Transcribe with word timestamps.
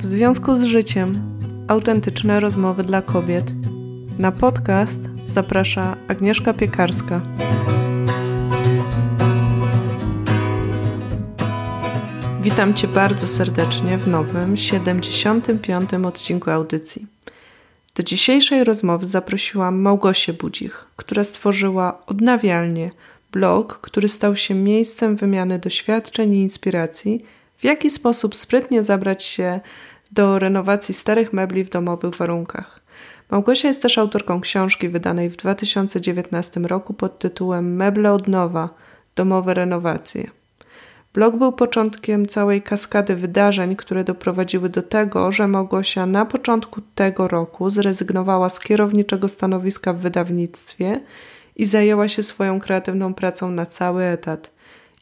W 0.00 0.06
związku 0.06 0.56
z 0.56 0.62
życiem 0.62 1.12
autentyczne 1.68 2.40
rozmowy 2.40 2.84
dla 2.84 3.02
kobiet. 3.02 3.44
Na 4.18 4.32
podcast 4.32 5.00
zaprasza 5.26 5.96
Agnieszka 6.08 6.54
Piekarska. 6.54 7.20
Witam 12.42 12.74
Cię 12.74 12.88
bardzo 12.88 13.26
serdecznie 13.26 13.98
w 13.98 14.08
nowym, 14.08 14.56
75. 14.56 15.94
odcinku 15.94 16.50
audycji. 16.50 17.06
Do 17.94 18.02
dzisiejszej 18.02 18.64
rozmowy 18.64 19.06
zaprosiłam 19.06 19.80
Małgosię 19.80 20.32
Budzich, 20.32 20.86
która 20.96 21.24
stworzyła 21.24 22.00
odnawialnie 22.06 22.90
blog, 23.32 23.80
który 23.80 24.08
stał 24.08 24.36
się 24.36 24.54
miejscem 24.54 25.16
wymiany 25.16 25.58
doświadczeń 25.58 26.34
i 26.34 26.42
inspiracji, 26.42 27.24
w 27.58 27.64
jaki 27.64 27.90
sposób 27.90 28.36
sprytnie 28.36 28.84
zabrać 28.84 29.24
się 29.24 29.60
do 30.12 30.38
renowacji 30.38 30.94
starych 30.94 31.32
mebli 31.32 31.64
w 31.64 31.70
domowych 31.70 32.14
warunkach. 32.14 32.80
Małgosia 33.30 33.68
jest 33.68 33.82
też 33.82 33.98
autorką 33.98 34.40
książki 34.40 34.88
wydanej 34.88 35.30
w 35.30 35.36
2019 35.36 36.60
roku 36.60 36.94
pod 36.94 37.18
tytułem 37.18 37.76
Meble 37.76 38.12
od 38.12 38.28
nowa 38.28 38.68
domowe 39.16 39.54
renowacje. 39.54 40.30
Blog 41.14 41.36
był 41.36 41.52
początkiem 41.52 42.26
całej 42.26 42.62
kaskady 42.62 43.16
wydarzeń, 43.16 43.76
które 43.76 44.04
doprowadziły 44.04 44.68
do 44.68 44.82
tego, 44.82 45.32
że 45.32 45.48
Małgosia 45.48 46.06
na 46.06 46.26
początku 46.26 46.80
tego 46.94 47.28
roku 47.28 47.70
zrezygnowała 47.70 48.48
z 48.48 48.60
kierowniczego 48.60 49.28
stanowiska 49.28 49.92
w 49.92 49.98
wydawnictwie 49.98 51.00
i 51.56 51.64
zajęła 51.64 52.08
się 52.08 52.22
swoją 52.22 52.60
kreatywną 52.60 53.14
pracą 53.14 53.50
na 53.50 53.66
cały 53.66 54.04
etat. 54.04 54.50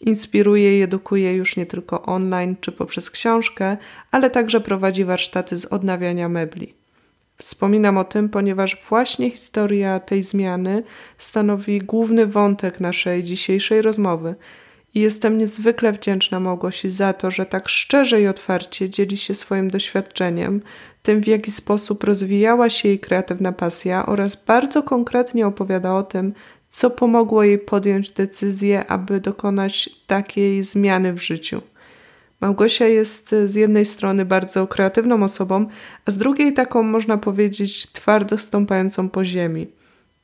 Inspiruje 0.00 0.78
i 0.78 0.82
edukuje 0.82 1.34
już 1.34 1.56
nie 1.56 1.66
tylko 1.66 2.02
online 2.02 2.56
czy 2.60 2.72
poprzez 2.72 3.10
książkę, 3.10 3.76
ale 4.10 4.30
także 4.30 4.60
prowadzi 4.60 5.04
warsztaty 5.04 5.58
z 5.58 5.64
odnawiania 5.64 6.28
mebli. 6.28 6.74
Wspominam 7.36 7.98
o 7.98 8.04
tym, 8.04 8.28
ponieważ 8.28 8.82
właśnie 8.88 9.30
historia 9.30 10.00
tej 10.00 10.22
zmiany 10.22 10.82
stanowi 11.18 11.78
główny 11.78 12.26
wątek 12.26 12.80
naszej 12.80 13.24
dzisiejszej 13.24 13.82
rozmowy– 13.82 14.34
i 14.94 15.00
jestem 15.00 15.38
niezwykle 15.38 15.92
wdzięczna 15.92 16.40
Małgosi 16.40 16.90
za 16.90 17.12
to, 17.12 17.30
że 17.30 17.46
tak 17.46 17.68
szczerze 17.68 18.22
i 18.22 18.26
otwarcie 18.26 18.90
dzieli 18.90 19.16
się 19.16 19.34
swoim 19.34 19.70
doświadczeniem, 19.70 20.62
tym 21.02 21.20
w 21.20 21.26
jaki 21.26 21.50
sposób 21.50 22.04
rozwijała 22.04 22.70
się 22.70 22.88
jej 22.88 22.98
kreatywna 22.98 23.52
pasja 23.52 24.06
oraz 24.06 24.44
bardzo 24.44 24.82
konkretnie 24.82 25.46
opowiada 25.46 25.94
o 25.94 26.02
tym, 26.02 26.34
co 26.68 26.90
pomogło 26.90 27.44
jej 27.44 27.58
podjąć 27.58 28.10
decyzję, 28.10 28.86
aby 28.86 29.20
dokonać 29.20 29.90
takiej 30.06 30.62
zmiany 30.62 31.12
w 31.12 31.22
życiu. 31.22 31.62
Małgosia 32.40 32.86
jest 32.86 33.34
z 33.44 33.54
jednej 33.54 33.84
strony 33.84 34.24
bardzo 34.24 34.66
kreatywną 34.66 35.22
osobą, 35.22 35.66
a 36.04 36.10
z 36.10 36.18
drugiej 36.18 36.52
taką, 36.52 36.82
można 36.82 37.18
powiedzieć, 37.18 37.92
twardo 37.92 38.38
stąpającą 38.38 39.08
po 39.08 39.24
ziemi. 39.24 39.66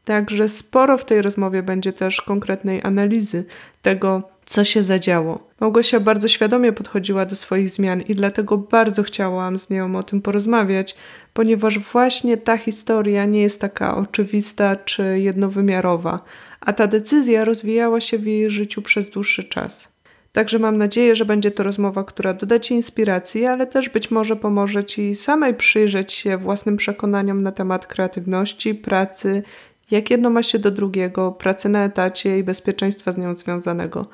Także 0.05 0.48
sporo 0.48 0.98
w 0.98 1.05
tej 1.05 1.22
rozmowie 1.22 1.62
będzie 1.62 1.92
też 1.92 2.20
konkretnej 2.20 2.83
analizy 2.83 3.45
tego, 3.83 4.33
co 4.45 4.64
się 4.64 4.83
zadziało. 4.83 5.50
Małgosia 5.61 6.00
bardzo 6.00 6.28
świadomie 6.28 6.73
podchodziła 6.73 7.27
do 7.27 7.37
swoich 7.37 7.70
zmian 7.70 8.00
i 8.00 8.14
dlatego 8.14 8.59
bardzo 8.59 9.03
chciałam 9.03 9.59
z 9.59 9.70
nią 9.70 9.97
o 9.97 10.03
tym 10.03 10.23
porozmawiać, 10.23 10.97
ponieważ 11.33 11.78
właśnie 11.78 12.37
ta 12.37 12.56
historia 12.56 13.27
nie 13.27 13.42
jest 13.42 13.61
taka 13.61 13.97
oczywista 13.97 14.77
czy 14.77 15.17
jednowymiarowa, 15.19 16.25
a 16.61 16.72
ta 16.72 16.87
decyzja 16.87 17.45
rozwijała 17.45 18.00
się 18.00 18.19
w 18.19 18.27
jej 18.27 18.50
życiu 18.50 18.83
przez 18.83 19.11
dłuższy 19.11 19.45
czas. 19.45 19.95
Także 20.33 20.59
mam 20.59 20.78
nadzieję, 20.78 21.17
że 21.17 21.25
będzie 21.25 21.50
to 21.50 21.62
rozmowa, 21.62 22.05
która 22.05 22.34
doda 22.34 22.59
Ci 22.59 22.75
inspiracji, 22.75 23.47
ale 23.47 23.67
też 23.67 23.89
być 23.89 24.11
może 24.11 24.37
pomoże 24.37 24.84
Ci 24.84 25.15
samej 25.15 25.55
przyjrzeć 25.55 26.12
się 26.12 26.37
własnym 26.37 26.77
przekonaniom 26.77 27.42
na 27.42 27.53
temat 27.53 27.87
kreatywności, 27.87 28.75
pracy, 28.75 29.42
jak 29.91 30.11
jedno 30.11 30.31
ma 30.31 30.42
się 30.42 30.59
do 30.59 30.70
drugiego, 30.70 31.33
pracy 31.33 31.69
na 31.69 31.84
etacie 31.84 32.38
i 32.38 32.43
bezpieczeństwa 32.43 33.12
z 33.12 33.19
nią 33.19 33.37
związanego. 33.37 34.06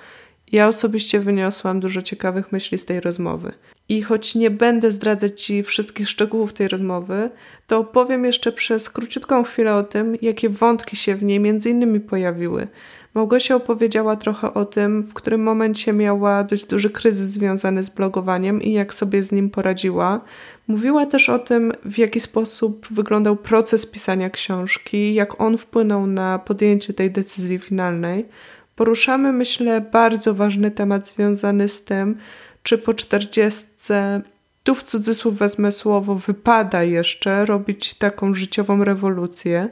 Ja 0.52 0.68
osobiście 0.68 1.20
wyniosłam 1.20 1.80
dużo 1.80 2.02
ciekawych 2.02 2.52
myśli 2.52 2.78
z 2.78 2.84
tej 2.84 3.00
rozmowy. 3.00 3.52
I 3.88 4.02
choć 4.02 4.34
nie 4.34 4.50
będę 4.50 4.92
zdradzać 4.92 5.42
Ci 5.42 5.62
wszystkich 5.62 6.08
szczegółów 6.08 6.52
tej 6.52 6.68
rozmowy, 6.68 7.30
to 7.66 7.78
opowiem 7.78 8.24
jeszcze 8.24 8.52
przez 8.52 8.90
króciutką 8.90 9.44
chwilę 9.44 9.74
o 9.74 9.82
tym, 9.82 10.16
jakie 10.22 10.48
wątki 10.48 10.96
się 10.96 11.14
w 11.14 11.22
niej 11.22 11.40
między 11.40 11.70
innymi 11.70 12.00
pojawiły. 12.00 12.68
Małgosia 13.14 13.54
opowiedziała 13.54 14.16
trochę 14.16 14.54
o 14.54 14.64
tym, 14.64 15.02
w 15.02 15.14
którym 15.14 15.42
momencie 15.42 15.92
miała 15.92 16.44
dość 16.44 16.64
duży 16.64 16.90
kryzys 16.90 17.30
związany 17.30 17.84
z 17.84 17.90
blogowaniem 17.90 18.62
i 18.62 18.72
jak 18.72 18.94
sobie 18.94 19.22
z 19.22 19.32
nim 19.32 19.50
poradziła. 19.50 20.20
Mówiła 20.68 21.06
też 21.06 21.28
o 21.28 21.38
tym, 21.38 21.72
w 21.84 21.98
jaki 21.98 22.20
sposób 22.20 22.86
wyglądał 22.90 23.36
proces 23.36 23.86
pisania 23.86 24.30
książki, 24.30 25.14
jak 25.14 25.40
on 25.40 25.58
wpłynął 25.58 26.06
na 26.06 26.38
podjęcie 26.38 26.94
tej 26.94 27.10
decyzji 27.10 27.58
finalnej 27.58 28.28
poruszamy, 28.80 29.32
myślę, 29.32 29.80
bardzo 29.80 30.34
ważny 30.34 30.70
temat 30.70 31.06
związany 31.06 31.68
z 31.68 31.84
tym, 31.84 32.16
czy 32.62 32.78
po 32.78 32.94
czterdziestce, 32.94 34.22
tu 34.62 34.74
w 34.74 34.82
cudzysłów 34.82 35.38
wezmę 35.38 35.72
słowo, 35.72 36.14
wypada 36.14 36.82
jeszcze 36.82 37.46
robić 37.46 37.94
taką 37.94 38.34
życiową 38.34 38.84
rewolucję. 38.84 39.68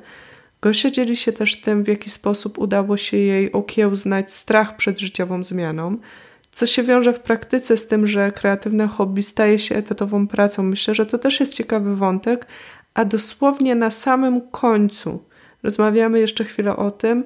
Gosia 0.60 0.90
dzieli 0.90 1.16
się 1.16 1.32
też 1.32 1.60
tym, 1.60 1.84
w 1.84 1.88
jaki 1.88 2.10
sposób 2.10 2.58
udało 2.58 2.96
się 2.96 3.16
jej 3.16 3.52
okiełznać 3.52 4.32
strach 4.32 4.76
przed 4.76 4.98
życiową 4.98 5.44
zmianą, 5.44 5.96
co 6.52 6.66
się 6.66 6.82
wiąże 6.82 7.12
w 7.12 7.20
praktyce 7.20 7.76
z 7.76 7.86
tym, 7.86 8.06
że 8.06 8.32
kreatywne 8.32 8.86
hobby 8.88 9.22
staje 9.22 9.58
się 9.58 9.76
etatową 9.76 10.26
pracą. 10.26 10.62
Myślę, 10.62 10.94
że 10.94 11.06
to 11.06 11.18
też 11.18 11.40
jest 11.40 11.54
ciekawy 11.54 11.96
wątek, 11.96 12.46
a 12.94 13.04
dosłownie 13.04 13.74
na 13.74 13.90
samym 13.90 14.40
końcu 14.50 15.24
rozmawiamy 15.62 16.20
jeszcze 16.20 16.44
chwilę 16.44 16.76
o 16.76 16.90
tym, 16.90 17.24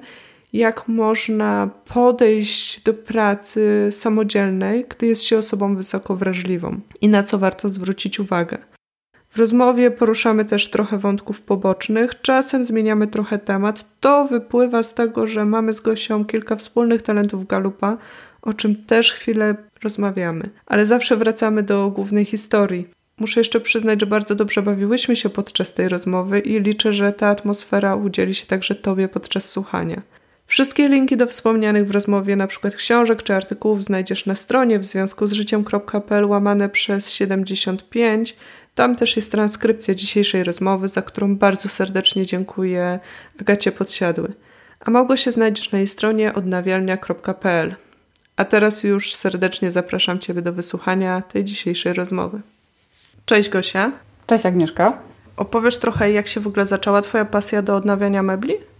jak 0.53 0.87
można 0.87 1.69
podejść 1.85 2.83
do 2.83 2.93
pracy 2.93 3.89
samodzielnej, 3.91 4.85
gdy 4.89 5.07
jest 5.07 5.23
się 5.23 5.37
osobą 5.37 5.75
wysoko 5.75 6.15
wrażliwą 6.15 6.79
i 7.01 7.09
na 7.09 7.23
co 7.23 7.37
warto 7.37 7.69
zwrócić 7.69 8.19
uwagę. 8.19 8.57
W 9.29 9.37
rozmowie 9.37 9.91
poruszamy 9.91 10.45
też 10.45 10.69
trochę 10.69 10.97
wątków 10.97 11.41
pobocznych, 11.41 12.21
czasem 12.21 12.65
zmieniamy 12.65 13.07
trochę 13.07 13.39
temat. 13.39 13.85
To 13.99 14.25
wypływa 14.27 14.83
z 14.83 14.93
tego, 14.93 15.27
że 15.27 15.45
mamy 15.45 15.73
z 15.73 15.81
Gosią 15.81 16.25
kilka 16.25 16.55
wspólnych 16.55 17.01
talentów 17.01 17.47
Galupa, 17.47 17.97
o 18.41 18.53
czym 18.53 18.75
też 18.75 19.13
chwilę 19.13 19.55
rozmawiamy, 19.83 20.49
ale 20.65 20.85
zawsze 20.85 21.17
wracamy 21.17 21.63
do 21.63 21.89
głównej 21.89 22.25
historii. 22.25 22.87
Muszę 23.19 23.39
jeszcze 23.39 23.59
przyznać, 23.59 23.99
że 23.99 24.05
bardzo 24.05 24.35
dobrze 24.35 24.61
bawiłyśmy 24.61 25.15
się 25.15 25.29
podczas 25.29 25.73
tej 25.73 25.89
rozmowy 25.89 26.39
i 26.39 26.59
liczę, 26.59 26.93
że 26.93 27.13
ta 27.13 27.27
atmosfera 27.27 27.95
udzieli 27.95 28.35
się 28.35 28.45
także 28.45 28.75
Tobie 28.75 29.07
podczas 29.07 29.49
słuchania. 29.49 30.01
Wszystkie 30.53 30.89
linki 30.89 31.17
do 31.17 31.27
wspomnianych 31.27 31.87
w 31.87 31.91
rozmowie, 31.91 32.33
np. 32.33 32.71
książek 32.71 33.23
czy 33.23 33.35
artykułów, 33.35 33.83
znajdziesz 33.83 34.25
na 34.25 34.35
stronie 34.35 34.79
w 34.79 34.85
związku 34.85 35.27
z 35.27 35.31
życiem.pl 35.31 36.25
łamane 36.25 36.69
przez 36.69 37.11
75. 37.11 38.35
Tam 38.75 38.95
też 38.95 39.15
jest 39.15 39.31
transkrypcja 39.31 39.95
dzisiejszej 39.95 40.43
rozmowy, 40.43 40.87
za 40.87 41.01
którą 41.01 41.35
bardzo 41.37 41.69
serdecznie 41.69 42.25
dziękuję 42.25 42.99
Agacie 43.41 43.71
Podsiadły. 43.71 44.33
A 44.79 44.91
mogło 44.91 45.17
się 45.17 45.31
znajdziesz 45.31 45.71
na 45.71 45.77
jej 45.77 45.87
stronie 45.87 46.33
odnawialnia.pl. 46.33 47.75
A 48.35 48.45
teraz 48.45 48.83
już 48.83 49.15
serdecznie 49.15 49.71
zapraszam 49.71 50.19
Ciebie 50.19 50.41
do 50.41 50.53
wysłuchania 50.53 51.21
tej 51.21 51.43
dzisiejszej 51.43 51.93
rozmowy. 51.93 52.41
Cześć 53.25 53.49
Gosia. 53.49 53.91
Cześć 54.27 54.45
Agnieszka. 54.45 54.97
Opowiesz 55.37 55.77
trochę, 55.77 56.11
jak 56.11 56.27
się 56.27 56.39
w 56.39 56.47
ogóle 56.47 56.65
zaczęła 56.65 57.01
Twoja 57.01 57.25
pasja 57.25 57.61
do 57.61 57.75
odnawiania 57.75 58.23
mebli? 58.23 58.72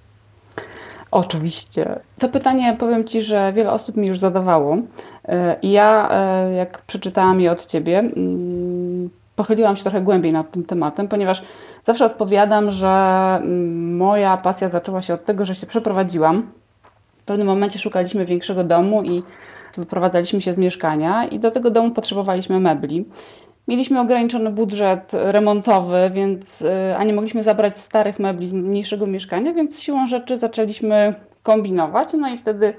Oczywiście. 1.13 1.99
To 2.19 2.29
pytanie 2.29 2.75
powiem 2.79 3.07
Ci, 3.07 3.21
że 3.21 3.53
wiele 3.53 3.71
osób 3.71 3.97
mi 3.97 4.07
już 4.07 4.19
zadawało. 4.19 4.77
E, 5.25 5.57
I 5.61 5.71
ja, 5.71 6.09
e, 6.11 6.53
jak 6.53 6.81
przeczytałam 6.81 7.41
je 7.41 7.51
od 7.51 7.65
Ciebie, 7.65 7.99
mm, 7.99 9.09
pochyliłam 9.35 9.77
się 9.77 9.83
trochę 9.83 10.01
głębiej 10.01 10.31
nad 10.33 10.51
tym 10.51 10.63
tematem, 10.63 11.07
ponieważ 11.07 11.43
zawsze 11.85 12.05
odpowiadam, 12.05 12.71
że 12.71 12.87
mm, 12.87 13.97
moja 13.97 14.37
pasja 14.37 14.67
zaczęła 14.67 15.01
się 15.01 15.13
od 15.13 15.25
tego, 15.25 15.45
że 15.45 15.55
się 15.55 15.67
przeprowadziłam. 15.67 16.51
W 17.17 17.23
pewnym 17.23 17.47
momencie 17.47 17.79
szukaliśmy 17.79 18.25
większego 18.25 18.63
domu 18.63 19.03
i 19.03 19.23
wyprowadzaliśmy 19.77 20.41
się 20.41 20.53
z 20.53 20.57
mieszkania 20.57 21.25
i 21.25 21.39
do 21.39 21.51
tego 21.51 21.71
domu 21.71 21.91
potrzebowaliśmy 21.91 22.59
mebli. 22.59 23.05
Mieliśmy 23.67 23.99
ograniczony 23.99 24.49
budżet 24.51 25.11
remontowy, 25.13 26.11
więc 26.13 26.61
y, 26.61 26.95
a 26.97 27.03
nie 27.03 27.13
mogliśmy 27.13 27.43
zabrać 27.43 27.77
starych 27.77 28.19
mebli 28.19 28.47
z 28.47 28.53
mniejszego 28.53 29.07
mieszkania, 29.07 29.53
więc 29.53 29.79
siłą 29.81 30.07
rzeczy 30.07 30.37
zaczęliśmy 30.37 31.15
kombinować. 31.43 32.07
No 32.13 32.29
i 32.29 32.37
wtedy 32.37 32.73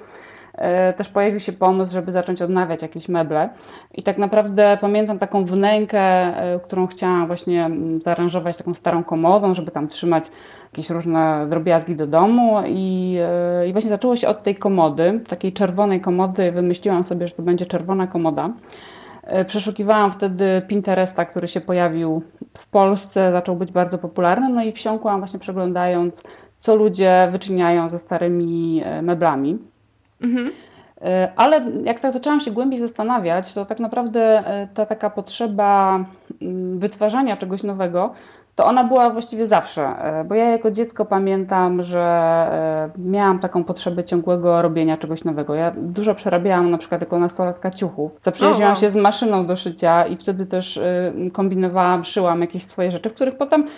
y, 0.55 0.93
też 0.97 1.09
pojawił 1.09 1.41
się 1.41 1.53
pomysł, 1.53 1.93
żeby 1.93 2.13
zacząć 2.13 2.43
odnawiać 2.43 2.83
jakieś 2.83 3.09
meble. 3.09 3.49
I 3.95 4.03
tak 4.03 4.19
naprawdę 4.19 4.79
pamiętam 4.81 5.19
taką 5.19 5.45
wnękę, 5.45 6.29
y, 6.55 6.61
którą 6.61 6.87
chciałam 6.87 7.27
właśnie 7.27 7.65
mm, 7.65 8.03
zaaranżować 8.03 8.57
taką 8.57 8.75
starą 8.75 9.05
komodą, 9.05 9.55
żeby 9.55 9.71
tam 9.71 9.89
trzymać 9.89 10.25
jakieś 10.73 10.91
różne 10.91 11.47
drobiazgi 11.51 11.97
do 11.97 12.07
domu. 12.07 12.57
I, 12.67 13.19
i 13.69 13.73
właśnie 13.73 13.91
zaczęło 13.91 14.17
się 14.17 14.29
od 14.29 14.43
tej 14.43 14.57
komody, 14.57 15.21
takiej 15.29 15.53
czerwonej 15.53 16.01
komody. 16.01 16.53
Wymyśliłam 16.53 17.05
sobie, 17.05 17.29
że 17.29 17.35
to 17.35 17.43
będzie 17.43 17.67
czerwona 17.67 18.07
komoda. 18.07 18.51
Przeszukiwałam 19.47 20.13
wtedy 20.13 20.63
Pinteresta, 20.69 21.25
który 21.25 21.49
się 21.49 21.61
pojawił 21.61 22.23
w 22.59 22.67
Polsce, 22.67 23.33
zaczął 23.33 23.57
być 23.57 23.73
bardzo 23.73 23.99
popularny, 23.99 24.49
no 24.49 24.65
i 24.65 24.73
wsiąkłam 24.73 25.19
właśnie 25.19 25.39
przeglądając, 25.39 26.23
co 26.61 26.77
ludzie 26.77 27.29
wyczyniają 27.33 27.89
ze 27.89 27.99
starymi 27.99 28.83
meblami. 29.03 29.59
Mhm. 30.23 30.51
Ale 31.37 31.63
jak 31.85 32.01
tak 32.01 32.13
zaczęłam 32.13 32.41
się 32.41 32.51
głębiej 32.51 32.81
zastanawiać, 32.81 33.55
to 33.55 33.65
tak 33.65 33.81
naprawdę 33.81 34.45
ta 34.75 34.87
taka 34.87 35.11
potrzeba 35.11 36.05
mm, 36.43 36.79
wytwarzania 36.79 37.37
czegoś 37.37 37.63
nowego 37.63 38.15
to 38.55 38.65
ona 38.65 38.85
była 38.85 39.11
właściwie 39.11 39.47
zawsze, 39.47 39.83
e, 39.83 40.25
bo 40.25 40.35
ja 40.35 40.45
jako 40.45 40.71
dziecko 40.71 41.05
pamiętam, 41.05 41.83
że 41.83 42.01
e, 42.01 42.91
miałam 42.99 43.39
taką 43.39 43.65
potrzebę 43.65 44.05
ciągłego 44.05 44.63
robienia 44.63 44.97
czegoś 44.97 45.25
nowego. 45.25 45.55
Ja 45.55 45.73
dużo 45.77 46.15
przerabiałam 46.15 46.71
na 46.71 46.79
przykład 46.79 47.01
jako 47.01 47.19
nastolatka 47.19 47.71
ciuchów. 47.71 48.13
Zaprzyjaźniłam 48.21 48.73
oh, 48.73 48.81
wow. 48.81 48.81
się 48.81 48.91
z 48.91 49.03
maszyną 49.03 49.47
do 49.47 49.57
szycia 49.57 50.07
i 50.07 50.17
wtedy 50.17 50.47
też 50.47 50.77
e, 50.77 51.13
kombinowałam, 51.33 52.05
szyłam 52.05 52.41
jakieś 52.41 52.65
swoje 52.65 52.91
rzeczy, 52.91 53.11
w 53.11 53.15
których 53.15 53.37
potem 53.37 53.69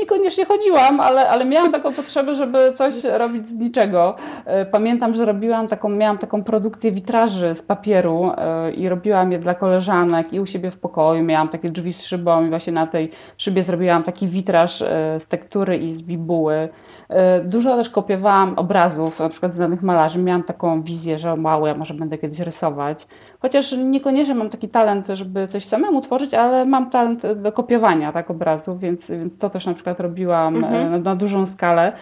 niekoniecznie 0.00 0.44
chodziłam, 0.44 1.00
ale, 1.00 1.28
ale 1.28 1.44
miałam 1.44 1.72
taką 1.72 1.92
potrzebę, 1.92 2.34
żeby 2.34 2.72
coś 2.72 3.04
robić 3.04 3.46
z 3.46 3.56
niczego. 3.56 4.16
Pamiętam, 4.72 5.14
że 5.14 5.24
robiłam 5.24 5.68
taką, 5.68 5.88
miałam 5.88 6.18
taką 6.18 6.44
produkcję 6.44 6.92
witraży 6.92 7.54
z 7.54 7.62
papieru 7.62 8.30
i 8.76 8.88
robiłam 8.88 9.32
je 9.32 9.38
dla 9.38 9.54
koleżanek 9.54 10.32
i 10.32 10.40
u 10.40 10.46
siebie 10.46 10.70
w 10.70 10.78
pokoju. 10.78 11.22
Miałam 11.22 11.48
takie 11.48 11.70
drzwi 11.70 11.92
z 11.92 12.04
szybą 12.04 12.46
i 12.46 12.48
właśnie 12.48 12.72
na 12.72 12.86
tej 12.86 13.10
szybie 13.36 13.62
zrobiłam 13.62 13.93
robiłam 13.94 14.02
taki 14.02 14.28
witraż 14.28 14.82
e, 14.82 15.20
z 15.20 15.26
tektury 15.26 15.76
i 15.76 15.90
z 15.90 16.02
bibuły. 16.02 16.68
E, 17.08 17.40
dużo 17.40 17.76
też 17.76 17.90
kopiowałam 17.90 18.54
obrazów, 18.58 19.20
na 19.20 19.28
przykład 19.28 19.54
znanych 19.54 19.82
malarzy. 19.82 20.18
Miałam 20.18 20.42
taką 20.42 20.82
wizję, 20.82 21.18
że 21.18 21.36
mało, 21.36 21.66
ja 21.66 21.74
może 21.74 21.94
będę 21.94 22.18
kiedyś 22.18 22.38
rysować. 22.38 23.06
Chociaż 23.40 23.72
niekoniecznie 23.72 24.34
mam 24.34 24.50
taki 24.50 24.68
talent, 24.68 25.06
żeby 25.06 25.48
coś 25.48 25.64
samemu 25.64 26.00
tworzyć, 26.00 26.34
ale 26.34 26.64
mam 26.64 26.90
talent 26.90 27.22
do 27.36 27.52
kopiowania 27.52 28.12
tak, 28.12 28.30
obrazów, 28.30 28.80
więc, 28.80 29.10
więc 29.10 29.38
to 29.38 29.50
też 29.50 29.66
na 29.66 29.74
przykład 29.74 30.00
robiłam 30.00 30.54
e, 30.64 30.66
mhm. 30.66 30.90
na, 30.90 30.98
na 30.98 31.16
dużą 31.16 31.46
skalę. 31.46 31.92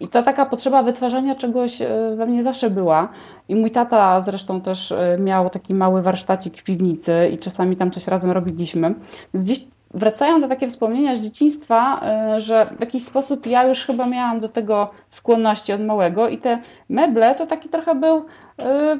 I 0.00 0.08
ta 0.08 0.22
taka 0.22 0.46
potrzeba 0.46 0.82
wytwarzania 0.82 1.34
czegoś 1.34 1.78
we 2.16 2.26
mnie 2.26 2.42
zawsze 2.42 2.70
była. 2.70 3.08
I 3.48 3.56
mój 3.56 3.70
tata 3.70 4.22
zresztą 4.22 4.60
też 4.60 4.94
miał 5.18 5.50
taki 5.50 5.74
mały 5.74 6.02
warsztacik 6.02 6.56
w 6.56 6.64
piwnicy 6.64 7.12
i 7.32 7.38
czasami 7.38 7.76
tam 7.76 7.90
coś 7.90 8.06
razem 8.06 8.30
robiliśmy. 8.30 8.94
Więc 9.34 9.44
gdzieś 9.44 9.66
wracają 9.94 10.40
do 10.40 10.48
takie 10.48 10.68
wspomnienia 10.68 11.16
z 11.16 11.20
dzieciństwa, 11.20 12.00
e, 12.02 12.40
że 12.40 12.74
w 12.76 12.80
jakiś 12.80 13.04
sposób 13.04 13.46
ja 13.46 13.64
już 13.64 13.84
chyba 13.84 14.06
miałam 14.06 14.40
do 14.40 14.48
tego 14.48 14.90
skłonności 15.10 15.72
od 15.72 15.80
małego 15.80 16.28
i 16.28 16.38
te 16.38 16.58
meble 16.88 17.34
to 17.34 17.46
taki 17.46 17.68
trochę 17.68 17.94
był 17.94 18.26
e, 18.58 18.98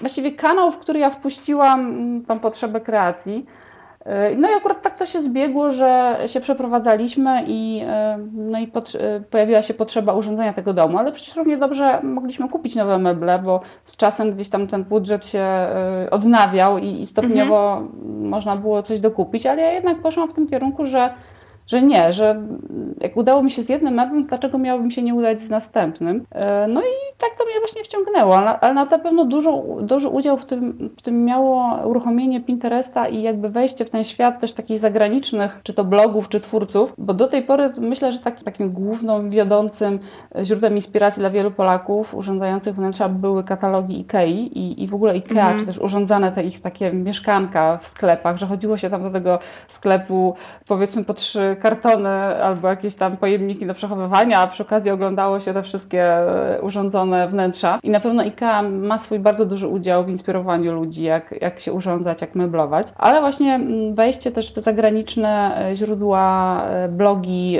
właściwie 0.00 0.32
kanał, 0.32 0.72
w 0.72 0.78
który 0.78 1.00
ja 1.00 1.10
wpuściłam 1.10 1.80
mm, 1.80 2.24
tą 2.24 2.40
potrzebę 2.40 2.80
kreacji. 2.80 3.46
E, 4.04 4.36
no 4.36 4.50
i 4.50 4.54
akurat 4.54 4.82
tak 4.82 4.98
to 4.98 5.06
się 5.06 5.20
zbiegło, 5.20 5.70
że 5.70 6.18
się 6.26 6.40
przeprowadzaliśmy 6.40 7.44
i, 7.46 7.82
e, 7.86 8.18
no 8.32 8.58
i 8.58 8.64
e, 8.64 9.20
pojawiła 9.20 9.62
się 9.62 9.74
potrzeba 9.74 10.12
urządzenia 10.12 10.52
tego 10.52 10.72
domu, 10.72 10.98
ale 10.98 11.12
przecież 11.12 11.36
równie 11.36 11.56
dobrze 11.56 12.00
mogliśmy 12.02 12.48
kupić 12.48 12.74
nowe 12.74 12.98
meble, 12.98 13.38
bo 13.38 13.60
z 13.84 13.96
czasem 13.96 14.34
gdzieś 14.34 14.48
tam 14.48 14.68
ten 14.68 14.84
budżet 14.84 15.26
się 15.26 15.46
odnawiał 16.10 16.78
i, 16.78 17.00
i 17.00 17.06
stopniowo 17.06 17.76
mhm. 17.76 18.28
można 18.28 18.56
było 18.56 18.82
coś 18.82 19.00
dokupić, 19.00 19.46
ale 19.46 19.62
ja 19.62 19.72
jednak 19.72 20.02
poszłam 20.02 20.28
w 20.28 20.34
tym 20.34 20.48
kierunku, 20.48 20.86
że 20.86 21.14
że 21.66 21.82
nie, 21.82 22.12
że 22.12 22.42
jak 23.00 23.16
udało 23.16 23.42
mi 23.42 23.50
się 23.50 23.62
z 23.62 23.68
jednym 23.68 23.94
meblem, 23.94 24.26
dlaczego 24.26 24.58
miałbym 24.58 24.90
się 24.90 25.02
nie 25.02 25.14
udać 25.14 25.40
z 25.40 25.50
następnym? 25.50 26.26
E, 26.30 26.66
no 26.68 26.80
i 26.80 27.14
tak 27.18 27.30
to 27.38 27.44
mnie 27.44 27.60
właśnie 27.60 27.84
wciągnęło, 27.84 28.36
ale 28.60 28.74
na 28.74 28.86
pewno 28.86 29.24
dużo, 29.24 29.64
duży 29.80 30.08
udział 30.08 30.36
w 30.36 30.46
tym, 30.46 30.90
w 30.96 31.02
tym 31.02 31.24
miało 31.24 31.78
uruchomienie 31.84 32.40
Pinteresta 32.40 33.08
i 33.08 33.22
jakby 33.22 33.48
wejście 33.48 33.84
w 33.84 33.90
ten 33.90 34.04
świat 34.04 34.40
też 34.40 34.52
takich 34.52 34.78
zagranicznych, 34.78 35.60
czy 35.62 35.74
to 35.74 35.84
blogów, 35.84 36.28
czy 36.28 36.40
twórców, 36.40 36.94
bo 36.98 37.14
do 37.14 37.28
tej 37.28 37.42
pory 37.42 37.70
myślę, 37.78 38.12
że 38.12 38.18
taki, 38.18 38.44
takim 38.44 38.72
głównym, 38.72 39.30
wiodącym 39.30 39.98
źródłem 40.42 40.76
inspiracji 40.76 41.20
dla 41.20 41.30
wielu 41.30 41.50
Polaków 41.50 42.14
urządzających 42.14 42.74
wnętrza 42.74 43.08
były 43.08 43.44
katalogi 43.44 44.00
Ikei 44.00 44.58
i, 44.58 44.82
i 44.82 44.88
w 44.88 44.94
ogóle 44.94 45.16
Ikea, 45.16 45.50
mhm. 45.50 45.58
czy 45.58 45.66
też 45.66 45.78
urządzane 45.78 46.32
te 46.32 46.44
ich 46.44 46.60
takie 46.60 46.92
mieszkanka 46.92 47.78
w 47.78 47.86
sklepach, 47.86 48.36
że 48.36 48.46
chodziło 48.46 48.78
się 48.78 48.90
tam 48.90 49.02
do 49.02 49.10
tego 49.10 49.38
sklepu 49.68 50.34
powiedzmy 50.66 51.04
po 51.04 51.14
trzy 51.14 51.53
kartony 51.56 52.08
albo 52.42 52.68
jakieś 52.68 52.94
tam 52.94 53.16
pojemniki 53.16 53.66
do 53.66 53.74
przechowywania, 53.74 54.40
a 54.40 54.46
przy 54.46 54.62
okazji 54.62 54.90
oglądało 54.90 55.40
się 55.40 55.54
te 55.54 55.62
wszystkie 55.62 56.04
e, 56.04 56.60
urządzone 56.62 57.28
wnętrza. 57.28 57.78
I 57.82 57.90
na 57.90 58.00
pewno 58.00 58.22
IKEA 58.22 58.62
ma 58.70 58.98
swój 58.98 59.18
bardzo 59.18 59.46
duży 59.46 59.68
udział 59.68 60.04
w 60.04 60.08
inspirowaniu 60.08 60.72
ludzi, 60.72 61.02
jak, 61.02 61.34
jak 61.42 61.60
się 61.60 61.72
urządzać, 61.72 62.20
jak 62.20 62.34
meblować. 62.34 62.86
Ale 62.96 63.20
właśnie 63.20 63.60
wejście 63.94 64.32
też 64.32 64.50
w 64.50 64.54
te 64.54 64.62
zagraniczne 64.62 65.62
e, 65.70 65.76
źródła, 65.76 66.62
e, 66.66 66.88
blogi 66.88 67.58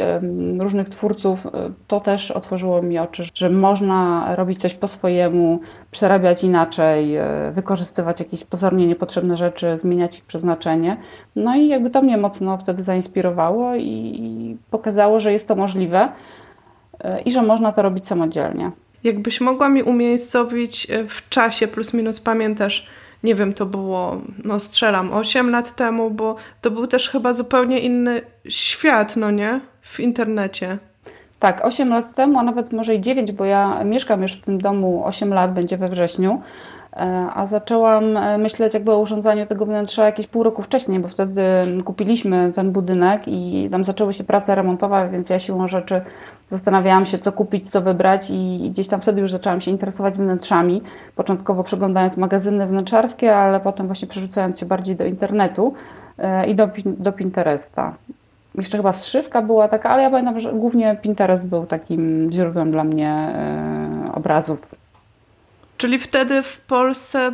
różnych 0.58 0.88
twórców, 0.88 1.46
to 1.86 2.00
też 2.00 2.30
otworzyło 2.30 2.82
mi 2.82 2.98
oczy, 2.98 3.22
że 3.34 3.50
można 3.50 4.26
robić 4.36 4.60
coś 4.60 4.74
po 4.74 4.88
swojemu, 4.88 5.60
przerabiać 5.90 6.44
inaczej, 6.44 7.16
wykorzystywać 7.52 8.20
jakieś 8.20 8.44
pozornie 8.44 8.86
niepotrzebne 8.86 9.36
rzeczy, 9.36 9.78
zmieniać 9.80 10.18
ich 10.18 10.24
przeznaczenie. 10.24 10.96
No 11.36 11.56
i 11.56 11.68
jakby 11.68 11.90
to 11.90 12.02
mnie 12.02 12.16
mocno 12.16 12.58
wtedy 12.58 12.82
zainspirowało 12.82 13.74
i 13.84 14.56
pokazało, 14.70 15.20
że 15.20 15.32
jest 15.32 15.48
to 15.48 15.56
możliwe 15.56 16.08
e, 17.00 17.20
i 17.20 17.30
że 17.30 17.42
można 17.42 17.72
to 17.72 17.82
robić 17.82 18.08
samodzielnie. 18.08 18.70
Jakbyś 19.04 19.40
mogła 19.40 19.68
mi 19.68 19.82
umiejscowić 19.82 20.90
e, 20.90 21.04
w 21.04 21.28
czasie, 21.28 21.68
plus 21.68 21.94
minus 21.94 22.20
pamiętasz, 22.20 22.86
nie 23.24 23.34
wiem, 23.34 23.52
to 23.52 23.66
było, 23.66 24.20
no 24.44 24.60
strzelam, 24.60 25.12
8 25.12 25.50
lat 25.50 25.76
temu, 25.76 26.10
bo 26.10 26.36
to 26.60 26.70
był 26.70 26.86
też 26.86 27.10
chyba 27.10 27.32
zupełnie 27.32 27.80
inny 27.80 28.20
świat, 28.48 29.16
no 29.16 29.30
nie? 29.30 29.60
W 29.80 30.00
internecie. 30.00 30.78
Tak, 31.38 31.64
8 31.64 31.88
lat 31.88 32.14
temu, 32.14 32.38
a 32.38 32.42
nawet 32.42 32.72
może 32.72 32.94
i 32.94 33.00
9, 33.00 33.32
bo 33.32 33.44
ja 33.44 33.84
mieszkam 33.84 34.22
już 34.22 34.32
w 34.32 34.44
tym 34.44 34.60
domu 34.60 35.02
8 35.04 35.34
lat, 35.34 35.54
będzie 35.54 35.76
we 35.76 35.88
wrześniu. 35.88 36.42
E, 36.96 37.30
a 37.34 37.46
zaczęłam 37.46 38.16
e, 38.16 38.38
myśleć 38.38 38.74
jakby 38.74 38.92
o 38.92 38.98
urządzaniu 38.98 39.46
tego 39.46 39.66
wnętrza 39.66 40.06
jakieś 40.06 40.26
pół 40.26 40.42
roku 40.42 40.62
wcześniej, 40.62 41.00
bo 41.00 41.08
wtedy 41.08 41.42
kupiliśmy 41.84 42.52
ten 42.54 42.72
budynek 42.72 43.22
i 43.26 43.68
tam 43.70 43.84
zaczęły 43.84 44.12
się 44.12 44.24
prace 44.24 44.54
remontowe, 44.54 45.08
więc 45.12 45.30
ja 45.30 45.38
siłą 45.38 45.68
rzeczy 45.68 46.00
zastanawiałam 46.48 47.06
się, 47.06 47.18
co 47.18 47.32
kupić, 47.32 47.70
co 47.70 47.82
wybrać 47.82 48.30
i 48.30 48.70
gdzieś 48.70 48.88
tam 48.88 49.00
wtedy 49.00 49.20
już 49.20 49.30
zaczęłam 49.30 49.60
się 49.60 49.70
interesować 49.70 50.14
wnętrzami, 50.14 50.82
początkowo 51.16 51.64
przeglądając 51.64 52.16
magazyny 52.16 52.66
wnętrzarskie, 52.66 53.36
ale 53.36 53.60
potem 53.60 53.86
właśnie 53.86 54.08
przerzucając 54.08 54.58
się 54.60 54.66
bardziej 54.66 54.96
do 54.96 55.04
internetu 55.04 55.74
e, 56.18 56.46
i 56.46 56.54
do, 56.54 56.68
do 56.86 57.12
Pinteresta. 57.12 57.94
Jeszcze 58.54 58.76
chyba 58.76 58.92
zszywka 58.92 59.42
była 59.42 59.68
taka, 59.68 59.90
ale 59.90 60.02
ja 60.02 60.10
pamiętam, 60.10 60.40
że 60.40 60.52
głównie 60.52 60.96
Pinterest 61.02 61.46
był 61.46 61.66
takim 61.66 62.28
źródłem 62.32 62.70
dla 62.70 62.84
mnie 62.84 63.34
obrazów 64.14 64.83
Czyli 65.76 65.98
wtedy 65.98 66.42
w 66.42 66.60
Polsce, 66.60 67.32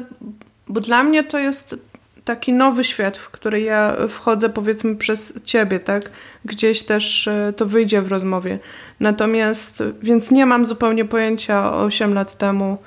bo 0.69 0.81
dla 0.81 1.03
mnie 1.03 1.25
to 1.25 1.39
jest 1.39 1.77
taki 2.25 2.53
nowy 2.53 2.85
świat, 2.85 3.19
w 3.19 3.31
który 3.31 3.61
ja 3.61 3.97
wchodzę 4.09 4.49
powiedzmy 4.49 4.97
przez 4.97 5.43
ciebie, 5.45 5.81
tak? 5.81 6.11
Gdzieś 6.45 6.83
też 6.83 7.29
e, 7.29 7.53
to 7.57 7.67
wyjdzie 7.67 8.03
w 8.03 8.09
rozmowie. 8.09 8.59
Natomiast, 9.01 9.83
więc 10.03 10.31
nie 10.31 10.47
mam 10.47 10.67
zupełnie 10.67 11.05
pojęcia 11.05 11.73
8 11.73 12.15
lat 12.15 12.39
temu 12.39 12.79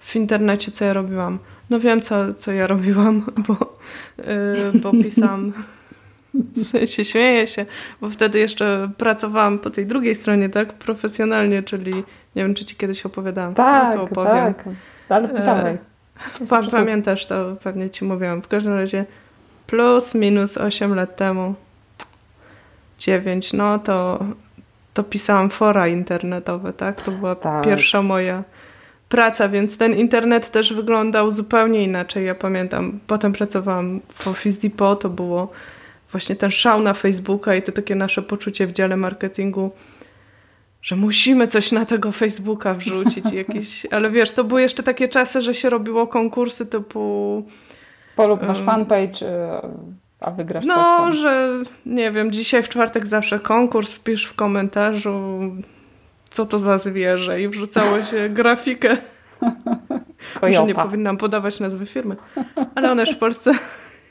w 0.00 0.16
internecie, 0.16 0.72
co 0.72 0.84
ja 0.84 0.92
robiłam. 0.92 1.38
No 1.70 1.80
wiem, 1.80 2.00
co, 2.00 2.34
co 2.34 2.52
ja 2.52 2.66
robiłam, 2.66 3.24
bo, 3.48 3.76
yy, 4.18 4.80
bo 4.80 4.92
pisałam. 4.92 5.52
W 6.56 6.62
sensie 6.62 7.04
śmieję 7.04 7.46
się, 7.46 7.66
bo 8.00 8.10
wtedy 8.10 8.38
jeszcze 8.38 8.90
pracowałam 8.98 9.58
po 9.58 9.70
tej 9.70 9.86
drugiej 9.86 10.14
stronie, 10.14 10.48
tak? 10.48 10.72
Profesjonalnie, 10.72 11.62
czyli 11.62 11.94
nie 12.36 12.42
wiem, 12.42 12.54
czy 12.54 12.64
ci 12.64 12.76
kiedyś 12.76 13.06
opowiadałam. 13.06 13.54
Tak, 13.54 13.94
no 13.94 13.98
to 13.98 14.02
opowiem. 14.04 14.54
tak 14.54 14.64
ale. 15.12 15.28
E, 15.28 16.70
pamiętasz 16.70 17.26
to, 17.26 17.56
pewnie 17.62 17.90
ci 17.90 18.04
mówiłam. 18.04 18.42
W 18.42 18.48
każdym 18.48 18.74
razie 18.74 19.04
plus 19.66 20.14
minus 20.14 20.58
8 20.58 20.94
lat 20.94 21.16
temu 21.16 21.54
9, 22.98 23.52
no 23.52 23.78
to, 23.78 24.24
to 24.94 25.04
pisałam 25.04 25.50
fora 25.50 25.88
internetowe, 25.88 26.72
tak? 26.72 27.02
To 27.02 27.10
była 27.10 27.34
tak. 27.34 27.64
pierwsza 27.64 28.02
moja 28.02 28.42
praca, 29.08 29.48
więc 29.48 29.78
ten 29.78 29.92
internet 29.92 30.50
też 30.50 30.72
wyglądał 30.72 31.30
zupełnie 31.30 31.84
inaczej. 31.84 32.26
Ja 32.26 32.34
pamiętam, 32.34 33.00
potem 33.06 33.32
pracowałam 33.32 34.00
w 34.08 34.28
Office 34.28 34.68
Depot, 34.68 35.00
to 35.00 35.08
było 35.08 35.52
właśnie 36.12 36.36
ten 36.36 36.50
szał 36.50 36.82
na 36.82 36.94
Facebooka 36.94 37.54
i 37.54 37.62
to 37.62 37.72
takie 37.72 37.94
nasze 37.94 38.22
poczucie 38.22 38.66
w 38.66 38.72
dziale 38.72 38.96
marketingu 38.96 39.70
że 40.82 40.96
musimy 40.96 41.46
coś 41.46 41.72
na 41.72 41.84
tego 41.84 42.12
Facebooka 42.12 42.74
wrzucić, 42.74 43.32
jakieś, 43.42 43.86
ale 43.86 44.10
wiesz, 44.10 44.32
to 44.32 44.44
były 44.44 44.62
jeszcze 44.62 44.82
takie 44.82 45.08
czasy, 45.08 45.42
że 45.42 45.54
się 45.54 45.70
robiło 45.70 46.06
konkursy 46.06 46.66
typu 46.66 47.42
polub 48.16 48.42
nasz 48.42 48.58
um, 48.58 48.66
fanpage, 48.66 49.26
a 50.20 50.30
wygrasz 50.30 50.64
no, 50.64 50.74
coś 50.74 50.98
tam. 50.98 51.12
że 51.12 51.58
nie 51.86 52.10
wiem, 52.10 52.32
dzisiaj 52.32 52.62
w 52.62 52.68
czwartek 52.68 53.06
zawsze 53.06 53.40
konkurs, 53.40 53.94
wpisz 53.94 54.24
w 54.24 54.34
komentarzu 54.34 55.40
co 56.32 56.46
to 56.46 56.58
za 56.58 56.78
zwierzę 56.78 57.42
i 57.42 57.48
wrzucało 57.48 58.02
się 58.02 58.28
grafikę. 58.38 58.96
Może 60.42 60.64
nie 60.64 60.74
powinnam 60.74 61.16
podawać 61.16 61.60
nazwy 61.60 61.86
firmy, 61.86 62.16
ale 62.74 62.92
one 62.92 63.02
już 63.02 63.10
w 63.10 63.18
Polsce 63.18 63.54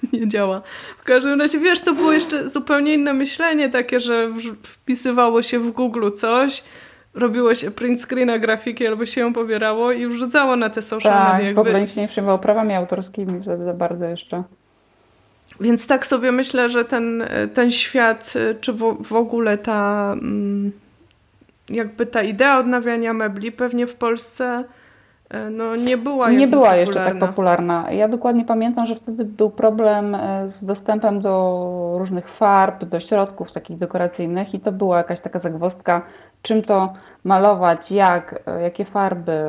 nie 0.13 0.27
działa. 0.27 0.62
W 0.98 1.03
każdym 1.03 1.41
razie, 1.41 1.60
wiesz, 1.60 1.81
to 1.81 1.93
było 1.93 2.12
jeszcze 2.12 2.50
zupełnie 2.50 2.93
inne 2.93 3.13
myślenie, 3.13 3.70
takie, 3.70 4.00
że 4.00 4.29
wpisywało 4.63 5.41
się 5.41 5.60
w 5.60 5.72
Google 5.72 6.12
coś, 6.12 6.63
robiło 7.13 7.55
się 7.55 7.72
print 7.72 8.01
screena 8.01 8.39
grafiki 8.39 8.88
albo 8.88 9.05
się 9.05 9.22
ją 9.22 9.34
pobierało 9.34 9.91
i 9.91 10.08
wrzucało 10.08 10.55
na 10.55 10.70
te 10.70 10.81
social 10.81 11.13
tak, 11.13 11.34
media. 11.34 11.48
Tak, 11.48 11.55
w 11.55 11.60
ogóle 11.60 11.81
nikt 11.81 11.93
się 11.93 12.01
nie 12.01 12.08
przejmował 12.08 12.39
prawami 12.39 12.74
autorskimi 12.74 13.43
za, 13.43 13.58
za 13.58 13.74
bardzo 13.74 14.05
jeszcze. 14.05 14.43
Więc 15.60 15.88
tak 15.88 16.08
sobie 16.08 16.31
myślę, 16.31 16.70
że 16.70 16.86
ten, 16.86 17.24
ten 17.53 17.72
świat, 17.72 18.34
czy 18.62 18.74
w, 18.74 18.98
w 19.03 19.13
ogóle 19.13 19.58
ta 19.58 20.12
mm, 20.13 20.72
jakby 21.70 22.05
ta 22.05 22.24
idea 22.24 22.60
odnawiania 22.60 23.13
mebli 23.13 23.51
pewnie 23.51 23.88
w 23.88 23.96
Polsce 23.96 24.63
no, 25.51 25.75
nie 25.75 25.97
była 25.97 26.31
Nie 26.31 26.47
była 26.47 26.61
popularna. 26.61 26.79
jeszcze 26.79 27.05
tak 27.05 27.19
popularna. 27.19 27.91
Ja 27.91 28.07
dokładnie 28.07 28.45
pamiętam, 28.45 28.85
że 28.85 28.95
wtedy 28.95 29.25
był 29.25 29.50
problem 29.50 30.15
e, 30.15 30.47
z 30.47 30.65
dostępem 30.65 31.21
do 31.21 31.95
różnych 31.97 32.29
farb, 32.29 32.85
do 32.85 33.00
środków 33.00 33.51
takich 33.51 33.77
dekoracyjnych 33.77 34.53
i 34.53 34.59
to 34.59 34.71
była 34.71 34.97
jakaś 34.97 35.19
taka 35.19 35.39
zagwozdka, 35.39 36.01
czym 36.41 36.63
to 36.63 36.93
malować, 37.23 37.91
jak, 37.91 38.43
e, 38.45 38.61
jakie 38.61 38.85
farby. 38.85 39.45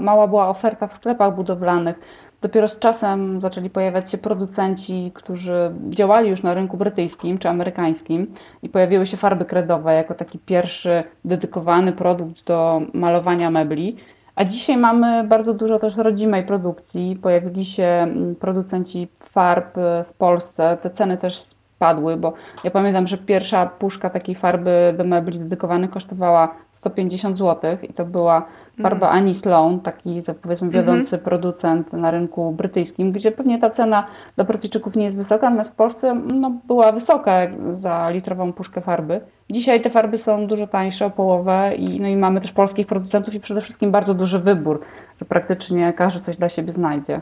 Mała 0.00 0.26
była 0.28 0.48
oferta 0.48 0.86
w 0.86 0.92
sklepach 0.92 1.34
budowlanych. 1.34 2.00
Dopiero 2.42 2.68
z 2.68 2.78
czasem 2.78 3.40
zaczęli 3.40 3.70
pojawiać 3.70 4.10
się 4.10 4.18
producenci, 4.18 5.10
którzy 5.14 5.72
działali 5.88 6.30
już 6.30 6.42
na 6.42 6.54
rynku 6.54 6.76
brytyjskim 6.76 7.38
czy 7.38 7.48
amerykańskim 7.48 8.34
i 8.62 8.68
pojawiły 8.68 9.06
się 9.06 9.16
farby 9.16 9.44
kredowe 9.44 9.94
jako 9.94 10.14
taki 10.14 10.38
pierwszy 10.38 11.04
dedykowany 11.24 11.92
produkt 11.92 12.44
do 12.46 12.82
malowania 12.94 13.50
mebli. 13.50 13.96
A 14.36 14.44
dzisiaj 14.44 14.76
mamy 14.76 15.24
bardzo 15.24 15.54
dużo 15.54 15.78
też 15.78 15.96
rodzimej 15.96 16.42
produkcji. 16.42 17.18
Pojawili 17.22 17.64
się 17.64 17.84
mm, 17.84 18.34
producenci 18.34 19.08
farb 19.20 19.74
w 20.08 20.12
Polsce. 20.18 20.78
Te 20.82 20.90
ceny 20.90 21.16
też 21.16 21.38
spadły, 21.38 22.16
bo 22.16 22.32
ja 22.64 22.70
pamiętam, 22.70 23.06
że 23.06 23.18
pierwsza 23.18 23.66
puszka 23.66 24.10
takiej 24.10 24.34
farby 24.34 24.94
do 24.98 25.04
mebli 25.04 25.38
dedykowanych 25.38 25.90
kosztowała 25.90 26.54
150 26.72 27.38
zł 27.38 27.76
i 27.82 27.92
to 27.92 28.04
była 28.04 28.46
farba 28.82 29.06
mm. 29.06 29.18
Annie 29.18 29.34
Sloan, 29.34 29.80
taki 29.80 30.22
powiedzmy 30.42 30.66
mhm. 30.66 30.70
wiodący 30.84 31.16
mm 31.16 31.20
-hmm. 31.20 31.28
producent 31.28 31.92
na 31.92 32.10
rynku 32.10 32.52
brytyjskim, 32.52 33.12
gdzie 33.12 33.32
pewnie 33.32 33.58
ta 33.58 33.70
cena 33.70 34.06
dla 34.36 34.44
Brytyjczyków 34.44 34.96
nie 34.96 35.04
jest 35.04 35.16
wysoka, 35.16 35.46
natomiast 35.46 35.70
w 35.70 35.74
Polsce 35.74 36.14
no, 36.14 36.52
była 36.66 36.92
wysoka 36.92 37.32
za 37.74 38.10
litrową 38.10 38.52
puszkę 38.52 38.80
farby. 38.80 39.20
Dzisiaj 39.50 39.80
te 39.80 39.90
farby 39.90 40.18
są 40.18 40.46
dużo 40.46 40.66
tańsze 40.66 41.06
o 41.06 41.10
połowę 41.10 41.74
i, 41.76 42.00
no 42.00 42.08
i 42.08 42.16
mamy 42.16 42.40
też 42.40 42.52
polskich 42.52 42.86
producentów 42.86 43.34
i 43.34 43.40
przede 43.40 43.62
wszystkim 43.62 43.90
bardzo 43.90 44.14
duży 44.14 44.38
wybór, 44.38 44.80
że 45.20 45.24
praktycznie 45.24 45.92
każdy 45.92 46.20
coś 46.20 46.36
dla 46.36 46.48
siebie 46.48 46.72
znajdzie. 46.72 47.20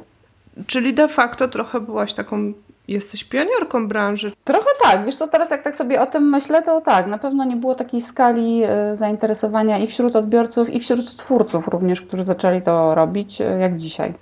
Czyli 0.66 0.94
de 0.94 1.08
facto 1.08 1.48
trochę 1.48 1.80
byłaś 1.80 2.14
taką 2.14 2.52
Jesteś 2.88 3.24
pionierką 3.24 3.88
branży. 3.88 4.32
Trochę 4.44 4.70
tak. 4.82 5.04
Wiesz 5.04 5.16
co, 5.16 5.28
teraz 5.28 5.50
jak 5.50 5.62
tak 5.62 5.74
sobie 5.74 6.00
o 6.00 6.06
tym 6.06 6.30
myślę, 6.30 6.62
to 6.62 6.80
tak, 6.80 7.06
na 7.06 7.18
pewno 7.18 7.44
nie 7.44 7.56
było 7.56 7.74
takiej 7.74 8.00
skali 8.00 8.62
e, 8.64 8.96
zainteresowania 8.96 9.78
i 9.78 9.86
wśród 9.86 10.16
odbiorców, 10.16 10.70
i 10.70 10.80
wśród 10.80 11.16
twórców 11.16 11.68
również, 11.68 12.02
którzy 12.02 12.24
zaczęli 12.24 12.62
to 12.62 12.94
robić, 12.94 13.40
e, 13.40 13.44
jak 13.44 13.76
dzisiaj. 13.76 14.14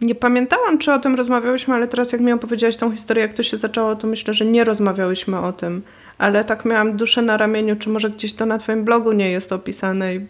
Nie 0.00 0.14
pamiętałam, 0.14 0.78
czy 0.78 0.92
o 0.92 0.98
tym 0.98 1.14
rozmawiałyśmy, 1.14 1.74
ale 1.74 1.88
teraz 1.88 2.12
jak 2.12 2.20
mi 2.20 2.32
opowiedziałaś 2.32 2.76
tą 2.76 2.92
historię, 2.92 3.22
jak 3.22 3.34
to 3.34 3.42
się 3.42 3.56
zaczęło, 3.56 3.96
to 3.96 4.06
myślę, 4.06 4.34
że 4.34 4.44
nie 4.44 4.64
rozmawiałyśmy 4.64 5.38
o 5.38 5.52
tym. 5.52 5.82
Ale 6.18 6.44
tak 6.44 6.64
miałam 6.64 6.96
duszę 6.96 7.22
na 7.22 7.36
ramieniu, 7.36 7.76
czy 7.76 7.88
może 7.88 8.10
gdzieś 8.10 8.34
to 8.34 8.46
na 8.46 8.58
twoim 8.58 8.84
blogu 8.84 9.12
nie 9.12 9.30
jest 9.30 9.52
opisane 9.52 10.14
i 10.14 10.26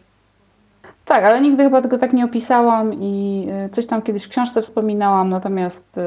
tak, 1.04 1.24
ale 1.24 1.40
nigdy 1.40 1.64
chyba 1.64 1.82
tego 1.82 1.98
tak 1.98 2.12
nie 2.12 2.24
opisałam 2.24 2.94
i 2.94 3.46
y, 3.66 3.68
coś 3.68 3.86
tam 3.86 4.02
kiedyś 4.02 4.24
w 4.24 4.28
książce 4.28 4.62
wspominałam, 4.62 5.28
natomiast 5.28 5.98
y, 5.98 6.02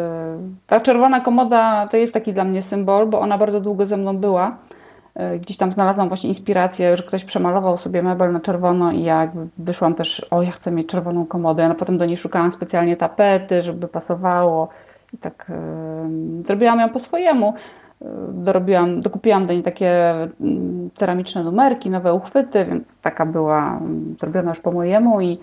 ta 0.68 0.80
czerwona 0.80 1.22
komoda 1.22 1.88
to 1.88 1.98
jest 1.98 2.13
taki 2.13 2.34
dla 2.34 2.44
mnie 2.44 2.62
symbol, 2.62 3.08
bo 3.08 3.20
ona 3.20 3.38
bardzo 3.38 3.60
długo 3.62 3.86
ze 3.86 3.98
mną 3.98 4.18
była. 4.18 4.58
Y, 5.36 5.39
gdzieś 5.39 5.58
tam 5.58 5.72
znalazłam 5.72 6.08
właśnie 6.08 6.30
inspirację, 6.30 6.98
że 6.98 7.04
ktoś 7.04 7.24
przemalował 7.24 7.77
sobie 7.77 8.04
mebel 8.04 8.34
na 8.34 8.39
czerwono 8.39 8.92
i 8.92 9.04
ja 9.04 9.32
wyszłam 9.58 9.96
też, 9.96 10.27
o 10.32 10.42
ja 10.42 10.51
chcę 10.51 10.72
mieć 10.72 10.88
czerwoną 10.88 11.25
komodę. 11.25 11.63
Ja 11.63 11.75
potem 11.75 11.98
do 11.98 12.06
niej 12.06 12.18
szukałam 12.18 12.51
specjalnie 12.51 12.98
tapety, 12.98 13.62
żeby 13.62 13.88
pasowało 13.88 14.70
i 15.13 15.18
tak 15.18 15.51
zrobiłam 16.46 16.80
ją 16.80 16.89
po 16.89 17.00
swojemu 17.00 17.54
dorobiłam, 18.34 19.01
dokupiłam 19.01 19.46
do 19.46 19.54
niej 19.54 19.63
takie 19.63 20.13
mm, 20.42 20.89
ceramiczne 20.96 21.44
numerki, 21.44 21.89
nowe 21.89 22.13
uchwyty, 22.13 22.66
więc 22.66 22.98
taka 23.01 23.25
była 23.25 23.77
mm, 23.77 24.16
zrobiona 24.20 24.50
już 24.50 24.60
po 24.60 24.72
mojemu 24.72 25.22
i 25.22 25.39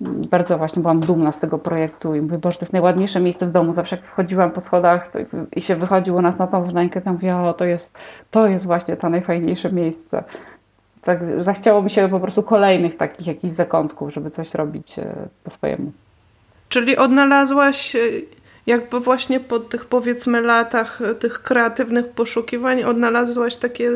bardzo 0.00 0.58
właśnie 0.58 0.82
byłam 0.82 1.00
dumna 1.00 1.32
z 1.32 1.38
tego 1.38 1.58
projektu 1.58 2.14
i 2.14 2.20
mówię, 2.20 2.38
Boże, 2.38 2.58
to 2.58 2.62
jest 2.62 2.72
najładniejsze 2.72 3.20
miejsce 3.20 3.46
w 3.46 3.52
domu. 3.52 3.72
Zawsze 3.72 3.96
jak 3.96 4.04
wchodziłam 4.04 4.50
po 4.50 4.60
schodach 4.60 5.12
i 5.56 5.62
się 5.62 5.76
wychodziło 5.76 6.22
nas 6.22 6.38
na 6.38 6.46
tą 6.46 6.64
wnękę, 6.64 7.00
to 7.00 7.12
mówię, 7.12 7.36
o, 7.36 7.54
to 7.54 7.64
jest, 7.64 7.98
to 8.30 8.46
jest 8.46 8.66
właśnie 8.66 8.96
to 8.96 9.10
najfajniejsze 9.10 9.72
miejsce. 9.72 10.24
Tak 11.02 11.42
zachciało 11.42 11.82
mi 11.82 11.90
się 11.90 12.08
po 12.08 12.20
prostu 12.20 12.42
kolejnych 12.42 12.96
takich 12.96 13.26
jakichś 13.26 13.54
zakątków, 13.54 14.14
żeby 14.14 14.30
coś 14.30 14.54
robić 14.54 14.98
e, 14.98 15.14
po 15.44 15.50
swojemu. 15.50 15.92
Czyli 16.68 16.96
odnalazłaś 16.96 17.96
e, 17.96 17.98
jakby 18.66 19.00
właśnie 19.00 19.40
po 19.40 19.60
tych 19.60 19.84
powiedzmy 19.84 20.40
latach 20.40 21.00
tych 21.20 21.42
kreatywnych 21.42 22.08
poszukiwań 22.08 22.82
odnalazłaś 22.82 23.56
takie 23.56 23.90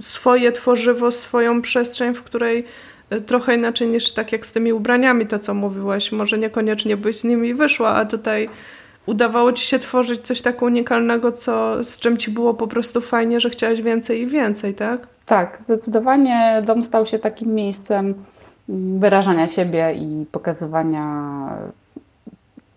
swoje 0.00 0.52
tworzywo, 0.52 1.12
swoją 1.12 1.62
przestrzeń, 1.62 2.14
w 2.14 2.22
której 2.22 2.64
e, 3.10 3.20
trochę 3.20 3.54
inaczej 3.54 3.88
niż 3.88 4.12
tak 4.12 4.32
jak 4.32 4.46
z 4.46 4.52
tymi 4.52 4.72
ubraniami, 4.72 5.26
to 5.26 5.38
co 5.38 5.54
mówiłaś, 5.54 6.12
może 6.12 6.38
niekoniecznie 6.38 6.96
byś 6.96 7.16
z 7.18 7.24
nimi 7.24 7.54
wyszła, 7.54 7.88
a 7.88 8.04
tutaj 8.04 8.48
udawało 9.06 9.52
ci 9.52 9.66
się 9.66 9.78
tworzyć 9.78 10.20
coś 10.20 10.42
tak 10.42 10.62
unikalnego, 10.62 11.32
co, 11.32 11.84
z 11.84 11.98
czym 11.98 12.16
ci 12.16 12.30
było 12.30 12.54
po 12.54 12.66
prostu 12.66 13.00
fajnie, 13.00 13.40
że 13.40 13.50
chciałaś 13.50 13.82
więcej 13.82 14.20
i 14.20 14.26
więcej, 14.26 14.74
tak? 14.74 15.06
Tak, 15.26 15.58
zdecydowanie 15.64 16.62
dom 16.66 16.82
stał 16.82 17.06
się 17.06 17.18
takim 17.18 17.54
miejscem 17.54 18.14
wyrażania 18.98 19.48
siebie 19.48 19.94
i 19.94 20.26
pokazywania 20.32 20.96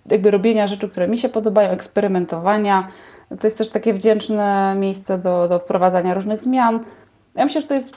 jakby 0.08 0.32
robienia 0.32 0.68
rzeczy, 0.68 0.90
które 0.90 1.08
mi 1.08 1.18
się 1.18 1.30
podobają, 1.30 1.70
eksperymentowania. 1.70 2.88
To 3.40 3.48
jest 3.48 3.58
też 3.58 3.70
takie 3.70 3.94
wdzięczne 3.94 4.76
miejsce 4.80 5.18
do, 5.18 5.48
do 5.48 5.60
wprowadzania 5.60 6.14
różnych 6.14 6.42
zmian. 6.42 6.80
Ja 7.36 7.46
myślę, 7.46 7.62
że 7.62 7.68
to 7.68 7.74
jest 7.74 7.92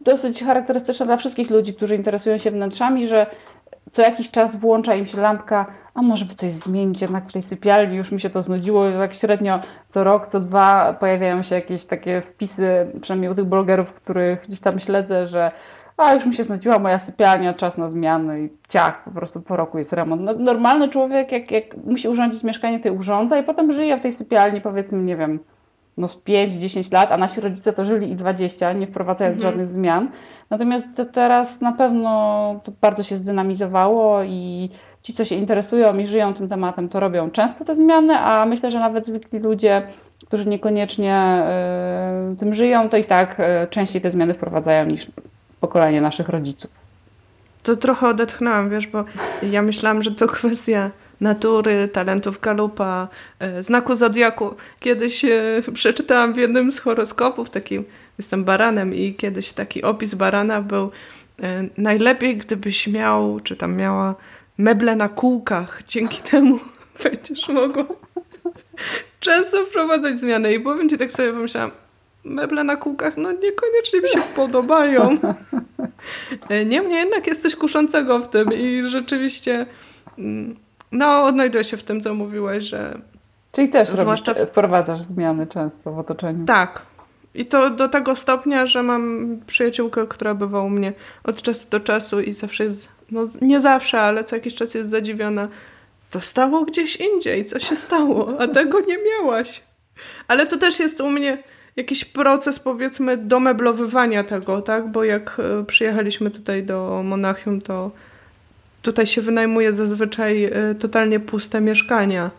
dosyć 0.00 0.44
charakterystyczne 0.44 1.06
dla 1.06 1.16
wszystkich 1.16 1.50
ludzi, 1.50 1.74
którzy 1.74 1.96
interesują 1.96 2.38
się 2.38 2.50
wnętrzami, 2.50 3.06
że 3.06 3.26
co 3.92 4.02
jakiś 4.02 4.30
czas 4.30 4.56
włącza 4.56 4.94
im 4.94 5.06
się 5.06 5.20
lampka, 5.20 5.66
a 5.94 6.02
może 6.02 6.24
by 6.24 6.34
coś 6.34 6.50
zmienić 6.50 7.00
jednak 7.00 7.28
w 7.28 7.32
tej 7.32 7.42
sypialni, 7.42 7.96
już 7.96 8.12
mi 8.12 8.20
się 8.20 8.30
to 8.30 8.42
znudziło, 8.42 8.92
tak 8.92 9.14
średnio 9.14 9.60
co 9.88 10.04
rok, 10.04 10.26
co 10.26 10.40
dwa 10.40 10.92
pojawiają 10.92 11.42
się 11.42 11.54
jakieś 11.54 11.84
takie 11.84 12.22
wpisy, 12.22 12.86
przynajmniej 13.00 13.30
u 13.30 13.34
tych 13.34 13.44
blogerów, 13.44 13.92
których 13.92 14.42
gdzieś 14.42 14.60
tam 14.60 14.80
śledzę, 14.80 15.26
że 15.26 15.50
a 16.04 16.14
już 16.14 16.26
mi 16.26 16.34
się 16.34 16.44
znudziła 16.44 16.78
moja 16.78 16.98
sypialnia, 16.98 17.54
czas 17.54 17.78
na 17.78 17.90
zmiany 17.90 18.42
i 18.42 18.48
ciach, 18.68 19.04
po 19.04 19.10
prostu 19.10 19.40
po 19.40 19.56
roku 19.56 19.78
jest 19.78 19.92
remont. 19.92 20.22
No, 20.22 20.34
normalny 20.34 20.88
człowiek, 20.88 21.32
jak, 21.32 21.50
jak 21.50 21.76
musi 21.76 22.08
urządzić 22.08 22.44
mieszkanie, 22.44 22.80
to 22.80 22.92
urządza 22.92 23.38
i 23.38 23.42
potem 23.42 23.72
żyje 23.72 23.96
w 23.96 24.00
tej 24.00 24.12
sypialni, 24.12 24.60
powiedzmy, 24.60 25.02
nie 25.02 25.16
wiem, 25.16 25.38
no 25.96 26.08
z 26.08 26.16
5-10 26.16 26.92
lat, 26.92 27.12
a 27.12 27.16
nasi 27.16 27.40
rodzice 27.40 27.72
to 27.72 27.84
żyli 27.84 28.10
i 28.10 28.16
20, 28.16 28.72
nie 28.72 28.86
wprowadzając 28.86 29.36
mhm. 29.36 29.52
żadnych 29.52 29.68
zmian. 29.68 30.10
Natomiast 30.50 31.02
teraz 31.12 31.60
na 31.60 31.72
pewno 31.72 32.60
to 32.64 32.72
bardzo 32.80 33.02
się 33.02 33.16
zdynamizowało 33.16 34.22
i 34.22 34.70
ci, 35.02 35.12
co 35.12 35.24
się 35.24 35.34
interesują 35.34 35.98
i 35.98 36.06
żyją 36.06 36.34
tym 36.34 36.48
tematem, 36.48 36.88
to 36.88 37.00
robią 37.00 37.30
często 37.30 37.64
te 37.64 37.76
zmiany, 37.76 38.18
a 38.18 38.46
myślę, 38.46 38.70
że 38.70 38.78
nawet 38.78 39.06
zwykli 39.06 39.38
ludzie, 39.38 39.82
którzy 40.26 40.48
niekoniecznie 40.48 41.44
y, 42.32 42.36
tym 42.36 42.54
żyją, 42.54 42.88
to 42.88 42.96
i 42.96 43.04
tak 43.04 43.40
y, 43.40 43.44
częściej 43.70 44.02
te 44.02 44.10
zmiany 44.10 44.34
wprowadzają 44.34 44.86
niż 44.86 45.06
pokolenie 45.60 46.00
naszych 46.00 46.28
rodziców. 46.28 46.70
To 47.62 47.76
trochę 47.76 48.08
odetchnęłam, 48.08 48.70
wiesz, 48.70 48.86
bo 48.86 49.04
ja 49.42 49.62
myślałam, 49.62 50.02
że 50.02 50.10
to 50.10 50.26
kwestia 50.26 50.90
natury, 51.20 51.88
talentów 51.88 52.38
kalupa, 52.38 53.08
e, 53.38 53.62
znaku 53.62 53.94
zodiaku. 53.94 54.54
Kiedyś 54.80 55.24
e, 55.24 55.60
przeczytałam 55.74 56.34
w 56.34 56.36
jednym 56.36 56.72
z 56.72 56.80
horoskopów, 56.80 57.50
takim, 57.50 57.84
jestem 58.18 58.44
baranem 58.44 58.94
i 58.94 59.14
kiedyś 59.14 59.52
taki 59.52 59.82
opis 59.82 60.14
barana 60.14 60.60
był 60.60 60.90
e, 61.42 61.64
najlepiej 61.76 62.36
gdybyś 62.36 62.86
miał, 62.86 63.40
czy 63.40 63.56
tam 63.56 63.76
miała 63.76 64.14
meble 64.58 64.96
na 64.96 65.08
kółkach, 65.08 65.82
dzięki 65.88 66.22
temu 66.30 66.58
będziesz 67.02 67.48
mogła 67.48 67.84
często 69.20 69.64
wprowadzać 69.64 70.20
zmiany. 70.20 70.54
I 70.54 70.60
powiem 70.60 70.88
Ci, 70.88 70.98
tak 70.98 71.12
sobie 71.12 71.32
pomyślałam, 71.32 71.70
meble 72.24 72.64
na 72.64 72.76
kółkach 72.76 73.16
no 73.16 73.32
niekoniecznie 73.32 74.00
mi 74.00 74.08
się 74.08 74.22
podobają. 74.36 75.18
Niemniej 76.66 76.98
jednak 76.98 77.26
jest 77.26 77.42
coś 77.42 77.56
kuszącego 77.56 78.18
w 78.18 78.28
tym 78.28 78.52
i 78.52 78.82
rzeczywiście 78.86 79.66
mm, 80.18 80.56
no 80.92 81.24
odnajduję 81.24 81.64
się 81.64 81.76
w 81.76 81.82
tym, 81.82 82.00
co 82.00 82.14
mówiłaś, 82.14 82.64
że 82.64 83.00
Czyli 83.52 83.68
też 83.68 83.88
zwłaszcza 83.88 84.32
robisz, 84.32 84.48
wprowadzasz 84.48 85.00
zmiany 85.00 85.46
często 85.46 85.92
w 85.92 85.98
otoczeniu. 85.98 86.46
Tak. 86.46 86.82
I 87.34 87.46
to 87.46 87.70
do 87.70 87.88
tego 87.88 88.16
stopnia, 88.16 88.66
że 88.66 88.82
mam 88.82 89.36
przyjaciółkę, 89.46 90.06
która 90.08 90.34
bywa 90.34 90.60
u 90.60 90.70
mnie 90.70 90.92
od 91.24 91.42
czasu 91.42 91.70
do 91.70 91.80
czasu 91.80 92.20
i 92.20 92.32
zawsze 92.32 92.64
jest, 92.64 92.88
no 93.10 93.22
nie 93.40 93.60
zawsze, 93.60 94.00
ale 94.00 94.24
co 94.24 94.36
jakiś 94.36 94.54
czas 94.54 94.74
jest 94.74 94.90
zadziwiona 94.90 95.48
to 96.10 96.20
stało 96.20 96.64
gdzieś 96.64 96.96
indziej, 96.96 97.44
co 97.44 97.58
się 97.58 97.76
stało, 97.76 98.40
a 98.40 98.48
tego 98.48 98.80
nie 98.80 98.98
miałaś. 98.98 99.62
Ale 100.28 100.46
to 100.46 100.56
też 100.56 100.80
jest 100.80 101.00
u 101.00 101.10
mnie 101.10 101.42
jakiś 101.76 102.04
proces, 102.04 102.58
powiedzmy, 102.58 103.16
domeblowywania 103.16 104.24
tego, 104.24 104.62
tak? 104.62 104.88
Bo 104.88 105.04
jak 105.04 105.36
e, 105.60 105.64
przyjechaliśmy 105.64 106.30
tutaj 106.30 106.62
do 106.62 107.02
Monachium, 107.04 107.60
to 107.60 107.90
tutaj 108.82 109.06
się 109.06 109.22
wynajmuje 109.22 109.72
zazwyczaj 109.72 110.44
e, 110.44 110.74
totalnie 110.78 111.20
puste 111.20 111.60
mieszkania, 111.60 112.30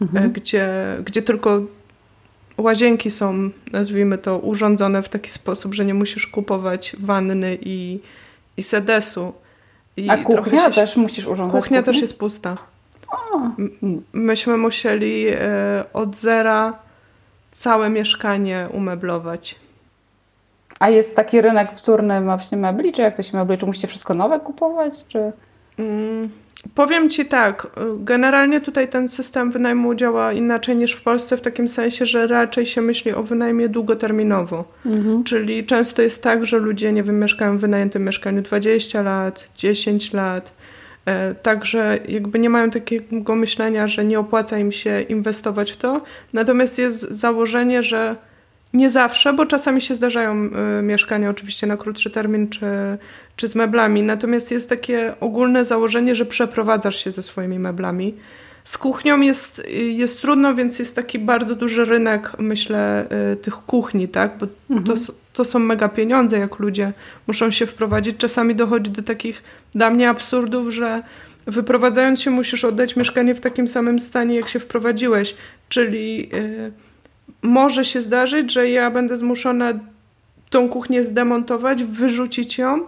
e, 0.00 0.04
mhm. 0.04 0.32
gdzie, 0.32 0.68
gdzie 1.04 1.22
tylko 1.22 1.60
łazienki 2.56 3.10
są, 3.10 3.50
nazwijmy 3.72 4.18
to, 4.18 4.38
urządzone 4.38 5.02
w 5.02 5.08
taki 5.08 5.30
sposób, 5.30 5.74
że 5.74 5.84
nie 5.84 5.94
musisz 5.94 6.26
kupować 6.26 6.96
wanny 7.00 7.58
i, 7.60 8.00
i 8.56 8.62
sedesu. 8.62 9.32
I 9.96 10.10
A 10.10 10.16
kuchnia 10.16 10.64
się... 10.64 10.74
też 10.74 10.96
musisz 10.96 11.26
urządzać? 11.26 11.62
Kuchnia 11.62 11.82
też 11.82 12.00
jest 12.00 12.18
pusta. 12.18 12.56
Myśmy 14.12 14.56
musieli 14.56 15.26
od 15.92 16.16
zera 16.16 16.85
całe 17.56 17.90
mieszkanie 17.90 18.68
umeblować. 18.72 19.56
A 20.80 20.90
jest 20.90 21.16
taki 21.16 21.40
rynek 21.40 21.70
wtórny 21.76 22.20
właśnie 22.20 22.58
mebli, 22.58 22.92
czy 22.92 23.02
jak 23.02 23.16
to 23.16 23.22
się 23.22 23.36
mebli? 23.36 23.58
Czy 23.58 23.66
musicie 23.66 23.88
wszystko 23.88 24.14
nowe 24.14 24.40
kupować, 24.40 25.04
czy... 25.08 25.32
Mm, 25.78 26.30
powiem 26.74 27.10
Ci 27.10 27.26
tak, 27.26 27.66
generalnie 27.98 28.60
tutaj 28.60 28.88
ten 28.88 29.08
system 29.08 29.50
wynajmu 29.50 29.94
działa 29.94 30.32
inaczej 30.32 30.76
niż 30.76 30.92
w 30.92 31.02
Polsce 31.02 31.36
w 31.36 31.40
takim 31.40 31.68
sensie, 31.68 32.06
że 32.06 32.26
raczej 32.26 32.66
się 32.66 32.80
myśli 32.82 33.12
o 33.12 33.22
wynajmie 33.22 33.68
długoterminowo. 33.68 34.64
Mhm. 34.86 35.24
Czyli 35.24 35.66
często 35.66 36.02
jest 36.02 36.22
tak, 36.22 36.46
że 36.46 36.58
ludzie, 36.58 36.92
nie 36.92 37.02
wiem, 37.02 37.20
mieszkają 37.20 37.58
w 37.58 37.60
wynajętym 37.60 38.04
mieszkaniu 38.04 38.42
20 38.42 39.02
lat, 39.02 39.48
10 39.56 40.12
lat, 40.12 40.52
także 41.42 41.98
jakby 42.08 42.38
nie 42.38 42.50
mają 42.50 42.70
takiego 42.70 43.36
myślenia, 43.36 43.88
że 43.88 44.04
nie 44.04 44.18
opłaca 44.18 44.58
im 44.58 44.72
się 44.72 45.00
inwestować 45.00 45.72
w 45.72 45.76
to. 45.76 46.02
Natomiast 46.32 46.78
jest 46.78 47.00
założenie, 47.00 47.82
że 47.82 48.16
nie 48.72 48.90
zawsze, 48.90 49.32
bo 49.32 49.46
czasami 49.46 49.80
się 49.80 49.94
zdarzają 49.94 50.32
e, 50.32 50.82
mieszkania 50.82 51.30
oczywiście 51.30 51.66
na 51.66 51.76
krótszy 51.76 52.10
termin 52.10 52.48
czy, 52.48 52.66
czy 53.36 53.48
z 53.48 53.54
meblami. 53.54 54.02
Natomiast 54.02 54.50
jest 54.50 54.68
takie 54.68 55.14
ogólne 55.20 55.64
założenie, 55.64 56.14
że 56.14 56.26
przeprowadzasz 56.26 57.04
się 57.04 57.12
ze 57.12 57.22
swoimi 57.22 57.58
meblami. 57.58 58.14
Z 58.64 58.78
kuchnią 58.78 59.20
jest, 59.20 59.62
jest 59.88 60.20
trudno, 60.20 60.54
więc 60.54 60.78
jest 60.78 60.96
taki 60.96 61.18
bardzo 61.18 61.54
duży 61.54 61.84
rynek, 61.84 62.32
myślę, 62.38 63.06
e, 63.08 63.36
tych 63.36 63.54
kuchni, 63.54 64.08
tak? 64.08 64.38
Bo 64.38 64.46
mhm. 64.70 64.86
to, 64.86 65.12
to 65.36 65.44
są 65.44 65.58
mega 65.58 65.88
pieniądze, 65.88 66.38
jak 66.38 66.58
ludzie 66.58 66.92
muszą 67.26 67.50
się 67.50 67.66
wprowadzić. 67.66 68.16
Czasami 68.16 68.54
dochodzi 68.54 68.90
do 68.90 69.02
takich 69.02 69.42
dla 69.74 69.90
mnie 69.90 70.10
absurdów, 70.10 70.74
że 70.74 71.02
wyprowadzając 71.46 72.22
się 72.22 72.30
musisz 72.30 72.64
oddać 72.64 72.96
mieszkanie 72.96 73.34
w 73.34 73.40
takim 73.40 73.68
samym 73.68 74.00
stanie, 74.00 74.36
jak 74.36 74.48
się 74.48 74.58
wprowadziłeś. 74.60 75.36
Czyli 75.68 76.28
yy, 76.28 76.72
może 77.42 77.84
się 77.84 78.02
zdarzyć, 78.02 78.52
że 78.52 78.70
ja 78.70 78.90
będę 78.90 79.16
zmuszona 79.16 79.72
tą 80.50 80.68
kuchnię 80.68 81.04
zdemontować, 81.04 81.84
wyrzucić 81.84 82.58
ją, 82.58 82.80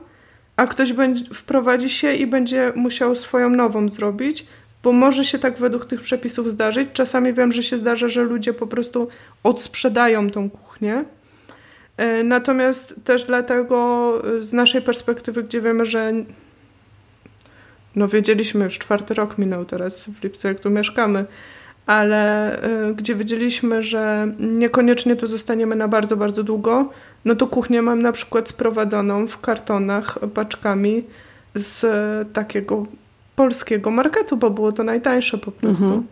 a 0.57 0.67
ktoś 0.67 0.93
będzie, 0.93 1.25
wprowadzi 1.35 1.91
się 1.91 2.13
i 2.13 2.27
będzie 2.27 2.73
musiał 2.77 3.15
swoją 3.15 3.51
nową 3.51 3.89
zrobić, 3.89 4.47
bo 4.83 4.93
może 4.93 5.25
się 5.25 5.39
tak 5.39 5.59
według 5.59 5.87
tych 5.87 6.01
przepisów 6.01 6.51
zdarzyć. 6.51 6.89
Czasami 6.93 7.33
wiem, 7.33 7.53
że 7.53 7.63
się 7.63 7.79
zdarza, 7.79 8.09
że 8.09 8.23
ludzie 8.23 8.53
po 8.53 8.67
prostu 8.67 9.09
odsprzedają 9.43 10.31
tą 10.31 10.51
kuchnię 10.51 11.05
natomiast 12.25 12.95
też 13.05 13.25
dlatego 13.25 14.13
e, 14.41 14.45
z 14.45 14.53
naszej 14.53 14.83
perspektywy, 14.83 15.43
gdzie 15.43 15.61
wiemy, 15.61 15.87
że 15.87 16.13
no 17.97 18.09
wiedzieliśmy 18.09 18.65
już 18.65 18.79
czwarty 18.79 19.15
rok 19.15 19.39
minął 19.39 19.65
teraz 19.65 20.05
w 20.05 20.23
lipcu, 20.23 20.49
jak 20.49 20.61
tu 20.61 20.71
mieszkamy, 20.71 21.25
ale 21.87 22.55
y, 22.91 22.95
gdzie 22.95 23.15
wiedzieliśmy, 23.15 23.83
że 23.83 24.33
niekoniecznie 24.39 25.17
tu 25.17 25.27
zostaniemy 25.27 25.77
na 25.77 25.89
bardzo, 25.89 26.17
bardzo 26.17 26.43
długo, 26.43 26.91
no 27.25 27.35
to 27.35 27.47
kuchnię 27.47 27.83
mam 27.83 28.03
na 28.03 28.13
przykład 28.13 28.49
sprowadzoną 28.49 29.27
w 29.27 29.41
kartonach 29.41 30.19
paczkami 30.35 31.05
z 31.55 31.87
takiego 32.33 32.87
polskiego 33.37 33.91
marketu, 33.91 34.37
bo 34.37 34.51
było 34.51 34.73
to 34.73 34.85
najtańsze 34.85 35.39
po 35.39 35.53
prostu. 35.53 35.85
Mhm. 35.85 36.07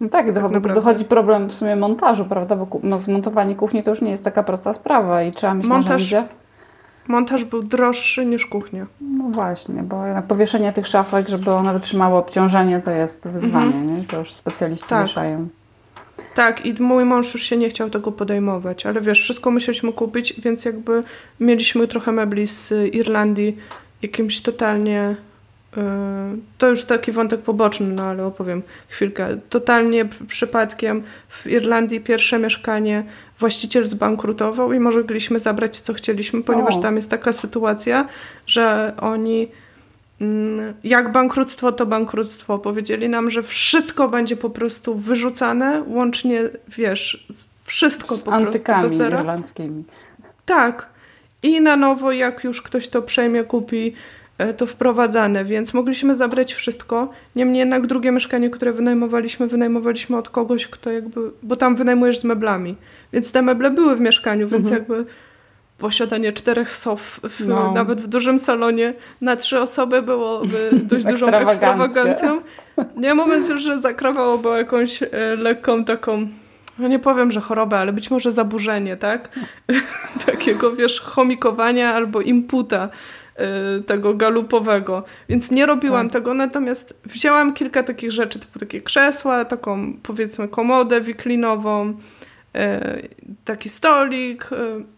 No 0.00 0.08
tak, 0.08 0.26
tak 0.32 0.74
dochodzi 0.74 1.04
problem 1.04 1.48
w 1.48 1.54
sumie 1.54 1.76
montażu, 1.76 2.24
prawda? 2.24 2.56
Bo 2.56 2.80
no, 2.82 2.98
zmontowanie 2.98 3.54
kuchni 3.54 3.82
to 3.82 3.90
już 3.90 4.00
nie 4.00 4.10
jest 4.10 4.24
taka 4.24 4.42
prosta 4.42 4.74
sprawa 4.74 5.22
i 5.22 5.32
trzeba 5.32 5.54
mieć 5.54 5.66
montaż. 5.66 6.14
Montaż 7.08 7.44
był 7.44 7.62
droższy 7.62 8.26
niż 8.26 8.46
kuchnia. 8.46 8.86
No 9.00 9.24
właśnie, 9.24 9.82
bo 9.82 10.06
jednak 10.06 10.26
powieszenie 10.26 10.72
tych 10.72 10.86
szafek, 10.86 11.28
żeby 11.28 11.50
one 11.50 11.72
wytrzymało 11.72 12.18
obciążenie, 12.18 12.80
to 12.80 12.90
jest 12.90 13.28
wyzwanie, 13.28 13.66
mhm. 13.66 13.96
nie? 13.96 14.04
To 14.04 14.18
już 14.18 14.32
specjaliści 14.32 14.88
tak. 14.88 15.06
wieszają. 15.06 15.48
Tak, 16.34 16.66
i 16.66 16.82
mój 16.82 17.04
mąż 17.04 17.34
już 17.34 17.42
się 17.42 17.56
nie 17.56 17.68
chciał 17.68 17.90
tego 17.90 18.12
podejmować, 18.12 18.86
ale 18.86 19.00
wiesz, 19.00 19.20
wszystko 19.20 19.50
musieliśmy 19.50 19.92
kupić, 19.92 20.40
więc 20.40 20.64
jakby 20.64 21.02
mieliśmy 21.40 21.88
trochę 21.88 22.12
mebli 22.12 22.46
z 22.46 22.72
Irlandii, 22.94 23.56
jakimś 24.02 24.40
totalnie 24.40 25.16
to 26.58 26.68
już 26.68 26.84
taki 26.84 27.12
wątek 27.12 27.40
poboczny, 27.40 27.86
no 27.86 28.02
ale 28.02 28.26
opowiem 28.26 28.62
chwilkę. 28.88 29.38
Totalnie 29.50 30.04
przypadkiem 30.28 31.02
w 31.28 31.46
Irlandii 31.46 32.00
pierwsze 32.00 32.38
mieszkanie 32.38 33.04
właściciel 33.38 33.86
zbankrutował 33.86 34.72
i 34.72 34.80
mogliśmy 34.80 35.40
zabrać 35.40 35.80
co 35.80 35.94
chcieliśmy, 35.94 36.42
ponieważ 36.42 36.76
o. 36.76 36.80
tam 36.80 36.96
jest 36.96 37.10
taka 37.10 37.32
sytuacja, 37.32 38.08
że 38.46 38.94
oni 39.00 39.48
mm, 40.20 40.74
jak 40.84 41.12
bankructwo, 41.12 41.72
to 41.72 41.86
bankructwo. 41.86 42.58
Powiedzieli 42.58 43.08
nam, 43.08 43.30
że 43.30 43.42
wszystko 43.42 44.08
będzie 44.08 44.36
po 44.36 44.50
prostu 44.50 44.94
wyrzucane, 44.94 45.82
łącznie, 45.86 46.42
wiesz, 46.68 47.26
wszystko 47.64 48.16
Z 48.16 48.22
po 48.22 48.32
antykami 48.32 48.80
prostu 48.80 48.98
do 48.98 49.04
zera. 49.04 49.20
irlandzkimi. 49.20 49.84
Tak. 50.46 50.88
I 51.42 51.60
na 51.60 51.76
nowo, 51.76 52.12
jak 52.12 52.44
już 52.44 52.62
ktoś 52.62 52.88
to 52.88 53.02
przejmie, 53.02 53.44
kupi 53.44 53.92
to 54.56 54.66
wprowadzane, 54.66 55.44
więc 55.44 55.74
mogliśmy 55.74 56.16
zabrać 56.16 56.54
wszystko. 56.54 57.10
Niemniej 57.36 57.58
jednak 57.58 57.86
drugie 57.86 58.12
mieszkanie, 58.12 58.50
które 58.50 58.72
wynajmowaliśmy, 58.72 59.46
wynajmowaliśmy 59.46 60.16
od 60.16 60.28
kogoś, 60.28 60.66
kto 60.66 60.90
jakby, 60.90 61.20
bo 61.42 61.56
tam 61.56 61.76
wynajmujesz 61.76 62.18
z 62.18 62.24
meblami. 62.24 62.76
Więc 63.12 63.32
te 63.32 63.42
meble 63.42 63.70
były 63.70 63.96
w 63.96 64.00
mieszkaniu, 64.00 64.48
więc 64.48 64.66
mhm. 64.66 64.82
jakby 64.82 65.10
posiadanie 65.78 66.32
czterech 66.32 66.76
sof, 66.76 67.20
w, 67.22 67.46
no. 67.46 67.72
nawet 67.72 68.00
w 68.00 68.06
dużym 68.06 68.38
salonie 68.38 68.94
na 69.20 69.36
trzy 69.36 69.60
osoby 69.60 70.02
byłoby 70.02 70.70
dość 70.72 71.06
dużą 71.06 71.26
ekstrawagancją. 71.26 72.40
Nie 72.96 73.14
mówiąc 73.14 73.48
już, 73.48 73.62
że 73.62 73.78
zakrawałoby 73.78 74.48
jakąś 74.48 75.02
e, 75.02 75.08
lekką 75.36 75.84
taką 75.84 76.28
no 76.78 76.88
nie 76.88 76.98
powiem, 76.98 77.32
że 77.32 77.40
chorobę, 77.40 77.78
ale 77.78 77.92
być 77.92 78.10
może 78.10 78.32
zaburzenie, 78.32 78.96
tak? 78.96 79.28
Takiego, 80.26 80.76
wiesz, 80.76 81.00
chomikowania 81.00 81.94
albo 81.94 82.20
imputa 82.20 82.88
tego 83.86 84.14
galupowego. 84.14 85.02
Więc 85.28 85.50
nie 85.50 85.66
robiłam 85.66 86.06
tak. 86.06 86.12
tego, 86.12 86.34
natomiast 86.34 87.00
wzięłam 87.04 87.54
kilka 87.54 87.82
takich 87.82 88.10
rzeczy, 88.10 88.38
typu 88.38 88.58
takie 88.58 88.80
krzesła, 88.80 89.44
taką 89.44 89.92
powiedzmy 90.02 90.48
komodę 90.48 91.00
wiklinową, 91.00 91.88
y, 92.56 93.08
taki 93.44 93.68
stolik, 93.68 94.52
y, 94.52 94.96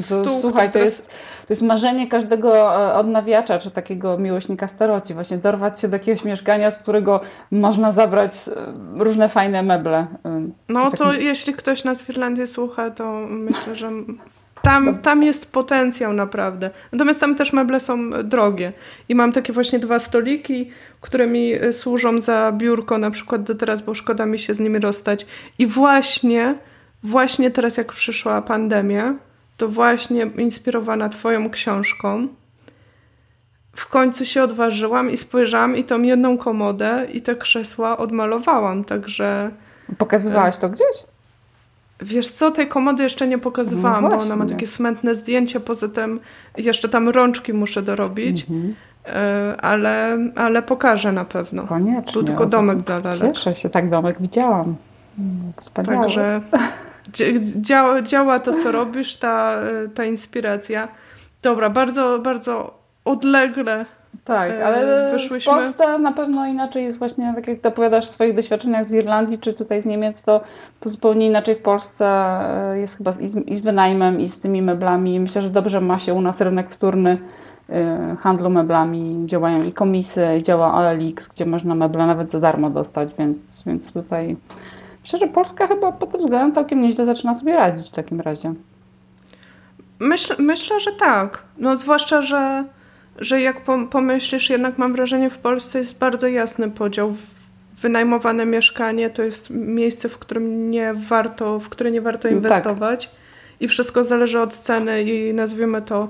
stół. 0.00 0.40
Słuchaj, 0.40 0.70
to 0.72 0.78
jest, 0.78 1.08
to 1.08 1.46
jest 1.50 1.62
marzenie 1.62 2.08
każdego 2.08 2.54
e, 2.54 2.94
odnawiacza, 2.94 3.58
czy 3.58 3.70
takiego 3.70 4.18
miłośnika 4.18 4.68
staroci, 4.68 5.14
właśnie 5.14 5.38
dorwać 5.38 5.80
się 5.80 5.88
do 5.88 5.96
jakiegoś 5.96 6.24
mieszkania, 6.24 6.70
z 6.70 6.78
którego 6.78 7.20
można 7.50 7.92
zabrać 7.92 8.32
e, 8.48 8.52
różne 9.04 9.28
fajne 9.28 9.62
meble. 9.62 10.06
No 10.68 10.90
to 10.90 11.12
jeśli 11.12 11.54
ktoś 11.54 11.84
nas 11.84 12.02
w 12.02 12.10
Irlandii 12.10 12.46
słucha, 12.46 12.90
to 12.90 13.12
myślę, 13.28 13.74
że 13.74 13.90
tam, 14.62 14.98
tam 14.98 15.22
jest 15.22 15.52
potencjał 15.52 16.12
naprawdę. 16.12 16.70
Natomiast 16.92 17.20
tam 17.20 17.34
też 17.34 17.52
meble 17.52 17.80
są 17.80 18.10
drogie. 18.10 18.72
I 19.08 19.14
mam 19.14 19.32
takie 19.32 19.52
właśnie 19.52 19.78
dwa 19.78 19.98
stoliki, 19.98 20.70
które 21.00 21.26
mi 21.26 21.54
y, 21.54 21.72
służą 21.72 22.20
za 22.20 22.52
biurko 22.52 22.98
na 22.98 23.10
przykład 23.10 23.42
do 23.42 23.54
teraz, 23.54 23.82
bo 23.82 23.94
szkoda 23.94 24.26
mi 24.26 24.38
się 24.38 24.54
z 24.54 24.60
nimi 24.60 24.78
rozstać. 24.78 25.26
I 25.58 25.66
właśnie, 25.66 26.54
właśnie 27.02 27.50
teraz 27.50 27.76
jak 27.76 27.92
przyszła 27.92 28.42
pandemia, 28.42 29.14
to 29.56 29.68
właśnie 29.68 30.30
inspirowana 30.36 31.08
twoją 31.08 31.50
książką, 31.50 32.28
w 33.76 33.88
końcu 33.88 34.24
się 34.24 34.42
odważyłam 34.42 35.10
i 35.10 35.16
spojrzałam 35.16 35.76
i 35.76 35.84
tą 35.84 36.02
jedną 36.02 36.38
komodę 36.38 37.06
i 37.12 37.22
te 37.22 37.36
krzesła 37.36 37.98
odmalowałam, 37.98 38.84
także... 38.84 39.50
Pokazywałaś 39.98 40.56
to 40.56 40.68
gdzieś? 40.68 41.11
Wiesz 42.00 42.30
co, 42.30 42.50
tej 42.50 42.68
komody 42.68 43.02
jeszcze 43.02 43.28
nie 43.28 43.38
pokazywałam, 43.38 44.04
no 44.04 44.10
bo 44.10 44.16
ona 44.16 44.36
ma 44.36 44.46
takie 44.46 44.66
smętne 44.66 45.14
zdjęcie, 45.14 45.60
poza 45.60 45.88
tym 45.88 46.20
jeszcze 46.56 46.88
tam 46.88 47.08
rączki 47.08 47.52
muszę 47.52 47.82
dorobić, 47.82 48.40
mhm. 48.40 48.74
E, 49.06 49.56
ale, 49.60 50.18
ale 50.36 50.62
pokażę 50.62 51.12
na 51.12 51.24
pewno. 51.24 51.62
Koniecznie. 51.62 52.12
Był 52.12 52.22
tylko 52.22 52.46
domek 52.46 52.78
dla 52.78 52.98
lalek. 52.98 53.34
Cieszę 53.34 53.56
się, 53.56 53.70
tak 53.70 53.90
domek 53.90 54.16
widziałam. 54.20 54.76
Wspaniałe. 55.60 56.02
Także 56.02 56.42
działa, 57.60 58.02
działa 58.02 58.40
to, 58.40 58.52
co 58.52 58.72
robisz, 58.72 59.16
ta, 59.16 59.58
ta 59.94 60.04
inspiracja. 60.04 60.88
Dobra, 61.42 61.70
bardzo, 61.70 62.18
bardzo 62.18 62.78
odlegle 63.04 63.86
Tak, 64.24 64.50
e, 64.50 64.66
ale 64.66 65.10
wyszłyśmy... 65.12 65.52
w 65.52 65.54
Polsce 65.54 65.98
na 65.98 66.12
pewno 66.12 66.46
inaczej 66.46 66.84
jest 66.84 66.98
właśnie, 66.98 67.32
tak 67.34 67.48
jak 67.48 67.66
opowiadasz 67.66 68.08
o 68.08 68.12
swoich 68.12 68.34
doświadczeniach 68.34 68.84
z 68.84 68.92
Irlandii 68.92 69.38
czy 69.38 69.52
tutaj 69.52 69.82
z 69.82 69.86
Niemiec, 69.86 70.22
to, 70.22 70.40
to 70.80 70.88
zupełnie 70.88 71.26
inaczej 71.26 71.54
w 71.54 71.62
Polsce 71.62 72.06
e, 72.06 72.78
jest 72.78 72.96
chyba 72.96 73.10
i 73.20 73.28
z, 73.28 73.36
i 73.36 73.56
z 73.56 73.60
wynajmem 73.60 74.20
i 74.20 74.28
z 74.28 74.40
tymi 74.40 74.62
meblami. 74.62 75.20
Myślę, 75.20 75.42
że 75.42 75.50
dobrze 75.50 75.80
ma 75.80 75.98
się 75.98 76.14
u 76.14 76.20
nas 76.20 76.40
rynek 76.40 76.70
wtórny 76.70 77.18
e, 77.70 78.16
handlu 78.20 78.50
meblami. 78.50 79.22
Działają 79.26 79.62
i 79.62 79.72
komisy, 79.72 80.26
działa 80.42 80.74
OLX, 80.74 81.28
gdzie 81.28 81.46
można 81.46 81.74
meble 81.74 82.06
nawet 82.06 82.30
za 82.30 82.40
darmo 82.40 82.70
dostać, 82.70 83.08
więc, 83.18 83.62
więc 83.66 83.92
tutaj 83.92 84.36
myślę, 85.02 85.18
że 85.18 85.26
Polska 85.26 85.66
chyba 85.66 85.92
pod 85.92 86.10
tym 86.10 86.20
względem 86.20 86.52
całkiem 86.52 86.82
nieźle 86.82 87.06
zaczyna 87.06 87.34
sobie 87.34 87.56
radzić 87.56 87.88
w 87.88 87.94
takim 87.94 88.20
razie. 88.20 88.54
Myślę, 90.00 90.36
myślę 90.38 90.80
że 90.80 90.92
tak. 90.92 91.42
No 91.58 91.76
zwłaszcza, 91.76 92.22
że 92.22 92.64
że 93.18 93.40
jak 93.40 93.60
pomyślisz, 93.90 94.50
jednak 94.50 94.78
mam 94.78 94.92
wrażenie, 94.92 95.30
w 95.30 95.38
Polsce 95.38 95.78
jest 95.78 95.98
bardzo 95.98 96.28
jasny 96.28 96.70
podział. 96.70 97.14
Wynajmowane 97.82 98.46
mieszkanie 98.46 99.10
to 99.10 99.22
jest 99.22 99.50
miejsce, 99.50 100.08
w 100.08 100.18
którym 100.18 100.70
nie 100.70 100.94
warto, 100.94 101.58
w 101.58 101.68
które 101.68 101.90
nie 101.90 102.00
warto 102.00 102.28
no 102.28 102.36
inwestować. 102.36 103.06
Tak. 103.06 103.14
I 103.60 103.68
wszystko 103.68 104.04
zależy 104.04 104.40
od 104.40 104.54
ceny 104.54 105.02
i 105.02 105.34
nazwijmy 105.34 105.82
to 105.82 106.08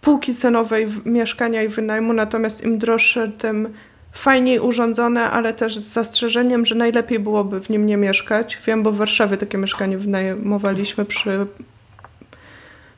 półki 0.00 0.34
cenowej 0.34 0.86
mieszkania 1.04 1.62
i 1.62 1.68
wynajmu. 1.68 2.12
Natomiast 2.12 2.64
im 2.64 2.78
droższe, 2.78 3.28
tym 3.28 3.68
fajniej 4.12 4.60
urządzone, 4.60 5.30
ale 5.30 5.54
też 5.54 5.76
z 5.76 5.92
zastrzeżeniem, 5.92 6.66
że 6.66 6.74
najlepiej 6.74 7.18
byłoby 7.18 7.60
w 7.60 7.70
nim 7.70 7.86
nie 7.86 7.96
mieszkać. 7.96 8.58
Wiem, 8.66 8.82
bo 8.82 8.92
w 8.92 8.96
Warszawie 8.96 9.36
takie 9.36 9.58
mieszkanie 9.58 9.98
wynajmowaliśmy 9.98 11.04
przy, 11.04 11.46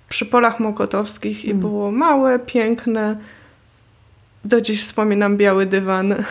przy 0.09 0.27
polach 0.27 0.61
mokotowskich 0.61 1.45
i 1.45 1.51
mm. 1.51 1.61
było 1.61 1.91
małe, 1.91 2.39
piękne, 2.39 3.17
do 4.47 4.61
dziś 4.61 4.83
wspominam 4.83 5.37
biały 5.37 5.67
dywan. 5.67 6.15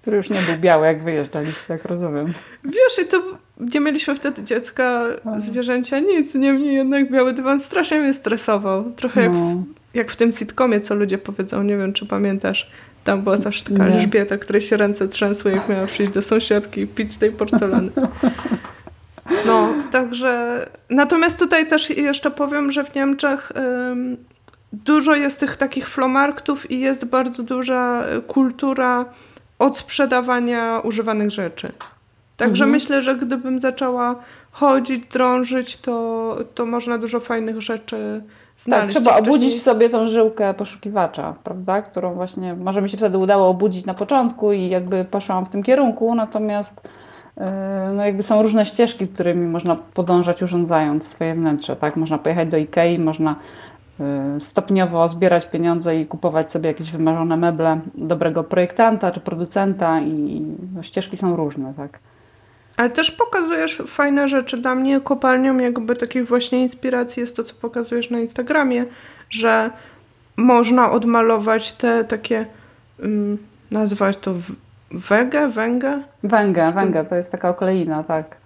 Który 0.00 0.16
już 0.16 0.30
nie 0.30 0.40
był 0.40 0.56
biały, 0.58 0.86
jak 0.86 1.02
wyjeżdżaliście, 1.02 1.62
tak 1.68 1.84
rozumiem. 1.84 2.32
Wiesz, 2.64 3.06
i 3.06 3.08
to 3.08 3.22
nie 3.60 3.80
mieliśmy 3.80 4.14
wtedy 4.14 4.44
dziecka, 4.44 5.04
zwierzęcia, 5.36 5.98
nic. 5.98 6.34
Niemniej 6.34 6.74
jednak 6.74 7.10
biały 7.10 7.32
dywan 7.32 7.60
strasznie 7.60 8.00
mnie 8.00 8.14
stresował. 8.14 8.92
Trochę 8.96 9.22
jak, 9.22 9.32
w, 9.32 9.34
no. 9.34 9.62
jak 9.94 10.10
w 10.10 10.16
tym 10.16 10.32
sitcomie, 10.32 10.80
co 10.80 10.94
ludzie 10.94 11.18
powiedzą, 11.18 11.62
nie 11.62 11.76
wiem, 11.76 11.92
czy 11.92 12.06
pamiętasz. 12.06 12.70
Tam 13.04 13.22
była 13.22 13.36
zawsze 13.36 13.64
taka 13.64 13.88
nie. 13.88 13.94
Elżbieta, 13.94 14.38
której 14.38 14.62
się 14.62 14.76
ręce 14.76 15.08
trzęsły, 15.08 15.50
jak 15.50 15.68
miała 15.68 15.86
przyjść 15.86 16.12
do 16.12 16.22
sąsiadki 16.22 16.80
i 16.80 16.86
pić 16.86 17.12
z 17.12 17.18
tej 17.18 17.32
porcelany. 17.32 17.90
No, 19.46 19.74
także... 19.90 20.66
Natomiast 20.90 21.38
tutaj 21.38 21.68
też 21.68 21.90
jeszcze 21.90 22.30
powiem, 22.30 22.72
że 22.72 22.84
w 22.84 22.94
Niemczech 22.94 23.52
dużo 24.72 25.14
jest 25.14 25.40
tych 25.40 25.56
takich 25.56 25.88
flomarktów 25.88 26.70
i 26.70 26.80
jest 26.80 27.04
bardzo 27.04 27.42
duża 27.42 28.04
kultura 28.26 29.04
odsprzedawania 29.58 30.80
używanych 30.84 31.30
rzeczy. 31.30 31.72
Także 32.36 32.64
mhm. 32.64 32.70
myślę, 32.70 33.02
że 33.02 33.16
gdybym 33.16 33.60
zaczęła 33.60 34.14
chodzić, 34.50 35.06
drążyć, 35.06 35.76
to, 35.76 36.36
to 36.54 36.66
można 36.66 36.98
dużo 36.98 37.20
fajnych 37.20 37.60
rzeczy 37.60 38.22
znaleźć. 38.56 38.94
Tak, 38.94 39.02
trzeba 39.02 39.18
obudzić 39.18 39.54
w 39.54 39.62
sobie 39.62 39.90
tą 39.90 40.06
żyłkę 40.06 40.54
poszukiwacza, 40.54 41.34
prawda? 41.44 41.82
Którą 41.82 42.14
właśnie 42.14 42.54
może 42.54 42.82
mi 42.82 42.90
się 42.90 42.96
wtedy 42.96 43.18
udało 43.18 43.48
obudzić 43.48 43.86
na 43.86 43.94
początku 43.94 44.52
i 44.52 44.68
jakby 44.68 45.04
poszłam 45.04 45.46
w 45.46 45.48
tym 45.48 45.62
kierunku, 45.62 46.14
natomiast 46.14 46.80
yy, 47.36 47.44
no 47.94 48.06
jakby 48.06 48.22
są 48.22 48.42
różne 48.42 48.66
ścieżki, 48.66 49.08
którymi 49.08 49.46
można 49.46 49.76
podążać 49.76 50.42
urządzając 50.42 51.06
swoje 51.06 51.34
wnętrze, 51.34 51.76
tak? 51.76 51.96
Można 51.96 52.18
pojechać 52.18 52.48
do 52.48 52.56
Ikei, 52.56 52.98
można 52.98 53.36
stopniowo 54.40 55.08
zbierać 55.08 55.46
pieniądze 55.46 55.96
i 55.96 56.06
kupować 56.06 56.50
sobie 56.50 56.68
jakieś 56.68 56.92
wymarzone 56.92 57.36
meble 57.36 57.80
dobrego 57.94 58.44
projektanta 58.44 59.10
czy 59.10 59.20
producenta 59.20 60.00
i 60.00 60.46
no, 60.74 60.82
ścieżki 60.82 61.16
są 61.16 61.36
różne, 61.36 61.74
tak. 61.76 61.98
Ale 62.76 62.90
też 62.90 63.10
pokazujesz 63.10 63.82
fajne 63.86 64.28
rzeczy. 64.28 64.58
Dla 64.58 64.74
mnie 64.74 65.00
kopalnią 65.00 65.58
jakby 65.58 65.96
takich 65.96 66.28
właśnie 66.28 66.62
inspiracji 66.62 67.20
jest 67.20 67.36
to, 67.36 67.44
co 67.44 67.54
pokazujesz 67.54 68.10
na 68.10 68.18
Instagramie, 68.18 68.84
że 69.30 69.70
można 70.36 70.90
odmalować 70.90 71.72
te 71.72 72.04
takie, 72.04 72.46
um, 73.02 73.38
nazwać 73.70 74.16
to 74.16 74.34
węgę, 74.90 75.48
węgę? 75.48 76.02
Węgę, 76.22 76.72
węgę, 76.72 77.04
to 77.04 77.14
jest 77.14 77.32
taka 77.32 77.48
okleina, 77.48 78.02
tak 78.02 78.36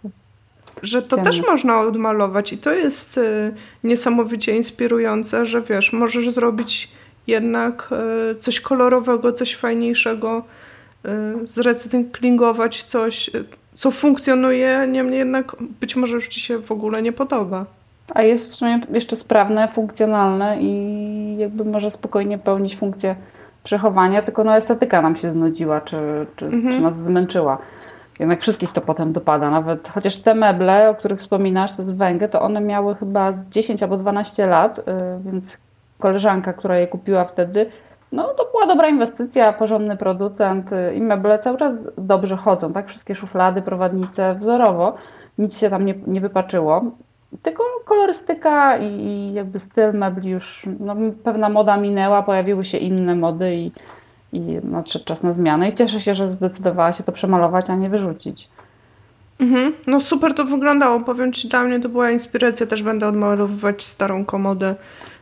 że 0.84 1.02
to 1.02 1.16
też 1.16 1.46
można 1.46 1.80
odmalować 1.80 2.52
i 2.52 2.58
to 2.58 2.72
jest 2.72 3.18
y, 3.18 3.54
niesamowicie 3.84 4.56
inspirujące, 4.56 5.46
że 5.46 5.62
wiesz, 5.62 5.92
możesz 5.92 6.30
zrobić 6.30 6.90
jednak 7.26 7.90
y, 8.32 8.34
coś 8.34 8.60
kolorowego, 8.60 9.32
coś 9.32 9.56
fajniejszego, 9.56 10.42
y, 11.04 11.10
zrecyklingować 11.46 12.82
coś, 12.82 13.30
co 13.74 13.90
funkcjonuje, 13.90 14.86
niemniej 14.88 15.18
jednak 15.18 15.56
być 15.80 15.96
może 15.96 16.14
już 16.14 16.28
Ci 16.28 16.40
się 16.40 16.58
w 16.58 16.72
ogóle 16.72 17.02
nie 17.02 17.12
podoba. 17.12 17.66
A 18.14 18.22
jest 18.22 18.50
w 18.50 18.54
sumie 18.54 18.80
jeszcze 18.92 19.16
sprawne, 19.16 19.68
funkcjonalne 19.74 20.62
i 20.62 21.36
jakby 21.38 21.64
może 21.64 21.90
spokojnie 21.90 22.38
pełnić 22.38 22.76
funkcję 22.76 23.16
przechowania, 23.64 24.22
tylko 24.22 24.44
no 24.44 24.56
estetyka 24.56 25.02
nam 25.02 25.16
się 25.16 25.32
znudziła, 25.32 25.80
czy, 25.80 25.96
czy, 26.36 26.46
mhm. 26.46 26.74
czy 26.74 26.80
nas 26.80 26.96
zmęczyła. 26.96 27.58
Jednak 28.20 28.40
wszystkich 28.40 28.72
to 28.72 28.81
potem 28.81 29.12
dopada. 29.12 29.50
Nawet 29.50 29.88
chociaż 29.88 30.16
te 30.16 30.35
meble, 30.35 30.90
o 30.90 30.94
których 30.94 31.18
wspominasz, 31.18 31.72
te 31.72 31.85
z 31.85 31.92
węgry, 31.92 32.29
to 32.29 32.42
one 32.42 32.61
miały 32.61 32.94
chyba 32.94 33.33
z 33.33 33.48
10 33.48 33.83
albo 33.83 33.96
12 33.96 34.46
lat, 34.46 34.79
y, 34.79 34.83
więc 35.24 35.59
koleżanka, 35.98 36.53
która 36.53 36.79
je 36.79 36.87
kupiła 36.87 37.24
wtedy, 37.24 37.70
no 38.12 38.35
to 38.35 38.50
była 38.50 38.66
dobra 38.66 38.88
inwestycja, 38.88 39.53
porządny 39.53 39.96
producent 39.96 40.72
y, 40.72 40.94
i 40.94 41.00
meble 41.00 41.38
cały 41.38 41.59
czas 41.59 41.72
dobrze 41.98 42.37
chodzą, 42.37 42.72
tak? 42.72 42.88
Wszystkie 42.88 43.14
szuflady, 43.14 43.62
prowadnice 43.62 44.35
wzorowo, 44.35 44.94
nic 45.38 45.59
się 45.59 45.70
tam 45.70 45.87
nie, 45.87 45.94
nie 46.07 46.20
wypaczyło. 46.20 46.85
Tylko 47.42 47.64
kolorystyka 47.85 48.79
i 48.79 49.33
jakby 49.35 49.59
styl 49.59 49.92
mebli 49.92 50.31
już, 50.31 50.66
no 50.81 50.96
pewna 51.24 51.48
moda 51.48 51.77
minęła, 51.77 52.22
pojawiły 52.22 52.64
się 52.64 52.79
inne 52.79 53.14
mody 53.14 53.55
i 53.55 53.72
i 54.34 54.40
nadszedł 54.62 55.04
czas 55.04 55.22
na 55.22 55.32
zmianę 55.32 55.68
i 55.68 55.74
cieszę 55.74 56.00
się, 56.00 56.14
że 56.14 56.32
zdecydowała 56.32 56.92
się 56.92 57.02
to 57.02 57.12
przemalować, 57.12 57.70
a 57.70 57.76
nie 57.76 57.88
wyrzucić. 57.88 58.48
Mhm. 59.38 59.72
No 59.86 60.00
super 60.00 60.34
to 60.34 60.44
wyglądało. 60.44 61.00
Powiem 61.00 61.32
Ci, 61.32 61.48
dla 61.48 61.64
mnie 61.64 61.80
to 61.80 61.88
była 61.88 62.10
inspiracja. 62.10 62.66
Też 62.66 62.82
będę 62.82 63.08
odmalowywać 63.08 63.84
starą 63.84 64.24
komodę 64.24 64.74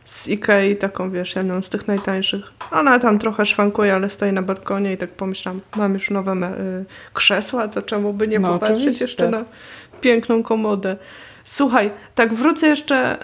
z 0.05 0.27
Ikei, 0.27 0.75
taką 0.75 1.11
wiesz, 1.11 1.35
jedną 1.35 1.61
z 1.61 1.69
tych 1.69 1.87
najtańszych. 1.87 2.53
Ona 2.71 2.99
tam 2.99 3.19
trochę 3.19 3.45
szwankuje, 3.45 3.95
ale 3.95 4.09
stoi 4.09 4.33
na 4.33 4.41
balkonie 4.41 4.93
i 4.93 4.97
tak 4.97 5.09
pomyślałam, 5.09 5.61
mam 5.75 5.93
już 5.93 6.09
nowe 6.09 6.33
y, 6.33 6.85
krzesła, 7.13 7.67
to 7.67 7.81
czemu 7.81 8.13
by 8.13 8.27
nie 8.27 8.39
no, 8.39 8.53
popatrzeć 8.53 8.77
oczywiście. 8.77 9.05
jeszcze 9.05 9.29
na 9.29 9.43
piękną 10.01 10.43
komodę. 10.43 10.97
Słuchaj, 11.45 11.91
tak 12.15 12.33
wrócę 12.33 12.67
jeszcze 12.67 13.17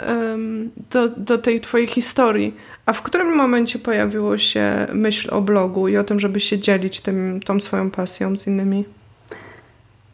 do, 0.91 1.07
do 1.07 1.37
tej 1.37 1.59
twojej 1.59 1.87
historii. 1.87 2.55
A 2.89 2.93
w 2.93 3.01
którym 3.01 3.35
momencie 3.35 3.79
pojawiło 3.79 4.37
się 4.37 4.87
myśl 4.93 5.33
o 5.33 5.41
blogu 5.41 5.87
i 5.87 5.97
o 5.97 6.03
tym, 6.03 6.19
żeby 6.19 6.39
się 6.39 6.59
dzielić 6.59 7.01
tym, 7.01 7.39
tą 7.45 7.59
swoją 7.59 7.91
pasją 7.91 8.37
z 8.37 8.47
innymi? 8.47 8.85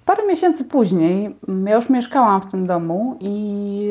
Parę 0.05 0.27
miesięcy 0.27 0.65
później 0.65 1.35
mm, 1.47 1.67
ja 1.67 1.75
już 1.75 1.89
mieszkałam 1.89 2.41
w 2.41 2.51
tym 2.51 2.67
domu 2.67 3.17
i 3.19 3.89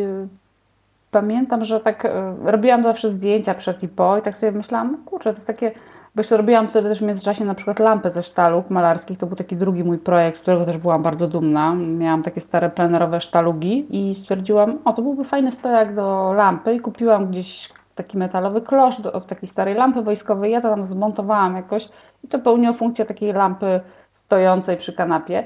pamiętam, 1.11 1.65
że 1.65 1.81
tak 1.81 2.05
e, 2.05 2.37
robiłam 2.45 2.83
zawsze 2.83 3.11
zdjęcia 3.11 3.55
przed 3.55 3.83
i 3.83 3.89
po 3.89 4.19
i 4.19 4.23
tak 4.23 4.37
sobie 4.37 4.53
myślałam, 4.53 4.97
kurczę, 5.05 5.31
to 5.31 5.37
jest 5.37 5.47
takie, 5.47 5.71
bo 6.15 6.21
jeszcze 6.21 6.37
robiłam 6.37 6.69
wtedy 6.69 6.89
też 6.89 6.99
w 6.99 7.03
międzyczasie 7.03 7.45
na 7.45 7.55
przykład 7.55 7.79
lampę 7.79 8.11
ze 8.11 8.23
sztalów 8.23 8.71
malarskich, 8.71 9.19
to 9.19 9.27
był 9.27 9.37
taki 9.37 9.57
drugi 9.57 9.85
mój 9.85 9.99
projekt, 9.99 10.39
z 10.39 10.43
którego 10.43 10.65
też 10.65 10.79
byłam 10.79 11.03
bardzo 11.03 11.29
dumna. 11.29 11.75
Miałam 11.75 12.23
takie 12.23 12.41
stare 12.41 12.71
plenerowe 12.71 13.21
sztalugi 13.21 13.87
i 13.91 14.15
stwierdziłam, 14.15 14.79
o 14.85 14.93
to 14.93 15.03
byłby 15.03 15.25
fajny 15.25 15.53
stojak 15.53 15.95
do 15.95 16.33
lampy 16.33 16.75
i 16.75 16.81
kupiłam 16.81 17.31
gdzieś 17.31 17.73
taki 17.95 18.19
metalowy 18.19 18.63
klosz 18.63 19.01
do, 19.01 19.13
od 19.13 19.27
takiej 19.27 19.49
starej 19.49 19.75
lampy 19.75 20.03
wojskowej. 20.03 20.53
Ja 20.53 20.61
to 20.61 20.69
tam 20.69 20.85
zmontowałam 20.85 21.57
jakoś 21.57 21.89
i 22.25 22.29
to 22.29 22.39
pełniło 22.39 22.75
funkcję 22.75 23.05
takiej 23.05 23.33
lampy 23.33 23.81
stojącej 24.13 24.77
przy 24.77 24.93
kanapie. 24.93 25.45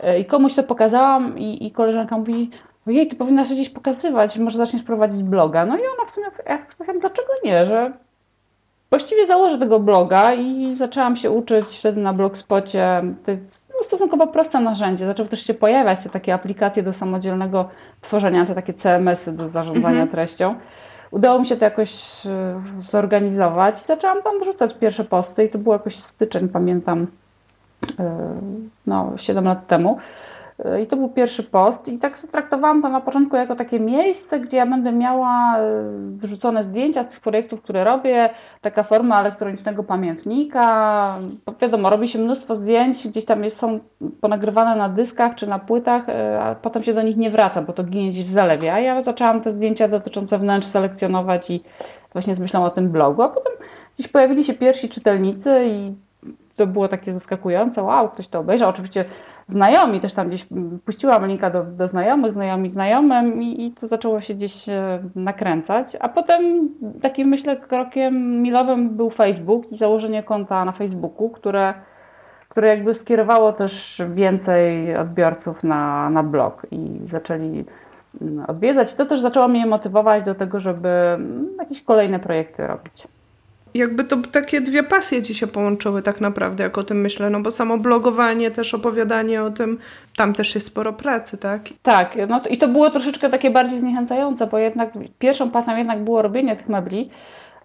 E, 0.00 0.18
I 0.18 0.24
komuś 0.24 0.54
to 0.54 0.62
pokazałam 0.62 1.38
i, 1.38 1.66
i 1.66 1.72
koleżanka 1.72 2.18
mówi, 2.18 2.50
ojej, 2.86 3.08
ty 3.08 3.16
powinnaś 3.16 3.52
gdzieś 3.52 3.68
pokazywać, 3.68 4.38
może 4.38 4.58
zaczniesz 4.58 4.82
prowadzić 4.82 5.22
bloga. 5.22 5.66
No 5.66 5.76
i 5.76 5.80
ona 5.80 6.04
w 6.06 6.10
sumie, 6.10 6.26
ja 6.46 6.58
powiedziałam, 6.58 7.00
dlaczego 7.00 7.28
nie, 7.44 7.66
że 7.66 7.92
właściwie 8.90 9.26
założę 9.26 9.58
tego 9.58 9.80
bloga 9.80 10.34
i 10.34 10.74
zaczęłam 10.74 11.16
się 11.16 11.30
uczyć 11.30 11.78
wtedy 11.78 12.00
na 12.00 12.12
blogspocie. 12.12 13.02
To 13.24 13.30
jest 13.30 13.64
no, 13.74 13.82
stosunkowo 13.82 14.26
proste 14.26 14.60
narzędzie. 14.60 15.06
Zaczęły 15.06 15.28
też 15.28 15.46
się 15.46 15.54
pojawiać 15.54 16.02
te 16.02 16.08
takie 16.08 16.34
aplikacje 16.34 16.82
do 16.82 16.92
samodzielnego 16.92 17.68
tworzenia, 18.00 18.46
te 18.46 18.54
takie 18.54 18.74
CMS-y 18.74 19.32
do 19.32 19.48
zarządzania 19.48 20.02
mhm. 20.02 20.08
treścią. 20.08 20.54
Udało 21.14 21.38
mi 21.38 21.46
się 21.46 21.56
to 21.56 21.64
jakoś 21.64 22.26
e, 22.26 22.62
zorganizować 22.80 23.78
zaczęłam 23.78 24.22
tam 24.22 24.40
wrzucać 24.40 24.74
pierwsze 24.74 25.04
posty 25.04 25.44
i 25.44 25.50
to 25.50 25.58
było 25.58 25.74
jakoś 25.74 25.96
styczeń, 25.96 26.48
pamiętam, 26.48 27.06
e, 27.98 28.40
no 28.86 29.12
7 29.16 29.44
lat 29.44 29.66
temu. 29.66 29.98
E, 30.58 30.82
I 30.82 30.86
to 30.86 30.96
był 30.96 31.08
pierwszy 31.08 31.42
post 31.42 31.88
i 31.88 31.98
tak 31.98 32.18
traktowałam 32.18 32.82
to 32.82 32.88
na 32.88 33.00
początku 33.00 33.36
jako 33.36 33.56
takie 33.56 33.80
miejsce, 33.80 34.40
gdzie 34.40 34.56
ja 34.56 34.66
będę 34.66 34.92
miała 34.92 35.58
e, 35.58 35.62
wrzucone 36.16 36.64
zdjęcia 36.64 37.02
z 37.02 37.08
tych 37.08 37.20
projektów, 37.20 37.62
które 37.62 37.84
robię, 37.84 38.30
taka 38.60 38.82
forma 38.82 39.20
elektronicznego 39.20 39.84
pamiętnika. 39.84 41.18
Wiadomo, 41.60 41.90
robi 41.90 42.08
się 42.08 42.18
mnóstwo 42.18 42.56
zdjęć, 42.56 43.08
gdzieś 43.08 43.24
tam 43.24 43.44
jest, 43.44 43.56
są 43.56 43.80
ponagrywane 44.20 44.76
na 44.76 44.88
dyskach 44.88 45.34
czy 45.34 45.46
na 45.46 45.58
płytach, 45.58 46.08
e, 46.08 46.40
a 46.40 46.54
potem 46.54 46.82
się 46.82 46.94
do 46.94 47.02
nich 47.02 47.16
nie 47.16 47.30
wraca, 47.30 47.62
bo 47.62 47.72
to 47.72 47.84
ginie 47.84 48.10
gdzieś 48.10 48.24
w 48.24 48.32
zalewie. 48.32 48.74
A 48.74 48.80
ja 48.80 49.02
zaczęłam 49.02 49.40
te 49.40 49.50
zdjęcia 49.50 49.88
dotyczące 49.88 50.38
wnętrz 50.38 50.66
selekcjonować 50.66 51.50
i 51.50 51.62
właśnie 52.12 52.36
zmyślałam 52.36 52.68
o 52.68 52.74
tym 52.74 52.90
blogu, 52.90 53.22
a 53.22 53.28
potem 53.28 53.52
gdzieś 53.98 54.08
pojawili 54.08 54.44
się 54.44 54.54
pierwsi 54.54 54.88
czytelnicy 54.88 55.64
i 55.66 55.94
to 56.56 56.66
było 56.66 56.88
takie 56.88 57.14
zaskakujące, 57.14 57.82
wow, 57.82 58.08
ktoś 58.08 58.28
to 58.28 58.38
obejrzał. 58.40 58.70
Oczywiście 58.70 59.04
znajomi, 59.46 60.00
też 60.00 60.12
tam 60.12 60.28
gdzieś 60.28 60.46
puściłam 60.84 61.26
linka 61.26 61.50
do, 61.50 61.64
do 61.64 61.88
znajomych, 61.88 62.32
znajomi 62.32 62.70
znajomym 62.70 63.42
i, 63.42 63.66
i 63.66 63.72
to 63.72 63.88
zaczęło 63.88 64.20
się 64.20 64.34
gdzieś 64.34 64.68
e, 64.68 65.02
nakręcać. 65.14 65.96
A 66.00 66.08
potem 66.08 66.68
takim 67.02 67.28
myślę 67.28 67.56
krokiem 67.56 68.42
milowym 68.42 68.96
był 68.96 69.10
Facebook 69.10 69.72
i 69.72 69.78
założenie 69.78 70.22
konta 70.22 70.64
na 70.64 70.72
Facebooku, 70.72 71.30
które, 71.30 71.74
które 72.48 72.68
jakby 72.68 72.94
skierowało 72.94 73.52
też 73.52 74.02
więcej 74.14 74.96
odbiorców 74.96 75.64
na, 75.64 76.10
na 76.10 76.22
blog 76.22 76.66
i 76.70 77.00
zaczęli 77.10 77.64
mm, 78.20 78.44
odwiedzać. 78.48 78.94
To 78.94 79.06
też 79.06 79.20
zaczęło 79.20 79.48
mnie 79.48 79.66
motywować 79.66 80.24
do 80.24 80.34
tego, 80.34 80.60
żeby 80.60 80.88
mm, 80.88 81.48
jakieś 81.58 81.82
kolejne 81.82 82.18
projekty 82.18 82.66
robić 82.66 83.08
jakby 83.74 84.04
to 84.04 84.16
takie 84.32 84.60
dwie 84.60 84.82
pasje 84.82 85.22
ci 85.22 85.34
się 85.34 85.46
połączyły 85.46 86.02
tak 86.02 86.20
naprawdę, 86.20 86.64
jak 86.64 86.78
o 86.78 86.84
tym 86.84 87.00
myślę, 87.00 87.30
no 87.30 87.40
bo 87.40 87.50
samo 87.50 87.78
blogowanie, 87.78 88.50
też 88.50 88.74
opowiadanie 88.74 89.42
o 89.42 89.50
tym, 89.50 89.78
tam 90.16 90.32
też 90.32 90.54
jest 90.54 90.66
sporo 90.66 90.92
pracy, 90.92 91.38
tak? 91.38 91.62
Tak, 91.82 92.16
no 92.28 92.40
to, 92.40 92.48
i 92.48 92.58
to 92.58 92.68
było 92.68 92.90
troszeczkę 92.90 93.30
takie 93.30 93.50
bardziej 93.50 93.80
zniechęcające, 93.80 94.46
bo 94.46 94.58
jednak 94.58 94.90
pierwszą 95.18 95.50
pasją 95.50 95.76
jednak 95.76 96.04
było 96.04 96.22
robienie 96.22 96.56
tych 96.56 96.68
mebli, 96.68 97.10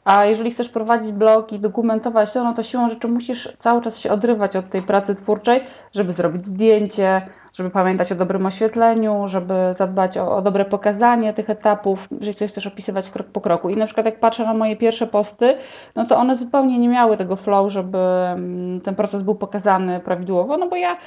a 0.06 0.26
jeżeli 0.26 0.52
chcesz 0.52 0.69
prowadzić 0.69 1.12
blog 1.12 1.54
i 1.54 1.60
dokumentować 1.60 2.34
to, 2.34 2.43
no 2.43 2.54
to 2.54 2.63
siłą 2.63 2.89
rzeczy 2.89 3.08
musisz 3.08 3.54
cały 3.60 3.82
czas 3.82 4.00
się 4.00 4.12
odrywać 4.12 4.56
od 4.56 4.69
tej 4.69 4.82
pracy 4.82 5.15
twórczej, 5.15 5.63
żeby 5.95 6.13
zrobić 6.13 6.45
zdjęcie, 6.45 7.22
żeby 7.60 7.69
pamiętać 7.69 8.12
o 8.12 8.15
dobrym 8.15 8.45
oświetleniu, 8.45 9.28
żeby 9.28 9.54
zadbać 9.72 10.17
o, 10.17 10.36
o, 10.36 10.41
dobre 10.41 10.65
pokazanie 10.65 11.34
tych 11.34 11.50
etapów, 11.50 12.08
jeżeli 12.12 12.36
coś 12.36 12.52
też 12.52 12.67
opisywać 12.67 13.10
krok 13.10 13.28
po 13.28 13.41
kroku. 13.41 13.69
I 13.69 13.78
na 13.78 13.86
przykład 13.86 14.06
jak 14.06 14.19
patrzę 14.19 14.43
na 14.43 14.54
moje 14.54 14.76
pierwsze 14.76 15.08
posty, 15.08 15.58
no 15.95 16.06
to 16.06 16.17
one 16.17 16.36
zupełnie 16.36 16.80
nie 16.80 16.89
miały 16.89 17.17
tego 17.17 17.36
flow, 17.36 17.72
żeby 17.72 17.98
mm, 17.98 18.82
ten 18.82 18.95
proces 18.95 19.24
był 19.24 19.36
pokazany 19.36 20.00
prawidłowo, 20.00 20.58
no 20.58 20.69
bo 20.69 20.76
ja 20.76 20.98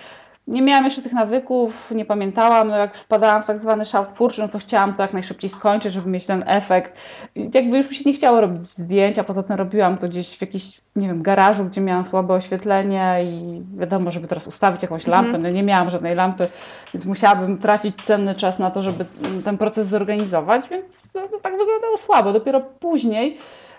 nie 0.47 0.63
miałam 0.63 0.85
jeszcze 0.85 1.03
tych 1.03 1.13
nawyków, 1.13 1.91
nie 1.91 2.05
pamiętałam, 2.05 2.69
no 2.69 2.77
jak 2.77 2.97
wpadałam 2.97 3.43
w 3.43 3.47
tak 3.47 3.59
zwany 3.59 3.85
szał 3.85 4.07
twórczy, 4.07 4.41
no 4.41 4.49
to 4.49 4.59
chciałam 4.59 4.95
to 4.95 5.03
jak 5.03 5.13
najszybciej 5.13 5.51
skończyć, 5.51 5.93
żeby 5.93 6.11
mieć 6.11 6.27
ten 6.27 6.45
efekt. 6.47 6.95
I 7.35 7.51
jakby 7.55 7.77
już 7.77 7.91
mi 7.91 7.97
się 7.97 8.03
nie 8.07 8.13
chciało 8.13 8.41
robić 8.41 8.67
zdjęć, 8.67 9.19
a 9.19 9.25
poza 9.25 9.43
tym 9.43 9.57
robiłam 9.57 9.99
to 9.99 10.09
gdzieś 10.09 10.39
w 10.39 10.41
jakimś, 10.41 10.81
nie 10.97 11.09
wiem, 11.09 11.23
garażu, 11.23 11.65
gdzie 11.65 11.81
miałam 11.81 12.05
słabe 12.05 12.35
oświetlenie 12.35 13.19
i 13.25 13.63
wiadomo, 13.79 14.11
żeby 14.11 14.29
teraz 14.29 14.47
ustawić 14.47 14.83
jakąś 14.83 15.07
lampę, 15.07 15.27
mhm. 15.27 15.43
no 15.43 15.51
nie 15.51 15.63
miałam 15.63 15.91
żadnej 15.91 16.15
lampy, 16.15 16.49
więc 16.95 17.07
musiałabym 17.07 17.59
tracić 17.59 17.97
cenny 18.05 18.35
czas 18.35 18.59
na 18.59 18.71
to, 18.71 18.83
żeby 18.83 19.07
ten 19.45 19.59
proces 19.59 19.89
zorganizować, 19.89 20.69
więc 20.69 21.11
to 21.13 21.29
tak 21.43 21.59
wyglądało 21.59 21.97
słabo. 21.97 22.33
Dopiero 22.33 22.61
później 22.61 23.39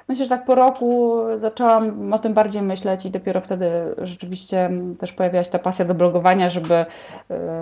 myślę, 0.10 0.26
że 0.26 0.30
tak 0.30 0.46
po 0.46 0.56
roku 0.56 1.20
zaczęłam 1.38 2.13
o 2.13 2.20
tym 2.20 2.34
bardziej 2.34 2.62
myśleć 2.62 3.06
i 3.06 3.12
dopiero 3.12 3.42
wtedy 3.42 3.72
rzeczywiście 3.98 4.70
też 5.00 5.13
pojawiła 5.13 5.44
się 5.44 5.52
ta 5.52 5.60
pasja 5.60 5.86
do 5.86 5.94
blogowania, 5.94 6.50
żeby, 6.50 6.74
e, 6.74 6.86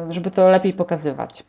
żeby 0.10 0.32
to 0.32 0.50
lepiej 0.50 0.74
pokazywać. 0.74 1.44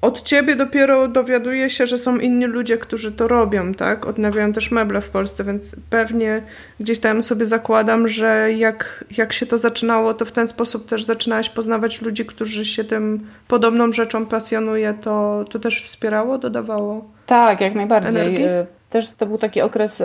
Od 0.00 0.22
ciebie 0.22 0.56
dopiero 0.56 1.08
dowiaduję 1.08 1.70
się, 1.70 1.86
że 1.86 1.98
są 1.98 2.18
inni 2.18 2.44
ludzie, 2.44 2.78
którzy 2.78 3.12
to 3.12 3.28
robią, 3.28 3.74
tak? 3.74 4.06
Odnawiają 4.06 4.52
też 4.52 4.70
meble 4.70 5.00
w 5.00 5.08
Polsce, 5.08 5.44
więc 5.44 5.76
pewnie 5.90 6.42
gdzieś 6.80 6.98
tam 6.98 7.22
sobie 7.22 7.46
zakładam, 7.46 8.08
że 8.08 8.52
jak, 8.52 9.04
jak 9.16 9.32
się 9.32 9.46
to 9.46 9.58
zaczynało, 9.58 10.14
to 10.14 10.24
w 10.24 10.32
ten 10.32 10.46
sposób 10.46 10.86
też 10.88 11.04
zaczynałaś 11.04 11.48
poznawać 11.48 12.02
ludzi, 12.02 12.26
którzy 12.26 12.64
się 12.64 12.84
tym 12.84 13.26
podobną 13.48 13.92
rzeczą 13.92 14.26
pasjonuje, 14.26 14.94
to, 14.94 15.44
to 15.50 15.58
też 15.58 15.82
wspierało, 15.82 16.38
dodawało? 16.38 17.04
Tak, 17.26 17.60
jak 17.60 17.74
najbardziej. 17.74 18.20
Energii? 18.20 18.46
Też 18.90 19.10
to 19.10 19.26
był 19.26 19.38
taki 19.38 19.62
okres 19.62 20.02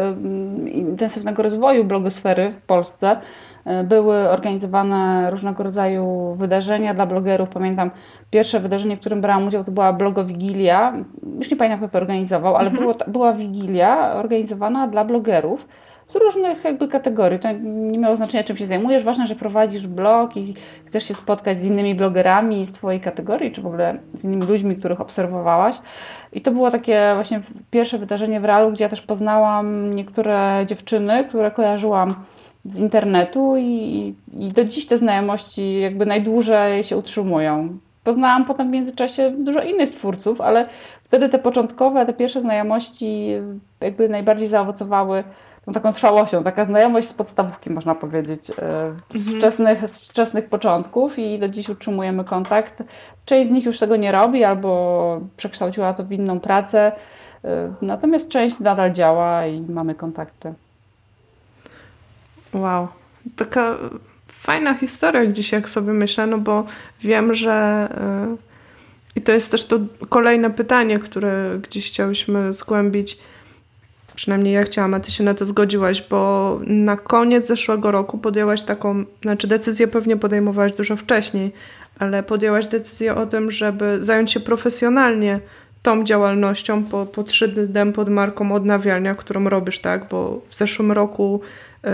intensywnego 0.65 1.43
rozwoju 1.43 1.83
blogosfery 1.83 2.53
w 2.63 2.65
Polsce. 2.65 3.21
E, 3.65 3.83
były 3.83 4.29
organizowane 4.29 5.31
różnego 5.31 5.63
rodzaju 5.63 6.35
wydarzenia 6.35 6.93
dla 6.93 7.05
blogerów. 7.05 7.49
Pamiętam 7.49 7.91
pierwsze 8.29 8.59
wydarzenie, 8.59 8.97
w 8.97 8.99
którym 8.99 9.21
brałam 9.21 9.47
udział, 9.47 9.63
to 9.63 9.71
była 9.71 9.93
blogowigilia. 9.93 10.93
Już 11.37 11.51
nie 11.51 11.57
pamiętam, 11.57 11.79
kto 11.79 11.89
to 11.89 11.97
organizował, 11.97 12.55
ale 12.55 12.69
mhm. 12.69 12.83
było, 12.83 12.95
była 13.07 13.33
wigilia 13.33 14.13
organizowana 14.13 14.87
dla 14.87 15.05
blogerów 15.05 15.67
z 16.11 16.15
różnych 16.15 16.63
jakby 16.63 16.87
kategorii. 16.87 17.39
To 17.39 17.51
nie 17.61 17.99
miało 17.99 18.15
znaczenia, 18.15 18.43
czym 18.43 18.57
się 18.57 18.65
zajmujesz. 18.65 19.03
Ważne, 19.03 19.27
że 19.27 19.35
prowadzisz 19.35 19.87
blog 19.87 20.37
i 20.37 20.53
chcesz 20.85 21.07
się 21.07 21.13
spotkać 21.13 21.61
z 21.61 21.65
innymi 21.65 21.95
blogerami 21.95 22.65
z 22.65 22.71
Twojej 22.71 23.01
kategorii, 23.01 23.51
czy 23.51 23.61
w 23.61 23.67
ogóle 23.67 23.97
z 24.13 24.23
innymi 24.23 24.45
ludźmi, 24.45 24.75
których 24.75 25.01
obserwowałaś. 25.01 25.75
I 26.33 26.41
to 26.41 26.51
było 26.51 26.71
takie 26.71 27.11
właśnie 27.15 27.41
pierwsze 27.71 27.97
wydarzenie 27.97 28.39
w 28.39 28.45
realu, 28.45 28.71
gdzie 28.71 28.83
ja 28.83 28.89
też 28.89 29.01
poznałam 29.01 29.93
niektóre 29.93 30.65
dziewczyny, 30.67 31.25
które 31.29 31.51
kojarzyłam 31.51 32.15
z 32.65 32.79
internetu 32.79 33.57
i, 33.57 34.13
i 34.33 34.49
do 34.49 34.65
dziś 34.65 34.87
te 34.87 34.97
znajomości 34.97 35.81
jakby 35.81 36.05
najdłużej 36.05 36.83
się 36.83 36.97
utrzymują. 36.97 37.77
Poznałam 38.03 38.45
potem 38.45 38.67
w 38.67 38.71
międzyczasie 38.71 39.31
dużo 39.37 39.61
innych 39.61 39.89
twórców, 39.89 40.41
ale 40.41 40.69
wtedy 41.03 41.29
te 41.29 41.39
początkowe, 41.39 42.05
te 42.05 42.13
pierwsze 42.13 42.41
znajomości 42.41 43.27
jakby 43.81 44.09
najbardziej 44.09 44.47
zaowocowały 44.47 45.23
taką 45.73 45.93
trwałością, 45.93 46.43
taka 46.43 46.65
znajomość 46.65 47.07
z 47.07 47.13
podstawówki 47.13 47.69
można 47.69 47.95
powiedzieć, 47.95 48.49
e, 48.49 48.53
z 49.15 49.21
mhm. 49.21 49.37
wczesnych, 49.37 49.89
z 49.89 49.99
wczesnych 49.99 50.49
początków 50.49 51.19
i 51.19 51.39
do 51.39 51.49
dziś 51.49 51.69
utrzymujemy 51.69 52.23
kontakt. 52.23 52.83
Część 53.25 53.49
z 53.49 53.51
nich 53.51 53.65
już 53.65 53.79
tego 53.79 53.95
nie 53.95 54.11
robi 54.11 54.43
albo 54.43 55.21
przekształciła 55.37 55.93
to 55.93 56.03
w 56.03 56.11
inną 56.11 56.39
pracę, 56.39 56.91
e, 57.43 57.73
natomiast 57.81 58.29
część 58.29 58.59
nadal 58.59 58.93
działa 58.93 59.47
i 59.47 59.61
mamy 59.61 59.95
kontakty. 59.95 60.53
Wow, 62.53 62.87
taka 63.35 63.77
fajna 64.27 64.73
historia 64.73 65.25
gdzieś 65.25 65.51
jak 65.51 65.69
sobie 65.69 65.93
myślę, 65.93 66.27
no 66.27 66.37
bo 66.37 66.63
wiem, 67.01 67.33
że 67.33 67.87
yy, 68.29 68.37
i 69.15 69.21
to 69.21 69.31
jest 69.31 69.51
też 69.51 69.65
to 69.65 69.79
kolejne 70.09 70.49
pytanie, 70.49 70.99
które 70.99 71.59
gdzieś 71.63 71.87
chciałyśmy 71.87 72.53
zgłębić, 72.53 73.17
Przynajmniej 74.15 74.53
ja 74.53 74.63
chciałam, 74.63 74.93
a 74.93 74.99
ty 74.99 75.11
się 75.11 75.23
na 75.23 75.33
to 75.33 75.45
zgodziłaś, 75.45 76.03
bo 76.09 76.59
na 76.67 76.97
koniec 76.97 77.47
zeszłego 77.47 77.91
roku 77.91 78.17
podjęłaś 78.17 78.61
taką, 78.61 79.05
znaczy 79.21 79.47
decyzję 79.47 79.87
pewnie 79.87 80.17
podejmowałaś 80.17 80.73
dużo 80.73 80.95
wcześniej, 80.95 81.51
ale 81.99 82.23
podjęłaś 82.23 82.67
decyzję 82.67 83.15
o 83.15 83.25
tym, 83.25 83.51
żeby 83.51 84.03
zająć 84.03 84.31
się 84.31 84.39
profesjonalnie 84.39 85.39
tą 85.81 86.03
działalnością 86.03 86.83
po, 86.83 87.05
pod 87.05 87.31
szyldem, 87.31 87.93
pod 87.93 88.09
marką 88.09 88.51
odnawialnia, 88.51 89.15
którą 89.15 89.49
robisz, 89.49 89.79
tak? 89.79 90.07
Bo 90.09 90.41
w 90.49 90.55
zeszłym 90.55 90.91
roku 90.91 91.41
y, 91.85 91.89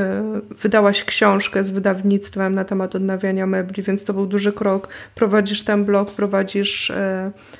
wydałaś 0.56 1.04
książkę 1.04 1.64
z 1.64 1.70
wydawnictwem 1.70 2.56
na 2.56 2.66
temat 2.66 2.96
odnawiania 2.96 3.46
mebli, 3.46 3.84
więc 3.84 4.04
to 4.04 4.14
był 4.14 4.26
duży 4.26 4.54
krok. 4.54 4.88
Prowadzisz 5.16 5.64
ten 5.64 5.86
blog, 5.86 6.12
prowadzisz, 6.12 6.90
y, 6.90 6.96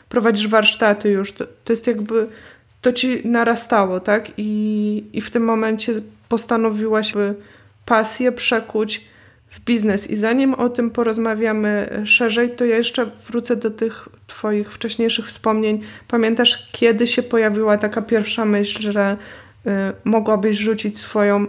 prowadzisz 0.10 0.48
warsztaty 0.48 1.10
już. 1.10 1.32
To, 1.32 1.46
to 1.64 1.74
jest 1.74 1.88
jakby 1.88 2.28
to 2.88 2.94
ci 2.94 3.22
narastało, 3.28 4.00
tak? 4.00 4.32
I, 4.38 5.04
i 5.14 5.22
w 5.22 5.32
tym 5.32 5.44
momencie 5.44 5.94
postanowiłaś 6.30 7.14
pasję 7.86 8.32
przekuć 8.32 9.06
w 9.50 9.60
biznes. 9.60 10.10
I 10.10 10.16
zanim 10.16 10.54
o 10.54 10.70
tym 10.70 10.90
porozmawiamy 10.90 12.02
szerzej, 12.06 12.50
to 12.50 12.66
ja 12.66 12.78
jeszcze 12.78 13.12
wrócę 13.30 13.56
do 13.56 13.72
tych 13.72 14.10
Twoich 14.28 14.72
wcześniejszych 14.72 15.28
wspomnień. 15.28 15.82
Pamiętasz, 16.08 16.70
kiedy 16.72 17.08
się 17.08 17.24
pojawiła 17.24 17.78
taka 17.78 18.02
pierwsza 18.02 18.46
myśl, 18.46 18.92
że 18.92 19.18
y, 19.66 19.70
mogłabyś 20.04 20.58
rzucić 20.58 20.98
swoją 20.98 21.48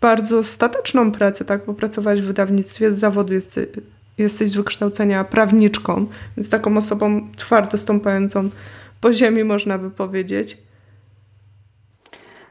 bardzo 0.00 0.44
stateczną 0.44 1.12
pracę, 1.12 1.44
tak? 1.44 1.66
Bo 1.66 1.74
pracować 1.74 2.20
w 2.20 2.24
wydawnictwie 2.24 2.92
z 2.92 2.98
zawodu 2.98 3.34
jest, 3.34 3.60
jesteś 4.18 4.50
z 4.50 4.54
wykształcenia 4.54 5.24
prawniczką, 5.24 6.06
więc 6.36 6.50
taką 6.50 6.76
osobą 6.76 7.28
twardo 7.36 7.78
stąpającą 7.78 8.50
po 9.00 9.12
ziemi, 9.12 9.44
można 9.44 9.78
by 9.78 9.90
powiedzieć. 9.90 10.69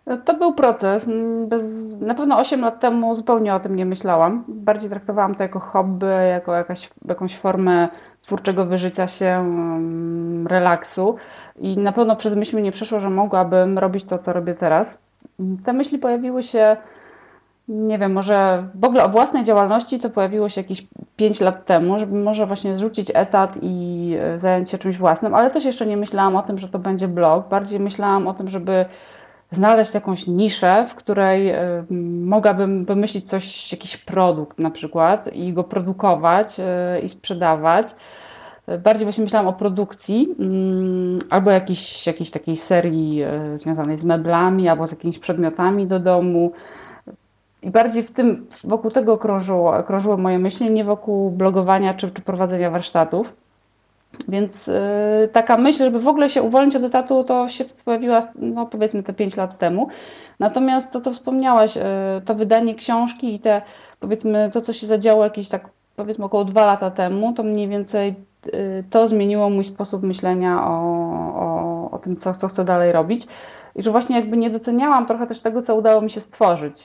No, 0.10 0.18
to 0.18 0.34
był 0.34 0.54
proces. 0.54 1.10
Bez, 1.48 1.64
na 2.00 2.16
pewno 2.16 2.38
8 2.38 2.62
lat 2.62 2.80
temu 2.80 3.16
zupełnie 3.16 3.56
o 3.56 3.60
tym 3.60 3.76
nie 3.76 3.86
myślałam. 3.86 4.44
Bardziej 4.48 4.90
traktowałam 4.90 5.36
to 5.36 5.44
jako 5.44 5.60
hobby, 5.60 6.28
jako 6.30 6.54
jakaś, 6.54 6.90
jakąś 7.06 7.36
formę 7.38 7.90
twórczego 8.22 8.66
wyżycia 8.66 9.08
się, 9.08 9.26
mm, 9.26 10.48
relaksu. 10.48 11.16
I 11.56 11.78
na 11.78 11.92
pewno 11.92 12.16
przez 12.16 12.36
myśl 12.36 12.56
mi 12.56 12.62
nie 12.62 12.72
przeszło, 12.72 13.00
że 13.00 13.10
mogłabym 13.10 13.78
robić 13.78 14.04
to, 14.04 14.18
co 14.18 14.34
robię 14.34 14.54
teraz. 14.54 14.98
Te 15.66 15.74
myśli 15.74 15.98
pojawiły 15.98 16.44
się 16.44 16.78
nie 17.70 17.98
wiem, 17.98 18.14
może 18.14 18.68
w 18.76 18.84
ogóle 18.84 19.04
o 19.04 19.10
własnej 19.10 19.44
działalności 19.44 20.00
to 20.00 20.10
pojawiło 20.10 20.50
się 20.50 20.62
jakieś 20.62 20.88
5 21.16 21.42
lat 21.42 21.66
temu, 21.66 22.00
żeby 22.00 22.16
może 22.16 22.46
właśnie 22.46 22.76
zrzucić 22.76 23.12
etat 23.14 23.58
i 23.62 24.16
e, 24.20 24.40
zająć 24.40 24.70
się 24.70 24.78
czymś 24.78 24.98
własnym, 24.98 25.36
ale 25.36 25.50
też 25.50 25.66
jeszcze 25.66 25.86
nie 25.86 25.98
myślałam 25.98 26.36
o 26.36 26.42
tym, 26.42 26.58
że 26.58 26.68
to 26.68 26.80
będzie 26.80 27.08
blog. 27.08 27.50
Bardziej 27.50 27.80
myślałam 27.80 28.28
o 28.28 28.34
tym, 28.34 28.48
żeby 28.48 28.86
znaleźć 29.52 29.94
jakąś 29.94 30.28
niszę, 30.28 30.88
w 30.90 30.96
której 30.96 31.50
e, 31.50 31.86
mogłabym 32.26 32.86
wymyślić 32.86 33.30
coś, 33.30 33.72
jakiś 33.72 33.98
produkt 33.98 34.60
na 34.60 34.72
przykład 34.72 35.34
i 35.34 35.54
go 35.54 35.64
produkować 35.64 36.60
e, 36.60 37.00
i 37.04 37.10
sprzedawać. 37.10 37.96
Bardziej 38.84 39.06
właśnie 39.06 39.24
myślałam 39.24 39.48
o 39.48 39.54
produkcji 39.54 40.36
mm, 40.40 41.20
albo 41.30 41.52
jakiejś, 41.52 42.08
jakiejś 42.08 42.32
takiej 42.32 42.56
serii 42.56 43.24
związanej 43.56 43.98
z 43.98 44.06
meblami 44.06 44.70
albo 44.70 44.88
z 44.88 44.92
jakimiś 44.92 45.20
przedmiotami 45.20 45.88
do 45.88 46.00
domu 46.00 46.52
i 47.64 47.70
bardziej 47.70 48.04
w 48.04 48.12
tym, 48.12 48.48
wokół 48.64 48.92
tego 48.92 49.18
krążyło, 49.18 49.84
krążyło 49.84 50.18
moje 50.18 50.40
myśli, 50.40 50.72
nie 50.72 50.84
wokół 50.84 51.32
blogowania 51.32 51.94
czy, 51.94 52.12
czy 52.12 52.22
prowadzenia 52.22 52.70
warsztatów. 52.70 53.34
Więc 54.28 54.68
yy, 54.68 54.74
taka 55.32 55.58
myśl, 55.58 55.84
żeby 55.84 56.00
w 56.00 56.08
ogóle 56.08 56.30
się 56.30 56.44
uwolnić 56.44 56.76
od 56.76 56.84
etatu, 56.84 57.24
to 57.24 57.50
się 57.50 57.66
pojawiła, 57.86 58.22
no 58.36 58.66
powiedzmy, 58.66 59.04
te 59.04 59.14
5 59.14 59.38
lat 59.38 59.58
temu. 59.58 59.88
Natomiast 60.40 60.94
to, 60.94 61.02
co 61.02 61.12
wspomniałaś, 61.12 61.76
yy, 61.76 61.84
to 62.26 62.36
wydanie 62.36 62.76
książki 62.76 63.36
i 63.36 63.40
te, 63.40 63.62
powiedzmy, 64.00 64.50
to, 64.54 64.62
co 64.62 64.74
się 64.74 64.88
zadziało 64.88 65.24
jakieś 65.24 65.50
tak, 65.50 65.70
powiedzmy, 65.96 66.26
około 66.26 66.46
2 66.46 66.66
lata 66.66 66.92
temu, 66.92 67.34
to 67.34 67.44
mniej 67.44 67.68
więcej 67.68 68.16
yy, 68.46 68.84
to 68.90 69.08
zmieniło 69.08 69.50
mój 69.50 69.64
sposób 69.64 70.04
myślenia 70.04 70.68
o, 70.68 70.74
o, 71.36 71.92
o 71.92 72.00
tym, 72.00 72.18
co, 72.18 72.36
co 72.36 72.48
chcę 72.48 72.66
dalej 72.66 72.92
robić 72.92 73.28
i 73.76 73.84
że 73.84 73.92
właśnie 73.92 74.16
jakby 74.16 74.38
nie 74.38 74.50
doceniałam 74.50 75.06
trochę 75.06 75.28
też 75.28 75.40
tego, 75.40 75.62
co 75.62 75.76
udało 75.76 76.02
mi 76.02 76.10
się 76.10 76.22
stworzyć. 76.22 76.84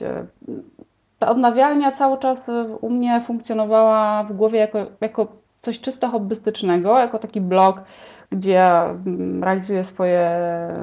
Ta 1.19 1.29
odnawialnia 1.29 1.91
cały 1.91 2.17
czas 2.17 2.51
u 2.81 2.89
mnie 2.89 3.21
funkcjonowała 3.27 4.23
w 4.23 4.33
głowie 4.33 4.59
jako, 4.59 4.85
jako 5.01 5.27
coś 5.65 5.79
czysto 5.79 6.07
hobbystycznego, 6.07 6.99
jako 6.99 7.19
taki 7.19 7.41
blog, 7.41 7.81
gdzie 8.31 8.63
mm, 8.63 9.43
realizuję 9.43 9.83
swoje, 9.83 10.29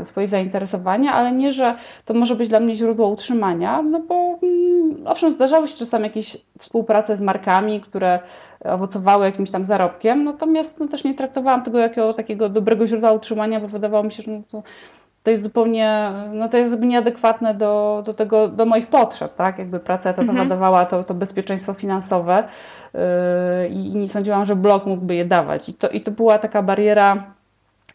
swoje 0.04 0.28
zainteresowania, 0.28 1.12
ale 1.12 1.32
nie, 1.32 1.52
że 1.52 1.76
to 2.04 2.14
może 2.14 2.36
być 2.36 2.48
dla 2.48 2.60
mnie 2.60 2.76
źródło 2.76 3.08
utrzymania, 3.08 3.82
no 3.82 4.00
bo 4.00 4.38
mm, 4.42 5.06
owszem, 5.06 5.30
zdarzały 5.30 5.68
się 5.68 5.76
czasami 5.76 6.04
jakieś 6.04 6.36
współprace 6.58 7.16
z 7.16 7.20
markami, 7.20 7.80
które 7.80 8.20
owocowały 8.64 9.24
jakimś 9.24 9.50
tam 9.50 9.64
zarobkiem, 9.64 10.24
natomiast 10.24 10.80
no, 10.80 10.88
też 10.88 11.04
nie 11.04 11.14
traktowałam 11.14 11.62
tego 11.62 11.78
jako 11.78 12.14
takiego 12.14 12.48
dobrego 12.48 12.86
źródła 12.86 13.12
utrzymania, 13.12 13.60
bo 13.60 13.68
wydawało 13.68 14.04
mi 14.04 14.12
się, 14.12 14.22
że 14.22 14.30
no, 14.30 14.42
to 14.50 14.62
to 15.22 15.30
jest 15.30 15.42
zupełnie, 15.42 16.12
no 16.32 16.48
to 16.48 16.58
jest 16.58 16.70
jakby 16.70 16.87
nieadekwatne 16.87 17.54
do, 17.54 18.02
do 18.06 18.14
tego, 18.14 18.48
do 18.48 18.66
moich 18.66 18.87
potrzeb, 18.87 19.35
tak? 19.35 19.58
Jakby 19.58 19.80
praca 19.80 20.11
etatowa 20.11 20.32
mhm. 20.32 20.48
dawała 20.48 20.87
to, 20.87 21.04
to 21.04 21.14
bezpieczeństwo 21.14 21.74
finansowe 21.74 22.44
yy, 22.94 23.00
i 23.68 23.96
nie 23.96 24.08
sądziłam, 24.08 24.46
że 24.46 24.56
blog 24.56 24.87
mógłby 24.87 25.14
je 25.14 25.24
dawać. 25.24 25.68
I 25.68 25.74
to, 25.74 25.88
I 25.88 26.00
to 26.00 26.11
była 26.11 26.38
taka 26.38 26.62
bariera, 26.62 27.24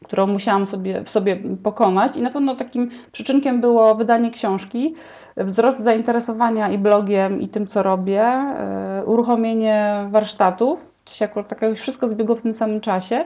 którą 0.04 0.28
musiałam 0.28 0.66
sobie, 0.66 1.04
w 1.04 1.10
sobie 1.10 1.38
pokonać 1.64 2.18
i 2.18 2.22
na 2.22 2.32
pewno 2.32 2.56
takim 2.56 2.90
przyczynkiem 3.12 3.62
było 3.62 3.96
wydanie 3.96 4.32
książki, 4.32 4.96
wzrost 5.38 5.80
zainteresowania 5.80 6.70
i 6.70 6.78
blogiem 6.78 7.42
i 7.42 7.48
tym, 7.48 7.68
co 7.68 7.84
robię, 7.84 8.56
yy, 9.00 9.06
uruchomienie 9.06 10.08
warsztatów, 10.12 10.86
to 11.06 11.14
się 11.14 11.26
akurat 11.26 11.48
tak 11.48 11.62
wszystko 11.76 12.10
zbiegło 12.10 12.36
w 12.36 12.42
tym 12.42 12.54
samym 12.54 12.82
czasie 12.82 13.26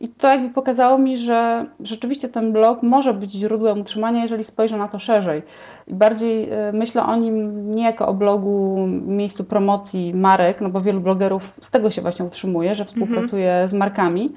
i 0.00 0.08
to 0.08 0.28
jakby 0.28 0.54
pokazało 0.54 0.98
mi, 0.98 1.16
że 1.16 1.66
rzeczywiście 1.80 2.28
ten 2.28 2.52
blog 2.52 2.82
może 2.82 3.14
być 3.14 3.32
źródłem 3.32 3.80
utrzymania, 3.80 4.22
jeżeli 4.22 4.44
spojrzę 4.44 4.76
na 4.76 4.88
to 4.88 4.98
szerzej. 4.98 5.42
I 5.86 5.94
bardziej 5.94 6.50
e, 6.50 6.72
myślę 6.72 7.02
o 7.02 7.16
nim 7.16 7.70
nie 7.70 7.84
jako 7.84 8.08
o 8.08 8.14
blogu, 8.14 8.86
miejscu 9.06 9.44
promocji 9.44 10.14
marek, 10.14 10.60
no 10.60 10.68
bo 10.68 10.80
wielu 10.80 11.00
blogerów 11.00 11.54
z 11.62 11.70
tego 11.70 11.90
się 11.90 12.02
właśnie 12.02 12.24
utrzymuje, 12.24 12.74
że 12.74 12.84
współpracuje 12.84 13.50
mhm. 13.50 13.68
z 13.68 13.72
markami, 13.72 14.32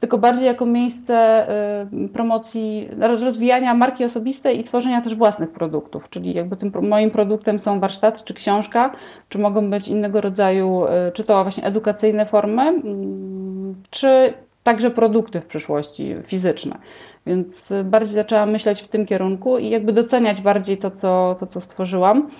tylko 0.00 0.18
bardziej 0.18 0.46
jako 0.46 0.66
miejsce 0.66 1.14
e, 1.14 1.86
promocji, 2.12 2.88
rozwijania 2.98 3.74
marki 3.74 4.04
osobistej 4.04 4.60
i 4.60 4.62
tworzenia 4.62 5.02
też 5.02 5.14
własnych 5.14 5.50
produktów. 5.50 6.08
Czyli 6.10 6.34
jakby 6.34 6.56
tym 6.56 6.72
moim 6.82 7.10
produktem 7.10 7.58
są 7.58 7.80
warsztaty 7.80 8.22
czy 8.24 8.34
książka, 8.34 8.92
czy 9.28 9.38
mogą 9.38 9.70
być 9.70 9.88
innego 9.88 10.20
rodzaju, 10.20 10.86
e, 10.86 11.12
czy 11.12 11.24
to 11.24 11.42
właśnie 11.42 11.64
edukacyjne 11.64 12.26
formy, 12.26 12.62
mm, 12.62 13.74
czy 13.90 14.34
także 14.62 14.90
produkty 14.90 15.40
w 15.40 15.46
przyszłości 15.46 16.14
fizyczne. 16.26 16.78
Więc 17.26 17.72
bardziej 17.84 18.14
zaczęłam 18.14 18.50
myśleć 18.50 18.82
w 18.82 18.88
tym 18.88 19.06
kierunku 19.06 19.58
i 19.58 19.70
jakby 19.70 19.92
doceniać 19.92 20.40
bardziej 20.40 20.78
to, 20.78 20.90
co, 20.90 21.36
to, 21.40 21.46
co 21.46 21.60
stworzyłam. 21.60 22.30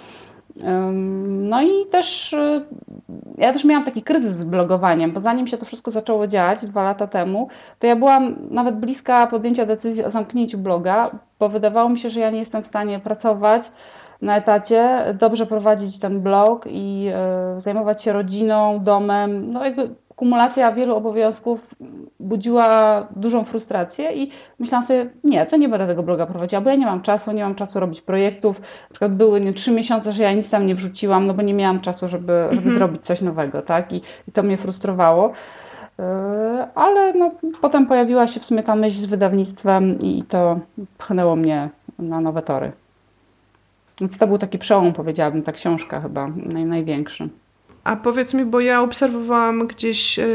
No 1.26 1.62
i 1.62 1.86
też 1.90 2.34
ja 3.38 3.52
też 3.52 3.64
miałam 3.64 3.84
taki 3.84 4.02
kryzys 4.02 4.36
z 4.36 4.44
blogowaniem, 4.44 5.12
bo 5.12 5.20
zanim 5.20 5.46
się 5.46 5.58
to 5.58 5.66
wszystko 5.66 5.90
zaczęło 5.90 6.26
działać 6.26 6.66
dwa 6.66 6.82
lata 6.82 7.06
temu, 7.06 7.48
to 7.78 7.86
ja 7.86 7.96
byłam 7.96 8.36
nawet 8.50 8.76
bliska 8.76 9.26
podjęcia 9.26 9.66
decyzji 9.66 10.04
o 10.04 10.10
zamknięciu 10.10 10.58
bloga, 10.58 11.10
bo 11.38 11.48
wydawało 11.48 11.88
mi 11.88 11.98
się, 11.98 12.10
że 12.10 12.20
ja 12.20 12.30
nie 12.30 12.38
jestem 12.38 12.62
w 12.62 12.66
stanie 12.66 13.00
pracować 13.00 13.72
na 14.22 14.36
etacie, 14.36 15.04
dobrze 15.20 15.46
prowadzić 15.46 15.98
ten 15.98 16.20
blog 16.20 16.64
i 16.66 17.08
e, 17.14 17.60
zajmować 17.60 18.02
się 18.02 18.12
rodziną, 18.12 18.80
domem. 18.84 19.52
No 19.52 19.64
jakby 19.64 19.94
kumulacja 20.22 20.72
wielu 20.72 20.96
obowiązków 20.96 21.74
budziła 22.20 23.06
dużą 23.16 23.44
frustrację 23.44 24.12
i 24.12 24.30
myślałam 24.58 24.86
sobie, 24.86 25.10
nie, 25.24 25.46
to 25.46 25.56
nie 25.56 25.68
będę 25.68 25.86
tego 25.86 26.02
bloga 26.02 26.26
prowadziła, 26.26 26.62
bo 26.62 26.70
ja 26.70 26.76
nie 26.76 26.86
mam 26.86 27.00
czasu, 27.00 27.32
nie 27.32 27.42
mam 27.42 27.54
czasu 27.54 27.80
robić 27.80 28.00
projektów. 28.00 28.60
Na 28.60 28.90
przykład 28.90 29.14
były 29.14 29.40
nie, 29.40 29.52
trzy 29.52 29.72
miesiące, 29.72 30.12
że 30.12 30.22
ja 30.22 30.32
nic 30.32 30.50
tam 30.50 30.66
nie 30.66 30.74
wrzuciłam, 30.74 31.26
no 31.26 31.34
bo 31.34 31.42
nie 31.42 31.54
miałam 31.54 31.80
czasu, 31.80 32.08
żeby, 32.08 32.32
żeby 32.50 32.68
mhm. 32.68 32.76
zrobić 32.76 33.02
coś 33.02 33.20
nowego, 33.20 33.62
tak? 33.62 33.92
I, 33.92 34.02
I 34.28 34.32
to 34.32 34.42
mnie 34.42 34.56
frustrowało. 34.56 35.32
Yy, 35.98 36.04
ale 36.74 37.12
no, 37.12 37.30
potem 37.60 37.86
pojawiła 37.86 38.26
się 38.26 38.40
w 38.40 38.44
sumie 38.44 38.62
ta 38.62 38.76
myśl 38.76 38.96
z 38.96 39.06
wydawnictwem 39.06 39.98
i 39.98 40.22
to 40.28 40.56
pchnęło 40.98 41.36
mnie 41.36 41.70
na 41.98 42.20
nowe 42.20 42.42
tory. 42.42 42.72
Więc 44.00 44.18
to 44.18 44.26
był 44.26 44.38
taki 44.38 44.58
przełom, 44.58 44.92
powiedziałabym, 44.92 45.42
ta 45.42 45.52
książka 45.52 46.00
chyba 46.00 46.28
naj, 46.36 46.64
największy. 46.64 47.28
A 47.84 47.96
powiedz 47.96 48.34
mi, 48.34 48.44
bo 48.44 48.60
ja 48.60 48.80
obserwowałam 48.80 49.66
gdzieś 49.66 50.18
e, 50.18 50.26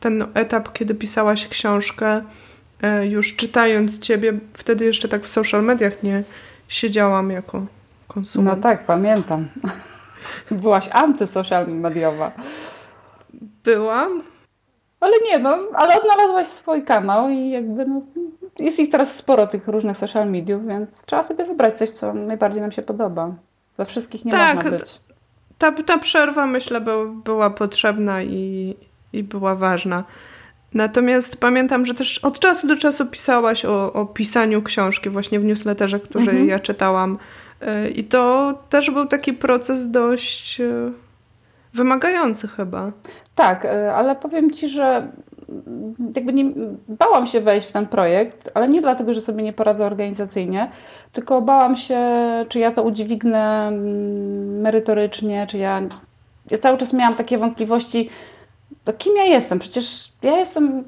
ten 0.00 0.26
etap, 0.34 0.72
kiedy 0.72 0.94
pisałaś 0.94 1.48
książkę, 1.48 2.22
e, 2.82 3.06
już 3.06 3.36
czytając 3.36 3.98
ciebie, 3.98 4.38
wtedy 4.52 4.84
jeszcze 4.84 5.08
tak 5.08 5.22
w 5.22 5.28
social 5.28 5.62
mediach 5.62 6.02
nie 6.02 6.22
siedziałam 6.68 7.30
jako 7.30 7.66
konsument. 8.08 8.56
No 8.56 8.62
tak, 8.62 8.86
pamiętam. 8.86 9.48
Byłaś 10.50 10.88
antysocial 10.92 11.68
mediowa. 11.68 12.32
Byłam? 13.64 14.22
Ale 15.00 15.12
nie, 15.24 15.38
no, 15.38 15.58
ale 15.74 16.00
odnalazłaś 16.00 16.46
swój 16.46 16.84
kanał 16.84 17.28
i 17.28 17.50
jakby 17.50 17.86
no, 17.86 18.02
jest 18.58 18.80
ich 18.80 18.90
teraz 18.90 19.16
sporo 19.16 19.46
tych 19.46 19.68
różnych 19.68 19.96
social 19.96 20.30
mediów, 20.30 20.66
więc 20.66 21.04
trzeba 21.04 21.22
sobie 21.22 21.44
wybrać 21.44 21.78
coś, 21.78 21.90
co 21.90 22.14
najbardziej 22.14 22.62
nam 22.62 22.72
się 22.72 22.82
podoba. 22.82 23.34
We 23.78 23.86
wszystkich 23.86 24.24
nie 24.24 24.32
tak, 24.32 24.54
można 24.54 24.70
być 24.70 25.05
ta, 25.58 25.72
ta 25.72 25.98
przerwa 25.98 26.46
myślę 26.46 26.80
by, 26.80 26.92
była 27.24 27.50
potrzebna 27.50 28.22
i, 28.22 28.74
i 29.12 29.22
była 29.22 29.54
ważna. 29.54 30.04
Natomiast 30.74 31.40
pamiętam, 31.40 31.86
że 31.86 31.94
też 31.94 32.18
od 32.18 32.38
czasu 32.38 32.66
do 32.66 32.76
czasu 32.76 33.06
pisałaś 33.06 33.64
o, 33.64 33.92
o 33.92 34.06
pisaniu 34.06 34.62
książki 34.62 35.10
właśnie 35.10 35.40
w 35.40 35.44
newsletterze, 35.44 36.00
który 36.00 36.24
mhm. 36.24 36.48
ja 36.48 36.58
czytałam. 36.58 37.18
Y, 37.62 37.90
I 37.90 38.04
to 38.04 38.54
też 38.68 38.90
był 38.90 39.06
taki 39.06 39.32
proces 39.32 39.90
dość 39.90 40.60
y, 40.60 40.92
wymagający 41.74 42.48
chyba. 42.48 42.92
Tak, 43.34 43.64
y, 43.64 43.68
ale 43.68 44.16
powiem 44.16 44.50
Ci, 44.50 44.68
że 44.68 45.08
jakby 46.16 46.32
nie, 46.32 46.44
bałam 46.88 47.26
się 47.26 47.40
wejść 47.40 47.68
w 47.68 47.72
ten 47.72 47.86
projekt, 47.86 48.50
ale 48.54 48.68
nie 48.68 48.80
dlatego, 48.80 49.14
że 49.14 49.20
sobie 49.20 49.42
nie 49.42 49.52
poradzę 49.52 49.86
organizacyjnie, 49.86 50.70
tylko 51.12 51.42
bałam 51.42 51.76
się, 51.76 52.00
czy 52.48 52.58
ja 52.58 52.72
to 52.72 52.82
udźwignę 52.82 53.68
mm, 53.68 54.60
merytorycznie, 54.60 55.46
czy 55.46 55.58
ja. 55.58 55.82
Ja 56.50 56.58
cały 56.58 56.78
czas 56.78 56.92
miałam 56.92 57.14
takie 57.14 57.38
wątpliwości, 57.38 58.10
to 58.84 58.92
kim 58.92 59.16
ja 59.16 59.24
jestem? 59.24 59.58
Przecież 59.58 60.12
ja 60.22 60.36
jestem 60.36 60.84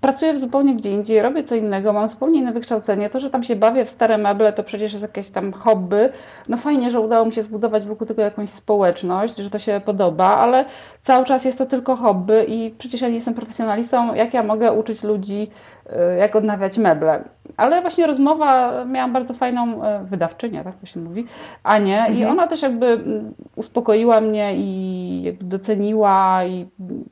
pracuję 0.00 0.32
w 0.32 0.38
zupełnie 0.38 0.76
gdzie 0.76 0.90
indziej, 0.90 1.22
robię 1.22 1.44
co 1.44 1.54
innego, 1.54 1.92
mam 1.92 2.08
zupełnie 2.08 2.40
inne 2.40 2.52
wykształcenie. 2.52 3.10
To, 3.10 3.20
że 3.20 3.30
tam 3.30 3.42
się 3.42 3.56
bawię 3.56 3.84
w 3.84 3.90
stare 3.90 4.18
meble, 4.18 4.52
to 4.52 4.62
przecież 4.62 4.92
jest 4.92 5.02
jakieś 5.02 5.30
tam 5.30 5.52
hobby. 5.52 6.08
No 6.48 6.56
fajnie, 6.56 6.90
że 6.90 7.00
udało 7.00 7.26
mi 7.26 7.32
się 7.32 7.42
zbudować 7.42 7.86
wokół 7.86 8.06
tego 8.06 8.22
jakąś 8.22 8.50
społeczność, 8.50 9.38
że 9.38 9.50
to 9.50 9.58
się 9.58 9.80
podoba, 9.84 10.36
ale 10.36 10.64
cały 11.00 11.24
czas 11.24 11.44
jest 11.44 11.58
to 11.58 11.66
tylko 11.66 11.96
hobby 11.96 12.44
i 12.48 12.74
przecież 12.78 13.00
ja 13.00 13.08
nie 13.08 13.14
jestem 13.14 13.34
profesjonalistą. 13.34 14.14
Jak 14.14 14.34
ja 14.34 14.42
mogę 14.42 14.72
uczyć 14.72 15.02
ludzi, 15.02 15.50
y, 15.86 16.18
jak 16.18 16.36
odnawiać 16.36 16.78
meble? 16.78 17.24
Ale 17.56 17.80
właśnie 17.80 18.06
rozmowa, 18.06 18.84
miałam 18.84 19.12
bardzo 19.12 19.34
fajną 19.34 19.84
y, 19.84 20.04
wydawczynię, 20.04 20.64
tak 20.64 20.74
to 20.74 20.86
się 20.86 21.00
mówi, 21.00 21.26
Anię, 21.62 21.98
mhm. 21.98 22.18
i 22.18 22.24
ona 22.24 22.46
też 22.46 22.62
jakby 22.62 23.04
uspokoiła 23.56 24.20
mnie 24.20 24.56
i 24.56 25.22
jakby 25.22 25.44
doceniła 25.44 26.44
i 26.44 26.66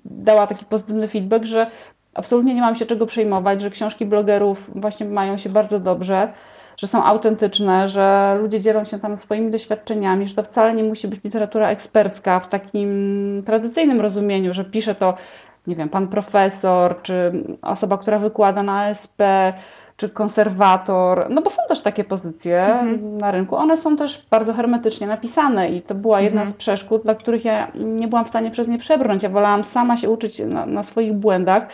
dała 0.04 0.46
taki 0.46 0.64
pozytywny 0.64 1.08
feedback, 1.08 1.44
że 1.44 1.66
absolutnie 2.14 2.54
nie 2.54 2.60
mam 2.60 2.76
się 2.76 2.86
czego 2.86 3.06
przejmować, 3.06 3.62
że 3.62 3.70
książki 3.70 4.06
blogerów 4.06 4.70
właśnie 4.74 5.06
mają 5.06 5.38
się 5.38 5.48
bardzo 5.48 5.80
dobrze, 5.80 6.32
że 6.76 6.86
są 6.86 7.04
autentyczne, 7.04 7.88
że 7.88 8.38
ludzie 8.40 8.60
dzielą 8.60 8.84
się 8.84 8.98
tam 8.98 9.16
swoimi 9.16 9.50
doświadczeniami, 9.50 10.28
że 10.28 10.34
to 10.34 10.42
wcale 10.42 10.74
nie 10.74 10.84
musi 10.84 11.08
być 11.08 11.24
literatura 11.24 11.70
ekspercka 11.70 12.40
w 12.40 12.48
takim 12.48 13.42
tradycyjnym 13.46 14.00
rozumieniu, 14.00 14.52
że 14.52 14.64
pisze 14.64 14.94
to, 14.94 15.14
nie 15.66 15.76
wiem, 15.76 15.88
pan 15.88 16.08
profesor, 16.08 17.02
czy 17.02 17.32
osoba, 17.62 17.98
która 17.98 18.18
wykłada 18.18 18.62
na 18.62 18.80
ASP, 18.80 19.22
czy 19.96 20.08
konserwator, 20.08 21.26
no 21.30 21.42
bo 21.42 21.50
są 21.50 21.62
też 21.68 21.80
takie 21.80 22.04
pozycje 22.04 22.64
mhm. 22.64 23.18
na 23.18 23.30
rynku. 23.30 23.56
One 23.56 23.76
są 23.76 23.96
też 23.96 24.26
bardzo 24.30 24.54
hermetycznie 24.54 25.06
napisane 25.06 25.70
i 25.70 25.82
to 25.82 25.94
była 25.94 26.20
jedna 26.20 26.40
mhm. 26.40 26.54
z 26.54 26.58
przeszkód, 26.58 27.02
dla 27.02 27.14
których 27.14 27.44
ja 27.44 27.72
nie 27.74 28.08
byłam 28.08 28.24
w 28.24 28.28
stanie 28.28 28.50
przez 28.50 28.68
nie 28.68 28.78
przebrnąć. 28.78 29.22
Ja 29.22 29.28
wolałam 29.28 29.64
sama 29.64 29.96
się 29.96 30.10
uczyć 30.10 30.38
na, 30.38 30.66
na 30.66 30.82
swoich 30.82 31.12
błędach, 31.12 31.68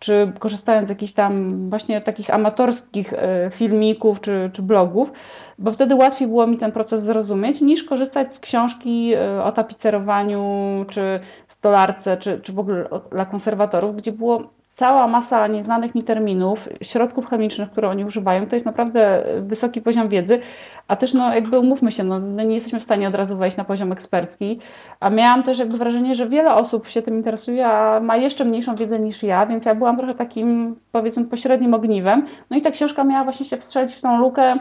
czy 0.00 0.32
korzystając 0.38 0.86
z 0.86 0.90
jakichś 0.90 1.12
tam 1.12 1.56
właśnie 1.70 2.00
takich 2.00 2.34
amatorskich 2.34 3.12
e, 3.12 3.50
filmików 3.54 4.20
czy, 4.20 4.50
czy 4.52 4.62
blogów, 4.62 5.12
bo 5.58 5.70
wtedy 5.70 5.94
łatwiej 5.94 6.28
było 6.28 6.46
mi 6.46 6.58
ten 6.58 6.72
proces 6.72 7.02
zrozumieć, 7.02 7.60
niż 7.60 7.84
korzystać 7.84 8.34
z 8.34 8.40
książki 8.40 9.12
e, 9.14 9.44
o 9.44 9.52
tapicerowaniu, 9.52 10.84
czy 10.88 11.20
stolarce, 11.46 12.16
czy, 12.16 12.40
czy 12.40 12.52
w 12.52 12.58
ogóle 12.58 12.88
dla 13.10 13.26
konserwatorów, 13.26 13.96
gdzie 13.96 14.12
było 14.12 14.59
cała 14.80 15.06
masa 15.06 15.46
nieznanych 15.46 15.94
mi 15.94 16.02
terminów, 16.02 16.68
środków 16.82 17.26
chemicznych, 17.26 17.70
które 17.70 17.88
oni 17.88 18.04
używają, 18.04 18.46
to 18.46 18.56
jest 18.56 18.66
naprawdę 18.66 19.24
wysoki 19.40 19.80
poziom 19.80 20.08
wiedzy, 20.08 20.40
a 20.88 20.96
też 20.96 21.14
no 21.14 21.34
jakby 21.34 21.58
umówmy 21.58 21.92
się, 21.92 22.04
no, 22.04 22.18
nie 22.18 22.54
jesteśmy 22.54 22.80
w 22.80 22.82
stanie 22.82 23.08
od 23.08 23.14
razu 23.14 23.36
wejść 23.36 23.56
na 23.56 23.64
poziom 23.64 23.92
ekspercki, 23.92 24.58
a 25.00 25.10
miałam 25.10 25.42
też 25.42 25.58
jakby 25.58 25.78
wrażenie, 25.78 26.14
że 26.14 26.28
wiele 26.28 26.54
osób 26.54 26.88
się 26.88 27.02
tym 27.02 27.16
interesuje, 27.16 27.66
a 27.66 28.00
ma 28.00 28.16
jeszcze 28.16 28.44
mniejszą 28.44 28.76
wiedzę 28.76 28.98
niż 28.98 29.22
ja, 29.22 29.46
więc 29.46 29.64
ja 29.64 29.74
byłam 29.74 29.96
trochę 29.96 30.14
takim 30.14 30.76
powiedzmy 30.92 31.24
pośrednim 31.24 31.74
ogniwem, 31.74 32.26
no 32.50 32.56
i 32.56 32.62
ta 32.62 32.70
książka 32.70 33.04
miała 33.04 33.24
właśnie 33.24 33.46
się 33.46 33.56
wstrzelić 33.56 33.94
w 33.94 34.00
tą 34.00 34.18
lukę 34.18 34.58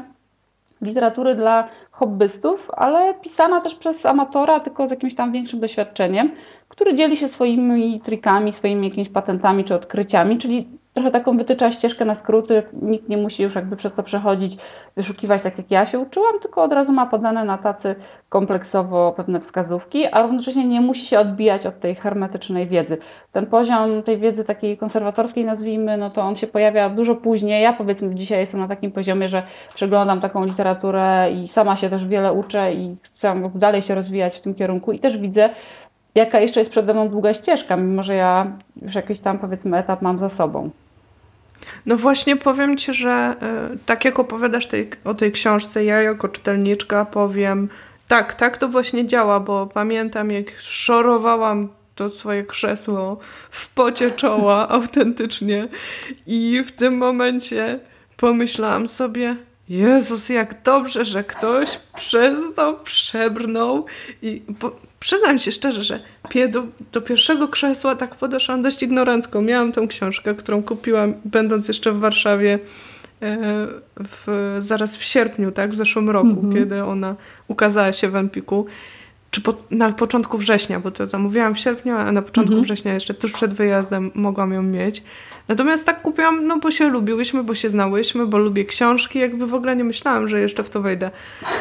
literatury 0.81 1.35
dla 1.35 1.67
hobbystów, 1.91 2.71
ale 2.77 3.13
pisana 3.13 3.61
też 3.61 3.75
przez 3.75 4.05
amatora, 4.05 4.59
tylko 4.59 4.87
z 4.87 4.91
jakimś 4.91 5.15
tam 5.15 5.31
większym 5.31 5.59
doświadczeniem 5.59 6.31
który 6.69 6.95
dzieli 6.95 7.17
się 7.17 7.27
swoimi 7.27 8.01
trikami, 8.01 8.53
swoimi 8.53 8.87
jakimiś 8.87 9.09
patentami 9.09 9.63
czy 9.63 9.75
odkryciami, 9.75 10.37
czyli 10.37 10.67
trochę 10.93 11.11
taką 11.11 11.37
wytycza 11.37 11.71
ścieżkę 11.71 12.05
na 12.05 12.15
skróty, 12.15 12.63
nikt 12.73 13.09
nie 13.09 13.17
musi 13.17 13.43
już 13.43 13.55
jakby 13.55 13.75
przez 13.75 13.93
to 13.93 14.03
przechodzić, 14.03 14.57
wyszukiwać 14.95 15.43
tak 15.43 15.57
jak 15.57 15.71
ja 15.71 15.85
się 15.85 15.99
uczyłam, 15.99 16.39
tylko 16.41 16.63
od 16.63 16.73
razu 16.73 16.93
ma 16.93 17.05
podane 17.05 17.45
na 17.45 17.57
tacy 17.57 17.95
kompleksowo 18.29 19.13
pewne 19.17 19.39
wskazówki, 19.39 20.07
a 20.11 20.21
równocześnie 20.21 20.67
nie 20.67 20.81
musi 20.81 21.05
się 21.05 21.19
odbijać 21.19 21.65
od 21.65 21.79
tej 21.79 21.95
hermetycznej 21.95 22.67
wiedzy. 22.67 22.97
Ten 23.31 23.45
poziom 23.45 24.03
tej 24.03 24.17
wiedzy 24.17 24.45
takiej 24.45 24.77
konserwatorskiej 24.77 25.45
nazwijmy, 25.45 25.97
no 25.97 26.09
to 26.09 26.21
on 26.21 26.35
się 26.35 26.47
pojawia 26.47 26.89
dużo 26.89 27.15
później. 27.15 27.63
Ja 27.63 27.73
powiedzmy 27.73 28.15
dzisiaj 28.15 28.39
jestem 28.39 28.59
na 28.59 28.67
takim 28.67 28.91
poziomie, 28.91 29.27
że 29.27 29.43
przeglądam 29.75 30.21
taką 30.21 30.45
literaturę 30.45 31.31
i 31.31 31.47
sama 31.47 31.75
się 31.77 31.89
też 31.89 32.05
wiele 32.05 32.33
uczę 32.33 32.73
i 32.73 32.95
chcę 33.01 33.49
dalej 33.55 33.81
się 33.81 33.95
rozwijać 33.95 34.37
w 34.37 34.41
tym 34.41 34.55
kierunku 34.55 34.91
i 34.91 34.99
też 34.99 35.17
widzę, 35.17 35.49
jaka 36.15 36.39
jeszcze 36.39 36.59
jest 36.61 36.71
przede 36.71 36.93
mną 36.93 37.09
długa 37.09 37.33
ścieżka, 37.33 37.75
mimo 37.75 38.03
że 38.03 38.15
ja 38.15 38.51
już 38.81 38.95
jakiś 38.95 39.19
tam 39.19 39.39
powiedzmy 39.39 39.77
etap 39.77 40.01
mam 40.01 40.19
za 40.19 40.29
sobą. 40.29 40.69
No 41.85 41.97
właśnie 41.97 42.35
powiem 42.35 42.77
Ci, 42.77 42.93
że 42.93 43.35
y, 43.73 43.77
tak 43.85 44.05
jak 44.05 44.19
opowiadasz 44.19 44.67
tej, 44.67 44.89
o 45.05 45.13
tej 45.13 45.31
książce, 45.31 45.85
ja 45.85 46.01
jako 46.01 46.29
czytelniczka 46.29 47.05
powiem, 47.05 47.69
tak, 48.07 48.35
tak 48.35 48.57
to 48.57 48.67
właśnie 48.67 49.07
działa, 49.07 49.39
bo 49.39 49.67
pamiętam 49.67 50.31
jak 50.31 50.59
szorowałam 50.59 51.69
to 51.95 52.09
swoje 52.09 52.43
krzesło 52.43 53.17
w 53.49 53.73
pocie 53.73 54.11
czoła 54.11 54.67
autentycznie 54.69 55.67
i 56.27 56.63
w 56.63 56.71
tym 56.71 56.97
momencie 56.97 57.79
pomyślałam 58.17 58.87
sobie, 58.87 59.35
Jezus, 59.69 60.29
jak 60.29 60.63
dobrze, 60.63 61.05
że 61.05 61.23
ktoś 61.23 61.79
przez 61.95 62.55
to 62.55 62.73
przebrnął 62.73 63.85
i 64.21 64.41
po, 64.59 64.71
przyznam 64.99 65.39
się 65.39 65.51
szczerze, 65.51 65.83
że 65.83 65.99
do, 66.49 66.63
do 66.91 67.01
pierwszego 67.01 67.47
krzesła 67.47 67.95
tak 67.95 68.15
podeszłam 68.15 68.61
dość 68.61 68.83
ignorancko. 68.83 69.41
Miałam 69.41 69.71
tą 69.71 69.87
książkę, 69.87 70.35
którą 70.35 70.63
kupiłam 70.63 71.13
będąc 71.25 71.67
jeszcze 71.67 71.91
w 71.91 71.99
Warszawie 71.99 72.59
e, 73.21 73.37
w, 73.99 74.55
zaraz 74.59 74.97
w 74.97 75.03
sierpniu, 75.03 75.51
tak, 75.51 75.71
w 75.71 75.75
zeszłym 75.75 76.09
roku, 76.09 76.27
-hmm. 76.27 76.53
kiedy 76.53 76.83
ona 76.83 77.15
ukazała 77.47 77.93
się 77.93 78.09
w 78.09 78.15
Empiku. 78.15 78.65
Czy 79.31 79.41
po, 79.41 79.53
na 79.71 79.91
początku 79.91 80.37
września, 80.37 80.79
bo 80.79 80.91
to 80.91 81.07
zamówiłam 81.07 81.55
w 81.55 81.59
sierpniu, 81.59 81.95
a 81.95 82.11
na 82.11 82.21
początku 82.21 82.55
-hmm. 82.55 82.63
września 82.63 82.93
jeszcze 82.93 83.13
tuż 83.13 83.31
przed 83.31 83.53
wyjazdem 83.53 84.11
mogłam 84.15 84.53
ją 84.53 84.63
mieć. 84.63 85.03
Natomiast 85.49 85.85
tak 85.85 86.01
kupiłam, 86.01 86.47
no 86.47 86.57
bo 86.57 86.71
się 86.71 86.89
lubiłyśmy, 86.89 87.43
bo 87.43 87.55
się 87.55 87.69
znałyśmy, 87.69 88.25
bo 88.25 88.37
lubię 88.37 88.65
książki, 88.65 89.19
jakby 89.19 89.47
w 89.47 89.53
ogóle 89.53 89.75
nie 89.75 89.83
myślałam, 89.83 90.27
że 90.27 90.39
jeszcze 90.39 90.63
w 90.63 90.69
to 90.69 90.81
wejdę. 90.81 91.11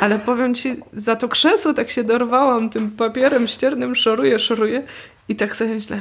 Ale 0.00 0.18
powiem 0.18 0.54
ci, 0.54 0.76
za 0.92 1.16
to 1.16 1.28
krzesło 1.28 1.74
tak 1.74 1.90
się 1.90 2.04
dorwałam 2.04 2.70
tym 2.70 2.90
papierem 2.90 3.46
ściernym, 3.46 3.94
szoruję, 3.94 4.38
szoruję 4.38 4.82
i 5.28 5.36
tak 5.36 5.56
sobie 5.56 5.74
myślę, 5.74 6.00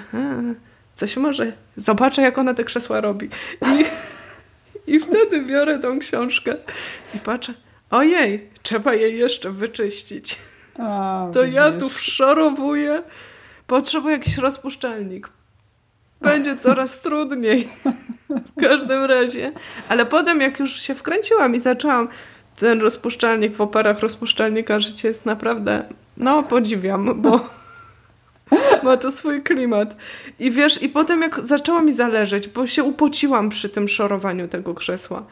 coś 0.93 1.17
może, 1.17 1.53
zobaczę 1.77 2.21
jak 2.21 2.37
ona 2.37 2.53
te 2.53 2.63
krzesła 2.63 3.01
robi. 3.01 3.29
I, 3.61 3.85
I 4.93 4.99
wtedy 4.99 5.41
biorę 5.41 5.79
tą 5.79 5.99
książkę 5.99 6.55
i 7.15 7.19
patrzę, 7.19 7.53
ojej, 7.91 8.49
trzeba 8.63 8.93
jej 8.93 9.19
jeszcze 9.19 9.51
wyczyścić. 9.51 10.35
O, 10.79 11.29
to 11.33 11.41
widzisz. 11.41 11.55
ja 11.55 11.71
tu 11.71 11.89
wszorowuję, 11.89 13.03
potrzebuję 13.67 14.15
jakiś 14.15 14.37
rozpuszczalnik 14.37 15.29
będzie 16.21 16.57
coraz 16.57 17.01
trudniej. 17.01 17.69
W 18.29 18.61
każdym 18.61 19.03
razie. 19.03 19.51
Ale 19.89 20.05
potem, 20.05 20.41
jak 20.41 20.59
już 20.59 20.81
się 20.81 20.95
wkręciłam 20.95 21.55
i 21.55 21.59
zaczęłam 21.59 22.07
ten 22.55 22.81
rozpuszczalnik 22.81 23.55
w 23.55 23.61
oparach 23.61 23.99
rozpuszczalnika, 23.99 24.79
życie 24.79 25.07
jest 25.07 25.25
naprawdę, 25.25 25.83
no 26.17 26.43
podziwiam, 26.43 27.21
bo 27.21 27.49
ma 28.83 28.97
to 28.97 29.11
swój 29.11 29.43
klimat. 29.43 29.95
I 30.39 30.51
wiesz, 30.51 30.83
i 30.83 30.89
potem 30.89 31.21
jak 31.21 31.43
zaczęło 31.45 31.81
mi 31.81 31.93
zależeć, 31.93 32.47
bo 32.47 32.67
się 32.67 32.83
upociłam 32.83 33.49
przy 33.49 33.69
tym 33.69 33.87
szorowaniu 33.87 34.47
tego 34.47 34.73
krzesła 34.73 35.23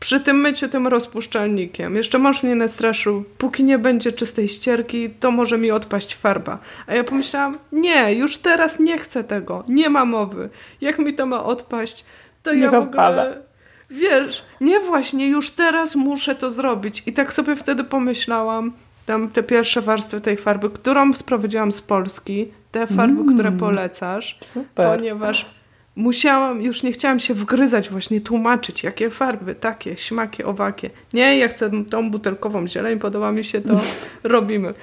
przy 0.00 0.20
tym 0.20 0.36
myciu 0.36 0.68
tym 0.68 0.86
rozpuszczalnikiem. 0.86 1.96
Jeszcze 1.96 2.18
mąż 2.18 2.42
mnie 2.42 2.54
nastraszył, 2.54 3.24
póki 3.38 3.64
nie 3.64 3.78
będzie 3.78 4.12
czystej 4.12 4.48
ścierki, 4.48 5.10
to 5.10 5.30
może 5.30 5.58
mi 5.58 5.70
odpaść 5.70 6.14
farba. 6.14 6.58
A 6.86 6.94
ja 6.94 7.04
pomyślałam, 7.04 7.58
nie, 7.72 8.14
już 8.14 8.38
teraz 8.38 8.78
nie 8.78 8.98
chcę 8.98 9.24
tego, 9.24 9.64
nie 9.68 9.90
ma 9.90 10.04
mowy. 10.04 10.48
Jak 10.80 10.98
mi 10.98 11.14
to 11.14 11.26
ma 11.26 11.44
odpaść, 11.44 12.04
to 12.42 12.54
nie 12.54 12.60
ja 12.60 12.70
w 12.70 12.74
ogóle... 12.74 13.46
Wiesz, 13.90 14.42
nie 14.60 14.80
właśnie, 14.80 15.28
już 15.28 15.50
teraz 15.50 15.96
muszę 15.96 16.34
to 16.34 16.50
zrobić. 16.50 17.02
I 17.06 17.12
tak 17.12 17.32
sobie 17.32 17.56
wtedy 17.56 17.84
pomyślałam, 17.84 18.72
tam 19.06 19.28
te 19.28 19.42
pierwsze 19.42 19.80
warstwy 19.80 20.20
tej 20.20 20.36
farby, 20.36 20.70
którą 20.70 21.12
sprowadziłam 21.12 21.72
z 21.72 21.82
Polski, 21.82 22.52
te 22.72 22.86
farby, 22.86 23.20
mm, 23.20 23.34
które 23.34 23.52
polecasz, 23.52 24.38
super. 24.54 24.96
ponieważ 24.96 25.46
musiałam, 25.96 26.62
już 26.62 26.82
nie 26.82 26.92
chciałam 26.92 27.18
się 27.18 27.34
wgryzać, 27.34 27.90
właśnie 27.90 28.20
tłumaczyć, 28.20 28.82
jakie 28.82 29.10
farby, 29.10 29.54
takie, 29.54 29.96
śmakie, 29.96 30.46
owakie. 30.46 30.90
Nie, 31.12 31.38
ja 31.38 31.48
chcę 31.48 31.84
tą 31.84 32.10
butelkową 32.10 32.66
zieleń, 32.66 32.98
podoba 32.98 33.32
mi 33.32 33.44
się 33.44 33.60
to, 33.60 33.80
robimy. 34.22 34.74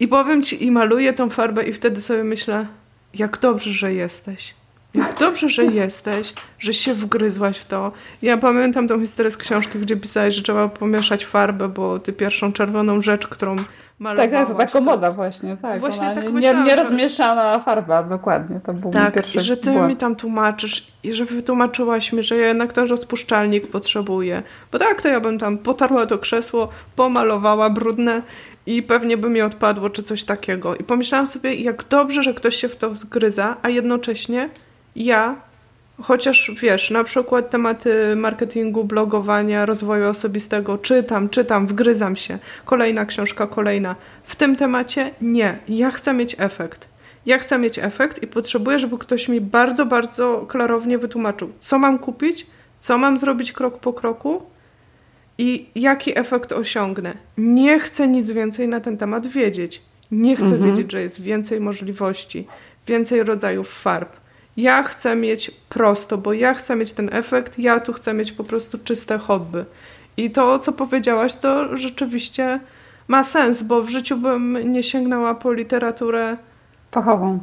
I 0.00 0.08
powiem 0.08 0.42
ci, 0.42 0.64
i 0.64 0.70
maluję 0.70 1.12
tą 1.12 1.30
farbę 1.30 1.64
i 1.64 1.72
wtedy 1.72 2.00
sobie 2.00 2.24
myślę, 2.24 2.66
jak 3.14 3.38
dobrze, 3.38 3.72
że 3.72 3.94
jesteś. 3.94 4.54
Jak 4.94 5.18
dobrze, 5.18 5.48
że 5.48 5.64
jesteś, 5.64 6.34
że 6.58 6.72
się 6.72 6.94
wgryzłaś 6.94 7.58
w 7.58 7.64
to. 7.64 7.92
Ja 8.22 8.36
pamiętam 8.36 8.88
tą 8.88 9.00
historię 9.00 9.30
z 9.30 9.36
książki, 9.36 9.78
gdzie 9.78 9.96
pisałeś, 9.96 10.34
że 10.34 10.42
trzeba 10.42 10.68
pomieszać 10.68 11.26
farbę, 11.26 11.68
bo 11.68 11.98
ty 11.98 12.12
pierwszą 12.12 12.52
czerwoną 12.52 13.00
rzecz, 13.00 13.26
którą 13.26 13.56
malowałaś... 13.98 14.30
Tak, 14.30 14.46
tak, 14.46 14.72
to 14.72 14.78
taka 14.78 14.80
moda 14.80 15.10
właśnie, 15.10 15.56
tak. 15.56 15.80
Właśnie 15.80 16.14
tak 16.14 16.32
nie, 16.32 16.54
nie 16.64 16.76
rozmieszana 16.76 17.58
farba, 17.58 18.02
dokładnie, 18.02 18.60
to 18.66 18.72
był 18.72 18.90
tak, 18.90 19.14
pierwszy 19.14 19.38
i 19.38 19.40
że 19.40 19.56
ty 19.56 19.70
błąd. 19.70 19.88
mi 19.88 19.96
tam 19.96 20.16
tłumaczysz 20.16 20.86
i 21.02 21.12
że 21.12 21.24
wytłumaczyłaś 21.24 22.12
mi, 22.12 22.22
że 22.22 22.36
ja 22.36 22.48
jednak 22.48 22.72
ten 22.72 22.88
rozpuszczalnik 22.88 23.70
potrzebuję. 23.70 24.42
Bo 24.72 24.78
tak, 24.78 25.02
to 25.02 25.08
ja 25.08 25.20
bym 25.20 25.38
tam 25.38 25.58
potarła 25.58 26.06
to 26.06 26.18
krzesło, 26.18 26.68
pomalowała 26.96 27.70
brudne 27.70 28.22
i 28.66 28.82
pewnie 28.82 29.16
by 29.16 29.30
mi 29.30 29.42
odpadło, 29.42 29.90
czy 29.90 30.02
coś 30.02 30.24
takiego. 30.24 30.76
I 30.76 30.84
pomyślałam 30.84 31.26
sobie, 31.26 31.54
jak 31.54 31.84
dobrze, 31.88 32.22
że 32.22 32.34
ktoś 32.34 32.56
się 32.56 32.68
w 32.68 32.76
to 32.76 32.90
wzgryza, 32.90 33.56
a 33.62 33.68
jednocześnie 33.68 34.48
ja, 35.04 35.36
chociaż 36.02 36.52
wiesz, 36.62 36.90
na 36.90 37.04
przykład 37.04 37.50
tematy 37.50 38.16
marketingu, 38.16 38.84
blogowania, 38.84 39.66
rozwoju 39.66 40.08
osobistego, 40.08 40.78
czytam, 40.78 41.28
czytam, 41.28 41.66
wgryzam 41.66 42.16
się, 42.16 42.38
kolejna 42.64 43.06
książka, 43.06 43.46
kolejna. 43.46 43.96
W 44.24 44.36
tym 44.36 44.56
temacie 44.56 45.10
nie. 45.20 45.58
Ja 45.68 45.90
chcę 45.90 46.12
mieć 46.12 46.36
efekt. 46.38 46.88
Ja 47.26 47.38
chcę 47.38 47.58
mieć 47.58 47.78
efekt 47.78 48.22
i 48.22 48.26
potrzebuję, 48.26 48.78
żeby 48.78 48.98
ktoś 48.98 49.28
mi 49.28 49.40
bardzo, 49.40 49.86
bardzo 49.86 50.46
klarownie 50.48 50.98
wytłumaczył, 50.98 51.52
co 51.60 51.78
mam 51.78 51.98
kupić, 51.98 52.46
co 52.80 52.98
mam 52.98 53.18
zrobić 53.18 53.52
krok 53.52 53.78
po 53.78 53.92
kroku 53.92 54.42
i 55.38 55.66
jaki 55.74 56.18
efekt 56.18 56.52
osiągnę. 56.52 57.14
Nie 57.38 57.78
chcę 57.80 58.08
nic 58.08 58.30
więcej 58.30 58.68
na 58.68 58.80
ten 58.80 58.98
temat 58.98 59.26
wiedzieć. 59.26 59.82
Nie 60.10 60.36
chcę 60.36 60.44
mhm. 60.44 60.62
wiedzieć, 60.62 60.92
że 60.92 61.02
jest 61.02 61.20
więcej 61.20 61.60
możliwości, 61.60 62.46
więcej 62.86 63.22
rodzajów 63.22 63.68
farb 63.68 64.19
ja 64.60 64.82
chcę 64.82 65.16
mieć 65.16 65.50
prosto, 65.50 66.18
bo 66.18 66.32
ja 66.32 66.54
chcę 66.54 66.76
mieć 66.76 66.92
ten 66.92 67.10
efekt, 67.12 67.58
ja 67.58 67.80
tu 67.80 67.92
chcę 67.92 68.14
mieć 68.14 68.32
po 68.32 68.44
prostu 68.44 68.78
czyste 68.84 69.18
hobby. 69.18 69.64
I 70.16 70.30
to, 70.30 70.58
co 70.58 70.72
powiedziałaś, 70.72 71.34
to 71.34 71.76
rzeczywiście 71.76 72.60
ma 73.08 73.24
sens, 73.24 73.62
bo 73.62 73.82
w 73.82 73.88
życiu 73.88 74.16
bym 74.16 74.72
nie 74.72 74.82
sięgnęła 74.82 75.34
po 75.34 75.52
literaturę 75.52 76.36
fachową. 76.90 77.38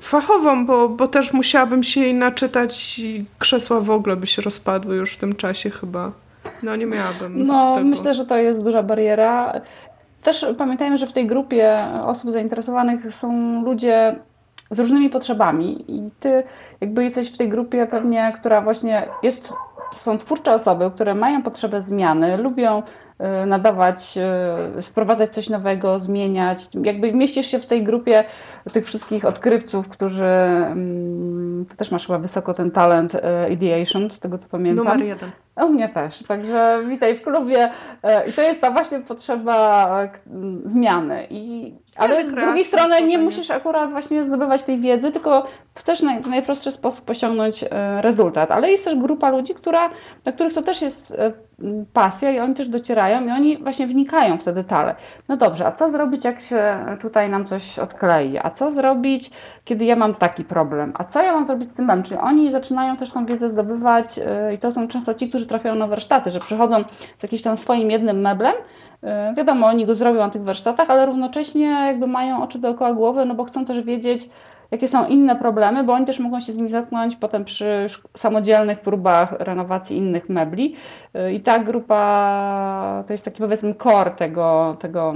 Fachową, 0.00 0.66
bo, 0.66 0.88
bo 0.88 1.08
też 1.08 1.32
musiałabym 1.32 1.82
się 1.82 2.00
jej 2.00 2.14
naczytać 2.14 2.98
i 2.98 3.24
krzesła 3.38 3.80
w 3.80 3.90
ogóle 3.90 4.16
by 4.16 4.26
się 4.26 4.42
rozpadły 4.42 4.96
już 4.96 5.12
w 5.12 5.16
tym 5.16 5.34
czasie 5.34 5.70
chyba. 5.70 6.12
No 6.62 6.76
nie 6.76 6.86
miałabym. 6.86 7.46
No 7.46 7.74
tego. 7.74 7.86
myślę, 7.86 8.14
że 8.14 8.26
to 8.26 8.36
jest 8.36 8.64
duża 8.64 8.82
bariera. 8.82 9.60
Też 10.22 10.46
pamiętajmy, 10.58 10.96
że 10.96 11.06
w 11.06 11.12
tej 11.12 11.26
grupie 11.26 11.78
osób 12.04 12.32
zainteresowanych 12.32 13.14
są 13.14 13.62
ludzie 13.64 14.16
z 14.70 14.78
różnymi 14.78 15.10
potrzebami 15.10 15.84
i 15.88 16.10
ty 16.20 16.42
jakby 16.80 17.04
jesteś 17.04 17.32
w 17.32 17.36
tej 17.36 17.48
grupie 17.48 17.86
pewnie, 17.86 18.32
która 18.40 18.60
właśnie 18.60 19.08
jest, 19.22 19.52
są 19.92 20.18
twórcze 20.18 20.54
osoby, 20.54 20.90
które 20.94 21.14
mają 21.14 21.42
potrzebę 21.42 21.82
zmiany, 21.82 22.36
lubią 22.36 22.82
y, 22.82 23.46
nadawać, 23.46 24.18
y, 24.78 24.82
wprowadzać 24.82 25.34
coś 25.34 25.48
nowego, 25.48 25.98
zmieniać. 25.98 26.68
Jakby 26.82 27.12
mieścisz 27.12 27.46
się 27.46 27.58
w 27.58 27.66
tej 27.66 27.82
grupie 27.84 28.24
tych 28.72 28.86
wszystkich 28.86 29.24
odkrywców, 29.24 29.88
którzy. 29.88 30.24
Mm, 30.24 31.66
ty 31.68 31.76
też 31.76 31.90
masz 31.90 32.06
chyba 32.06 32.18
wysoko 32.18 32.54
ten 32.54 32.70
talent 32.70 33.14
y, 33.14 33.18
ideation, 33.50 34.10
z 34.10 34.20
tego 34.20 34.38
co 34.38 34.48
pamiętam. 34.48 34.84
Numer 34.84 35.06
jeden. 35.06 35.30
U 35.56 35.68
mnie 35.68 35.88
też, 35.88 36.22
także 36.22 36.80
witaj 36.88 37.18
w 37.18 37.22
klubie. 37.22 37.70
E, 38.02 38.28
I 38.28 38.32
to 38.32 38.42
jest 38.42 38.60
ta 38.60 38.70
właśnie 38.70 39.00
potrzeba 39.00 39.88
e, 40.02 40.08
zmiany. 40.64 41.26
I, 41.30 41.74
ale 41.96 42.26
z 42.26 42.34
drugiej 42.34 42.64
strony 42.64 43.02
nie 43.02 43.18
musisz 43.18 43.50
akurat 43.50 43.92
właśnie 43.92 44.24
zdobywać 44.24 44.62
tej 44.62 44.80
wiedzy, 44.80 45.12
tylko 45.12 45.46
chcesz 45.74 46.00
w 46.00 46.26
najprostszy 46.26 46.70
sposób 46.70 47.10
osiągnąć 47.10 47.64
e, 47.64 48.02
rezultat. 48.02 48.50
Ale 48.50 48.70
jest 48.70 48.84
też 48.84 48.96
grupa 48.96 49.30
ludzi, 49.30 49.54
która, 49.54 49.90
dla 50.24 50.32
których 50.32 50.54
to 50.54 50.62
też 50.62 50.82
jest 50.82 51.16
pasja 51.92 52.30
i 52.30 52.40
oni 52.40 52.54
też 52.54 52.68
docierają 52.68 53.26
i 53.26 53.30
oni 53.30 53.58
właśnie 53.58 53.86
wnikają 53.86 54.38
w 54.38 54.42
te 54.42 54.52
detale. 54.52 54.94
No 55.28 55.36
dobrze, 55.36 55.66
a 55.66 55.72
co 55.72 55.88
zrobić, 55.88 56.24
jak 56.24 56.40
się 56.40 56.78
tutaj 57.00 57.30
nam 57.30 57.44
coś 57.44 57.78
odklei? 57.78 58.38
A 58.42 58.50
co 58.54 58.70
zrobić, 58.70 59.30
kiedy 59.64 59.84
ja 59.84 59.96
mam 59.96 60.14
taki 60.14 60.44
problem? 60.44 60.92
A 60.98 61.04
co 61.04 61.22
ja 61.22 61.32
mam 61.32 61.44
zrobić 61.44 61.68
z 61.68 61.72
tym 61.72 61.84
memem? 61.84 62.04
Czyli 62.04 62.20
oni 62.20 62.52
zaczynają 62.52 62.96
też 62.96 63.12
tą 63.12 63.26
wiedzę 63.26 63.50
zdobywać 63.50 64.06
i 64.54 64.58
to 64.58 64.72
są 64.72 64.88
często 64.88 65.14
ci, 65.14 65.28
którzy 65.28 65.46
trafiają 65.46 65.74
na 65.74 65.86
warsztaty, 65.86 66.30
że 66.30 66.40
przychodzą 66.40 66.84
z 67.16 67.22
jakimś 67.22 67.42
tam 67.42 67.56
swoim 67.56 67.90
jednym 67.90 68.20
meblem, 68.20 68.54
y, 69.04 69.34
Wiadomo, 69.36 69.66
oni 69.66 69.86
go 69.86 69.94
zrobią 69.94 70.20
na 70.20 70.30
tych 70.30 70.42
warsztatach, 70.42 70.90
ale 70.90 71.06
równocześnie 71.06 71.66
jakby 71.66 72.06
mają 72.06 72.42
oczy 72.42 72.58
dookoła 72.58 72.92
głowy, 72.92 73.24
no 73.24 73.34
bo 73.34 73.44
chcą 73.44 73.64
też 73.64 73.80
wiedzieć, 73.80 74.28
jakie 74.70 74.88
są 74.88 75.06
inne 75.06 75.36
problemy, 75.36 75.84
bo 75.84 75.92
oni 75.92 76.06
też 76.06 76.20
mogą 76.20 76.40
się 76.40 76.52
z 76.52 76.56
nimi 76.56 76.68
zetknąć 76.68 77.16
potem 77.16 77.44
przy 77.44 77.86
samodzielnych 78.16 78.80
próbach 78.80 79.32
renowacji 79.38 79.96
innych 79.96 80.28
mebli. 80.28 80.76
Y, 81.16 81.32
I 81.32 81.40
ta 81.40 81.58
grupa 81.58 83.04
to 83.06 83.12
jest 83.12 83.24
taki 83.24 83.38
powiedzmy 83.38 83.74
core 83.74 84.10
tego, 84.10 84.76
tego 84.80 85.14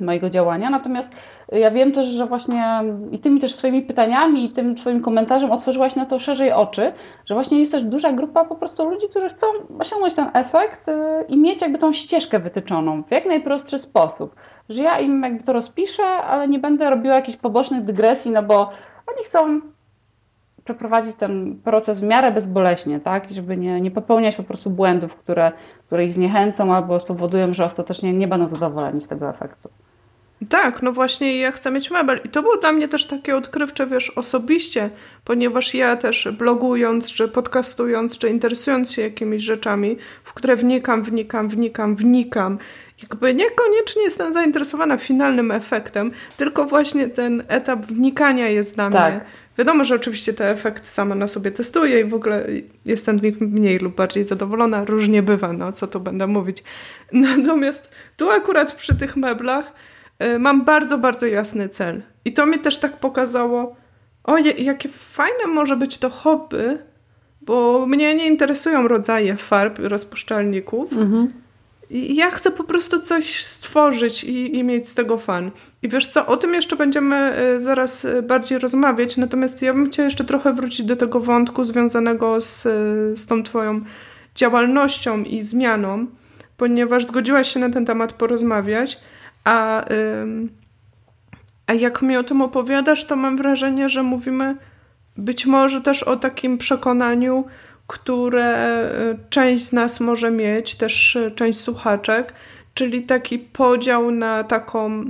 mojego 0.00 0.30
działania. 0.30 0.70
Natomiast 0.70 1.08
ja 1.52 1.70
wiem 1.70 1.92
też, 1.92 2.06
że 2.06 2.26
właśnie 2.26 2.82
i 3.12 3.18
tymi 3.18 3.40
też 3.40 3.54
swoimi 3.54 3.82
pytaniami 3.82 4.44
i 4.44 4.50
tym 4.50 4.78
swoim 4.78 5.02
komentarzem 5.02 5.50
otworzyłaś 5.50 5.96
na 5.96 6.06
to 6.06 6.18
szerzej 6.18 6.52
oczy, 6.52 6.92
że 7.26 7.34
właśnie 7.34 7.58
jest 7.58 7.72
też 7.72 7.82
duża 7.82 8.12
grupa 8.12 8.44
po 8.44 8.54
prostu 8.54 8.90
ludzi, 8.90 9.08
którzy 9.08 9.28
chcą 9.28 9.46
osiągnąć 9.78 10.14
ten 10.14 10.30
efekt 10.34 10.88
y, 10.88 10.92
i 11.28 11.36
mieć 11.36 11.62
jakby 11.62 11.78
tą 11.78 11.92
ścieżkę 11.92 12.38
wytyczoną 12.38 13.02
w 13.02 13.10
jak 13.10 13.26
najprostszy 13.26 13.78
sposób. 13.78 14.34
Że 14.68 14.82
ja 14.82 14.98
im 14.98 15.22
jakby 15.22 15.44
to 15.44 15.52
rozpiszę, 15.52 16.04
ale 16.04 16.48
nie 16.48 16.58
będę 16.58 16.90
robiła 16.90 17.14
jakichś 17.14 17.38
pobocznych 17.38 17.84
dygresji, 17.84 18.30
no 18.30 18.42
bo 18.42 18.70
oni 19.06 19.24
chcą 19.24 19.60
przeprowadzić 20.64 21.16
ten 21.16 21.60
proces 21.64 22.00
w 22.00 22.02
miarę 22.02 22.32
bezboleśnie, 22.32 23.00
tak? 23.00 23.30
żeby 23.30 23.56
nie, 23.56 23.80
nie 23.80 23.90
popełniać 23.90 24.36
po 24.36 24.42
prostu 24.42 24.70
błędów, 24.70 25.16
które, 25.16 25.52
które 25.86 26.04
ich 26.04 26.12
zniechęcą 26.12 26.74
albo 26.74 27.00
spowodują, 27.00 27.52
że 27.52 27.64
ostatecznie 27.64 28.12
nie 28.12 28.28
będą 28.28 28.48
zadowoleni 28.48 29.00
z 29.00 29.08
tego 29.08 29.30
efektu. 29.30 29.68
Tak, 30.48 30.82
no 30.82 30.92
właśnie 30.92 31.38
ja 31.38 31.52
chcę 31.52 31.70
mieć 31.70 31.90
mebel. 31.90 32.20
I 32.24 32.28
to 32.28 32.42
było 32.42 32.56
dla 32.56 32.72
mnie 32.72 32.88
też 32.88 33.06
takie 33.06 33.36
odkrywcze, 33.36 33.86
wiesz, 33.86 34.10
osobiście, 34.10 34.90
ponieważ 35.24 35.74
ja 35.74 35.96
też 35.96 36.28
blogując, 36.38 37.12
czy 37.12 37.28
podcastując, 37.28 38.18
czy 38.18 38.28
interesując 38.28 38.92
się 38.92 39.02
jakimiś 39.02 39.42
rzeczami, 39.42 39.96
w 40.24 40.32
które 40.32 40.56
wnikam, 40.56 41.02
wnikam, 41.02 41.48
wnikam, 41.48 41.96
wnikam, 41.96 42.58
jakby 43.02 43.34
niekoniecznie 43.34 44.02
jestem 44.02 44.32
zainteresowana 44.32 44.98
finalnym 44.98 45.50
efektem, 45.50 46.10
tylko 46.36 46.64
właśnie 46.64 47.08
ten 47.08 47.42
etap 47.48 47.86
wnikania 47.86 48.48
jest 48.48 48.74
dla 48.74 48.90
tak. 48.90 49.14
mnie. 49.14 49.24
Wiadomo, 49.58 49.84
że 49.84 49.94
oczywiście 49.94 50.32
te 50.32 50.50
efekty 50.50 50.90
sama 50.90 51.14
na 51.14 51.28
sobie 51.28 51.50
testuję 51.50 52.00
i 52.00 52.04
w 52.04 52.14
ogóle 52.14 52.46
jestem 52.84 53.18
z 53.18 53.22
nich 53.22 53.40
mniej 53.40 53.78
lub 53.78 53.94
bardziej 53.94 54.24
zadowolona. 54.24 54.84
Różnie 54.84 55.22
bywa, 55.22 55.52
no 55.52 55.72
co 55.72 55.86
tu 55.86 56.00
będę 56.00 56.26
mówić. 56.26 56.64
Natomiast 57.12 57.90
tu 58.16 58.30
akurat 58.30 58.72
przy 58.72 58.94
tych 58.94 59.16
meblach 59.16 59.72
mam 60.38 60.64
bardzo, 60.64 60.98
bardzo 60.98 61.26
jasny 61.26 61.68
cel. 61.68 62.02
I 62.24 62.32
to 62.32 62.46
mi 62.46 62.58
też 62.58 62.78
tak 62.78 62.96
pokazało, 62.96 63.76
o 64.24 64.38
jakie 64.38 64.88
fajne 64.88 65.46
może 65.46 65.76
być 65.76 65.98
to 65.98 66.10
hobby, 66.10 66.78
bo 67.40 67.86
mnie 67.86 68.14
nie 68.14 68.26
interesują 68.26 68.88
rodzaje 68.88 69.36
farb, 69.36 69.78
rozpuszczalników. 69.78 70.92
Mhm. 70.92 71.32
I 71.90 72.14
ja 72.14 72.30
chcę 72.30 72.50
po 72.50 72.64
prostu 72.64 73.00
coś 73.00 73.44
stworzyć 73.44 74.24
i, 74.24 74.56
i, 74.56 74.64
mieć 74.64 74.88
z 74.88 74.94
tego 74.94 75.18
fan. 75.18 75.50
I 75.82 75.88
wiesz 75.88 76.06
co, 76.06 76.26
o 76.26 76.36
tym 76.36 76.54
jeszcze 76.54 76.76
będziemy 76.76 77.38
y, 77.56 77.60
zaraz 77.60 78.04
y, 78.04 78.22
bardziej 78.22 78.58
rozmawiać, 78.58 79.16
natomiast 79.16 79.62
ja 79.62 79.72
bym 79.72 79.90
chciała 79.90 80.04
jeszcze 80.04 80.24
trochę 80.24 80.52
wrócić 80.52 80.86
do 80.86 80.96
tego 80.96 81.20
wątku 81.20 81.64
związanego 81.64 82.40
z, 82.40 82.62
z 83.18 83.26
tą 83.26 83.42
twoją 83.42 83.80
działalnością 84.34 85.22
i 85.22 85.42
zmianą, 85.42 86.06
ponieważ 86.56 87.06
zgodziłaś 87.06 87.54
się 87.54 87.60
na 87.60 87.70
ten 87.70 87.86
temat 87.86 88.12
porozmawiać. 88.12 88.98
A, 89.50 89.84
a 91.66 91.74
jak 91.74 92.02
mi 92.02 92.16
o 92.16 92.24
tym 92.24 92.42
opowiadasz, 92.42 93.04
to 93.04 93.16
mam 93.16 93.36
wrażenie, 93.36 93.88
że 93.88 94.02
mówimy 94.02 94.56
być 95.16 95.46
może 95.46 95.80
też 95.80 96.02
o 96.02 96.16
takim 96.16 96.58
przekonaniu, 96.58 97.44
które 97.86 98.90
y, 99.12 99.18
część 99.30 99.64
z 99.64 99.72
nas 99.72 100.00
może 100.00 100.30
mieć, 100.30 100.74
też 100.74 101.16
y, 101.16 101.30
część 101.30 101.60
słuchaczek, 101.60 102.32
czyli 102.74 103.02
taki 103.02 103.38
podział 103.38 104.10
na 104.10 104.44
taką 104.44 105.04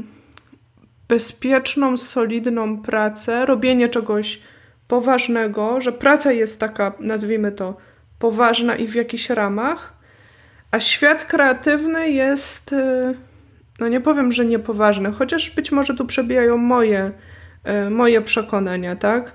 bezpieczną, 1.08 1.96
solidną 1.96 2.82
pracę, 2.82 3.46
robienie 3.46 3.88
czegoś 3.88 4.40
poważnego, 4.88 5.80
że 5.80 5.92
praca 5.92 6.32
jest 6.32 6.60
taka, 6.60 6.92
nazwijmy 7.00 7.52
to, 7.52 7.76
poważna 8.18 8.76
i 8.76 8.86
w 8.86 8.94
jakichś 8.94 9.30
ramach, 9.30 9.92
a 10.70 10.80
świat 10.80 11.24
kreatywny 11.24 12.10
jest 12.10 12.72
y, 12.72 13.14
no 13.80 13.88
nie 13.88 14.00
powiem, 14.00 14.32
że 14.32 14.44
niepoważne, 14.44 15.12
chociaż 15.12 15.50
być 15.50 15.72
może 15.72 15.94
tu 15.94 16.06
przebijają 16.06 16.56
moje, 16.56 17.10
e, 17.64 17.90
moje 17.90 18.20
przekonania, 18.20 18.96
tak? 18.96 19.32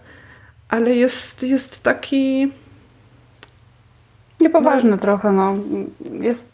Ale 0.69 0.95
jest, 0.95 1.43
jest 1.43 1.83
taki. 1.83 2.51
Niepoważny 4.41 4.89
no. 4.89 4.97
trochę, 4.97 5.31
no. 5.31 5.55
Jest. 6.11 6.49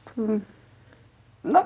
No, 1.43 1.65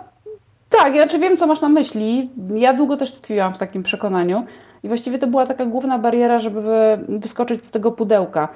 tak, 0.69 0.95
ja 0.95 1.07
czy 1.07 1.19
wiem, 1.19 1.38
co 1.38 1.47
masz 1.47 1.61
na 1.61 1.69
myśli. 1.69 2.30
Ja 2.55 2.73
długo 2.73 2.97
też 2.97 3.13
tkwiłam 3.13 3.53
w 3.53 3.57
takim 3.57 3.84
przekonaniu 3.84 4.45
i 4.84 4.88
właściwie 4.88 5.19
to 5.19 5.28
była 5.28 5.45
taka 5.45 5.65
główna 5.65 5.99
bariera, 5.99 6.39
żeby 6.39 6.61
wyskoczyć 7.09 7.65
z 7.65 7.71
tego 7.71 7.91
pudełka. 7.91 8.49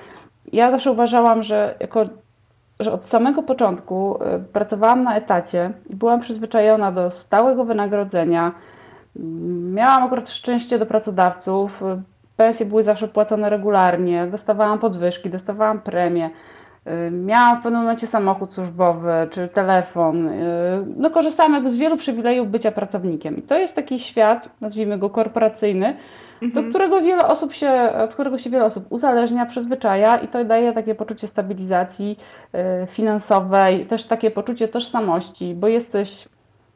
Ja 0.54 0.72
zawsze 0.72 0.92
uważałam, 0.92 1.44
że 1.44 1.76
jako 1.80 2.06
że 2.80 2.92
od 2.92 3.10
samego 3.10 3.44
początku 3.44 4.20
y, 4.24 4.40
pracowałam 4.54 5.04
na 5.04 5.16
etacie 5.16 5.72
i 5.90 5.96
byłam 5.96 6.20
przyzwyczajona 6.20 6.92
do 6.92 7.10
stałego 7.10 7.66
wynagrodzenia. 7.66 8.52
Miałam 9.74 10.04
akurat 10.04 10.30
szczęście 10.30 10.80
do 10.80 10.86
pracodawców, 10.86 11.82
y, 11.82 12.02
pensje 12.38 12.66
były 12.66 12.84
zawsze 12.84 13.08
płacone 13.08 13.50
regularnie, 13.50 14.28
dostawałam 14.28 14.80
podwyżki, 14.80 15.30
dostawałam 15.30 15.82
premie. 15.82 16.30
Y, 16.88 17.12
miałam 17.12 17.58
w 17.58 17.64
pewnym 17.64 17.82
momencie 17.82 18.08
samochód 18.08 18.54
służbowy 18.54 19.12
czy 19.32 19.48
telefon. 19.48 20.30
No, 20.98 21.10
korzystałam 21.10 21.54
jakby 21.54 21.70
z 21.70 21.78
wielu 21.78 21.98
przywilejów 21.98 22.50
bycia 22.50 22.72
pracownikiem. 22.72 23.38
I 23.38 23.42
to 23.42 23.58
jest 23.58 23.76
taki 23.76 24.00
świat, 24.00 24.50
nazwijmy 24.62 24.98
go 24.98 25.10
korporacyjny. 25.10 25.96
Do 26.42 26.64
którego 26.64 27.02
wiele 27.02 27.28
osób 27.28 27.54
się, 27.54 27.72
od 28.04 28.14
którego 28.14 28.38
się 28.38 28.50
wiele 28.50 28.66
osób 28.66 28.86
uzależnia, 28.90 29.46
przyzwyczaja 29.46 30.18
i 30.18 30.28
to 30.28 30.46
daje 30.46 30.74
takie 30.74 30.96
poczucie 30.96 31.28
stabilizacji 31.28 32.20
y, 32.84 32.88
finansowej, 32.88 33.86
też 33.86 34.04
takie 34.04 34.32
poczucie 34.32 34.68
tożsamości, 34.68 35.56
bo 35.56 35.68
jesteś, 35.68 36.30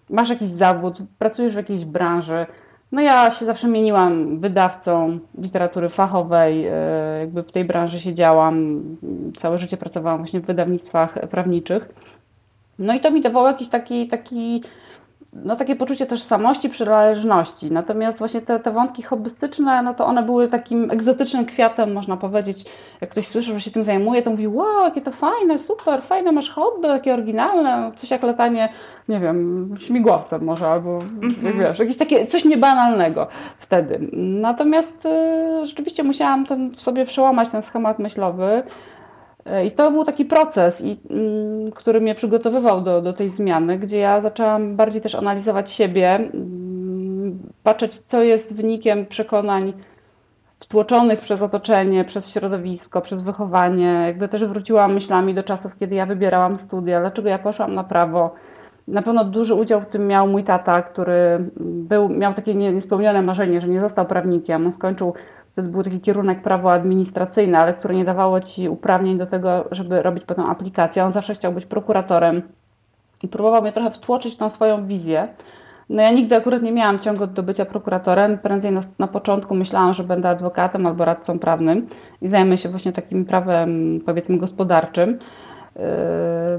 masz 0.10 0.30
jakiś 0.30 0.50
zawód, 0.50 0.98
pracujesz 1.20 1.54
w 1.54 1.58
jakiejś 1.58 1.86
branży. 1.86 2.46
No 2.92 3.02
ja 3.02 3.32
się 3.32 3.46
zawsze 3.46 3.68
mieniłam 3.68 4.40
wydawcą 4.40 5.20
literatury 5.38 5.90
fachowej, 5.90 6.68
y, 6.68 6.72
jakby 7.20 7.44
w 7.44 7.52
tej 7.52 7.66
branży 7.66 8.00
siedziałam, 8.00 8.84
całe 9.38 9.58
życie 9.58 9.78
pracowałam 9.78 10.18
właśnie 10.18 10.40
w 10.40 10.46
wydawnictwach 10.46 11.14
prawniczych. 11.30 11.90
No 12.80 12.94
i 12.94 13.00
to 13.00 13.12
mi 13.12 13.22
dawało 13.22 13.48
jakiś 13.48 13.68
taki, 13.68 14.08
taki 14.08 14.64
no, 15.36 15.56
takie 15.56 15.76
poczucie 15.76 16.06
tożsamości, 16.06 16.70
przynależności. 16.70 17.72
Natomiast 17.72 18.20
właśnie 18.20 18.42
te, 18.42 18.60
te 18.60 18.72
wątki 18.72 19.04
hobbystyczne, 19.04 19.84
no 19.84 19.94
to 19.94 20.06
one 20.06 20.24
były 20.24 20.48
takim 20.48 20.92
egzotycznym 20.92 21.46
kwiatem, 21.46 21.94
można 21.94 22.18
powiedzieć. 22.18 22.66
Jak 23.02 23.10
ktoś 23.10 23.28
słyszy, 23.28 23.54
że 23.54 23.62
się 23.62 23.72
tym 23.72 23.84
zajmuje, 23.84 24.22
to 24.22 24.32
mówi, 24.32 24.48
wow, 24.48 24.84
jakie 24.84 25.02
to 25.02 25.12
fajne, 25.12 25.60
super, 25.60 26.04
fajne 26.04 26.32
masz 26.32 26.50
hobby, 26.50 26.88
takie 26.88 27.14
oryginalne, 27.14 27.92
coś 27.96 28.12
jak 28.12 28.24
latanie, 28.24 28.70
nie 29.10 29.20
wiem, 29.20 29.70
śmigłowcem 29.80 30.44
może, 30.44 30.68
albo 30.68 30.98
mhm. 31.22 31.60
wiesz, 31.60 31.80
jakieś 31.80 31.98
takie, 31.98 32.28
coś 32.28 32.46
niebanalnego 32.46 33.28
wtedy. 33.58 34.00
Natomiast 34.42 35.06
y, 35.06 35.66
rzeczywiście 35.66 36.04
musiałam 36.04 36.46
ten, 36.46 36.76
sobie 36.76 37.06
przełamać 37.06 37.50
ten 37.50 37.62
schemat 37.62 38.00
myślowy, 38.00 38.64
i 39.66 39.72
to 39.72 39.92
był 39.92 40.04
taki 40.04 40.26
proces, 40.26 40.82
i, 40.82 41.00
mm, 41.10 41.72
który 41.72 42.02
mnie 42.02 42.16
przygotowywał 42.16 42.82
do, 42.82 43.02
do 43.02 43.14
tej 43.14 43.30
zmiany, 43.30 43.80
gdzie 43.80 43.98
ja 43.98 44.22
zaczęłam 44.22 44.76
bardziej 44.76 45.02
też 45.02 45.16
analizować 45.16 45.72
siebie, 45.72 46.16
mm, 46.16 47.40
patrzeć, 47.64 47.98
co 47.98 48.24
jest 48.24 48.56
wynikiem 48.56 49.06
przekonań 49.06 49.74
wtłoczonych 50.60 51.22
przez 51.22 51.42
otoczenie, 51.42 52.06
przez 52.06 52.34
środowisko, 52.34 53.02
przez 53.02 53.22
wychowanie. 53.22 54.04
Jakby 54.06 54.28
też 54.28 54.46
wróciłam 54.46 54.94
myślami 54.94 55.34
do 55.34 55.44
czasów, 55.44 55.78
kiedy 55.80 55.96
ja 55.96 56.06
wybierałam 56.06 56.58
studia, 56.58 57.00
dlaczego 57.00 57.30
ja 57.30 57.40
poszłam 57.40 57.74
na 57.74 57.84
prawo. 57.84 58.34
Na 58.88 59.02
pewno 59.02 59.26
duży 59.26 59.56
udział 59.56 59.82
w 59.82 59.88
tym 59.88 60.08
miał 60.08 60.28
mój 60.28 60.44
tata, 60.44 60.82
który 60.82 61.52
był, 61.60 62.10
miał 62.10 62.34
takie 62.34 62.56
niespełnione 62.56 63.22
marzenie, 63.22 63.62
że 63.62 63.68
nie 63.68 63.80
został 63.80 64.06
prawnikiem. 64.06 64.66
On 64.66 64.72
skończył 64.72 65.14
Wtedy 65.54 65.70
był 65.70 65.84
taki 65.84 66.02
kierunek 66.02 66.42
prawo 66.42 66.72
administracyjne, 66.72 67.58
ale 67.58 67.74
które 67.74 67.96
nie 67.96 68.06
dawało 68.06 68.42
ci 68.42 68.70
uprawnień 68.70 69.18
do 69.18 69.26
tego, 69.26 69.66
żeby 69.72 70.02
robić 70.02 70.24
potem 70.24 70.46
aplikację. 70.46 71.04
On 71.04 71.12
zawsze 71.12 71.34
chciał 71.34 71.52
być 71.52 71.66
prokuratorem 71.66 72.42
i 73.24 73.28
próbował 73.28 73.62
mnie 73.62 73.72
trochę 73.72 73.92
wtłoczyć 73.92 74.34
w 74.34 74.38
tą 74.38 74.50
swoją 74.50 74.88
wizję. 74.88 75.28
No 75.90 76.02
ja 76.02 76.12
nigdy 76.12 76.36
akurat 76.36 76.62
nie 76.62 76.72
miałam 76.72 77.00
ciągu 77.00 77.28
do 77.28 77.44
bycia 77.44 77.66
prokuratorem. 77.66 78.38
Prędzej 78.38 78.72
na, 78.72 78.82
na 79.00 79.08
początku 79.08 79.56
myślałam, 79.56 79.94
że 79.94 80.04
będę 80.04 80.30
adwokatem 80.30 80.86
albo 80.86 81.06
radcą 81.06 81.40
prawnym 81.40 81.88
i 82.22 82.28
zajmę 82.28 82.58
się 82.58 82.70
właśnie 82.70 82.92
takim 82.92 83.26
prawem, 83.26 84.00
powiedzmy, 84.06 84.38
gospodarczym. 84.38 85.20
Yy, 85.76 85.82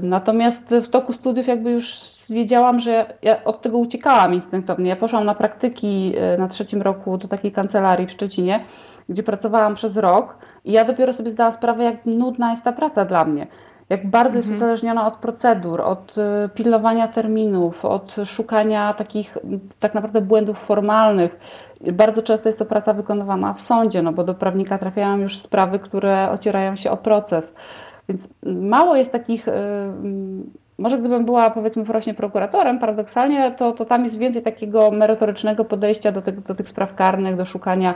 natomiast 0.01 0.75
w 0.83 0.87
toku 0.87 1.13
studiów 1.13 1.47
jakby 1.47 1.71
już 1.71 2.01
wiedziałam, 2.29 2.79
że 2.79 3.13
ja 3.21 3.43
od 3.43 3.61
tego 3.61 3.77
uciekałam 3.77 4.33
instynktownie. 4.33 4.89
Ja 4.89 4.95
poszłam 4.95 5.25
na 5.25 5.35
praktyki 5.35 6.11
yy, 6.11 6.37
na 6.37 6.47
trzecim 6.47 6.81
roku 6.81 7.17
do 7.17 7.27
takiej 7.27 7.51
kancelarii 7.51 8.07
w 8.07 8.11
Szczecinie, 8.11 8.65
gdzie 9.09 9.23
pracowałam 9.23 9.73
przez 9.73 9.97
rok 9.97 10.37
i 10.65 10.71
ja 10.71 10.85
dopiero 10.85 11.13
sobie 11.13 11.31
zdałam 11.31 11.53
sprawę, 11.53 11.83
jak 11.83 12.05
nudna 12.05 12.51
jest 12.51 12.63
ta 12.63 12.71
praca 12.71 13.05
dla 13.05 13.25
mnie. 13.25 13.47
Jak 13.89 14.09
bardzo 14.09 14.35
mhm. 14.35 14.37
jest 14.37 14.49
uzależniona 14.49 15.07
od 15.07 15.15
procedur, 15.15 15.81
od 15.81 16.17
yy, 16.17 16.49
pilnowania 16.49 17.07
terminów, 17.07 17.85
od 17.85 18.15
szukania 18.25 18.93
takich 18.93 19.37
tak 19.79 19.93
naprawdę 19.93 20.21
błędów 20.21 20.59
formalnych. 20.59 21.39
Bardzo 21.93 22.23
często 22.23 22.49
jest 22.49 22.59
to 22.59 22.65
praca 22.65 22.93
wykonywana 22.93 23.53
w 23.53 23.61
sądzie, 23.61 24.01
no 24.01 24.13
bo 24.13 24.23
do 24.23 24.33
prawnika 24.33 24.77
trafiają 24.77 25.17
już 25.17 25.37
sprawy, 25.37 25.79
które 25.79 26.31
ocierają 26.31 26.75
się 26.75 26.91
o 26.91 26.97
proces. 26.97 27.53
Więc 28.09 28.29
mało 28.43 28.95
jest 28.95 29.11
takich, 29.11 29.47
y, 29.47 29.51
może 30.77 30.97
gdybym 30.97 31.25
była 31.25 31.49
powiedzmy 31.49 31.83
właśnie 31.83 32.13
prokuratorem, 32.13 32.79
paradoksalnie, 32.79 33.51
to, 33.51 33.71
to 33.71 33.85
tam 33.85 34.03
jest 34.03 34.17
więcej 34.17 34.41
takiego 34.41 34.91
merytorycznego 34.91 35.65
podejścia 35.65 36.11
do, 36.11 36.21
tego, 36.21 36.41
do 36.41 36.55
tych 36.55 36.69
spraw 36.69 36.95
karnych, 36.95 37.35
do 37.35 37.45
szukania 37.45 37.95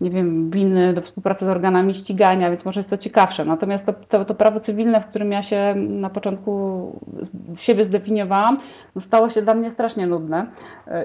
nie 0.00 0.10
wiem, 0.10 0.50
winy, 0.50 0.94
do 0.94 1.00
współpracy 1.00 1.44
z 1.44 1.48
organami 1.48 1.94
ścigania, 1.94 2.48
więc 2.48 2.64
może 2.64 2.80
jest 2.80 2.90
to 2.90 2.96
ciekawsze. 2.96 3.44
Natomiast 3.44 3.86
to, 3.86 3.92
to, 3.92 4.24
to 4.24 4.34
prawo 4.34 4.60
cywilne, 4.60 5.00
w 5.00 5.06
którym 5.06 5.32
ja 5.32 5.42
się 5.42 5.74
na 5.76 6.10
początku 6.10 6.50
z 7.22 7.60
siebie 7.60 7.84
zdefiniowałam, 7.84 8.58
no 8.94 9.00
stało 9.00 9.30
się 9.30 9.42
dla 9.42 9.54
mnie 9.54 9.70
strasznie 9.70 10.06
nudne. 10.06 10.46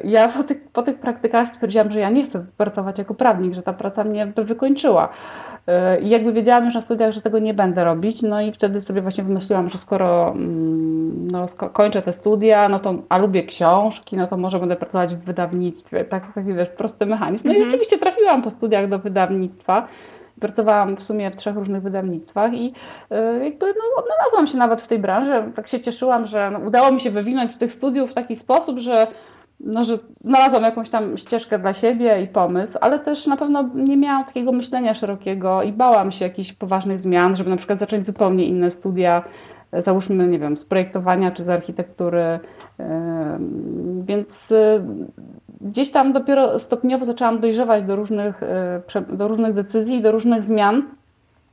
Ja 0.04 0.28
po 0.28 0.44
tych, 0.44 0.68
po 0.68 0.84
tych 0.84 1.00
praktykach 1.00 1.50
stwierdziłam, 1.50 1.92
że 1.92 2.00
ja 2.00 2.10
nie 2.10 2.24
chcę 2.24 2.46
pracować 2.58 2.98
jako 2.98 3.14
prawnik, 3.14 3.54
że 3.54 3.62
ta 3.62 3.74
praca 3.74 4.04
mnie 4.04 4.28
by 4.28 4.44
wykończyła. 4.44 5.10
I 6.02 6.10
jakby 6.10 6.34
wiedziałam 6.34 6.66
już 6.66 6.76
na 6.76 6.82
studiach, 6.82 7.12
że 7.12 7.22
tego 7.22 7.40
nie 7.40 7.54
będę 7.54 7.84
robić, 7.84 8.22
no 8.22 8.42
i 8.42 8.52
wtedy 8.52 8.82
sobie 8.82 9.02
właśnie 9.02 9.24
wymyśliłam, 9.24 9.70
że 9.70 9.78
skoro 9.78 10.32
mm, 10.32 11.28
no, 11.32 11.48
kończę 11.74 12.02
te 12.02 12.14
studia, 12.14 12.70
no 12.70 12.80
to, 12.80 12.96
a 13.10 13.18
lubię 13.18 13.44
książki, 13.44 14.18
no 14.18 14.28
to 14.28 14.38
może 14.38 14.60
będę 14.60 14.76
pracować 14.76 15.16
w 15.16 15.20
wydawnictwie. 15.20 16.06
Tak, 16.06 16.34
taki 16.34 16.54
wiesz, 16.54 16.70
prosty 16.70 17.06
mechanizm. 17.06 17.48
No 17.48 17.54
i 17.54 17.56
mhm. 17.56 17.72
rzeczywiście 17.72 17.98
trafiłam 17.98 18.42
po 18.42 18.50
studiach 18.50 18.85
do 18.88 19.00
wydawnictwa. 19.00 19.88
Pracowałam 20.40 20.96
w 20.96 21.04
sumie 21.04 21.32
w 21.32 21.36
trzech 21.36 21.56
różnych 21.56 21.82
wydawnictwach 21.82 22.54
i 22.54 22.74
e, 23.12 23.46
jakby 23.46 23.66
no, 23.66 24.04
odnalazłam 24.04 24.48
się 24.48 24.58
nawet 24.58 24.82
w 24.82 24.88
tej 24.88 25.00
branży. 25.00 25.52
Tak 25.56 25.68
się 25.68 25.80
cieszyłam, 25.80 26.26
że 26.26 26.52
no, 26.52 26.60
udało 26.60 26.92
mi 26.92 27.00
się 27.00 27.12
wywinąć 27.12 27.52
z 27.52 27.58
tych 27.58 27.74
studiów 27.74 28.12
w 28.12 28.14
taki 28.14 28.36
sposób, 28.36 28.80
że, 28.80 29.08
no, 29.60 29.84
że 29.84 29.98
znalazłam 30.24 30.64
jakąś 30.64 30.90
tam 30.90 31.18
ścieżkę 31.18 31.60
dla 31.60 31.74
siebie 31.74 32.22
i 32.22 32.28
pomysł, 32.28 32.78
ale 32.82 33.00
też 33.00 33.28
na 33.28 33.38
pewno 33.38 33.70
nie 33.76 33.98
miałam 33.98 34.26
takiego 34.26 34.52
myślenia 34.52 34.94
szerokiego 34.94 35.64
i 35.64 35.72
bałam 35.72 36.12
się 36.12 36.26
jakichś 36.26 36.54
poważnych 36.54 37.00
zmian, 37.00 37.36
żeby 37.36 37.50
na 37.50 37.56
przykład 37.56 37.80
zacząć 37.80 38.06
zupełnie 38.06 38.46
inne 38.46 38.72
studia, 38.72 39.24
e, 39.72 39.82
załóżmy, 39.82 40.28
nie 40.28 40.40
wiem, 40.40 40.58
z 40.58 40.66
projektowania 40.66 41.32
czy 41.32 41.44
z 41.44 41.50
architektury. 41.50 42.40
Więc 44.06 44.52
e, 44.52 44.86
gdzieś 45.66 45.92
tam 45.92 46.14
dopiero 46.14 46.60
stopniowo 46.60 47.06
zaczęłam 47.06 47.40
dojrzewać 47.40 47.84
do 47.84 47.96
różnych, 47.96 48.44
e, 48.44 48.82
do 49.10 49.28
różnych 49.28 49.54
decyzji, 49.54 50.02
do 50.02 50.12
różnych 50.12 50.44
zmian, 50.44 50.84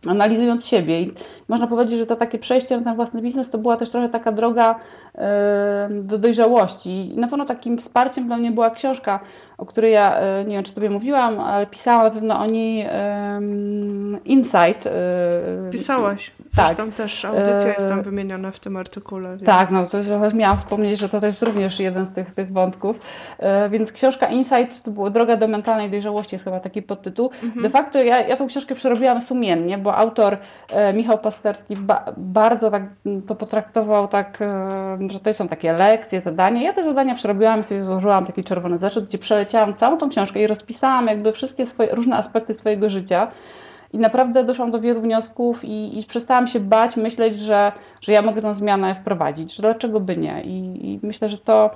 analizując 0.07 0.67
siebie. 0.67 1.03
I 1.03 1.13
można 1.49 1.67
powiedzieć, 1.67 1.99
że 1.99 2.07
to 2.07 2.17
takie 2.17 2.39
przejście 2.39 2.79
na 2.79 2.85
ten 2.85 2.97
własny 2.97 3.23
biznes 3.23 3.51
to 3.51 3.59
była 3.59 3.77
też 3.77 3.91
trochę 3.91 4.09
taka 4.09 4.33
droga 4.33 4.75
do 5.91 6.19
dojrzałości. 6.19 7.15
I 7.15 7.19
na 7.19 7.29
pewno 7.29 7.45
takim 7.45 7.79
wsparciem 7.79 8.27
dla 8.27 8.37
mnie 8.37 8.51
była 8.51 8.71
książka 8.71 9.21
o 9.63 9.67
której 9.67 9.93
ja 9.93 10.17
e, 10.17 10.45
nie 10.45 10.57
wiem, 10.57 10.65
czy 10.65 10.73
tobie 10.73 10.91
mówiłam, 10.91 11.41
ale 11.41 11.67
pisałam 11.67 12.05
na 12.05 12.11
pewno 12.11 12.41
o 12.41 12.47
niej 12.47 12.87
um, 12.87 14.25
Insight. 14.25 14.87
E, 14.87 15.71
Pisałaś. 15.71 16.33
Zresztą 16.49 16.87
tak. 16.87 16.95
też 16.95 17.25
audycja 17.25 17.69
jest 17.69 17.89
tam 17.89 18.01
e, 18.01 18.03
wymieniona 18.03 18.51
w 18.51 18.61
tym 18.61 18.77
artykule. 18.77 19.29
Więc... 19.29 19.47
Tak, 19.47 19.71
no 19.71 19.87
to 19.87 19.99
miałam 20.35 20.59
wspomnieć, 20.59 20.99
że 20.99 21.09
to 21.09 21.21
też 21.21 21.43
również 21.43 21.81
jeden 21.81 22.07
z 22.07 22.13
tych, 22.13 22.33
tych 22.33 22.53
wątków. 22.53 22.97
Więc 23.71 23.93
książka 23.93 24.29
Insight 24.29 24.85
to 24.85 24.91
była 24.91 25.11
Droga 25.11 25.37
do 25.37 25.49
mentalnej 25.49 25.91
dojrzałości, 25.91 26.35
jest 26.35 26.45
chyba 26.45 26.61
taki 26.61 26.83
podtytuł. 26.83 27.31
Mhm. 27.43 27.63
De 27.63 27.71
facto 27.71 28.03
ja, 28.03 28.21
ja 28.21 28.37
tą 28.37 28.47
książkę 28.47 28.75
przerobiłam 28.75 29.21
sumiennie, 29.21 29.79
bo 29.79 29.97
autor 29.97 30.39
Michał 30.95 31.19
Pasterski 31.19 31.77
ba, 31.77 32.05
bardzo 32.17 32.71
tak 32.71 32.83
to 33.27 33.35
potraktował 33.35 34.09
tak, 34.09 34.39
że 35.11 35.21
to 35.21 35.33
są 35.33 35.49
takie 35.49 35.73
lekcje, 35.73 36.21
zadania. 36.21 36.63
Ja 36.63 36.73
te 36.73 36.83
zadania 36.83 37.15
przerobiłam 37.15 37.61
i 37.61 37.65
sobie 37.65 37.85
złożyłam 37.85 38.27
taki 38.27 38.45
czerwony 38.45 38.79
zeszyt, 38.79 39.05
gdzie 39.05 39.19
przeleciałam 39.19 39.75
całą 39.75 39.99
tą 39.99 40.09
książkę 40.09 40.43
i 40.43 40.47
rozpisałam 40.47 41.07
jakby 41.07 41.33
wszystkie 41.33 41.67
swoje, 41.67 41.95
różne 41.95 42.17
aspekty 42.17 42.55
swojego 42.55 42.91
życia. 42.91 43.31
I 43.93 43.99
naprawdę 43.99 44.45
doszłam 44.45 44.71
do 44.71 44.81
wielu 44.81 45.01
wniosków 45.01 45.65
i, 45.65 45.99
i 45.99 46.05
przestałam 46.07 46.47
się 46.47 46.61
bać, 46.61 46.97
myśleć, 46.97 47.41
że, 47.41 47.73
że 48.01 48.13
ja 48.13 48.23
mogę 48.23 48.43
tę 48.43 48.55
zmianę 48.55 48.95
wprowadzić, 48.95 49.55
że 49.55 49.63
dlaczego 49.63 50.01
by 50.01 50.17
nie. 50.17 50.43
I, 50.43 50.87
i 50.93 51.01
myślę, 51.03 51.29
że 51.29 51.39
to 51.39 51.71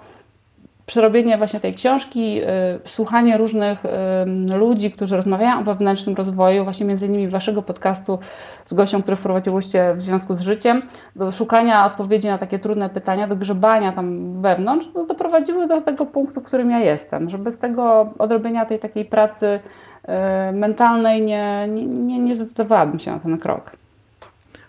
przerobienie 0.87 1.39
właśnie 1.39 1.61
tej 1.61 1.75
książki, 1.75 2.43
y, 2.43 2.47
słuchanie 2.85 3.39
różnych 3.39 3.85
y, 3.85 4.57
ludzi, 4.57 4.91
którzy 4.91 5.17
rozmawiają 5.17 5.61
o 5.61 5.65
wewnętrznym 5.65 6.17
rozwoju, 6.17 6.65
właśnie 6.65 6.87
między 6.87 7.07
innymi 7.07 7.29
waszego 7.29 7.63
podcastu 7.63 8.19
z 8.65 8.75
Gosią, 8.75 9.03
który 9.03 9.17
wprowadziłyście 9.17 9.95
w 9.95 10.03
związku 10.03 10.35
z 10.35 10.41
życiem, 10.41 10.83
do 11.17 11.33
szukania 11.33 11.87
odpowiedzi 11.87 12.29
na 12.29 12.39
takie 12.39 12.59
trudne 12.59 12.91
pytania, 12.91 13.29
do 13.29 13.37
grzebania 13.37 13.93
tam 13.93 14.43
wewnątrz, 14.43 14.89
to 14.95 15.07
doprowadziły 15.07 15.69
do 15.69 15.81
tego 15.81 16.07
punktu, 16.07 16.41
w 16.41 16.45
którym 16.45 16.71
ja 16.71 16.79
jestem, 16.79 17.31
że 17.31 17.39
bez 17.39 17.59
tego 17.59 18.13
odrobienia 18.19 18.67
tej 18.67 18.79
takiej 18.79 19.05
pracy 19.05 19.61
y, 20.05 20.53
mentalnej 20.53 21.23
nie, 21.23 21.69
nie, 21.69 22.19
nie 22.19 22.35
zdecydowałabym 22.35 22.99
się 22.99 23.11
na 23.11 23.19
ten 23.19 23.39
krok. 23.39 23.71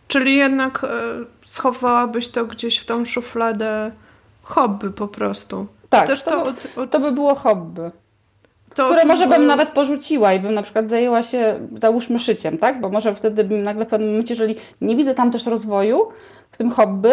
Czyli 0.08 0.36
jednak 0.36 0.86
schowałabyś 1.46 2.30
to 2.30 2.46
gdzieś 2.46 2.80
w 2.80 2.86
tą 2.86 3.06
szufladę 3.06 3.92
hobby 4.44 4.92
po 4.92 5.08
prostu. 5.08 5.68
Tak, 5.90 6.08
to, 6.08 6.32
to, 6.32 6.44
od, 6.44 6.56
od... 6.78 6.92
to 6.92 7.00
by 7.00 7.12
było 7.12 7.36
hobby. 7.36 7.92
To, 8.76 8.86
które 8.86 9.06
może 9.06 9.28
bym 9.28 9.46
nawet 9.46 9.70
porzuciła 9.70 10.34
i 10.34 10.40
bym 10.40 10.54
na 10.54 10.62
przykład 10.62 10.90
zajęła 10.90 11.24
się, 11.24 11.60
załóżmy, 11.82 12.20
szyciem, 12.20 12.58
tak? 12.58 12.82
Bo 12.82 12.90
może 12.90 13.16
wtedy 13.16 13.44
bym 13.44 13.64
nagle 13.64 13.86
w 13.86 13.88
pewnym 13.88 14.10
momencie, 14.10 14.34
jeżeli 14.34 14.56
nie 14.82 14.96
widzę 14.96 15.16
tam 15.16 15.32
też 15.32 15.46
rozwoju 15.46 16.08
w 16.52 16.58
tym 16.58 16.72
hobby, 16.72 17.10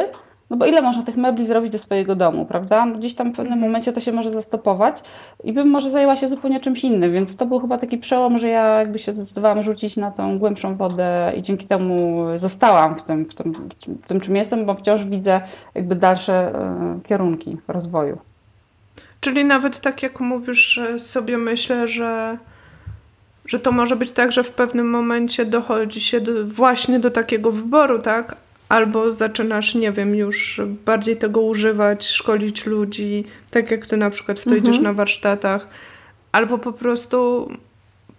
no 0.51 0.57
bo 0.57 0.67
ile 0.67 0.83
można 0.83 1.03
tych 1.03 1.17
mebli 1.17 1.47
zrobić 1.47 1.73
do 1.73 1.79
swojego 1.79 2.17
domu, 2.17 2.47
prawda? 2.47 2.87
Gdzieś 2.87 3.15
tam 3.15 3.33
w 3.33 3.37
pewnym 3.37 3.59
momencie 3.59 3.93
to 3.93 4.01
się 4.01 4.13
może 4.13 4.33
zastopować 4.33 5.03
i 5.45 5.53
bym 5.53 5.71
może 5.71 5.91
zajęła 5.91 6.17
się 6.17 6.29
zupełnie 6.29 6.61
czymś 6.61 6.85
innym, 6.85 7.13
więc 7.13 7.37
to 7.37 7.47
był 7.47 7.61
chyba 7.61 7.79
taki 7.79 7.99
przełom, 7.99 8.39
że 8.39 8.49
ja 8.49 8.79
jakby 8.79 8.99
się 8.99 9.15
zdecydowałam 9.15 9.63
rzucić 9.63 9.97
na 9.97 10.11
tą 10.11 10.39
głębszą 10.39 10.77
wodę 10.77 11.33
i 11.37 11.43
dzięki 11.43 11.67
temu 11.67 12.25
zostałam 12.37 12.99
w 12.99 13.03
tym, 13.03 13.25
w 13.25 13.35
tym, 13.35 13.69
w 14.03 14.07
tym 14.07 14.21
czym 14.21 14.37
jestem, 14.37 14.67
bo 14.67 14.75
wciąż 14.75 15.05
widzę 15.05 15.41
jakby 15.75 15.97
dalsze 15.97 16.53
y, 16.99 17.03
kierunki 17.03 17.57
rozwoju. 17.69 18.19
Czyli 19.25 19.45
nawet 19.45 19.81
tak 19.81 20.03
jak 20.03 20.21
mówisz, 20.21 20.81
sobie 20.99 21.39
myślę, 21.39 21.89
że, 21.89 22.39
że 23.47 23.59
to 23.59 23.73
może 23.73 23.97
być 23.97 24.11
tak, 24.11 24.33
że 24.33 24.45
w 24.45 24.51
pewnym 24.51 24.91
momencie 24.91 25.45
dochodzi 25.45 26.01
się 26.01 26.21
do, 26.21 26.47
właśnie 26.47 27.01
do 27.01 27.11
takiego 27.11 27.53
wyboru, 27.53 27.99
tak? 27.99 28.37
albo 28.69 29.13
zaczynasz, 29.13 29.75
nie 29.75 29.93
wiem, 29.93 30.15
już 30.15 30.61
bardziej 30.85 31.17
tego 31.17 31.41
używać, 31.41 32.07
szkolić 32.07 32.67
ludzi, 32.67 33.25
tak 33.51 33.71
jak 33.71 33.87
ty 33.87 33.97
na 33.97 34.11
przykład 34.11 34.41
w 34.41 34.45
to 34.45 34.51
mhm. 34.51 34.63
idziesz 34.63 34.83
na 34.83 34.93
warsztatach, 34.93 35.69
albo 36.33 36.59
po 36.59 36.73
prostu 36.73 37.49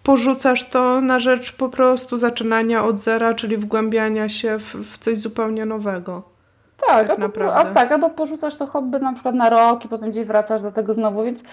porzucasz 0.03 0.70
to 0.70 1.01
na 1.01 1.20
rzecz 1.20 1.51
po 1.51 1.70
prostu 1.70 2.18
zaczynania 2.18 2.86
od 2.86 2.99
zera, 2.99 3.34
czyli 3.34 3.58
wgłębiania 3.58 4.30
się 4.30 4.60
w, 4.60 4.76
w 4.91 4.97
coś 4.97 5.18
zupełnie 5.18 5.66
nowego. 5.66 6.35
Tak, 6.78 7.08
tak 7.08 7.10
albo, 7.10 7.22
naprawdę. 7.22 7.70
A, 7.70 7.74
tak, 7.74 7.92
albo 7.92 8.10
porzucasz 8.10 8.56
to 8.56 8.68
hobby 8.68 9.00
na 9.00 9.14
przykład 9.14 9.36
na 9.36 9.50
rok 9.50 9.86
i 9.86 9.88
potem 9.88 10.12
gdzieś 10.12 10.26
wracasz 10.26 10.62
do 10.62 10.72
tego 10.72 10.94
znowu, 10.94 11.24
więc 11.24 11.44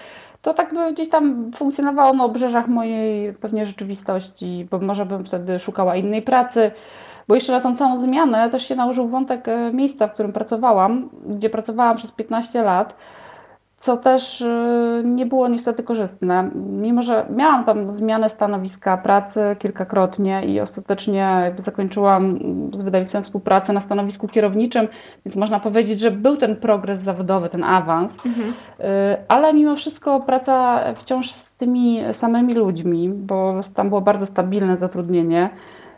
to 0.41 0.53
tak 0.53 0.73
by 0.73 0.93
gdzieś 0.93 1.09
tam 1.09 1.51
funkcjonowało 1.55 2.13
na 2.13 2.23
obrzeżach 2.23 2.67
mojej 2.67 3.33
pewnie 3.33 3.65
rzeczywistości, 3.65 4.67
bo 4.71 4.79
może 4.79 5.05
bym 5.05 5.25
wtedy 5.25 5.59
szukała 5.59 5.95
innej 5.95 6.21
pracy, 6.21 6.71
bo 7.27 7.35
jeszcze 7.35 7.53
na 7.53 7.61
tą 7.61 7.75
całą 7.75 7.97
zmianę 7.97 8.49
też 8.49 8.67
się 8.67 8.75
nałożył 8.75 9.07
wątek 9.07 9.47
e, 9.47 9.73
miejsca, 9.73 10.07
w 10.07 10.13
którym 10.13 10.33
pracowałam, 10.33 11.09
gdzie 11.25 11.49
pracowałam 11.49 11.97
przez 11.97 12.11
15 12.11 12.63
lat 12.63 12.95
co 13.83 13.97
też 13.97 14.41
y, 14.41 15.01
nie 15.05 15.25
było 15.25 15.47
niestety 15.47 15.83
korzystne. 15.83 16.51
Mimo, 16.55 17.01
że 17.01 17.25
miałam 17.29 17.63
tam 17.63 17.93
zmianę 17.93 18.29
stanowiska 18.29 18.97
pracy 18.97 19.41
kilkakrotnie 19.59 20.45
i 20.45 20.59
ostatecznie 20.59 21.55
zakończyłam 21.57 22.39
z 22.73 22.81
wydawnictwem 22.81 23.23
współpracę 23.23 23.73
na 23.73 23.79
stanowisku 23.79 24.27
kierowniczym, 24.27 24.87
więc 25.25 25.35
można 25.35 25.59
powiedzieć, 25.59 25.99
że 25.99 26.11
był 26.11 26.37
ten 26.37 26.55
progres 26.55 26.99
zawodowy, 26.99 27.49
ten 27.49 27.63
awans, 27.63 28.17
mhm. 28.25 28.49
Y, 28.49 28.83
ale 29.27 29.53
mimo 29.53 29.75
wszystko 29.75 30.19
praca 30.19 30.83
wciąż 30.95 31.31
z 31.31 31.53
tymi 31.53 32.01
samymi 32.11 32.53
ludźmi, 32.53 33.09
bo 33.09 33.59
tam 33.75 33.89
było 33.89 34.01
bardzo 34.01 34.25
stabilne 34.25 34.77
zatrudnienie. 34.77 35.49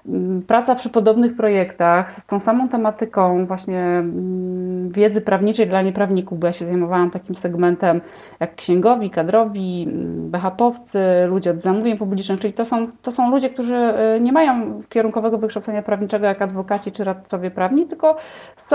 Mm, 0.08 0.42
praca 0.42 0.76
przy 0.76 0.90
podobnych 0.90 1.36
projektach 1.36 2.14
z 2.14 2.26
tą 2.26 2.40
samą 2.40 2.70
tematyką 2.70 3.46
właśnie 3.46 3.80
mm, 3.80 4.92
wiedzy 4.92 5.22
prawniczej 5.22 5.68
dla 5.68 5.82
nieprawników, 5.82 6.40
bo 6.40 6.48
ja 6.48 6.54
się 6.54 6.66
zajmowałam 6.66 7.12
takim 7.12 7.36
segmentem 7.36 8.02
jak 8.40 8.56
księgowi, 8.56 9.10
kadrowi, 9.10 9.88
mm, 9.90 10.32
BHP-owcy, 10.32 11.00
ludzie 11.28 11.52
od 11.52 11.60
zamówień 11.62 11.98
publicznych, 11.98 12.40
czyli 12.40 12.54
to 12.54 12.66
są, 12.66 12.88
to 13.02 13.12
są 13.12 13.32
ludzie, 13.32 13.50
którzy 13.50 13.76
y, 13.76 14.20
nie 14.22 14.32
mają 14.32 14.82
kierunkowego 14.90 15.38
wykształcenia 15.38 15.84
prawniczego 15.84 16.26
jak 16.26 16.42
adwokaci 16.42 16.92
czy 16.92 17.04
radcowie 17.04 17.52
prawni, 17.52 17.86
tylko 17.86 18.18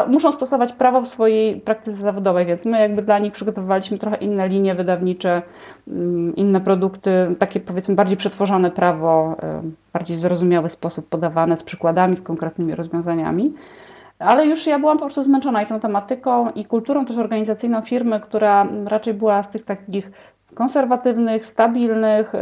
muszą 0.08 0.32
stosować 0.32 0.72
prawo 0.72 1.00
w 1.00 1.08
swojej 1.08 1.60
praktyce 1.60 1.96
zawodowej, 1.96 2.46
więc 2.46 2.64
my 2.64 2.80
jakby 2.80 3.02
dla 3.02 3.18
nich 3.18 3.32
przygotowywaliśmy 3.32 3.98
trochę 3.98 4.16
inne 4.16 4.48
linie 4.48 4.74
wydawnicze, 4.74 5.42
inne 6.36 6.60
produkty, 6.60 7.10
takie 7.38 7.60
powiedzmy 7.60 7.94
bardziej 7.94 8.16
przetworzone 8.16 8.70
prawo, 8.70 9.36
y, 9.64 9.70
bardziej 9.92 10.20
zrozumiały 10.20 10.68
sposób 10.68 11.08
podawane 11.20 11.56
z 11.56 11.62
przykładami, 11.62 12.16
z 12.16 12.22
konkretnymi 12.22 12.74
rozwiązaniami. 12.74 13.54
Ale 14.18 14.46
już 14.46 14.66
ja 14.66 14.78
byłam 14.78 14.98
po 14.98 15.04
prostu 15.04 15.22
zmęczona 15.22 15.62
i 15.62 15.66
tą 15.66 15.80
tematyką, 15.80 16.50
i 16.50 16.64
kulturą 16.64 17.04
też 17.04 17.16
organizacyjną 17.16 17.82
firmy, 17.82 18.20
która 18.20 18.66
raczej 18.84 19.14
była 19.14 19.42
z 19.42 19.50
tych 19.50 19.64
takich 19.64 20.10
konserwatywnych, 20.54 21.46
stabilnych, 21.46 22.32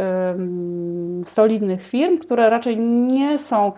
solidnych 1.25 1.87
firm, 1.87 2.17
które 2.17 2.49
raczej 2.49 2.77
nie 2.79 3.39
są 3.39 3.71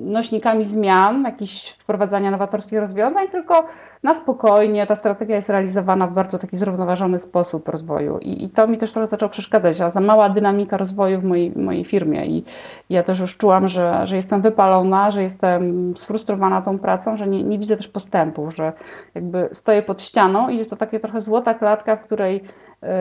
nośnikami 0.00 0.64
zmian, 0.64 1.22
jakichś 1.22 1.70
wprowadzania 1.70 2.30
nowatorskich 2.30 2.78
rozwiązań, 2.78 3.28
tylko 3.28 3.64
na 4.02 4.14
spokojnie. 4.14 4.86
Ta 4.86 4.94
strategia 4.94 5.36
jest 5.36 5.48
realizowana 5.48 6.06
w 6.06 6.12
bardzo 6.12 6.38
taki 6.38 6.56
zrównoważony 6.56 7.18
sposób 7.18 7.68
rozwoju 7.68 8.18
i, 8.18 8.44
i 8.44 8.50
to 8.50 8.66
mi 8.66 8.78
też 8.78 8.92
trochę 8.92 9.08
zaczęło 9.08 9.30
przeszkadzać, 9.30 9.80
a 9.80 9.90
za 9.90 10.00
mała 10.00 10.28
dynamika 10.28 10.76
rozwoju 10.76 11.20
w 11.20 11.24
mojej, 11.24 11.52
mojej 11.56 11.84
firmie 11.84 12.26
i 12.26 12.44
ja 12.90 13.02
też 13.02 13.20
już 13.20 13.36
czułam, 13.36 13.68
że, 13.68 14.06
że 14.06 14.16
jestem 14.16 14.42
wypalona, 14.42 15.10
że 15.10 15.22
jestem 15.22 15.92
sfrustrowana 15.96 16.62
tą 16.62 16.78
pracą, 16.78 17.16
że 17.16 17.26
nie, 17.26 17.42
nie 17.42 17.58
widzę 17.58 17.76
też 17.76 17.88
postępu, 17.88 18.50
że 18.50 18.72
jakby 19.14 19.48
stoję 19.52 19.82
pod 19.82 20.02
ścianą 20.02 20.48
i 20.48 20.58
jest 20.58 20.70
to 20.70 20.76
takie 20.76 21.00
trochę 21.00 21.20
złota 21.20 21.54
klatka, 21.54 21.96
w 21.96 22.04
której 22.04 22.44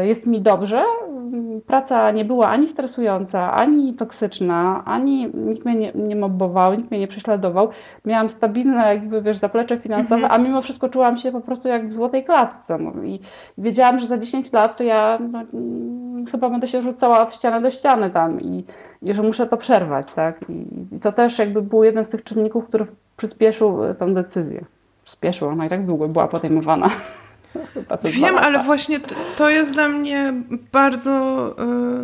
jest 0.04 0.28
mi 0.28 0.42
dobrze. 0.42 0.84
Praca 1.68 2.12
nie 2.12 2.26
była 2.26 2.48
ani 2.48 2.68
stresująca, 2.68 3.54
ani 3.54 3.94
toksyczna, 3.94 4.84
ani 4.86 5.32
nikt 5.34 5.66
mnie 5.66 5.76
nie, 5.76 5.92
nie 5.96 6.16
mobbował, 6.16 6.74
nikt 6.74 6.92
mnie 6.92 7.00
nie 7.00 7.08
prześladował. 7.08 7.70
Miałam 8.06 8.30
stabilne 8.30 8.88
jakby, 8.88 9.22
wiesz, 9.22 9.38
zaplecze 9.38 9.78
finansowe, 9.78 10.24
mhm. 10.24 10.32
a 10.42 10.44
mimo 10.44 10.62
wszystko 10.62 10.90
czułam 10.90 11.18
się 11.18 11.32
po 11.32 11.42
prostu 11.42 11.68
jak 11.68 11.88
w 11.88 11.92
złotej 11.92 12.24
klatce. 12.24 12.78
No. 12.78 13.04
I 13.04 13.20
wiedziałam, 13.58 14.00
że 14.00 14.08
za 14.08 14.18
10 14.18 14.54
lat 14.54 14.78
to 14.78 14.84
ja 14.84 15.20
no, 15.32 15.42
mm, 15.54 16.26
chyba 16.26 16.50
będę 16.50 16.68
się 16.68 16.82
rzucała 16.82 17.22
od 17.22 17.34
ściany 17.34 17.62
do 17.62 17.72
ściany 17.72 18.10
tam 18.10 18.42
i, 18.42 18.66
i 19.02 19.14
że 19.14 19.24
muszę 19.24 19.48
to 19.48 19.58
przerwać, 19.58 20.14
tak? 20.14 20.50
I, 20.50 20.96
I 20.96 21.00
to 21.00 21.12
też 21.12 21.40
jakby 21.40 21.62
był 21.62 21.84
jeden 21.84 22.06
z 22.06 22.10
tych 22.10 22.24
czynników, 22.24 22.68
który 22.68 22.86
przyspieszył 23.18 23.80
tę 24.00 24.14
decyzję. 24.14 24.66
Przyspieszył, 25.04 25.48
ona 25.48 25.66
i 25.66 25.70
tak 25.70 25.86
długo 25.86 26.08
była 26.08 26.28
podejmowana. 26.28 26.88
Wiem, 28.04 28.38
ale 28.38 28.64
właśnie 28.64 29.00
to 29.38 29.50
jest 29.50 29.74
dla 29.74 29.90
mnie 29.90 30.34
bardzo. 30.72 31.56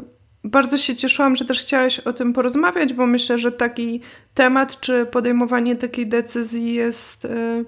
Y, 0.04 0.18
bardzo 0.44 0.78
się 0.78 0.96
cieszyłam, 0.96 1.36
że 1.36 1.46
też 1.46 1.60
chciałaś 1.60 2.00
o 2.00 2.14
tym 2.14 2.34
porozmawiać, 2.34 2.94
bo 2.94 3.08
myślę, 3.08 3.38
że 3.38 3.52
taki 3.52 4.02
temat 4.34 4.80
czy 4.80 5.06
podejmowanie 5.06 5.76
takiej 5.76 6.08
decyzji 6.08 6.74
jest, 6.74 7.26
y, 7.26 7.66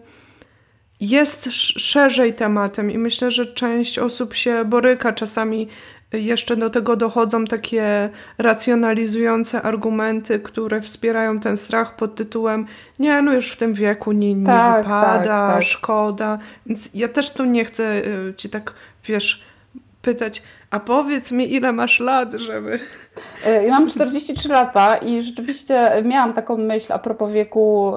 jest 0.99 1.49
szerzej 1.79 2.33
tematem 2.33 2.91
i 2.91 2.97
myślę, 2.97 3.31
że 3.31 3.45
część 3.45 3.99
osób 3.99 4.33
się 4.33 4.65
boryka 4.65 5.13
czasami 5.13 5.67
jeszcze 6.13 6.55
do 6.55 6.69
tego 6.69 6.95
dochodzą 6.95 7.45
takie 7.45 8.09
racjonalizujące 8.37 9.61
argumenty, 9.61 10.39
które 10.39 10.81
wspierają 10.81 11.39
ten 11.39 11.57
strach 11.57 11.95
pod 11.95 12.15
tytułem 12.15 12.65
nie, 12.99 13.21
no 13.21 13.33
już 13.33 13.51
w 13.51 13.57
tym 13.57 13.73
wieku 13.73 14.11
nie, 14.11 14.35
nie 14.35 14.45
tak, 14.45 14.83
wypada, 14.83 15.23
tak, 15.23 15.53
tak. 15.53 15.63
szkoda. 15.63 16.39
Więc 16.65 16.89
ja 16.93 17.07
też 17.07 17.33
tu 17.33 17.45
nie 17.45 17.65
chcę 17.65 18.05
y, 18.05 18.33
ci 18.37 18.49
tak, 18.49 18.73
wiesz, 19.05 19.43
pytać, 20.01 20.43
a 20.69 20.79
powiedz 20.79 21.31
mi, 21.31 21.53
ile 21.53 21.71
masz 21.71 21.99
lat, 21.99 22.33
żeby... 22.33 22.79
Y, 23.47 23.63
ja 23.63 23.71
mam 23.71 23.89
43 23.89 24.49
lata 24.49 24.97
i 24.97 25.23
rzeczywiście 25.23 26.03
miałam 26.05 26.33
taką 26.33 26.57
myśl 26.57 26.93
a 26.93 26.99
propos 26.99 27.31
wieku 27.31 27.93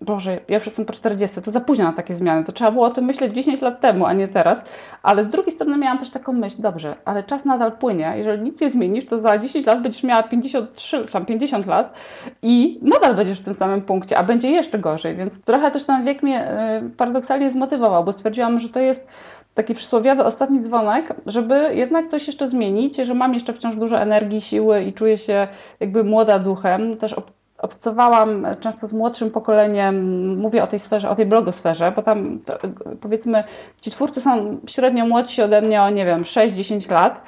Boże, 0.00 0.40
ja 0.48 0.54
już 0.54 0.66
jestem 0.66 0.84
po 0.84 0.92
40, 0.92 1.42
to 1.42 1.50
za 1.50 1.60
późno 1.60 1.84
na 1.84 1.92
takie 1.92 2.14
zmiany. 2.14 2.44
To 2.44 2.52
trzeba 2.52 2.70
było 2.70 2.86
o 2.86 2.90
tym 2.90 3.04
myśleć 3.04 3.34
10 3.34 3.60
lat 3.60 3.80
temu, 3.80 4.06
a 4.06 4.12
nie 4.12 4.28
teraz. 4.28 4.58
Ale 5.02 5.24
z 5.24 5.28
drugiej 5.28 5.54
strony 5.54 5.78
miałam 5.78 5.98
też 5.98 6.10
taką 6.10 6.32
myśl, 6.32 6.56
dobrze, 6.58 6.96
ale 7.04 7.24
czas 7.24 7.44
nadal 7.44 7.72
płynie. 7.72 8.14
Jeżeli 8.16 8.42
nic 8.42 8.60
nie 8.60 8.70
zmienisz, 8.70 9.06
to 9.06 9.20
za 9.20 9.38
10 9.38 9.66
lat 9.66 9.82
będziesz 9.82 10.02
miała 10.02 10.22
53, 10.22 11.04
tam 11.12 11.26
50 11.26 11.66
lat 11.66 11.94
i 12.42 12.78
nadal 12.82 13.14
będziesz 13.14 13.40
w 13.40 13.44
tym 13.44 13.54
samym 13.54 13.82
punkcie, 13.82 14.18
a 14.18 14.22
będzie 14.22 14.50
jeszcze 14.50 14.78
gorzej. 14.78 15.16
Więc 15.16 15.40
trochę 15.40 15.70
też 15.70 15.84
ten 15.84 16.04
wiek 16.04 16.22
mnie 16.22 16.52
y, 16.86 16.90
paradoksalnie 16.90 17.50
zmotywował, 17.50 18.04
bo 18.04 18.12
stwierdziłam, 18.12 18.60
że 18.60 18.68
to 18.68 18.80
jest 18.80 19.06
taki 19.54 19.74
przysłowiowy 19.74 20.24
ostatni 20.24 20.60
dzwonek, 20.60 21.14
żeby 21.26 21.70
jednak 21.74 22.08
coś 22.08 22.26
jeszcze 22.26 22.48
zmienić, 22.48 22.96
że 22.96 23.14
mam 23.14 23.34
jeszcze 23.34 23.52
wciąż 23.52 23.76
dużo 23.76 24.00
energii, 24.00 24.40
siły 24.40 24.82
i 24.82 24.92
czuję 24.92 25.18
się 25.18 25.48
jakby 25.80 26.04
młoda 26.04 26.38
duchem. 26.38 26.96
Też 26.96 27.14
obcowałam 27.58 28.46
często 28.60 28.86
z 28.86 28.92
młodszym 28.92 29.30
pokoleniem, 29.30 30.36
mówię 30.38 30.62
o 30.62 30.66
tej 30.66 30.78
sferze, 30.78 31.10
o 31.10 31.14
tej 31.14 31.26
blogosferze, 31.26 31.92
bo 31.96 32.02
tam 32.02 32.40
to, 32.44 32.58
powiedzmy 33.00 33.44
ci 33.80 33.90
twórcy 33.90 34.20
są 34.20 34.60
średnio 34.66 35.06
młodsi 35.06 35.42
ode 35.42 35.62
mnie 35.62 35.82
o 35.82 35.90
nie 35.90 36.06
wiem 36.06 36.22
6-10 36.22 36.90
lat, 36.92 37.22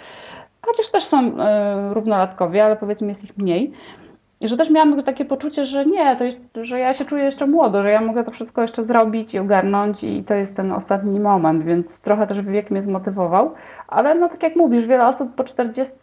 chociaż 0.67 0.91
też 0.91 1.05
są 1.05 1.29
y, 1.29 1.95
równolatkowie, 1.95 2.65
ale 2.65 2.77
powiedzmy 2.77 3.09
jest 3.09 3.25
ich 3.25 3.39
mniej. 3.39 3.73
I 4.41 4.49
że 4.49 4.57
też 4.57 4.71
miałam 4.71 5.03
takie 5.03 5.25
poczucie, 5.25 5.65
że 5.65 5.87
nie, 5.87 6.17
to 6.53 6.65
że 6.65 6.79
ja 6.79 6.95
się 6.95 7.05
czuję 7.05 7.25
jeszcze 7.25 7.47
młodo, 7.47 7.83
że 7.83 7.91
ja 7.91 8.01
mogę 8.01 8.25
to 8.25 8.31
wszystko 8.31 8.63
jeszcze 8.63 8.85
zrobić 8.85 9.35
i 9.35 9.39
ogarnąć 9.39 10.05
i 10.05 10.25
to 10.25 10.35
jest 10.35 10.57
ten 10.57 10.73
ostatni 10.73 11.21
moment, 11.21 11.65
więc 11.65 12.01
trochę 12.01 12.27
też 12.27 12.43
wiek 12.43 12.71
mnie 12.71 12.83
zmotywował. 12.83 13.55
Ale 13.89 14.15
no 14.15 14.29
tak 14.29 14.43
jak 14.43 14.57
mówisz, 14.57 14.87
wiele 14.87 15.07
osób 15.07 15.35
po 15.35 15.45
40 15.45 15.95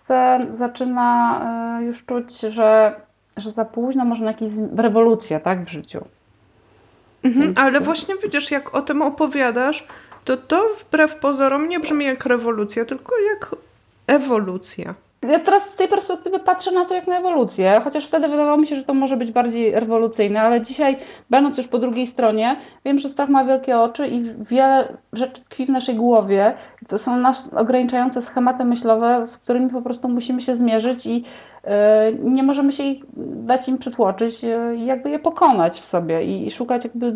zaczyna 0.54 1.80
y, 1.80 1.84
już 1.84 2.06
czuć, 2.06 2.40
że 2.40 2.96
że 3.38 3.52
za 3.52 3.66
późno 3.66 4.06
może 4.06 4.24
na 4.24 4.32
jakieś 4.32 4.50
tak, 5.44 5.66
w 5.66 5.70
życiu. 5.70 6.06
Mhm. 7.24 7.54
Ale 7.56 7.80
właśnie 7.80 8.16
widzisz, 8.24 8.52
jak 8.52 8.76
o 8.76 8.82
tym 8.82 9.02
opowiadasz, 9.02 9.88
to 10.26 10.38
to 10.38 10.66
wbrew 10.80 11.16
pozorom 11.16 11.70
nie 11.70 11.80
brzmi 11.80 12.06
jak 12.06 12.26
rewolucja, 12.26 12.86
tylko 12.86 13.16
jak 13.34 13.56
ewolucja. 14.08 14.94
Ja 15.22 15.40
teraz 15.40 15.70
z 15.70 15.76
tej 15.76 15.88
perspektywy 15.88 16.40
patrzę 16.40 16.72
na 16.72 16.86
to 16.86 16.94
jak 16.94 17.08
na 17.08 17.20
ewolucję, 17.20 17.82
chociaż 17.84 18.08
wtedy 18.08 18.28
wydawało 18.28 18.58
mi 18.58 18.68
się, 18.68 18.76
że 18.76 18.84
to 18.84 18.94
może 18.94 19.18
być 19.18 19.32
bardziej 19.32 19.72
rewolucyjne, 19.72 20.42
ale 20.42 20.62
dzisiaj, 20.62 20.98
będąc 21.30 21.58
już 21.58 21.68
po 21.68 21.80
drugiej 21.80 22.08
stronie, 22.08 22.60
wiem, 22.86 22.98
że 22.98 23.10
strach 23.10 23.30
ma 23.30 23.46
wielkie 23.46 23.80
oczy 23.80 24.08
i 24.08 24.34
wiele 24.44 24.98
rzeczy 25.14 25.42
tkwi 25.42 25.66
w 25.66 25.70
naszej 25.70 25.96
głowie. 25.96 26.54
To 26.88 26.98
są 26.98 27.18
nasze 27.18 27.44
ograniczające 27.56 28.22
schematy 28.22 28.66
myślowe, 28.66 29.28
z 29.28 29.38
którymi 29.38 29.70
po 29.70 29.82
prostu 29.82 30.10
musimy 30.10 30.42
się 30.42 30.56
zmierzyć 30.56 31.06
i 31.06 31.24
nie 32.20 32.44
możemy 32.44 32.74
się 32.74 32.84
ich, 32.84 33.04
dać 33.46 33.68
im 33.68 33.78
przytłoczyć 33.78 34.44
e, 34.44 34.76
i 34.76 34.86
jakby 34.86 35.10
je 35.10 35.20
pokonać 35.20 35.80
w 35.80 35.86
sobie 35.86 36.24
i 36.24 36.52
szukać 36.52 36.84
jakby 36.84 37.14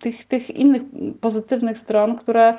tych, 0.00 0.24
tych 0.24 0.50
innych 0.50 0.82
pozytywnych 1.20 1.78
stron, 1.78 2.16
które 2.16 2.54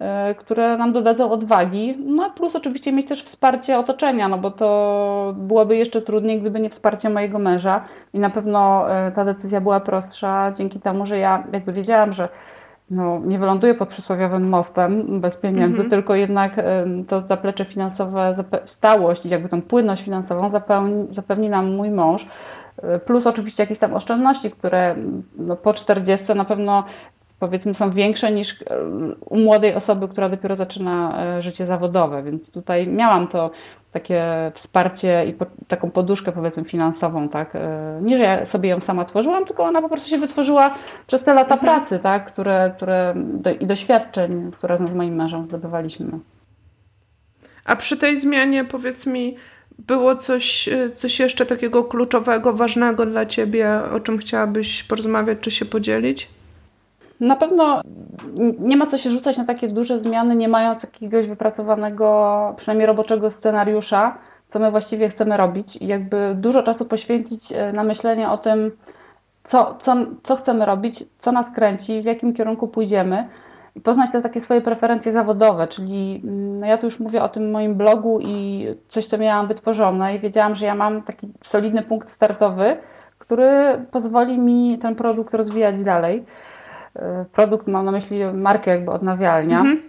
E, 0.00 0.34
które 0.34 0.76
nam 0.76 0.92
dodadzą 0.92 1.30
odwagi, 1.30 1.96
no 2.06 2.30
plus 2.30 2.56
oczywiście 2.56 2.92
mieć 2.92 3.08
też 3.08 3.22
wsparcie 3.22 3.78
otoczenia, 3.78 4.28
no 4.28 4.38
bo 4.38 4.50
to 4.50 5.34
byłoby 5.36 5.76
jeszcze 5.76 6.02
trudniej, 6.02 6.40
gdyby 6.40 6.60
nie 6.60 6.70
wsparcie 6.70 7.10
mojego 7.10 7.38
męża. 7.38 7.84
I 8.12 8.18
na 8.18 8.30
pewno 8.30 8.90
e, 8.90 9.10
ta 9.10 9.24
decyzja 9.24 9.60
była 9.60 9.80
prostsza 9.80 10.52
dzięki 10.56 10.80
temu, 10.80 11.06
że 11.06 11.18
ja 11.18 11.44
jakby 11.52 11.72
wiedziałam, 11.72 12.12
że 12.12 12.28
no, 12.90 13.20
nie 13.24 13.38
wyląduję 13.38 13.74
pod 13.74 13.88
przysłowiowym 13.88 14.48
mostem 14.48 15.20
bez 15.20 15.36
pieniędzy, 15.36 15.82
-hmm. 15.82 15.90
tylko 15.90 16.14
jednak 16.14 16.56
to 17.08 17.20
zaplecze 17.20 17.64
finansowe, 17.64 18.34
stałość 18.64 19.26
i 19.26 19.28
jakby 19.28 19.48
tą 19.48 19.62
płynność 19.62 20.04
finansową 20.04 20.50
zapewni, 20.50 21.06
zapewni 21.10 21.48
nam 21.48 21.74
mój 21.74 21.90
mąż, 21.90 22.26
e, 22.82 22.98
plus 22.98 23.26
oczywiście 23.26 23.62
jakieś 23.62 23.78
tam 23.78 23.94
oszczędności, 23.94 24.50
które 24.50 24.96
no, 25.38 25.56
po 25.56 25.74
40 25.74 26.34
na 26.34 26.44
pewno 26.44 26.84
powiedzmy 27.38 27.74
są 27.74 27.90
większe 27.90 28.32
niż 28.32 28.62
e, 28.62 28.66
u 29.20 29.38
młodej 29.38 29.74
osoby, 29.74 30.08
która 30.08 30.28
dopiero 30.28 30.56
zaczyna 30.56 31.22
e, 31.36 31.42
życie 31.42 31.66
zawodowe, 31.66 32.22
więc 32.22 32.52
tutaj 32.52 32.86
miałam 32.86 33.28
to 33.28 33.50
takie 33.92 34.24
wsparcie 34.54 35.24
i 35.26 35.32
po, 35.32 35.46
taką 35.68 35.90
poduszkę 35.90 36.32
powiedzmy 36.32 36.64
finansową, 36.64 37.28
tak. 37.28 37.50
E, 37.54 37.98
nie, 38.02 38.18
że 38.18 38.24
ja 38.24 38.44
sobie 38.44 38.68
ją 38.68 38.80
sama 38.80 39.04
tworzyłam, 39.04 39.44
tylko 39.44 39.64
ona 39.64 39.82
po 39.82 39.88
prostu 39.88 40.10
się 40.10 40.18
wytworzyła 40.18 40.74
przez 41.06 41.22
te 41.22 41.34
lata 41.34 41.54
mhm. 41.54 41.60
pracy, 41.60 41.98
tak, 41.98 42.32
które, 42.32 42.72
które 42.76 43.14
do, 43.16 43.50
i 43.50 43.66
doświadczeń, 43.66 44.50
które 44.52 44.78
z 44.78 44.94
moim 44.94 45.14
mężem 45.14 45.44
zdobywaliśmy. 45.44 46.18
A 47.64 47.76
przy 47.76 47.96
tej 47.96 48.16
zmianie 48.16 48.64
powiedz 48.64 49.06
mi, 49.06 49.36
było 49.78 50.16
coś, 50.16 50.68
coś 50.94 51.20
jeszcze 51.20 51.46
takiego 51.46 51.84
kluczowego, 51.84 52.52
ważnego 52.52 53.06
dla 53.06 53.26
Ciebie, 53.26 53.80
o 53.92 54.00
czym 54.00 54.18
chciałabyś 54.18 54.82
porozmawiać 54.82 55.38
czy 55.40 55.50
się 55.50 55.64
podzielić? 55.64 56.37
Na 57.20 57.36
pewno 57.36 57.80
nie 58.58 58.76
ma 58.76 58.86
co 58.86 58.98
się 58.98 59.10
rzucać 59.10 59.38
na 59.38 59.44
takie 59.44 59.68
duże 59.68 59.98
zmiany, 59.98 60.36
nie 60.36 60.48
mając 60.48 60.82
jakiegoś 60.82 61.28
wypracowanego, 61.28 62.54
przynajmniej 62.56 62.86
roboczego 62.86 63.30
scenariusza, 63.30 64.18
co 64.48 64.58
my 64.58 64.70
właściwie 64.70 65.08
chcemy 65.08 65.36
robić 65.36 65.76
i 65.76 65.86
jakby 65.86 66.34
dużo 66.34 66.62
czasu 66.62 66.86
poświęcić 66.86 67.52
e, 67.52 67.72
na 67.72 67.84
myślenie 67.84 68.30
o 68.30 68.38
tym, 68.38 68.70
co, 69.44 69.78
co, 69.80 69.96
co 70.22 70.36
chcemy 70.36 70.66
robić, 70.66 71.04
co 71.18 71.32
nas 71.32 71.50
kręci, 71.50 72.02
w 72.02 72.04
jakim 72.04 72.34
kierunku 72.34 72.68
pójdziemy 72.68 73.28
i 73.74 73.80
poznać 73.80 74.10
te 74.10 74.22
takie 74.22 74.40
swoje 74.40 74.60
preferencje 74.60 75.12
zawodowe, 75.12 75.68
czyli 75.68 76.20
no 76.24 76.66
ja 76.66 76.78
tu 76.78 76.86
już 76.86 77.00
mówię 77.00 77.22
o 77.22 77.28
tym 77.28 77.50
moim 77.50 77.74
blogu 77.74 78.18
i 78.20 78.66
coś, 78.88 79.06
co 79.06 79.18
miałam 79.18 79.48
wytworzone 79.48 80.14
i 80.14 80.18
wiedziałam, 80.18 80.54
że 80.54 80.66
ja 80.66 80.74
mam 80.74 81.02
taki 81.02 81.28
solidny 81.42 81.82
punkt 81.82 82.10
startowy, 82.10 82.76
który 83.18 83.46
pozwoli 83.90 84.38
mi 84.38 84.78
ten 84.78 84.94
produkt 84.94 85.34
rozwijać 85.34 85.82
dalej. 85.82 86.24
E, 86.98 87.24
produkt, 87.32 87.66
mam 87.66 87.84
na 87.84 87.92
myśli 87.92 88.24
markę 88.24 88.70
jakby 88.70 88.90
odnawialnia. 88.90 89.58
Mhm. 89.58 89.82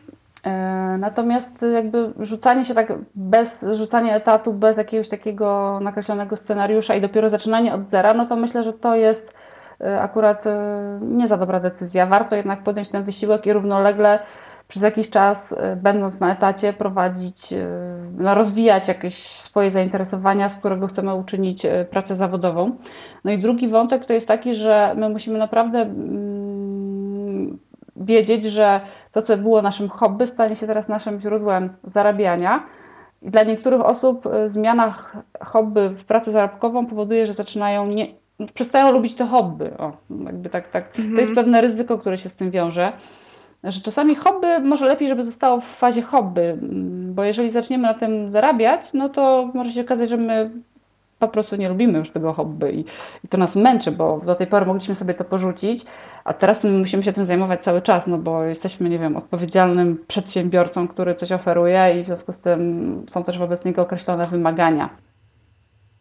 E, 0.44 0.98
natomiast 0.98 1.66
jakby 1.74 2.14
rzucanie 2.20 2.66
się 2.66 2.74
tak 2.74 2.94
bez 3.16 3.66
rzucania 3.74 4.16
etatu, 4.16 4.54
bez 4.54 4.78
jakiegoś 4.78 5.10
takiego 5.10 5.80
nakreślonego 5.82 6.38
scenariusza 6.38 6.96
i 6.96 7.02
dopiero 7.02 7.30
zaczynanie 7.30 7.74
od 7.74 7.90
zera, 7.90 8.14
no 8.14 8.26
to 8.26 8.36
myślę, 8.36 8.64
że 8.64 8.74
to 8.74 8.96
jest 8.96 9.34
e, 9.82 10.02
akurat 10.02 10.46
nie 11.02 11.28
za 11.28 11.38
dobra 11.38 11.60
decyzja. 11.60 12.06
Warto 12.06 12.36
jednak 12.36 12.64
podjąć 12.64 12.90
ten 12.90 13.04
wysiłek 13.04 13.46
i 13.46 13.54
równolegle 13.54 14.20
przez 14.68 14.84
jakiś 14.84 15.10
czas, 15.10 15.56
będąc 15.76 16.20
na 16.20 16.34
etacie, 16.34 16.74
prowadzić, 16.74 17.54
no 18.18 18.36
rozwijać 18.36 18.88
jakieś 18.88 19.16
swoje 19.18 19.72
zainteresowania, 19.72 20.50
z 20.50 20.58
którego 20.58 20.88
chcemy 20.88 21.16
uczynić 21.16 21.66
pracę 21.90 22.16
zawodową. 22.16 22.72
No 23.24 23.32
i 23.32 23.40
drugi 23.40 23.68
wątek 23.68 24.06
to 24.06 24.14
jest 24.14 24.28
taki, 24.28 24.56
że 24.56 24.94
my 24.98 25.10
musimy 25.10 25.40
naprawdę 25.40 25.80
mm, 25.80 26.59
wiedzieć, 28.00 28.44
że 28.44 28.82
to, 29.12 29.22
co 29.22 29.38
było 29.38 29.62
naszym 29.62 29.90
hobby, 29.90 30.28
stanie 30.28 30.56
się 30.56 30.68
teraz 30.68 30.90
naszym 30.90 31.22
źródłem 31.22 31.70
zarabiania. 31.84 32.64
I 33.22 33.32
dla 33.32 33.44
niektórych 33.44 33.82
osób 33.82 34.26
e, 34.26 34.50
zmiana 34.50 34.96
hobby 35.42 35.90
w 35.90 36.06
pracę 36.06 36.32
zarobkową 36.32 36.86
powoduje, 36.86 37.28
że 37.28 37.34
zaczynają 37.34 37.88
nie, 37.88 38.08
przestają 38.54 38.92
lubić 38.92 39.16
to 39.16 39.28
hobby. 39.28 39.72
O, 39.78 39.92
jakby 40.26 40.50
tak, 40.50 40.68
tak. 40.68 40.86
Mhm. 40.88 41.16
To 41.16 41.20
jest 41.20 41.30
mhm. 41.30 41.46
pewne 41.46 41.62
ryzyko, 41.62 41.98
które 41.98 42.18
się 42.18 42.30
z 42.30 42.36
tym 42.36 42.52
wiąże. 42.52 42.92
Że 43.64 43.82
czasami 43.82 44.16
hobby 44.16 44.48
może 44.64 44.86
lepiej, 44.86 45.10
żeby 45.10 45.24
zostało 45.24 45.62
w 45.62 45.66
fazie 45.66 46.02
hobby, 46.02 46.58
bo 47.14 47.24
jeżeli 47.24 47.50
zaczniemy 47.50 47.88
na 47.88 47.94
tym 47.94 48.32
zarabiać, 48.32 48.94
no 48.94 49.10
to 49.10 49.52
może 49.54 49.72
się 49.72 49.82
okazać, 49.82 50.10
że 50.10 50.18
my 50.18 50.52
po 51.20 51.28
prostu 51.28 51.56
nie 51.56 51.70
lubimy 51.70 51.98
już 51.98 52.10
tego 52.10 52.34
hobby 52.34 52.76
i, 52.76 52.86
i 53.26 53.28
to 53.28 53.38
nas 53.38 53.56
męczy, 53.56 53.92
bo 53.92 54.22
do 54.26 54.36
tej 54.36 54.48
pory 54.48 54.66
mogliśmy 54.66 54.96
sobie 54.96 55.14
to 55.14 55.24
porzucić, 55.24 55.86
a 56.24 56.34
teraz 56.34 56.64
musimy 56.64 57.04
się 57.04 57.14
tym 57.14 57.26
zajmować 57.26 57.64
cały 57.64 57.82
czas, 57.82 58.08
no 58.08 58.18
bo 58.18 58.44
jesteśmy, 58.44 58.90
nie 58.90 59.00
wiem, 59.00 59.18
odpowiedzialnym 59.18 60.06
przedsiębiorcą, 60.08 60.88
który 60.88 61.16
coś 61.16 61.32
oferuje 61.32 62.00
i 62.00 62.04
w 62.04 62.08
związku 62.08 62.34
z 62.34 62.40
tym 62.40 63.06
są 63.10 63.24
też 63.24 63.38
wobec 63.38 63.66
niego 63.66 63.82
określone 63.82 64.28
wymagania. 64.28 64.90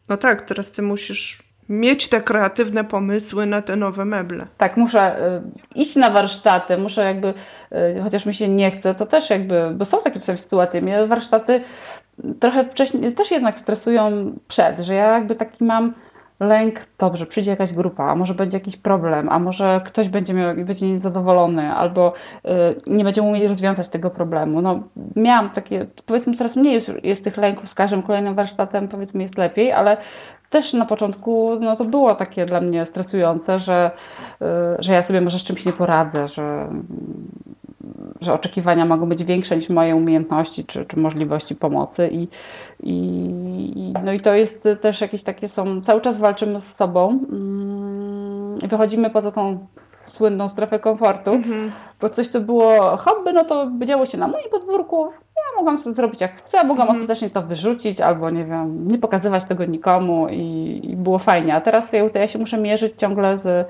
No 0.09 0.17
tak, 0.17 0.43
teraz 0.43 0.73
ty 0.73 0.83
musisz 0.83 1.49
mieć 1.69 2.09
te 2.09 2.21
kreatywne 2.21 2.85
pomysły 2.85 3.47
na 3.47 3.63
te 3.63 3.77
nowe 3.77 4.05
meble. 4.05 4.47
Tak, 4.59 4.77
muszę 4.77 5.27
y, 5.37 5.43
iść 5.75 5.97
na 5.97 6.11
warsztaty, 6.11 6.79
muszę 6.79 7.05
jakby, 7.05 7.35
y, 7.73 8.01
chociaż 8.03 8.27
mi 8.27 8.35
się 8.35 8.49
nie 8.49 8.71
chce, 8.71 8.95
to 8.95 9.07
też 9.07 9.31
jakby, 9.31 9.71
bo 9.75 9.85
są 9.85 10.03
takie 10.03 10.21
czasami 10.21 10.39
sytuacje, 10.39 10.83
mnie 10.83 11.07
warsztaty 11.07 11.61
trochę 12.41 12.65
wcześniej 12.65 13.13
też 13.13 13.31
jednak 13.31 13.59
stresują 13.59 14.33
przed, 14.49 14.81
że 14.81 14.95
ja 14.95 15.13
jakby 15.13 15.35
taki 15.35 15.65
mam 15.65 15.95
lęk, 16.41 16.81
dobrze, 16.99 17.27
przyjdzie 17.27 17.51
jakaś 17.51 17.73
grupa, 17.73 18.05
a 18.05 18.15
może 18.15 18.35
będzie 18.35 18.57
jakiś 18.57 18.77
problem, 18.77 19.29
a 19.29 19.39
może 19.39 19.81
ktoś 19.85 20.09
będzie, 20.09 20.35
miał, 20.35 20.57
będzie 20.57 20.89
niezadowolony, 20.89 21.73
albo 21.73 22.13
y, 22.45 22.49
nie 22.87 23.05
będzie 23.05 23.23
umieć 23.23 23.45
rozwiązać 23.45 23.89
tego 23.89 24.11
problemu. 24.11 24.63
No, 24.63 24.83
miałam 25.17 25.51
takie, 25.51 25.87
powiedzmy, 26.07 26.35
coraz 26.35 26.57
mniej 26.57 26.75
jest, 26.75 26.91
jest 27.03 27.25
tych 27.25 27.37
lęków 27.37 27.69
z 27.69 27.75
każdym 27.75 28.03
kolejnym 28.03 28.35
warsztatem, 28.35 28.89
powiedzmy, 28.89 29.23
jest 29.23 29.39
lepiej, 29.39 29.73
ale 29.73 29.97
też 30.51 30.73
na 30.73 30.87
początku 30.87 31.57
no, 31.61 31.77
to 31.77 31.85
było 31.85 32.15
takie 32.15 32.47
dla 32.47 32.61
mnie 32.61 32.87
stresujące, 32.87 33.59
że, 33.59 33.91
y, 34.43 34.45
że 34.79 34.93
ja 34.93 35.03
sobie 35.03 35.21
może 35.21 35.39
z 35.39 35.45
czymś 35.45 35.67
nie 35.67 35.73
poradzę, 35.73 36.29
że, 36.29 36.69
że 38.21 38.35
oczekiwania 38.35 38.87
mogą 38.87 39.09
być 39.09 39.25
większe 39.25 39.57
niż 39.57 39.69
moje 39.69 39.97
umiejętności 39.97 40.65
czy, 40.65 40.87
czy 40.87 40.99
możliwości 40.99 41.57
pomocy. 41.57 42.09
I, 42.13 42.29
i, 42.83 43.95
no 44.05 44.13
i 44.13 44.21
to 44.21 44.35
jest 44.35 44.69
też 44.81 45.01
jakieś 45.01 45.23
takie 45.23 45.49
są, 45.49 45.81
cały 45.83 46.01
czas 46.01 46.19
walczymy 46.19 46.61
z 46.61 46.77
sobą 46.77 47.09
mm, 47.31 48.59
i 48.65 48.69
wychodzimy 48.69 49.11
poza 49.11 49.33
tą 49.33 49.67
słynną 50.07 50.49
strefę 50.49 50.79
komfortu, 50.79 51.31
mm-hmm. 51.31 51.71
bo 52.01 52.09
coś, 52.09 52.29
co 52.29 52.41
było 52.41 52.97
hobby, 52.97 53.33
no 53.33 53.45
to 53.45 53.71
działo 53.85 54.07
się 54.07 54.19
na 54.19 54.29
moim 54.29 54.51
podwórku, 54.51 55.05
ja 55.37 55.57
mogłam 55.57 55.79
sobie 55.79 55.97
zrobić 55.97 56.21
jak 56.21 56.37
chcę, 56.37 56.65
mogłam 56.65 56.89
mm-hmm. 56.89 56.93
ostatecznie 56.93 57.31
to 57.31 57.43
wyrzucić 57.43 58.01
albo 58.01 58.31
nie 58.31 58.45
wiem, 58.45 58.89
nie 58.89 58.99
pokazywać 58.99 59.45
tego 59.45 59.65
nikomu 59.65 60.29
i, 60.29 60.81
i 60.85 60.97
było 60.97 61.19
fajnie, 61.19 61.55
a 61.55 61.61
teraz 61.61 61.93
ja, 61.93 62.09
ja 62.15 62.29
się 62.29 62.39
muszę 62.39 62.59
mierzyć 62.59 62.93
ciągle 62.97 63.37
z 63.37 63.69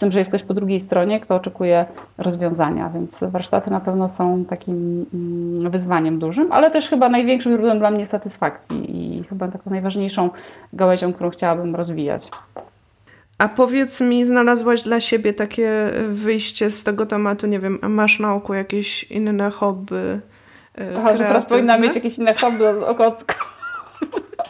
tym, 0.00 0.12
że 0.12 0.18
jest 0.18 0.28
ktoś 0.28 0.42
po 0.42 0.54
drugiej 0.54 0.80
stronie, 0.80 1.20
kto 1.20 1.34
oczekuje 1.34 1.86
rozwiązania, 2.18 2.90
więc 2.94 3.18
warsztaty 3.20 3.70
na 3.70 3.80
pewno 3.80 4.08
są 4.08 4.44
takim 4.44 5.06
mm, 5.14 5.70
wyzwaniem 5.70 6.18
dużym, 6.18 6.52
ale 6.52 6.70
też 6.70 6.88
chyba 6.88 7.08
największym 7.08 7.52
źródłem 7.52 7.78
dla 7.78 7.90
mnie 7.90 8.06
satysfakcji 8.06 8.96
i 8.96 9.24
chyba 9.24 9.48
taką 9.48 9.70
najważniejszą 9.70 10.30
gałęzią, 10.72 11.12
którą 11.12 11.30
chciałabym 11.30 11.76
rozwijać. 11.76 12.28
A 13.38 13.48
powiedz 13.48 14.00
mi, 14.00 14.24
znalazłaś 14.24 14.82
dla 14.82 15.00
siebie 15.00 15.32
takie 15.32 15.90
wyjście 16.08 16.70
z 16.70 16.84
tego 16.84 17.06
tematu, 17.06 17.46
nie 17.46 17.60
wiem, 17.60 17.78
masz 17.82 18.20
na 18.20 18.34
oku 18.34 18.54
jakieś 18.54 19.04
inne 19.04 19.50
hobby? 19.50 20.20
E, 20.78 20.94
Aha, 20.98 21.16
że 21.16 21.24
teraz 21.24 21.44
powinna 21.44 21.78
mieć 21.78 21.94
jakieś 21.94 22.18
inne 22.18 22.34
hobby 22.34 22.66
o 22.68 22.94
kocku. 22.94 23.34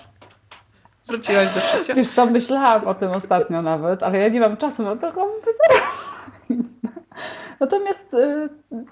Wróciłaś 1.11 1.49
do 1.55 1.61
szycia? 1.61 1.95
Wiesz 1.95 2.09
co, 2.09 2.27
myślałam 2.27 2.89
o 2.89 2.95
tym 2.95 3.11
ostatnio 3.11 3.63
nawet, 3.63 4.03
ale 4.03 4.19
ja 4.19 4.29
nie 4.29 4.41
mam 4.41 4.57
czasu 4.57 4.83
na 4.83 4.97
to 4.97 5.13
teraz. 5.13 6.11
Natomiast 7.61 8.15
y, 8.15 8.49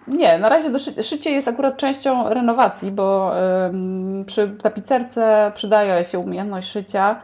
nie, 0.09 0.39
na 0.39 0.49
razie 0.49 0.71
do 0.71 0.79
szy 0.79 1.03
szycie 1.03 1.31
jest 1.31 1.49
akurat 1.49 1.77
częścią 1.77 2.29
renowacji, 2.29 2.91
bo 2.91 3.33
przy 4.27 4.57
tapicerce 4.63 5.53
przydaje 5.55 6.05
się 6.05 6.19
umiejętność 6.19 6.71
szycia, 6.71 7.23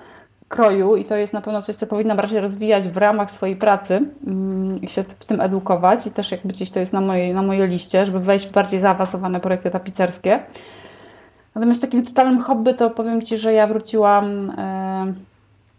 kroju 0.49 0.97
i 0.97 1.05
to 1.05 1.17
jest 1.17 1.33
na 1.33 1.41
pewno 1.41 1.63
coś, 1.63 1.77
co 1.77 1.87
powinnam 1.87 2.21
raczej 2.21 2.41
rozwijać 2.41 2.89
w 2.89 2.97
ramach 2.97 3.31
swojej 3.31 3.57
pracy 3.57 4.01
i 4.83 4.89
się 4.89 5.03
w 5.03 5.25
tym 5.25 5.41
edukować 5.41 6.07
i 6.07 6.11
też 6.11 6.31
jakby 6.31 6.49
gdzieś 6.49 6.71
to 6.71 6.81
jest 6.81 6.93
na 6.93 7.01
mojej, 7.01 7.35
na 7.35 7.43
mojej 7.43 7.69
liście, 7.69 8.07
żeby 8.07 8.21
wejść 8.21 8.47
w 8.47 8.53
bardziej 8.53 8.81
zaawansowane 8.81 9.41
projekty 9.41 9.71
tapicerskie. 9.71 10.43
Natomiast 11.55 11.81
takim 11.81 12.05
totalnym 12.07 12.43
hobby 12.43 12.75
to 12.75 12.91
powiem 12.91 13.23
Ci, 13.23 13.39
że 13.39 13.53
ja 13.53 13.67
wróciłam, 13.67 14.51
e, 14.51 15.15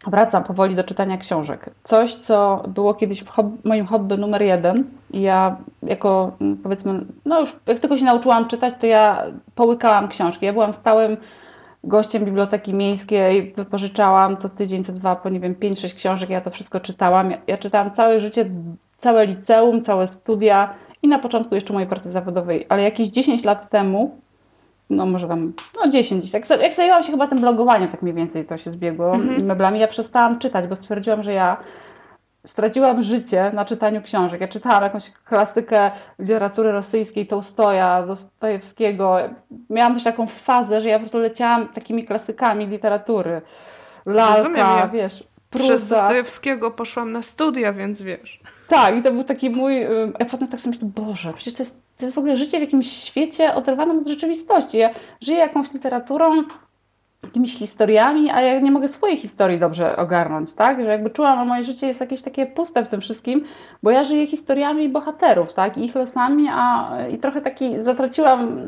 wracam 0.07 0.43
powoli 0.43 0.75
do 0.75 0.83
czytania 0.83 1.17
książek. 1.17 1.69
Coś, 1.83 2.15
co 2.15 2.63
było 2.67 2.93
kiedyś 2.93 3.23
moim 3.63 3.85
hobby 3.85 4.17
numer 4.17 4.41
jeden 4.41 4.83
i 5.11 5.21
ja 5.21 5.57
jako 5.83 6.31
powiedzmy, 6.63 7.05
no 7.25 7.39
już 7.39 7.55
jak 7.67 7.79
tylko 7.79 7.97
się 7.97 8.05
nauczyłam 8.05 8.47
czytać, 8.47 8.73
to 8.79 8.87
ja 8.87 9.23
połykałam 9.55 10.07
książki. 10.07 10.45
Ja 10.45 10.53
byłam 10.53 10.73
stałym 10.73 11.17
gościem 11.83 12.25
biblioteki 12.25 12.73
miejskiej, 12.73 13.53
wypożyczałam 13.57 14.37
co 14.37 14.49
tydzień, 14.49 14.83
co 14.83 14.93
dwa, 14.93 15.15
po 15.15 15.29
nie 15.29 15.39
wiem, 15.39 15.55
5-6 15.55 15.95
książek, 15.95 16.29
ja 16.29 16.41
to 16.41 16.49
wszystko 16.49 16.79
czytałam. 16.79 17.31
Ja, 17.31 17.37
ja 17.47 17.57
czytałam 17.57 17.91
całe 17.91 18.19
życie, 18.19 18.49
całe 18.97 19.25
liceum, 19.25 19.81
całe 19.81 20.07
studia 20.07 20.73
i 21.03 21.07
na 21.07 21.19
początku 21.19 21.55
jeszcze 21.55 21.73
mojej 21.73 21.89
pracy 21.89 22.11
zawodowej, 22.11 22.65
ale 22.69 22.83
jakieś 22.83 23.09
10 23.09 23.43
lat 23.43 23.69
temu, 23.69 24.15
no 24.89 25.05
może 25.05 25.27
tam, 25.27 25.53
no 25.83 25.91
10, 25.91 26.33
jak, 26.33 26.49
jak 26.49 26.75
zajęłam 26.75 27.03
się 27.03 27.11
chyba 27.11 27.27
tym 27.27 27.41
blogowaniem, 27.41 27.89
tak 27.89 28.01
mniej 28.01 28.15
więcej 28.15 28.45
to 28.45 28.57
się 28.57 28.71
zbiegło, 28.71 29.15
mhm. 29.15 29.45
meblami, 29.45 29.79
ja 29.79 29.87
przestałam 29.87 30.39
czytać, 30.39 30.67
bo 30.67 30.75
stwierdziłam, 30.75 31.23
że 31.23 31.33
ja 31.33 31.57
straciłam 32.45 33.01
życie 33.01 33.51
na 33.53 33.65
czytaniu 33.65 34.01
książek. 34.01 34.41
Ja 34.41 34.47
czytałam 34.47 34.83
jakąś 34.83 35.11
klasykę 35.11 35.91
literatury 36.19 36.71
rosyjskiej, 36.71 37.27
Tołstoja, 37.27 38.03
Dostojewskiego. 38.03 39.17
Miałam 39.69 39.93
też 39.93 40.03
taką 40.03 40.27
fazę, 40.27 40.81
że 40.81 40.89
ja 40.89 40.95
po 40.95 40.99
prostu 41.01 41.19
leciałam 41.19 41.67
takimi 41.67 42.03
klasykami 42.03 42.67
literatury. 42.67 43.41
Lalka, 44.05 44.35
Rozumiem, 44.35 44.57
ja 44.57 44.87
wiesz, 44.87 45.23
Prusa. 45.49 45.67
Przez 45.67 45.87
Dostojewskiego 45.87 46.71
poszłam 46.71 47.11
na 47.11 47.21
studia, 47.21 47.73
więc 47.73 48.01
wiesz. 48.01 48.39
Tak, 48.67 48.95
i 48.95 49.01
to 49.01 49.11
był 49.11 49.23
taki 49.23 49.49
mój... 49.49 49.81
Ja 50.19 50.25
potem 50.31 50.47
tak 50.47 50.59
sobie 50.59 50.75
myślę, 50.75 50.89
Boże, 51.05 51.33
przecież 51.33 51.53
to 51.53 51.63
jest, 51.63 51.81
to 51.97 52.05
jest 52.05 52.15
w 52.15 52.17
ogóle 52.17 52.37
życie 52.37 52.57
w 52.57 52.61
jakimś 52.61 52.91
świecie 52.91 53.55
oderwanym 53.55 53.99
od 53.99 54.07
rzeczywistości. 54.07 54.77
Ja 54.77 54.89
żyję 55.21 55.37
jakąś 55.37 55.73
literaturą, 55.73 56.43
jakimiś 57.23 57.57
historiami, 57.57 58.31
a 58.31 58.41
ja 58.41 58.59
nie 58.59 58.71
mogę 58.71 58.87
swojej 58.87 59.17
historii 59.17 59.59
dobrze 59.59 59.97
ogarnąć, 59.97 60.53
tak? 60.53 60.79
Że 60.79 60.85
jakby 60.85 61.09
czułam, 61.09 61.39
że 61.39 61.45
moje 61.45 61.63
życie 61.63 61.87
jest 61.87 62.01
jakieś 62.01 62.21
takie 62.21 62.45
puste 62.45 62.85
w 62.85 62.87
tym 62.87 63.01
wszystkim, 63.01 63.45
bo 63.83 63.91
ja 63.91 64.03
żyję 64.03 64.27
historiami 64.27 64.89
bohaterów, 64.89 65.53
tak? 65.53 65.77
I 65.77 65.85
ich 65.85 65.95
losami, 65.95 66.47
a 66.51 66.91
i 67.11 67.17
trochę 67.17 67.41
taki 67.41 67.83
zatraciłam 67.83 68.61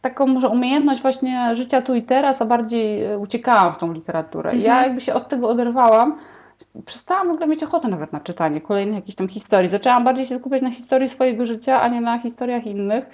taką 0.00 0.26
może 0.26 0.48
umiejętność 0.48 1.02
właśnie 1.02 1.56
życia 1.56 1.82
tu 1.82 1.94
i 1.94 2.02
teraz, 2.02 2.42
a 2.42 2.44
bardziej 2.44 3.16
uciekałam 3.16 3.74
w 3.74 3.78
tą 3.78 3.92
literaturę. 3.92 4.50
Mhm. 4.50 4.66
Ja 4.66 4.82
jakby 4.82 5.00
się 5.00 5.14
od 5.14 5.28
tego 5.28 5.48
oderwałam, 5.48 6.18
przestałam 6.86 7.28
w 7.28 7.30
ogóle 7.30 7.46
mieć 7.46 7.62
ochotę 7.62 7.88
nawet 7.88 8.12
na 8.12 8.20
czytanie 8.20 8.60
kolejnych 8.60 8.94
jakichś 8.94 9.16
tam 9.16 9.28
historii. 9.28 9.68
Zaczęłam 9.68 10.04
bardziej 10.04 10.26
się 10.26 10.36
skupiać 10.36 10.62
na 10.62 10.70
historii 10.70 11.08
swojego 11.08 11.46
życia, 11.46 11.80
a 11.80 11.88
nie 11.88 12.00
na 12.00 12.18
historiach 12.18 12.66
innych. 12.66 13.04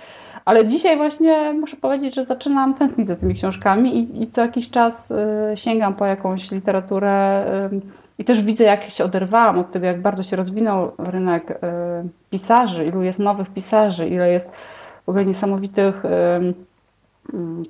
Ale 0.45 0.67
dzisiaj 0.67 0.97
właśnie 0.97 1.53
muszę 1.53 1.77
powiedzieć, 1.77 2.15
że 2.15 2.27
zaczynam 2.27 2.75
tęsknić 2.75 3.07
za 3.07 3.17
tymi 3.17 3.35
książkami 3.35 3.99
i, 3.99 4.23
i 4.23 4.27
co 4.27 4.41
jakiś 4.41 4.71
czas 4.71 5.11
y, 5.11 5.17
sięgam 5.55 5.95
po 5.95 6.07
jakąś 6.07 6.51
literaturę 6.51 7.45
y, 7.73 7.81
i 8.19 8.25
też 8.25 8.43
widzę, 8.43 8.65
jak 8.65 8.91
się 8.91 9.05
oderwałam 9.05 9.59
od 9.59 9.71
tego, 9.71 9.87
jak 9.87 10.03
bardzo 10.03 10.23
się 10.23 10.37
rozwinął 10.37 10.93
rynek 10.99 11.51
y, 11.51 11.57
pisarzy, 12.31 12.85
ilu 12.85 13.03
jest 13.03 13.19
nowych 13.19 13.51
pisarzy, 13.51 14.09
ile 14.09 14.33
jest 14.33 14.53
w 15.07 15.09
ogóle 15.09 15.25
niesamowitych 15.25 16.03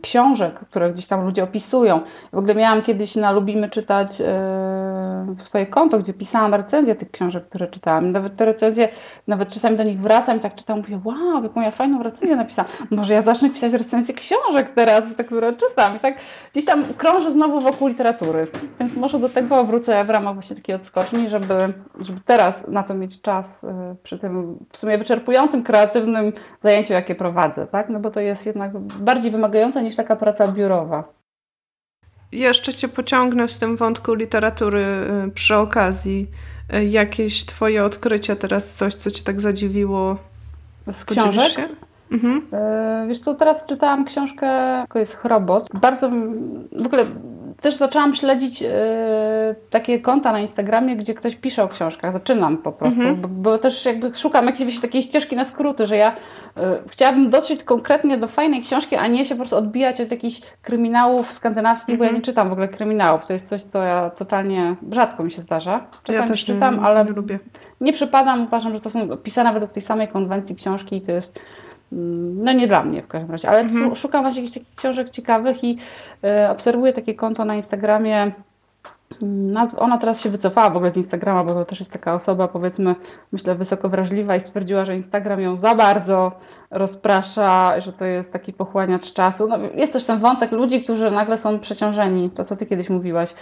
książek, 0.03 0.61
które 0.61 0.93
gdzieś 0.93 1.07
tam 1.07 1.25
ludzie 1.25 1.45
opisują. 1.45 2.01
W 2.33 2.39
ogóle 2.39 2.55
miałam 2.55 2.83
kiedyś 2.83 3.17
na 3.17 3.33
Lubimy 3.33 3.71
czytać 3.71 4.21
yy, 4.21 4.27
swoje 5.39 5.67
konto, 5.67 5.99
gdzie 5.99 6.15
pisałam 6.15 6.55
recenzje 6.55 6.95
tych 6.95 7.11
książek, 7.11 7.49
które 7.49 7.67
czytałam. 7.67 8.13
Nawet 8.13 8.37
te 8.37 8.45
recenzje, 8.45 8.89
nawet 9.27 9.53
czasami 9.53 9.77
do 9.77 9.83
nich 9.83 10.01
wracam 10.01 10.37
i 10.37 10.41
tak 10.41 10.55
czytam, 10.55 10.79
mówię, 10.79 11.01
wow, 11.05 11.43
jaką 11.43 11.61
ja 11.61 11.71
fajną 11.71 12.03
recenzję 12.03 12.37
napisałam. 12.37 12.71
Może 12.91 13.15
ja 13.15 13.23
zacznę 13.23 13.51
pisać 13.51 13.73
recenzje 13.73 14.15
książek 14.15 14.71
teraz, 14.71 15.17
te, 15.17 15.25
które 15.25 15.53
czytam. 15.53 15.97
I 15.97 15.99
tak 16.01 16.15
gdzieś 16.53 16.65
tam 16.65 16.85
krążę 16.85 17.31
znowu 17.31 17.61
wokół 17.61 17.89
literatury. 17.89 18.47
Więc 18.81 18.97
może 18.97 19.19
do 19.19 19.29
tego 19.29 19.65
wrócę 19.65 20.05
w 20.05 20.11
ramach 20.11 20.35
właśnie 20.35 20.57
takiej 20.57 20.75
odskoczni, 20.75 21.29
żeby, 21.29 21.73
żeby 22.07 22.21
teraz 22.25 22.69
na 22.69 22.83
to 22.83 22.95
mieć 22.95 23.21
czas 23.21 23.63
yy, 23.63 23.97
przy 24.03 24.19
tym 24.19 24.59
w 24.73 24.77
sumie 24.77 24.99
wyczerpującym, 24.99 25.63
kreatywnym 25.63 26.33
zajęciu, 26.63 26.93
jakie 26.93 27.15
prowadzę, 27.15 27.67
tak? 27.67 27.89
No 27.89 28.01
bo 28.01 28.11
to 28.11 28.21
jest 28.21 28.47
jednak 28.47 28.79
bardziej 28.79 29.31
wymagające 29.31 29.48
wymagająca 29.49 29.81
niż 29.81 29.97
taka 29.97 30.17
praca 30.17 30.49
biurowa. 30.49 31.05
Jeszcze 32.33 32.75
Cię 32.75 32.89
pociągnę 32.89 33.49
w 33.49 33.59
tym 33.59 33.77
wątku 33.77 34.15
literatury 34.15 34.85
y, 35.27 35.31
przy 35.31 35.57
okazji. 35.57 36.27
Y, 36.75 36.85
jakieś 36.85 37.45
Twoje 37.45 37.85
odkrycia 37.85 38.37
teraz, 38.37 38.75
coś, 38.75 38.95
co 38.95 39.11
Cię 39.11 39.25
tak 39.25 39.41
zadziwiło? 39.41 40.17
Z 40.93 41.05
książek? 41.05 41.53
Się? 41.53 41.69
Mhm. 42.13 42.43
E, 42.53 43.07
wiesz 43.09 43.21
co, 43.21 43.35
teraz 43.35 43.67
czytałam 43.67 44.05
książkę, 44.05 44.49
to 44.93 44.99
jest 44.99 45.17
Chrobot. 45.17 45.69
Bardzo, 45.75 46.11
w 46.83 46.87
ogóle 46.87 47.07
też 47.61 47.75
zaczęłam 47.75 48.15
śledzić 48.15 48.63
e, 48.63 48.69
takie 49.71 50.01
konta 50.01 50.33
na 50.33 50.41
Instagramie, 50.41 50.97
gdzie 50.97 51.15
ktoś 51.15 51.37
pisze 51.37 51.65
o 51.65 51.69
książkach. 51.69 52.13
Zaczynam 52.13 52.59
po 52.59 52.73
prostu, 52.73 53.01
mhm. 53.01 53.21
bo, 53.21 53.29
bo, 53.29 53.59
też 53.59 53.85
jakby 53.85 54.17
szukam 54.17 54.47
jakiejś 54.47 54.81
takiej 54.81 55.03
ścieżki 55.03 55.37
na 55.37 55.45
skróty, 55.45 55.87
że 55.87 55.97
ja 55.97 56.17
e, 56.57 56.79
chciałabym 56.91 57.31
dotrzeć 57.31 57.65
konkretnie 57.65 58.19
do 58.19 58.29
fajnej 58.29 58.63
książki, 58.63 58.97
a 58.97 59.07
nie 59.07 59.25
się 59.25 59.35
po 59.35 59.39
prostu 59.39 59.57
odbijać 59.57 60.01
od 60.01 60.11
jakichś 60.11 60.41
kryminałów 60.63 61.33
skandynawskich, 61.33 61.95
mhm. 61.95 61.99
bo 61.99 62.05
ja 62.05 62.09
mhm. 62.09 62.21
nie 62.21 62.25
czytam 62.25 62.49
w 62.49 62.53
ogóle 62.53 62.69
kryminałów. 62.69 63.27
To 63.27 63.33
jest 63.33 63.49
coś, 63.49 63.63
co 63.63 63.83
ja 63.83 64.11
totalnie 64.11 64.77
rzadko 64.91 65.25
mi 65.25 65.31
się 65.31 65.43
zdarza. 65.43 65.87
Czasami 66.03 66.25
ja 66.25 66.29
też 66.29 66.45
czytam, 66.45 66.77
nie, 66.77 66.83
ale 66.83 67.05
nie 67.05 67.11
lubię. 67.11 67.39
Nie 67.81 67.93
przypadam. 67.93 68.45
Uważam, 68.45 68.73
że 68.73 68.81
to 68.81 68.91
są 68.91 69.17
pisane 69.17 69.53
według 69.53 69.73
tej 69.73 69.83
samej 69.83 70.09
konwencji 70.09 70.57
książki 70.57 70.97
i 70.97 71.01
to 71.01 71.13
jest 71.13 71.41
Mm, 71.41 71.68
no 71.93 72.53
nie 72.53 72.67
dla 72.67 72.85
mnie 72.85 73.03
w 73.03 73.09
każdym 73.09 73.31
razie, 73.31 73.49
ale 73.49 73.61
mhm. 73.61 73.97
szukam 73.97 74.23
właśnie 74.23 74.43
jakichś 74.43 74.59
takich 74.59 74.75
książek 74.75 75.11
ciekawych 75.11 75.65
i 75.65 75.79
y, 76.25 76.49
obserwuję 76.51 76.93
takie 76.93 77.15
konto 77.15 77.45
na 77.45 77.55
Instagramie. 77.55 78.33
Ona 79.79 79.99
teraz 79.99 80.21
się 80.21 80.31
wycofała 80.31 80.71
w 80.71 80.77
ogóle 80.77 80.91
z 80.91 80.97
Instagrama, 80.97 81.45
bo 81.45 81.55
to 81.55 81.65
też 81.65 81.79
jest 81.79 81.91
taka 81.91 82.15
osoba, 82.15 82.49
powiedzmy, 82.49 82.95
myślę, 83.33 83.55
wysoko 83.55 83.89
wrażliwa 83.89 84.37
i 84.37 84.41
stwierdziła, 84.41 84.85
że 84.85 84.97
Instagram 84.97 85.41
ją 85.41 85.57
za 85.57 85.75
bardzo 85.75 86.33
rozprasza, 86.71 87.81
że 87.81 87.93
to 87.93 88.05
jest 88.05 88.33
taki 88.33 88.53
pochłaniacz 88.53 89.13
czasu. 89.13 89.49
No, 89.49 89.59
jest 89.75 89.93
też 89.93 90.05
ten 90.05 90.21
wątek 90.21 90.53
ludzi, 90.53 90.83
którzy 90.83 91.11
nagle 91.11 91.37
są 91.37 91.59
przeciążeni, 91.59 92.31
to 92.31 92.45
co 92.45 92.57
ty 92.57 92.67
kiedyś 92.67 92.91
mówiłaś, 92.91 93.35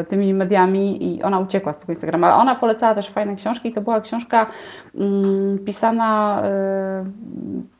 y, 0.00 0.04
tymi 0.04 0.34
mediami 0.34 1.14
i 1.16 1.22
ona 1.22 1.38
uciekła 1.38 1.72
z 1.72 1.78
tego 1.78 1.92
Instagrama, 1.92 2.26
ale 2.26 2.36
ona 2.36 2.54
polecała 2.54 2.94
też 2.94 3.10
fajne 3.10 3.36
książki 3.36 3.68
i 3.68 3.72
to 3.72 3.80
była 3.80 4.00
książka 4.00 4.46
mm, 4.94 5.58
pisana 5.58 6.42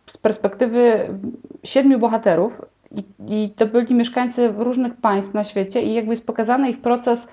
y, 0.07 0.11
z 0.11 0.17
perspektywy 0.17 1.09
siedmiu 1.65 1.99
bohaterów 1.99 2.53
i, 2.91 3.05
i 3.27 3.51
to 3.51 3.67
byli 3.67 3.95
mieszkańcy 3.95 4.53
różnych 4.59 4.97
państw 4.97 5.35
na 5.35 5.45
świecie 5.45 5.83
i 5.83 5.95
jakby 5.95 6.11
jest 6.11 6.27
pokazany 6.27 6.71
ich 6.71 6.81
proces 6.81 7.29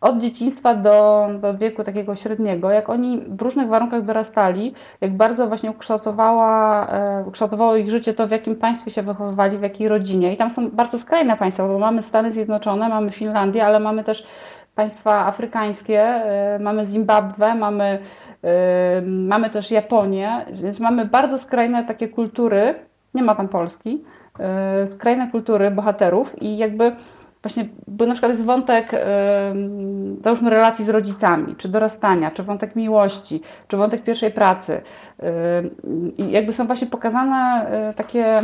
od 0.00 0.18
dzieciństwa 0.18 0.74
do, 0.74 1.28
do 1.40 1.58
wieku 1.58 1.84
takiego 1.84 2.16
średniego, 2.16 2.70
jak 2.70 2.88
oni 2.88 3.20
w 3.28 3.42
różnych 3.42 3.68
warunkach 3.68 4.04
dorastali, 4.04 4.74
jak 5.00 5.16
bardzo 5.16 5.46
właśnie 5.46 5.70
ukształtowała, 5.70 6.86
e, 6.88 7.24
ukształtowało 7.26 7.76
ich 7.76 7.90
życie 7.90 8.14
to, 8.14 8.28
w 8.28 8.30
jakim 8.30 8.56
państwie 8.56 8.90
się 8.90 9.02
wychowywali, 9.02 9.58
w 9.58 9.62
jakiej 9.62 9.88
rodzinie. 9.88 10.32
I 10.32 10.36
tam 10.36 10.50
są 10.50 10.70
bardzo 10.70 10.98
skrajne 10.98 11.36
państwa, 11.36 11.68
bo 11.68 11.78
mamy 11.78 12.02
Stany 12.02 12.32
Zjednoczone, 12.32 12.88
mamy 12.88 13.12
Finlandię, 13.12 13.66
ale 13.66 13.80
mamy 13.80 14.04
też 14.04 14.26
państwa 14.74 15.26
afrykańskie, 15.26 16.02
e, 16.02 16.58
mamy 16.58 16.86
Zimbabwe, 16.86 17.54
mamy, 17.54 17.98
e, 18.44 19.02
mamy 19.02 19.50
też 19.50 19.70
Japonię, 19.70 20.46
więc 20.52 20.80
mamy 20.80 21.04
bardzo 21.04 21.38
skrajne 21.38 21.84
takie 21.84 22.08
kultury, 22.08 22.74
nie 23.14 23.22
ma 23.22 23.34
tam 23.34 23.48
Polski, 23.48 24.04
skrajne 24.86 25.30
kultury 25.30 25.70
bohaterów 25.70 26.42
i 26.42 26.56
jakby 26.56 26.96
właśnie, 27.42 27.68
bo 27.88 28.06
na 28.06 28.12
przykład 28.12 28.32
jest 28.32 28.44
wątek, 28.44 28.92
załóżmy, 30.24 30.50
relacji 30.50 30.84
z 30.84 30.88
rodzicami, 30.88 31.56
czy 31.56 31.68
dorastania, 31.68 32.30
czy 32.30 32.42
wątek 32.42 32.76
miłości, 32.76 33.42
czy 33.68 33.76
wątek 33.76 34.02
pierwszej 34.02 34.30
pracy. 34.30 34.80
I 36.18 36.30
jakby 36.30 36.52
są 36.52 36.66
właśnie 36.66 36.86
pokazane 36.86 37.66
e, 37.70 37.94
takie 37.94 38.42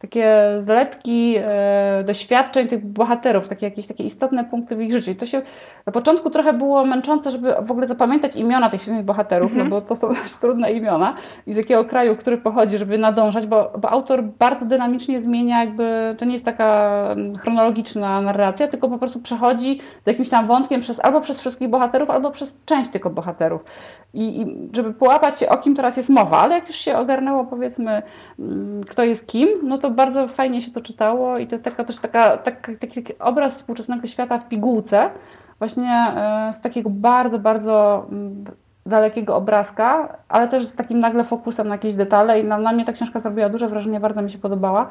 takie 0.00 0.54
zlepki 0.58 1.36
e, 1.38 2.04
doświadczeń 2.06 2.68
tych 2.68 2.86
bohaterów, 2.86 3.48
takie 3.48 3.66
jakieś 3.66 3.86
takie 3.86 4.04
istotne 4.04 4.44
punkty 4.44 4.76
w 4.76 4.82
ich 4.82 4.92
życiu. 4.92 5.10
I 5.10 5.16
to 5.16 5.26
się 5.26 5.42
na 5.86 5.92
początku 5.92 6.30
trochę 6.30 6.52
było 6.52 6.84
męczące, 6.84 7.30
żeby 7.30 7.54
w 7.62 7.70
ogóle 7.70 7.86
zapamiętać 7.86 8.36
imiona 8.36 8.70
tych 8.70 8.82
silnych 8.82 9.04
bohaterów, 9.04 9.52
mm 9.52 9.66
-hmm. 9.66 9.70
no 9.70 9.76
mhm. 9.76 9.82
bo 9.82 9.88
to 9.88 9.96
są 9.96 10.08
dość 10.22 10.36
trudne 10.36 10.72
imiona 10.72 11.16
i 11.46 11.54
z 11.54 11.56
jakiego 11.56 11.84
kraju, 11.84 12.16
który 12.16 12.38
pochodzi, 12.38 12.78
żeby 12.78 12.98
nadążać, 12.98 13.46
bo, 13.46 13.72
bo 13.78 13.90
autor 13.90 14.22
bardzo 14.22 14.66
dynamicznie 14.66 15.22
zmienia 15.22 15.64
jakby, 15.64 16.14
to 16.18 16.24
nie 16.24 16.32
jest 16.32 16.44
taka 16.44 16.90
mm, 17.12 17.36
chronologiczna 17.36 18.20
narracja, 18.20 18.68
tylko 18.68 18.88
po 18.88 18.98
prostu 18.98 19.20
przechodzi 19.20 19.80
z 20.02 20.06
jakimś 20.06 20.28
tam 20.28 20.46
wątkiem 20.46 20.80
przez, 20.80 21.04
albo 21.04 21.20
przez 21.20 21.40
wszystkich 21.40 21.68
bohaterów, 21.68 22.10
albo 22.10 22.30
przez 22.30 22.54
część 22.64 22.90
tylko 22.90 23.10
bohaterów. 23.10 23.64
I, 24.14 24.40
I, 24.40 24.68
żeby 24.72 24.94
połapać 24.94 25.38
się, 25.38 25.48
o 25.48 25.58
kim 25.58 25.76
teraz 25.76 25.96
jest 25.96 26.08
mowa, 26.08 26.38
ale 26.38 26.54
jak 26.54 26.66
już 26.66 26.76
się 26.76 26.96
ogarnęło, 26.96 27.44
powiedzmy, 27.44 28.02
mm, 28.38 28.80
kto 28.88 29.04
jest 29.04 29.26
kim, 29.26 29.48
no 29.62 29.78
to 29.78 29.89
bardzo 29.90 30.28
fajnie 30.28 30.62
się 30.62 30.70
to 30.70 30.80
czytało 30.80 31.38
i 31.38 31.46
to 31.46 31.54
jest 31.54 31.64
taka 31.64 31.84
też 31.84 31.96
taka, 31.96 32.36
taki, 32.36 32.76
taki 32.76 33.18
obraz 33.18 33.56
współczesnego 33.56 34.06
świata 34.06 34.38
w 34.38 34.48
pigułce, 34.48 35.10
właśnie 35.58 35.90
e, 35.90 36.50
z 36.54 36.60
takiego 36.60 36.90
bardzo, 36.90 37.38
bardzo 37.38 38.06
mm, 38.12 38.44
dalekiego 38.86 39.36
obrazka, 39.36 40.16
ale 40.28 40.48
też 40.48 40.64
z 40.64 40.74
takim 40.74 41.00
nagle 41.00 41.24
fokusem 41.24 41.68
na 41.68 41.74
jakieś 41.74 41.94
detale 41.94 42.40
i 42.40 42.44
na, 42.44 42.58
na 42.58 42.72
mnie 42.72 42.84
ta 42.84 42.92
książka 42.92 43.20
zrobiła 43.20 43.48
duże 43.48 43.68
wrażenie, 43.68 44.00
bardzo 44.00 44.22
mi 44.22 44.30
się 44.30 44.38
podobała. 44.38 44.90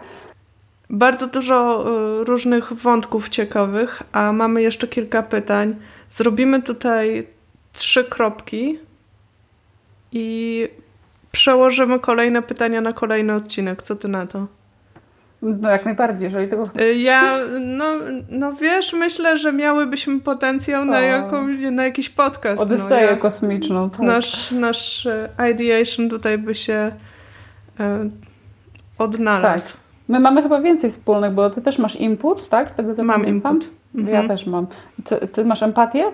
Bardzo 0.89 1.27
dużo 1.27 1.85
e, 1.85 2.23
różnych 2.23 2.73
wątków 2.73 3.29
ciekawych, 3.29 4.03
a 4.11 4.31
mamy 4.31 4.61
jeszcze 4.61 4.87
kilka 4.87 5.23
pytań. 5.23 5.75
Zrobimy 6.09 6.61
tutaj 6.61 7.27
trzy 7.73 8.03
kropki 8.03 8.79
i 10.11 10.67
przełożymy 11.31 11.99
kolejne 11.99 12.41
pytania 12.41 12.81
na 12.81 12.93
kolejny 12.93 13.33
odcinek. 13.33 13.81
Co 13.81 13.95
ty 13.95 14.07
na 14.07 14.27
to? 14.27 14.58
No 15.41 15.69
jak 15.69 15.85
najbardziej, 15.85 16.25
jeżeli 16.25 16.47
tego... 16.47 16.69
Y, 16.81 16.95
ja, 16.95 17.37
no, 17.59 17.85
no 18.29 18.53
wiesz, 18.53 18.93
myślę, 18.93 19.37
że 19.37 19.53
miałybyśmy 19.53 20.19
potencjał 20.19 20.85
na, 20.85 21.01
jaką, 21.01 21.47
na 21.71 21.83
jakiś 21.83 22.09
podcast. 22.09 22.61
Odyseję 22.61 23.05
no, 23.05 23.11
ja, 23.11 23.17
kosmiczną. 23.17 23.89
Tak. 23.89 23.99
Nasz, 23.99 24.51
nasz 24.51 25.05
y, 25.05 25.29
ideation 25.51 26.09
tutaj 26.09 26.37
by 26.37 26.55
się 26.55 26.91
e, 27.79 28.09
odnalazł. 28.97 29.73
Tak. 29.73 29.81
My 30.07 30.19
mamy 30.19 30.41
chyba 30.41 30.61
więcej 30.61 30.89
wspólnych, 30.89 31.31
bo 31.33 31.49
ty 31.49 31.61
też 31.61 31.79
masz 31.79 31.95
input, 31.95 32.49
tak? 32.49 32.71
Z 32.71 32.75
tego 32.75 32.95
co 32.95 33.03
Mam 33.03 33.21
pamiętam? 33.21 33.55
input. 33.55 33.69
Mhm. 33.95 34.15
Ja 34.15 34.27
też 34.27 34.45
mam. 34.45 34.67
Co, 35.03 35.27
ty 35.27 35.45
masz 35.45 35.63
empatię? 35.63 36.11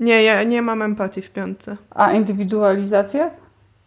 Nie, 0.00 0.22
ja 0.22 0.42
nie 0.42 0.62
mam 0.62 0.82
empatii 0.82 1.22
w 1.22 1.30
piątce. 1.30 1.76
A 1.90 2.12
indywidualizację? 2.12 3.30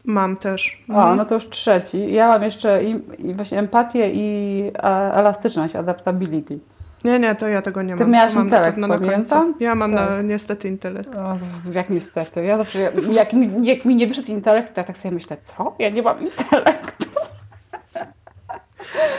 Mam 0.06 0.38
też. 0.38 0.84
Mhm. 0.90 1.08
O, 1.08 1.16
no 1.16 1.26
to 1.26 1.36
już 1.36 1.50
trzeci. 1.50 2.14
Ja 2.14 2.28
mam 2.28 2.44
jeszcze 2.44 2.84
i, 2.84 3.02
i 3.18 3.34
właśnie 3.34 3.60
empatię 3.60 4.12
i 4.14 4.72
a, 4.80 5.12
elastyczność, 5.12 5.76
adaptability. 5.76 6.60
Nie, 7.04 7.20
nie, 7.20 7.36
to 7.36 7.48
ja 7.48 7.62
tego 7.62 7.82
nie 7.82 7.96
Ty 7.96 8.04
mam. 8.04 8.08
Ty 8.08 8.12
miałaś 8.12 8.34
mam 8.34 8.44
intelekt, 8.44 8.78
na 8.78 8.88
pamiętam? 8.88 9.54
Ja 9.60 9.76
mam 9.76 9.94
tak. 9.94 10.10
na, 10.10 10.22
niestety 10.22 10.68
intelekt. 10.68 11.16
O, 11.16 11.38
jak 11.72 11.90
niestety. 11.90 12.44
Ja 12.46 12.58
zawsze, 12.58 12.92
jak 13.12 13.34
mi, 13.34 13.66
jak 13.66 13.86
mi 13.86 13.96
nie 13.96 14.08
wyszedł 14.08 14.32
intelekt, 14.32 14.74
to 14.74 14.82
ja 14.82 14.86
tak 14.86 14.98
sobie 14.98 15.14
myślę, 15.14 15.38
co? 15.44 15.76
Ja 15.80 15.90
nie 15.90 16.02
mam 16.02 16.18
intelektu. 16.22 17.06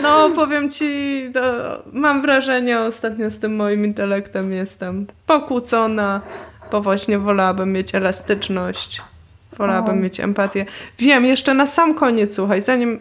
No, 0.03 0.31
powiem 0.31 0.71
ci, 0.71 1.23
mam 1.93 2.23
wrażenie 2.23 2.81
ostatnio 2.81 3.31
z 3.31 3.39
tym 3.39 3.57
moim 3.57 3.85
intelektem 3.85 4.53
jestem 4.53 5.07
pokłócona, 5.27 6.21
bo 6.73 6.81
właśnie 6.81 7.19
wolałabym 7.19 7.73
mieć 7.73 7.95
elastyczność, 7.95 9.03
wolałabym 9.59 9.99
o. 9.99 10.03
mieć 10.03 10.21
empatię. 10.21 10.67
Wiem, 10.99 11.25
jeszcze 11.25 11.55
na 11.55 11.67
sam 11.67 11.95
koniec, 11.95 12.35
słuchaj, 12.35 12.63
zanim 12.63 12.99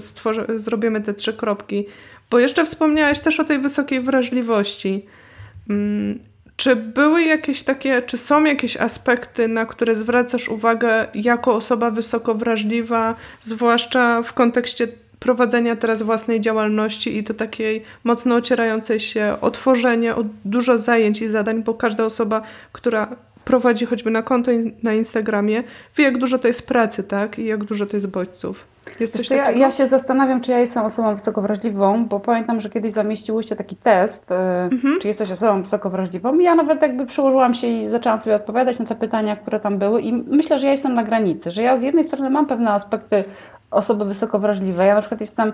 stworzy, 0.00 0.46
zrobimy 0.56 1.00
te 1.00 1.14
trzy 1.14 1.32
kropki, 1.32 1.86
bo 2.30 2.38
jeszcze 2.38 2.64
wspomniałeś 2.64 3.20
też 3.20 3.40
o 3.40 3.44
tej 3.44 3.58
wysokiej 3.58 4.00
wrażliwości. 4.00 5.06
Hmm, 5.68 6.18
czy 6.56 6.76
były 6.76 7.22
jakieś 7.22 7.62
takie, 7.62 8.02
czy 8.02 8.18
są 8.18 8.44
jakieś 8.44 8.76
aspekty, 8.76 9.48
na 9.48 9.66
które 9.66 9.94
zwracasz 9.94 10.48
uwagę 10.48 11.06
jako 11.14 11.54
osoba 11.54 11.90
wysoko 11.90 12.34
wrażliwa, 12.34 13.14
zwłaszcza 13.42 14.22
w 14.22 14.32
kontekście 14.32 14.88
prowadzenia 15.18 15.76
teraz 15.76 16.02
własnej 16.02 16.40
działalności 16.40 17.16
i 17.16 17.24
to 17.24 17.34
takiej 17.34 17.82
mocno 18.04 18.34
ocierającej 18.34 19.00
się 19.00 19.36
o 19.40 19.50
tworzenie, 19.50 20.14
o 20.14 20.24
dużo 20.44 20.78
zajęć 20.78 21.22
i 21.22 21.28
zadań, 21.28 21.62
bo 21.62 21.74
każda 21.74 22.04
osoba, 22.04 22.42
która 22.72 23.16
prowadzi 23.44 23.86
choćby 23.86 24.10
na 24.10 24.22
konto 24.22 24.50
na 24.82 24.92
Instagramie, 24.92 25.62
wie 25.96 26.04
jak 26.04 26.18
dużo 26.18 26.38
to 26.38 26.48
jest 26.48 26.68
pracy, 26.68 27.04
tak? 27.04 27.38
I 27.38 27.44
jak 27.44 27.64
dużo 27.64 27.86
to 27.86 27.96
jest 27.96 28.10
bodźców. 28.10 28.74
Jest 29.00 29.30
ja, 29.30 29.50
ja, 29.50 29.70
się 29.70 29.86
zastanawiam, 29.86 30.40
czy 30.40 30.50
ja 30.50 30.58
jestem 30.58 30.84
osobą 30.84 31.14
wysoko 31.14 31.42
wrażliwą, 31.42 32.06
bo 32.06 32.20
pamiętam, 32.20 32.60
że 32.60 32.70
kiedyś 32.70 32.92
zamieściłyście 32.92 33.56
taki 33.56 33.76
test, 33.76 34.30
y, 34.30 34.34
mhm. 34.34 34.98
czy 35.00 35.08
jesteś 35.08 35.30
osobą 35.30 35.62
wysoko 35.62 35.90
wrażliwą. 35.90 36.38
I 36.38 36.44
ja 36.44 36.54
nawet 36.54 36.82
jakby 36.82 37.06
przyłożyłam 37.06 37.54
się 37.54 37.66
i 37.66 37.88
zaczęłam 37.88 38.20
sobie 38.20 38.36
odpowiadać 38.36 38.78
na 38.78 38.86
te 38.86 38.94
pytania, 38.94 39.36
które 39.36 39.60
tam 39.60 39.78
były 39.78 40.02
i 40.02 40.12
myślę, 40.12 40.58
że 40.58 40.66
ja 40.66 40.72
jestem 40.72 40.94
na 40.94 41.04
granicy, 41.04 41.50
że 41.50 41.62
ja 41.62 41.78
z 41.78 41.82
jednej 41.82 42.04
strony 42.04 42.30
mam 42.30 42.46
pewne 42.46 42.70
aspekty 42.70 43.24
osoby 43.70 44.04
wysoko 44.04 44.38
wrażliwe. 44.38 44.86
Ja 44.86 44.94
na 44.94 45.00
przykład 45.00 45.20
jestem, 45.20 45.52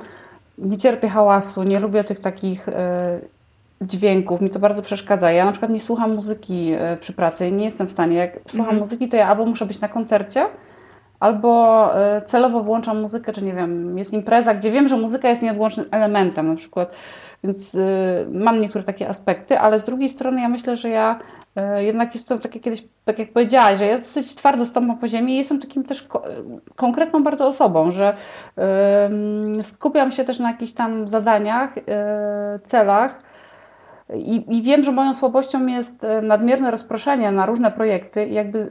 nie 0.58 0.76
cierpię 0.76 1.08
hałasu, 1.08 1.62
nie 1.62 1.80
lubię 1.80 2.04
tych 2.04 2.20
takich 2.20 2.68
e, 2.68 3.20
dźwięków, 3.82 4.40
mi 4.40 4.50
to 4.50 4.58
bardzo 4.58 4.82
przeszkadza. 4.82 5.32
Ja 5.32 5.44
na 5.44 5.50
przykład 5.50 5.72
nie 5.72 5.80
słucham 5.80 6.14
muzyki 6.14 6.72
e, 6.72 6.96
przy 6.96 7.12
pracy, 7.12 7.52
nie 7.52 7.64
jestem 7.64 7.86
w 7.86 7.90
stanie. 7.90 8.16
Jak 8.16 8.32
słucham 8.48 8.60
mhm. 8.60 8.78
muzyki, 8.78 9.08
to 9.08 9.16
ja 9.16 9.28
albo 9.28 9.46
muszę 9.46 9.66
być 9.66 9.80
na 9.80 9.88
koncercie, 9.88 10.46
albo 11.20 11.90
e, 11.94 12.22
celowo 12.22 12.62
włączam 12.62 13.00
muzykę, 13.00 13.32
czy 13.32 13.42
nie 13.42 13.52
wiem, 13.52 13.98
jest 13.98 14.12
impreza, 14.12 14.54
gdzie 14.54 14.72
wiem, 14.72 14.88
że 14.88 14.96
muzyka 14.96 15.28
jest 15.28 15.42
nieodłącznym 15.42 15.86
elementem 15.90 16.48
na 16.48 16.54
przykład. 16.54 16.92
Więc 17.44 17.76
mam 18.32 18.60
niektóre 18.60 18.84
takie 18.84 19.08
aspekty, 19.08 19.58
ale 19.58 19.78
z 19.78 19.84
drugiej 19.84 20.08
strony 20.08 20.40
ja 20.40 20.48
myślę, 20.48 20.76
że 20.76 20.88
ja 20.88 21.20
E, 21.56 21.84
jednak 21.84 22.14
jestem, 22.14 22.38
tak 22.38 22.54
jak 22.54 22.64
kiedyś, 22.64 22.84
tak 23.04 23.18
jak 23.18 23.32
powiedziałaś, 23.32 23.78
że 23.78 23.86
ja 23.86 23.98
dosyć 23.98 24.34
twardo 24.34 24.66
stąpam 24.66 24.98
po 24.98 25.08
ziemi 25.08 25.32
i 25.32 25.36
jestem 25.36 25.60
takim 25.60 25.84
też 25.84 26.08
konkretną 26.76 27.22
bardzo 27.22 27.46
osobą, 27.46 27.90
że 27.92 28.16
skupiam 29.62 30.12
się 30.12 30.24
też 30.24 30.38
na 30.38 30.50
jakichś 30.50 30.72
tam 30.72 31.08
zadaniach, 31.08 31.78
e, 31.78 32.58
celach 32.64 33.22
i, 34.16 34.56
i 34.56 34.62
wiem, 34.62 34.82
że 34.82 34.92
moją 34.92 35.14
słabością 35.14 35.66
jest 35.66 36.04
e, 36.04 36.22
nadmierne 36.22 36.70
rozproszenie 36.70 37.32
na 37.32 37.46
różne 37.46 37.70
projekty 37.70 38.26
i 38.26 38.34
jakby 38.34 38.70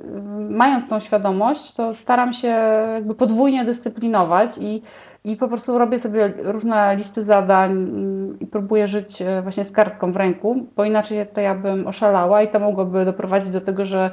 mając 0.50 0.90
tą 0.90 1.00
świadomość, 1.00 1.74
to 1.74 1.94
staram 1.94 2.34
się 2.34 2.48
jakby 2.94 3.16
podwójnie 3.16 3.66
dyscyplinować 3.66 4.58
i 4.58 4.82
i 5.24 5.36
po 5.36 5.48
prostu 5.48 5.78
robię 5.78 6.00
sobie 6.00 6.34
różne 6.38 6.96
listy 6.96 7.24
zadań 7.24 7.72
mm, 7.72 8.40
i 8.40 8.48
próbuję 8.48 8.88
żyć 8.88 9.22
e, 9.22 9.42
właśnie 9.42 9.64
z 9.64 9.72
kartką 9.72 10.12
w 10.12 10.16
ręku, 10.16 10.68
bo 10.76 10.86
inaczej 10.86 11.28
to 11.34 11.42
ja 11.42 11.56
bym 11.56 11.88
oszalała 11.88 12.42
i 12.42 12.48
to 12.48 12.60
mogłoby 12.60 13.06
doprowadzić 13.06 13.52
do 13.52 13.62
tego, 13.62 13.86
że, 13.86 14.12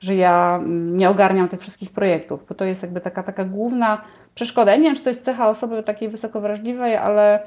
że 0.00 0.14
ja 0.14 0.56
mm, 0.56 0.96
nie 0.96 1.10
ogarniam 1.10 1.48
tych 1.48 1.60
wszystkich 1.60 1.92
projektów, 1.92 2.46
bo 2.48 2.54
to 2.54 2.64
jest 2.64 2.82
jakby 2.82 3.00
taka, 3.00 3.22
taka 3.22 3.44
główna 3.44 4.02
przeszkoda. 4.34 4.76
Nie 4.76 4.82
wiem, 4.82 4.96
czy 4.96 5.02
to 5.02 5.10
jest 5.10 5.24
cecha 5.24 5.48
osoby 5.48 5.82
takiej 5.82 6.08
wysoko 6.08 6.40
wrażliwej, 6.40 6.96
ale, 6.96 7.42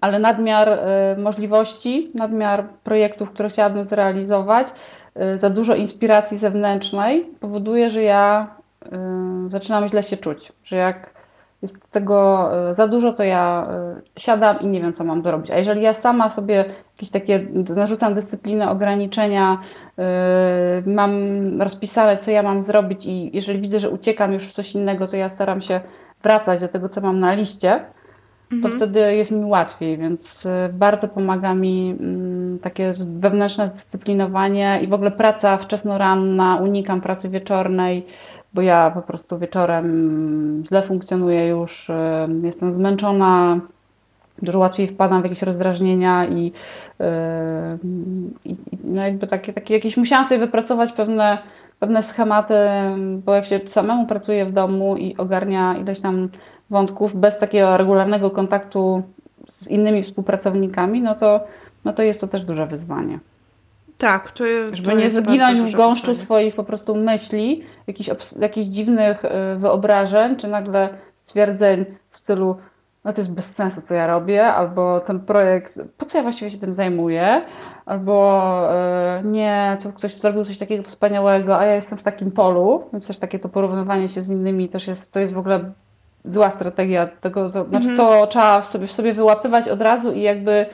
ale 0.00 0.18
nadmiar 0.18 0.68
e, 0.68 1.16
możliwości, 1.18 2.10
nadmiar 2.14 2.64
projektów, 2.84 3.30
które 3.30 3.48
chciałabym 3.48 3.84
zrealizować, 3.84 4.66
e, 5.14 5.38
za 5.38 5.50
dużo 5.50 5.74
inspiracji 5.74 6.38
zewnętrznej 6.38 7.26
powoduje, 7.40 7.90
że 7.90 8.02
ja 8.02 8.54
zaczynam 9.48 9.88
źle 9.88 10.02
się 10.02 10.16
czuć, 10.16 10.52
że 10.64 10.76
jak 10.76 11.10
jest 11.62 11.90
tego 11.90 12.50
za 12.72 12.88
dużo, 12.88 13.12
to 13.12 13.22
ja 13.22 13.68
siadam 14.18 14.60
i 14.60 14.66
nie 14.66 14.80
wiem, 14.80 14.94
co 14.94 15.04
mam 15.04 15.22
dorobić. 15.22 15.50
A 15.50 15.58
jeżeli 15.58 15.82
ja 15.82 15.94
sama 15.94 16.30
sobie 16.30 16.64
jakieś 16.94 17.10
takie 17.10 17.46
narzucam 17.76 18.14
dyscyplinę, 18.14 18.70
ograniczenia, 18.70 19.58
mam 20.86 21.12
rozpisane, 21.62 22.16
co 22.16 22.30
ja 22.30 22.42
mam 22.42 22.62
zrobić 22.62 23.06
i 23.06 23.30
jeżeli 23.36 23.60
widzę, 23.60 23.80
że 23.80 23.90
uciekam 23.90 24.32
już 24.32 24.48
w 24.48 24.52
coś 24.52 24.74
innego, 24.74 25.08
to 25.08 25.16
ja 25.16 25.28
staram 25.28 25.60
się 25.60 25.80
wracać 26.22 26.60
do 26.60 26.68
tego, 26.68 26.88
co 26.88 27.00
mam 27.00 27.20
na 27.20 27.34
liście, 27.34 27.80
to 28.62 28.68
mhm. 28.68 28.76
wtedy 28.76 29.16
jest 29.16 29.30
mi 29.30 29.44
łatwiej, 29.44 29.98
więc 29.98 30.48
bardzo 30.72 31.08
pomaga 31.08 31.54
mi 31.54 31.96
mm, 32.00 32.58
takie 32.58 32.92
wewnętrzne 33.08 33.66
zdyscyplinowanie 33.66 34.80
i 34.82 34.88
w 34.88 34.92
ogóle 34.92 35.10
praca 35.10 35.56
wczesnoranna, 35.56 36.56
unikam 36.56 37.00
pracy 37.00 37.28
wieczornej, 37.28 38.06
bo 38.54 38.62
ja 38.62 38.90
po 38.90 39.02
prostu 39.02 39.38
wieczorem 39.38 40.62
źle 40.68 40.82
funkcjonuję 40.82 41.48
już, 41.48 41.90
e, 41.90 42.28
jestem 42.42 42.72
zmęczona, 42.72 43.60
dużo 44.42 44.58
łatwiej 44.58 44.88
wpadam 44.88 45.20
w 45.20 45.24
jakieś 45.24 45.42
rozdrażnienia 45.42 46.26
i, 46.26 46.52
e, 47.00 47.78
i, 48.44 48.56
no 48.84 49.02
jakby 49.02 49.26
takie, 49.26 49.52
takie 49.52 49.74
jakieś 49.74 49.96
musiałam 49.96 50.26
sobie 50.26 50.40
wypracować 50.40 50.92
pewne, 50.92 51.38
pewne 51.80 52.02
schematy, 52.02 52.54
bo 53.24 53.34
jak 53.34 53.46
się 53.46 53.60
samemu 53.66 54.06
pracuje 54.06 54.46
w 54.46 54.52
domu 54.52 54.96
i 54.96 55.16
ogarnia 55.16 55.76
ileś 55.76 56.00
tam 56.00 56.28
wątków 56.72 57.16
bez 57.16 57.38
takiego 57.38 57.76
regularnego 57.76 58.30
kontaktu 58.30 59.02
z 59.48 59.66
innymi 59.68 60.02
współpracownikami, 60.02 61.02
no 61.02 61.14
to, 61.14 61.40
no 61.84 61.92
to 61.92 62.02
jest 62.02 62.20
to 62.20 62.26
też 62.28 62.42
duże 62.42 62.66
wyzwanie. 62.66 63.18
Tak, 63.98 64.30
to, 64.30 64.44
Żeby 64.72 64.88
to 64.88 64.96
nie 64.96 65.10
zginąć 65.10 65.72
w 65.72 65.76
gąszczu 65.76 66.06
wyzwanie. 66.06 66.24
swoich 66.24 66.54
po 66.54 66.64
prostu 66.64 66.94
myśli, 66.94 67.62
jakichś, 67.86 68.10
jakichś 68.40 68.66
dziwnych 68.66 69.24
y, 69.24 69.28
wyobrażeń, 69.56 70.36
czy 70.36 70.48
nagle 70.48 70.88
stwierdzeń 71.24 71.84
w 72.10 72.16
stylu 72.16 72.56
no 73.04 73.12
to 73.12 73.20
jest 73.20 73.32
bez 73.32 73.54
sensu, 73.54 73.82
co 73.82 73.94
ja 73.94 74.06
robię, 74.06 74.46
albo 74.46 75.00
ten 75.00 75.20
projekt, 75.20 75.80
po 75.98 76.04
co 76.04 76.18
ja 76.18 76.22
właściwie 76.22 76.50
się 76.50 76.58
tym 76.58 76.74
zajmuję, 76.74 77.42
albo 77.86 78.68
yy, 79.22 79.30
nie, 79.30 79.78
to 79.82 79.92
ktoś 79.92 80.14
zrobił 80.14 80.44
coś 80.44 80.58
takiego 80.58 80.82
wspaniałego, 80.82 81.58
a 81.58 81.64
ja 81.64 81.74
jestem 81.74 81.98
w 81.98 82.02
takim 82.02 82.30
polu, 82.30 82.84
więc 82.92 83.06
też 83.06 83.18
takie 83.18 83.38
to 83.38 83.48
porównywanie 83.48 84.08
się 84.08 84.22
z 84.22 84.30
innymi 84.30 84.68
też 84.68 84.86
jest, 84.86 85.12
to 85.12 85.20
jest 85.20 85.32
w 85.32 85.38
ogóle 85.38 85.72
zła 86.24 86.50
strategia 86.50 87.06
tego, 87.06 87.50
to, 87.50 87.64
znaczy 87.64 87.90
mhm. 87.90 87.96
to 87.96 88.26
trzeba 88.26 88.60
w 88.60 88.66
sobie, 88.66 88.86
w 88.86 88.92
sobie 88.92 89.12
wyłapywać 89.12 89.68
od 89.68 89.82
razu 89.82 90.12
i 90.12 90.22
jakby 90.22 90.66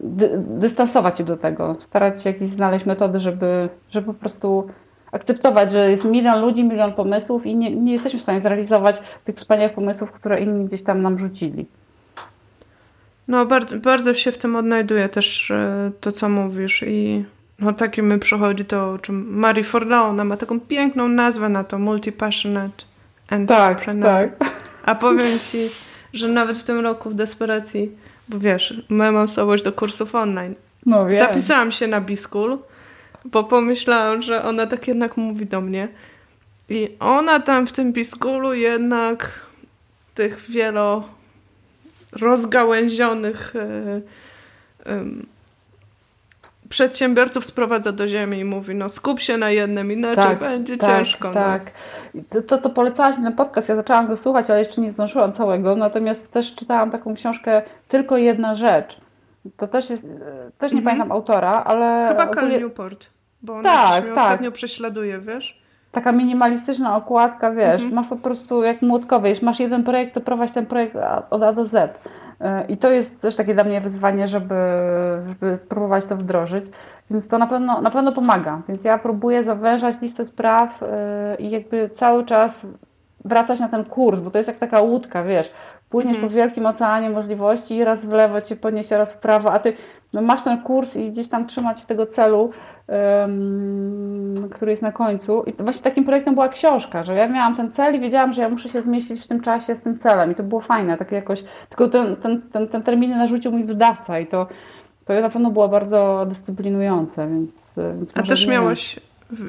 dy, 0.00 0.30
dystansować 0.36 1.18
się 1.18 1.24
do 1.24 1.36
tego, 1.36 1.76
starać 1.80 2.22
się 2.22 2.30
jakieś 2.30 2.48
znaleźć 2.48 2.86
metody, 2.86 3.20
żeby, 3.20 3.68
żeby 3.90 4.06
po 4.06 4.14
prostu 4.14 4.68
akceptować, 5.12 5.72
że 5.72 5.90
jest 5.90 6.04
milion 6.04 6.40
ludzi, 6.40 6.64
milion 6.64 6.92
pomysłów 6.92 7.46
i 7.46 7.56
nie, 7.56 7.76
nie 7.76 7.92
jesteśmy 7.92 8.18
w 8.18 8.22
stanie 8.22 8.40
zrealizować 8.40 9.02
tych 9.24 9.36
wspaniałych 9.36 9.72
pomysłów, 9.72 10.12
które 10.12 10.40
inni 10.40 10.66
gdzieś 10.66 10.82
tam 10.82 11.02
nam 11.02 11.18
rzucili. 11.18 11.66
No, 13.28 13.46
bardzo, 13.46 13.76
bardzo 13.76 14.14
się 14.14 14.32
w 14.32 14.38
tym 14.38 14.56
odnajduję 14.56 15.08
też 15.08 15.50
e, 15.50 15.90
to, 16.00 16.12
co 16.12 16.28
mówisz 16.28 16.84
i 16.86 17.24
no 17.58 17.72
takim 17.72 18.08
mi 18.08 18.18
przychodzi 18.18 18.64
to, 18.64 18.98
czym 18.98 19.38
Marie 19.38 19.64
Forleo, 19.64 20.04
ona 20.04 20.24
ma 20.24 20.36
taką 20.36 20.60
piękną 20.60 21.08
nazwę 21.08 21.48
na 21.48 21.64
to, 21.64 21.78
multi-passionate 21.78 22.84
entrepreneur. 23.30 24.02
Tak, 24.02 24.38
tak. 24.38 24.59
A 24.84 24.94
powiem 24.94 25.38
Ci, 25.38 25.70
że 26.12 26.28
nawet 26.28 26.58
w 26.58 26.64
tym 26.64 26.80
roku 26.80 27.10
w 27.10 27.14
desperacji 27.14 27.92
bo 28.30 28.38
wiesz, 28.38 28.74
mam 28.88 29.28
słabość 29.28 29.62
do 29.62 29.72
kursów 29.72 30.14
online. 30.14 30.54
No 30.86 31.06
wiem. 31.06 31.18
Zapisałam 31.18 31.72
się 31.72 31.86
na 31.86 32.00
Biskul, 32.00 32.58
bo 33.24 33.44
pomyślałam, 33.44 34.22
że 34.22 34.44
ona 34.44 34.66
tak 34.66 34.88
jednak 34.88 35.16
mówi 35.16 35.46
do 35.46 35.60
mnie. 35.60 35.88
I 36.68 36.88
ona 37.00 37.40
tam 37.40 37.66
w 37.66 37.72
tym 37.72 37.92
Biskulu 37.92 38.54
jednak 38.54 39.40
tych 40.14 40.50
wielo 40.50 41.08
rozgałęzionych 42.12 43.54
przedsiębiorców 46.70 47.46
sprowadza 47.46 47.92
do 47.92 48.06
ziemi 48.06 48.38
i 48.38 48.44
mówi, 48.44 48.74
no 48.74 48.88
skup 48.88 49.20
się 49.20 49.36
na 49.36 49.50
jednym, 49.50 49.92
inaczej 49.92 50.24
tak, 50.24 50.38
będzie 50.38 50.76
tak, 50.76 50.90
ciężko. 50.90 51.28
No. 51.28 51.34
Tak, 51.34 51.70
no. 52.14 52.42
to, 52.46 52.58
to 52.58 52.70
polecałaś 52.70 53.18
mi 53.18 53.24
ten 53.24 53.32
podcast, 53.32 53.68
ja 53.68 53.76
zaczęłam 53.76 54.06
go 54.06 54.16
słuchać, 54.16 54.50
ale 54.50 54.58
jeszcze 54.58 54.80
nie 54.80 54.90
zdążyłam 54.90 55.32
całego, 55.32 55.76
natomiast 55.76 56.30
też 56.30 56.54
czytałam 56.54 56.90
taką 56.90 57.14
książkę 57.14 57.62
Tylko 57.88 58.16
jedna 58.16 58.54
rzecz. 58.54 59.00
To 59.56 59.68
też 59.68 59.90
jest, 59.90 60.06
też 60.58 60.72
nie 60.72 60.78
mhm. 60.78 60.84
pamiętam 60.84 61.12
autora, 61.12 61.52
ale... 61.52 62.08
Chyba 62.08 62.26
Cal 62.26 62.48
Newport, 62.48 63.06
bo 63.42 63.54
on 63.54 63.64
tak, 63.64 64.04
mnie 64.04 64.14
tak. 64.14 64.24
ostatnio 64.24 64.52
prześladuje, 64.52 65.18
wiesz? 65.18 65.62
Taka 65.92 66.12
minimalistyczna 66.12 66.96
okładka, 66.96 67.50
wiesz, 67.50 67.82
mhm. 67.82 67.94
masz 67.94 68.06
po 68.06 68.16
prostu 68.16 68.62
jak 68.62 68.82
młotkowy, 68.82 69.32
masz 69.42 69.60
jeden 69.60 69.84
projekt, 69.84 70.14
to 70.14 70.20
prowadź 70.20 70.52
ten 70.52 70.66
projekt 70.66 70.96
od 71.30 71.42
A 71.42 71.52
do 71.52 71.66
Z. 71.66 71.98
I 72.68 72.76
to 72.76 72.90
jest 72.90 73.20
też 73.20 73.36
takie 73.36 73.54
dla 73.54 73.64
mnie 73.64 73.80
wyzwanie, 73.80 74.28
żeby, 74.28 74.54
żeby 75.28 75.58
próbować 75.68 76.04
to 76.04 76.16
wdrożyć. 76.16 76.66
Więc 77.10 77.28
to 77.28 77.38
na 77.38 77.46
pewno, 77.46 77.80
na 77.80 77.90
pewno 77.90 78.12
pomaga. 78.12 78.62
Więc 78.68 78.84
ja 78.84 78.98
próbuję 78.98 79.42
zawężać 79.42 80.00
listę 80.00 80.24
spraw 80.24 80.82
y, 80.82 80.86
i 81.38 81.50
jakby 81.50 81.88
cały 81.88 82.24
czas 82.24 82.66
wracać 83.24 83.60
na 83.60 83.68
ten 83.68 83.84
kurs, 83.84 84.20
bo 84.20 84.30
to 84.30 84.38
jest 84.38 84.48
jak 84.48 84.58
taka 84.58 84.80
łódka, 84.80 85.24
wiesz. 85.24 85.52
Płyniesz 85.90 86.16
mm. 86.16 86.28
po 86.28 86.34
wielkim 86.34 86.66
oceanie 86.66 87.10
możliwości 87.10 87.76
i 87.76 87.84
raz 87.84 88.04
w 88.04 88.12
lewo 88.12 88.40
cię 88.40 88.56
poniesie, 88.56 88.98
raz 88.98 89.14
w 89.14 89.18
prawo, 89.18 89.52
a 89.52 89.58
ty 89.58 89.72
no, 90.12 90.22
masz 90.22 90.42
ten 90.42 90.62
kurs 90.62 90.96
i 90.96 91.10
gdzieś 91.10 91.28
tam 91.28 91.46
trzymać 91.46 91.84
tego 91.84 92.06
celu, 92.06 92.50
um, 92.88 94.48
który 94.52 94.70
jest 94.70 94.82
na 94.82 94.92
końcu. 94.92 95.42
I 95.42 95.62
właśnie 95.62 95.82
takim 95.82 96.04
projektem 96.04 96.34
była 96.34 96.48
książka, 96.48 97.04
że 97.04 97.14
ja 97.14 97.28
miałam 97.28 97.54
ten 97.54 97.72
cel 97.72 97.94
i 97.94 98.00
wiedziałam, 98.00 98.32
że 98.32 98.42
ja 98.42 98.48
muszę 98.48 98.68
się 98.68 98.82
zmieścić 98.82 99.24
w 99.24 99.26
tym 99.26 99.40
czasie 99.40 99.76
z 99.76 99.82
tym 99.82 99.98
celem. 99.98 100.32
I 100.32 100.34
to 100.34 100.42
było 100.42 100.60
fajne, 100.60 100.96
takie 100.96 101.16
jakoś. 101.16 101.44
Tylko 101.68 101.88
ten, 101.88 102.16
ten, 102.16 102.42
ten, 102.52 102.68
ten 102.68 102.82
termin 102.82 103.10
narzucił 103.10 103.52
mi 103.52 103.64
wydawca 103.64 104.20
i 104.20 104.26
to, 104.26 104.46
to 105.04 105.20
na 105.20 105.30
pewno 105.30 105.50
było 105.50 105.68
bardzo 105.68 106.26
dyscyplinujące, 106.28 107.28
więc. 107.28 107.76
więc 107.98 108.12
A 108.14 108.22
też 108.22 108.46
miałaś 108.46 109.00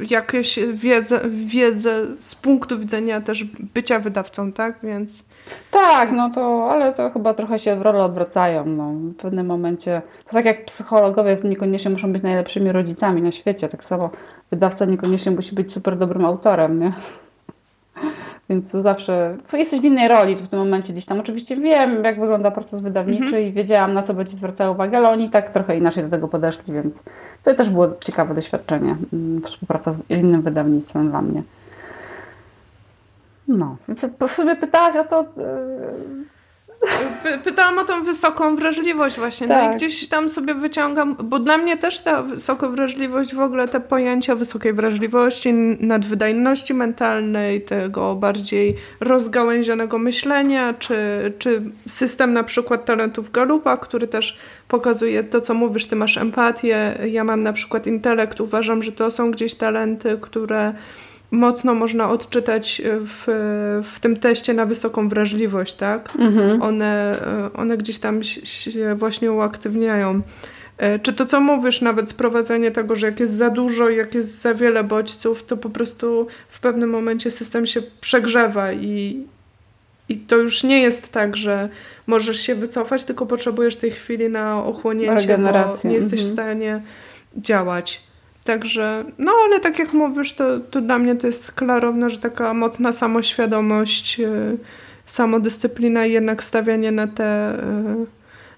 jakieś 0.09 0.59
wiedzę, 0.73 1.21
wiedzę 1.29 2.05
z 2.19 2.35
punktu 2.35 2.79
widzenia 2.79 3.21
też 3.21 3.43
bycia 3.73 3.99
wydawcą, 3.99 4.51
tak? 4.51 4.75
Więc... 4.83 5.23
Tak, 5.71 6.11
no 6.11 6.29
to, 6.29 6.71
ale 6.71 6.93
to 6.93 7.09
chyba 7.09 7.33
trochę 7.33 7.59
się 7.59 7.75
w 7.75 7.81
role 7.81 8.03
odwracają. 8.03 8.65
No. 8.65 8.91
W 8.91 9.15
pewnym 9.15 9.45
momencie, 9.45 10.01
to 10.25 10.31
tak 10.31 10.45
jak 10.45 10.65
psychologowie 10.65 11.35
niekoniecznie 11.43 11.91
muszą 11.91 12.13
być 12.13 12.23
najlepszymi 12.23 12.71
rodzicami 12.71 13.21
na 13.21 13.31
świecie, 13.31 13.69
tak 13.69 13.85
samo 13.85 14.09
wydawca 14.51 14.85
niekoniecznie 14.85 15.31
musi 15.31 15.55
być 15.55 15.73
super 15.73 15.97
dobrym 15.97 16.25
autorem, 16.25 16.79
nie? 16.79 16.93
Więc 18.49 18.71
zawsze 18.71 19.37
jesteś 19.53 19.79
w 19.79 19.83
innej 19.83 20.07
roli 20.07 20.35
w 20.35 20.47
tym 20.47 20.59
momencie 20.59 20.93
gdzieś 20.93 21.05
tam. 21.05 21.19
Oczywiście 21.19 21.55
wiem, 21.57 22.03
jak 22.03 22.19
wygląda 22.19 22.51
proces 22.51 22.81
wydawniczy 22.81 23.23
mhm. 23.23 23.43
i 23.43 23.51
wiedziałam, 23.51 23.93
na 23.93 24.03
co 24.03 24.13
będzie 24.13 24.37
zwracała 24.37 24.71
uwagę, 24.71 24.97
ale 24.97 25.09
oni 25.09 25.29
tak 25.29 25.49
trochę 25.49 25.77
inaczej 25.77 26.03
do 26.03 26.09
tego 26.09 26.27
podeszli, 26.27 26.73
więc 26.73 26.95
to 27.43 27.55
też 27.55 27.69
było 27.69 27.95
ciekawe 28.01 28.35
doświadczenie. 28.35 28.95
Mm, 29.13 29.41
współpraca 29.41 29.91
z 29.91 29.99
innym 30.09 30.41
wydawnictwem 30.41 31.09
dla 31.09 31.21
mnie. 31.21 31.43
No, 33.47 33.75
więc 33.87 34.05
sobie 34.27 34.55
pytałaś 34.55 34.95
o 34.95 35.03
to, 35.03 35.25
Pytałam 37.43 37.79
o 37.79 37.83
tą 37.83 38.03
wysoką 38.03 38.55
wrażliwość 38.55 39.15
właśnie. 39.15 39.47
Tak. 39.47 39.57
No 39.57 39.63
i 39.63 39.67
tak. 39.67 39.77
gdzieś 39.77 40.07
tam 40.07 40.29
sobie 40.29 40.53
wyciągam, 40.53 41.15
bo 41.23 41.39
dla 41.39 41.57
mnie 41.57 41.77
też 41.77 41.99
ta 41.99 42.23
wysoka 42.23 42.67
wrażliwość, 42.67 43.35
w 43.35 43.39
ogóle 43.39 43.67
te 43.67 43.79
pojęcia 43.79 44.35
wysokiej 44.35 44.73
wrażliwości, 44.73 45.53
nadwydajności 45.79 46.73
mentalnej, 46.73 47.61
tego 47.61 48.15
bardziej 48.15 48.75
rozgałęzionego 48.99 49.97
myślenia, 49.97 50.73
czy, 50.73 50.97
czy 51.39 51.61
system 51.87 52.33
na 52.33 52.43
przykład 52.43 52.85
talentów 52.85 53.31
Galupa, 53.31 53.77
który 53.77 54.07
też 54.07 54.37
pokazuje 54.67 55.23
to, 55.23 55.41
co 55.41 55.53
mówisz, 55.53 55.87
ty 55.87 55.95
masz 55.95 56.17
empatię, 56.17 56.97
ja 57.11 57.23
mam 57.23 57.43
na 57.43 57.53
przykład 57.53 57.87
intelekt, 57.87 58.41
uważam, 58.41 58.83
że 58.83 58.91
to 58.91 59.11
są 59.11 59.31
gdzieś 59.31 59.55
talenty, 59.55 60.17
które 60.21 60.73
mocno 61.31 61.75
można 61.75 62.09
odczytać 62.09 62.81
w, 62.85 63.23
w 63.83 63.99
tym 63.99 64.17
teście 64.17 64.53
na 64.53 64.65
wysoką 64.65 65.09
wrażliwość, 65.09 65.73
tak? 65.73 66.09
Mhm. 66.19 66.61
One, 66.61 67.17
one 67.55 67.77
gdzieś 67.77 67.99
tam 67.99 68.23
się 68.23 68.95
właśnie 68.95 69.31
uaktywniają. 69.31 70.21
E, 70.77 70.99
czy 70.99 71.13
to, 71.13 71.25
co 71.25 71.41
mówisz, 71.41 71.81
nawet 71.81 72.09
sprowadzenie 72.09 72.71
tego, 72.71 72.95
że 72.95 73.05
jak 73.05 73.19
jest 73.19 73.33
za 73.33 73.49
dużo, 73.49 73.89
jak 73.89 74.15
jest 74.15 74.41
za 74.41 74.53
wiele 74.53 74.83
bodźców, 74.83 75.43
to 75.43 75.57
po 75.57 75.69
prostu 75.69 76.27
w 76.49 76.59
pewnym 76.59 76.89
momencie 76.89 77.31
system 77.31 77.67
się 77.67 77.81
przegrzewa 78.01 78.73
i, 78.73 79.23
i 80.09 80.17
to 80.17 80.37
już 80.37 80.63
nie 80.63 80.81
jest 80.81 81.11
tak, 81.11 81.37
że 81.37 81.69
możesz 82.07 82.39
się 82.39 82.55
wycofać, 82.55 83.03
tylko 83.03 83.25
potrzebujesz 83.25 83.75
tej 83.75 83.91
chwili 83.91 84.29
na 84.29 84.65
ochłonięcie, 84.65 85.37
bo 85.37 85.87
nie 85.87 85.93
jesteś 85.93 86.19
mhm. 86.19 86.29
w 86.29 86.33
stanie 86.33 86.81
działać. 87.37 88.10
Także, 88.43 89.05
no 89.17 89.31
ale 89.45 89.59
tak 89.59 89.79
jak 89.79 89.93
mówisz, 89.93 90.33
to, 90.33 90.59
to 90.59 90.81
dla 90.81 90.99
mnie 90.99 91.15
to 91.15 91.27
jest 91.27 91.51
klarowne, 91.51 92.09
że 92.09 92.17
taka 92.17 92.53
mocna 92.53 92.91
samoświadomość, 92.91 94.19
yy, 94.19 94.57
samodyscyplina 95.05 96.05
i 96.05 96.11
jednak 96.11 96.43
stawianie 96.43 96.91
na 96.91 97.07
te, 97.07 97.57
yy, 97.97 98.05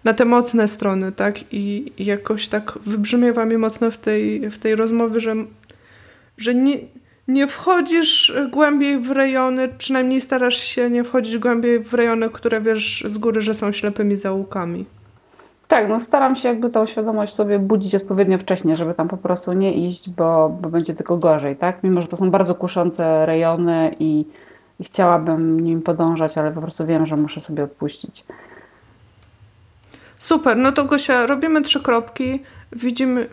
na 0.04 0.14
te 0.14 0.26
mocne 0.26 0.68
strony, 0.68 1.12
tak? 1.12 1.54
I, 1.54 1.94
I, 1.98 2.06
jakoś 2.06 2.48
tak 2.48 2.74
wybrzmiewa 2.86 3.46
mi 3.46 3.58
mocno 3.58 3.92
w 3.92 3.98
tej, 3.98 4.50
w 4.50 4.58
tej 4.58 4.76
rozmowie, 4.76 5.20
że, 5.20 5.36
że 6.38 6.56
nie, 6.56 6.78
nie 7.28 7.48
wchodzisz 7.48 8.34
głębiej 8.52 9.00
w 9.00 9.12
rejony, 9.12 9.70
przynajmniej 9.78 10.22
starasz 10.22 10.58
się 10.58 10.90
nie 10.90 11.04
wchodzić 11.04 11.38
głębiej 11.38 11.80
w 11.80 11.94
rejony, 11.94 12.30
które 12.30 12.62
wiesz 12.62 13.04
z 13.08 13.18
góry, 13.18 13.42
że 13.42 13.54
są 13.54 13.72
ślepymi 13.72 14.16
zaułkami. 14.16 14.86
Tak, 15.74 15.90
no 15.90 16.00
staram 16.00 16.36
się 16.36 16.50
jakby 16.50 16.70
tą 16.70 16.86
świadomość 16.86 17.34
sobie 17.34 17.60
budzić 17.60 17.96
odpowiednio 17.96 18.38
wcześnie, 18.38 18.76
żeby 18.76 18.94
tam 18.94 19.08
po 19.08 19.18
prostu 19.18 19.54
nie 19.54 19.74
iść, 19.88 20.10
bo, 20.10 20.58
bo 20.62 20.70
będzie 20.70 20.94
tylko 20.94 21.18
gorzej, 21.18 21.56
tak? 21.56 21.84
Mimo, 21.84 22.02
że 22.02 22.08
to 22.08 22.18
są 22.18 22.32
bardzo 22.32 22.56
kuszące 22.56 23.26
rejony 23.26 23.96
i, 24.00 24.26
i 24.80 24.84
chciałabym 24.84 25.60
nim 25.60 25.82
podążać, 25.82 26.38
ale 26.38 26.52
po 26.52 26.62
prostu 26.62 26.86
wiem, 26.86 27.06
że 27.06 27.18
muszę 27.18 27.42
sobie 27.42 27.64
odpuścić. 27.64 28.26
Super, 30.18 30.58
no 30.58 30.72
to 30.72 30.86
Gosia, 30.86 31.26
robimy 31.26 31.62
trzy 31.62 31.84
kropki, 31.84 32.40
widzimy, 32.72 33.28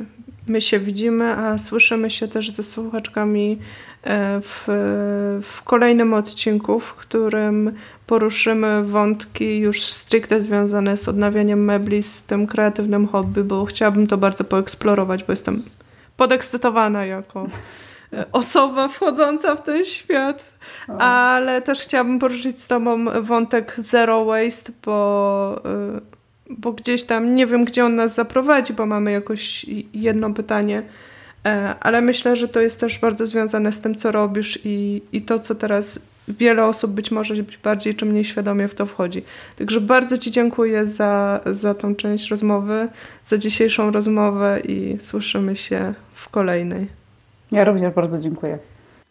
my 0.48 0.60
się 0.60 0.78
widzimy, 0.78 1.36
a 1.36 1.58
słyszymy 1.58 2.10
się 2.10 2.28
też 2.28 2.50
ze 2.50 2.64
słuchaczkami 2.64 3.58
e, 4.02 4.40
w, 4.40 4.64
w 5.42 5.62
kolejnym 5.62 6.14
odcinku, 6.14 6.80
w 6.80 6.94
którym 6.94 7.72
poruszymy 8.10 8.82
wątki 8.84 9.58
już 9.58 9.82
stricte 9.82 10.40
związane 10.40 10.96
z 10.96 11.08
odnawianiem 11.08 11.64
mebli, 11.64 12.02
z 12.02 12.22
tym 12.22 12.46
kreatywnym 12.46 13.06
hobby, 13.06 13.44
bo 13.44 13.64
chciałabym 13.64 14.06
to 14.06 14.18
bardzo 14.18 14.44
poeksplorować, 14.44 15.24
bo 15.24 15.32
jestem 15.32 15.62
podekscytowana 16.16 17.06
jako 17.06 17.46
e, 18.12 18.24
osoba 18.32 18.88
wchodząca 18.88 19.54
w 19.54 19.62
ten 19.62 19.84
świat, 19.84 20.58
ale 20.98 21.62
też 21.62 21.80
chciałabym 21.80 22.18
poruszyć 22.18 22.60
z 22.60 22.66
Tobą 22.68 23.04
wątek 23.22 23.74
zero 23.78 24.24
waste, 24.24 24.72
bo, 24.84 25.60
e, 25.64 26.00
bo 26.50 26.72
gdzieś 26.72 27.04
tam 27.04 27.34
nie 27.34 27.46
wiem, 27.46 27.64
gdzie 27.64 27.84
on 27.84 27.96
nas 27.96 28.14
zaprowadzi, 28.14 28.72
bo 28.72 28.86
mamy 28.86 29.12
jakoś 29.12 29.66
jedno 29.94 30.30
pytanie, 30.30 30.82
e, 31.46 31.74
ale 31.80 32.00
myślę, 32.00 32.36
że 32.36 32.48
to 32.48 32.60
jest 32.60 32.80
też 32.80 32.98
bardzo 32.98 33.26
związane 33.26 33.72
z 33.72 33.80
tym, 33.80 33.94
co 33.94 34.12
robisz 34.12 34.58
i, 34.64 35.02
i 35.12 35.22
to, 35.22 35.38
co 35.38 35.54
teraz 35.54 36.09
wiele 36.32 36.64
osób 36.64 36.92
być 36.92 37.10
może 37.10 37.34
bardziej 37.64 37.94
czy 37.94 38.06
mniej 38.06 38.24
świadomie 38.24 38.68
w 38.68 38.74
to 38.74 38.86
wchodzi. 38.86 39.22
Także 39.56 39.80
bardzo 39.80 40.18
Ci 40.18 40.30
dziękuję 40.30 40.86
za, 40.86 41.40
za 41.46 41.74
tą 41.74 41.94
część 41.94 42.30
rozmowy, 42.30 42.88
za 43.24 43.38
dzisiejszą 43.38 43.90
rozmowę 43.90 44.60
i 44.60 44.96
słyszymy 44.98 45.56
się 45.56 45.94
w 46.14 46.28
kolejnej. 46.28 46.86
Ja 47.52 47.64
również 47.64 47.94
bardzo 47.94 48.18
dziękuję. 48.18 48.58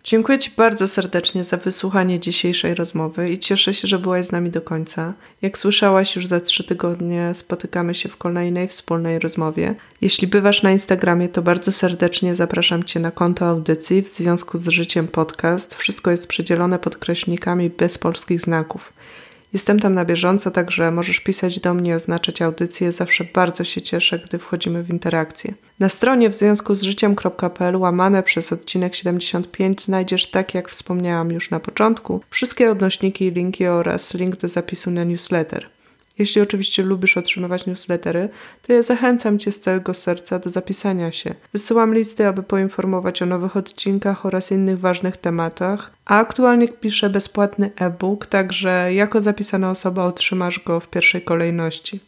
Dziękuję 0.03 0.39
Ci 0.39 0.51
bardzo 0.57 0.87
serdecznie 0.87 1.43
za 1.43 1.57
wysłuchanie 1.57 2.19
dzisiejszej 2.19 2.75
rozmowy 2.75 3.29
i 3.29 3.39
cieszę 3.39 3.73
się, 3.73 3.87
że 3.87 3.99
byłaś 3.99 4.25
z 4.25 4.31
nami 4.31 4.49
do 4.49 4.61
końca. 4.61 5.13
Jak 5.41 5.57
słyszałaś, 5.57 6.15
już 6.15 6.27
za 6.27 6.39
trzy 6.39 6.63
tygodnie 6.63 7.31
spotykamy 7.33 7.95
się 7.95 8.09
w 8.09 8.17
kolejnej 8.17 8.67
wspólnej 8.67 9.19
rozmowie. 9.19 9.75
Jeśli 10.01 10.27
bywasz 10.27 10.63
na 10.63 10.71
Instagramie, 10.71 11.29
to 11.29 11.41
bardzo 11.41 11.71
serdecznie 11.71 12.35
zapraszam 12.35 12.83
Cię 12.83 12.99
na 12.99 13.11
konto 13.11 13.45
audycji 13.45 14.01
w 14.01 14.09
związku 14.09 14.57
z 14.57 14.67
życiem 14.67 15.07
podcast. 15.07 15.75
Wszystko 15.75 16.11
jest 16.11 16.27
przedzielone 16.27 16.79
podkreślnikami 16.79 17.69
bez 17.69 17.97
polskich 17.97 18.41
znaków. 18.41 18.93
Jestem 19.53 19.79
tam 19.79 19.93
na 19.93 20.05
bieżąco, 20.05 20.51
także 20.51 20.91
możesz 20.91 21.19
pisać 21.19 21.59
do 21.59 21.73
mnie, 21.73 21.95
oznaczać 21.95 22.41
audycję. 22.41 22.91
Zawsze 22.91 23.23
bardzo 23.33 23.63
się 23.63 23.81
cieszę, 23.81 24.19
gdy 24.19 24.39
wchodzimy 24.39 24.83
w 24.83 24.89
interakcję. 24.89 25.53
Na 25.79 25.89
stronie 25.89 26.29
w 26.29 26.35
związku 26.35 26.75
z 26.75 26.81
życiem.pl 26.81 27.75
łamane 27.75 28.23
przez 28.23 28.53
odcinek 28.53 28.95
75 28.95 29.81
znajdziesz, 29.81 30.31
tak 30.31 30.53
jak 30.53 30.69
wspomniałam 30.69 31.31
już 31.31 31.51
na 31.51 31.59
początku, 31.59 32.21
wszystkie 32.29 32.71
odnośniki 32.71 33.31
linki 33.31 33.67
oraz 33.67 34.13
link 34.13 34.35
do 34.35 34.47
zapisu 34.47 34.91
na 34.91 35.03
newsletter. 35.03 35.65
Jeśli 36.19 36.41
oczywiście 36.41 36.83
lubisz 36.83 37.17
otrzymywać 37.17 37.65
newslettery, 37.65 38.29
to 38.67 38.73
ja 38.73 38.81
zachęcam 38.81 39.39
Cię 39.39 39.51
z 39.51 39.59
całego 39.59 39.93
serca 39.93 40.39
do 40.39 40.49
zapisania 40.49 41.11
się. 41.11 41.35
Wysyłam 41.53 41.93
listy, 41.93 42.27
aby 42.27 42.43
poinformować 42.43 43.21
o 43.21 43.25
nowych 43.25 43.57
odcinkach 43.57 44.25
oraz 44.25 44.51
innych 44.51 44.79
ważnych 44.79 45.17
tematach, 45.17 45.91
a 46.05 46.19
aktualnie 46.19 46.67
piszę 46.67 47.09
bezpłatny 47.09 47.71
e-book, 47.77 48.25
także 48.25 48.93
jako 48.93 49.21
zapisana 49.21 49.71
osoba 49.71 50.05
otrzymasz 50.05 50.59
go 50.59 50.79
w 50.79 50.87
pierwszej 50.87 51.21
kolejności. 51.21 51.99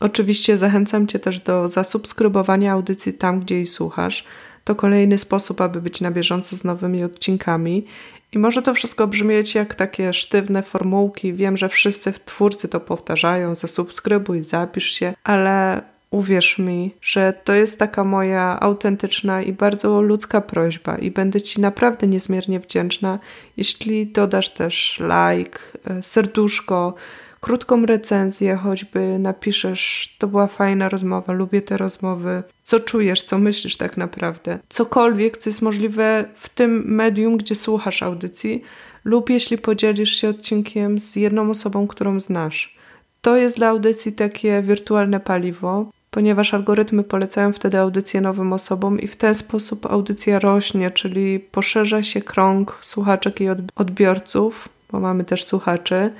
Oczywiście 0.00 0.56
zachęcam 0.56 1.06
Cię 1.06 1.18
też 1.18 1.40
do 1.40 1.68
zasubskrybowania 1.68 2.72
audycji 2.72 3.12
tam, 3.12 3.40
gdzie 3.40 3.54
jej 3.54 3.66
słuchasz. 3.66 4.24
To 4.64 4.74
kolejny 4.74 5.18
sposób, 5.18 5.60
aby 5.60 5.82
być 5.82 6.00
na 6.00 6.10
bieżąco 6.10 6.56
z 6.56 6.64
nowymi 6.64 7.04
odcinkami. 7.04 7.86
I 8.32 8.38
może 8.38 8.62
to 8.62 8.74
wszystko 8.74 9.06
brzmieć 9.06 9.54
jak 9.54 9.74
takie 9.74 10.12
sztywne 10.12 10.62
formułki. 10.62 11.32
Wiem, 11.32 11.56
że 11.56 11.68
wszyscy 11.68 12.12
twórcy 12.24 12.68
to 12.68 12.80
powtarzają: 12.80 13.54
zasubskrybuj, 13.54 14.42
zapisz 14.42 14.90
się, 14.90 15.14
ale 15.24 15.82
uwierz 16.10 16.58
mi, 16.58 16.94
że 17.02 17.32
to 17.44 17.52
jest 17.54 17.78
taka 17.78 18.04
moja 18.04 18.60
autentyczna 18.60 19.42
i 19.42 19.52
bardzo 19.52 20.02
ludzka 20.02 20.40
prośba, 20.40 20.98
i 20.98 21.10
będę 21.10 21.40
Ci 21.40 21.60
naprawdę 21.60 22.06
niezmiernie 22.06 22.60
wdzięczna, 22.60 23.18
jeśli 23.56 24.06
dodasz 24.06 24.50
też 24.50 25.00
like, 25.00 25.58
serduszko 26.02 26.94
krótką 27.40 27.86
recenzję, 27.86 28.56
choćby 28.56 29.18
napiszesz, 29.18 30.16
to 30.18 30.26
była 30.26 30.46
fajna 30.46 30.88
rozmowa, 30.88 31.32
lubię 31.32 31.62
te 31.62 31.76
rozmowy, 31.76 32.42
co 32.62 32.80
czujesz, 32.80 33.22
co 33.22 33.38
myślisz 33.38 33.76
tak 33.76 33.96
naprawdę. 33.96 34.58
Cokolwiek, 34.68 35.38
co 35.38 35.50
jest 35.50 35.62
możliwe 35.62 36.24
w 36.34 36.48
tym 36.48 36.94
medium, 36.94 37.36
gdzie 37.36 37.54
słuchasz 37.54 38.02
audycji, 38.02 38.62
lub 39.04 39.30
jeśli 39.30 39.58
podzielisz 39.58 40.10
się 40.10 40.28
odcinkiem 40.28 41.00
z 41.00 41.16
jedną 41.16 41.50
osobą, 41.50 41.86
którą 41.86 42.20
znasz. 42.20 42.78
To 43.22 43.36
jest 43.36 43.56
dla 43.56 43.68
audycji 43.68 44.12
takie 44.12 44.62
wirtualne 44.62 45.20
paliwo, 45.20 45.90
ponieważ 46.10 46.54
algorytmy 46.54 47.04
polecają 47.04 47.52
wtedy 47.52 47.78
audycję 47.78 48.20
nowym 48.20 48.52
osobom 48.52 49.00
i 49.00 49.06
w 49.06 49.16
ten 49.16 49.34
sposób 49.34 49.86
audycja 49.86 50.38
rośnie, 50.38 50.90
czyli 50.90 51.40
poszerza 51.40 52.02
się 52.02 52.20
krąg 52.20 52.78
słuchaczek 52.80 53.40
i 53.40 53.46
odbiorców, 53.76 54.68
bo 54.92 55.00
mamy 55.00 55.24
też 55.24 55.44
słuchaczy, 55.44 56.10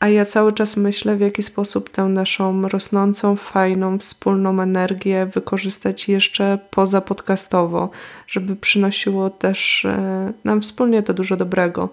a 0.00 0.08
ja 0.08 0.24
cały 0.24 0.52
czas 0.52 0.76
myślę, 0.76 1.16
w 1.16 1.20
jaki 1.20 1.42
sposób 1.42 1.90
tę 1.90 2.02
naszą 2.02 2.68
rosnącą, 2.68 3.36
fajną, 3.36 3.98
wspólną 3.98 4.62
energię 4.62 5.26
wykorzystać 5.34 6.08
jeszcze 6.08 6.58
poza 6.70 7.00
podcastowo, 7.00 7.90
żeby 8.28 8.56
przynosiło 8.56 9.30
też 9.30 9.84
e, 9.84 10.32
nam 10.44 10.60
wspólnie 10.60 11.02
to 11.02 11.14
dużo 11.14 11.36
dobrego. 11.36 11.88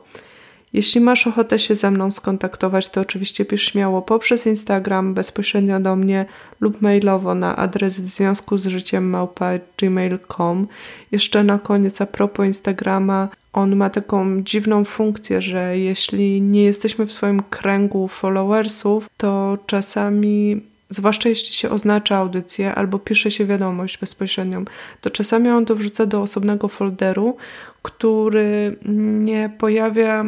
Jeśli 0.73 1.01
masz 1.01 1.27
ochotę 1.27 1.59
się 1.59 1.75
ze 1.75 1.91
mną 1.91 2.11
skontaktować, 2.11 2.89
to 2.89 3.01
oczywiście 3.01 3.45
pisz 3.45 3.71
śmiało 3.71 4.01
poprzez 4.01 4.47
Instagram, 4.47 5.13
bezpośrednio 5.13 5.79
do 5.79 5.95
mnie 5.95 6.25
lub 6.61 6.81
mailowo 6.81 7.35
na 7.35 7.55
adres 7.55 7.99
w 7.99 8.09
związku 8.09 8.57
z 8.57 8.65
życiem 8.65 9.09
małpa 9.09 9.51
gmail.com. 9.77 10.67
Jeszcze 11.11 11.43
na 11.43 11.59
koniec 11.59 12.01
a 12.01 12.05
propos 12.05 12.45
Instagrama, 12.45 13.29
on 13.53 13.75
ma 13.75 13.89
taką 13.89 14.43
dziwną 14.43 14.85
funkcję, 14.85 15.41
że 15.41 15.77
jeśli 15.77 16.41
nie 16.41 16.63
jesteśmy 16.63 17.05
w 17.05 17.11
swoim 17.11 17.39
kręgu 17.49 18.07
followersów, 18.07 19.09
to 19.17 19.57
czasami 19.65 20.61
zwłaszcza 20.89 21.29
jeśli 21.29 21.53
się 21.53 21.69
oznacza 21.69 22.17
audycję 22.17 22.75
albo 22.75 22.99
pisze 22.99 23.31
się 23.31 23.45
wiadomość 23.45 23.97
bezpośrednią, 23.97 24.65
to 25.01 25.09
czasami 25.09 25.49
on 25.49 25.65
to 25.65 25.75
wrzuca 25.75 26.05
do 26.05 26.21
osobnego 26.21 26.67
folderu, 26.67 27.37
który 27.81 28.75
nie 28.85 29.49
pojawia, 29.57 30.25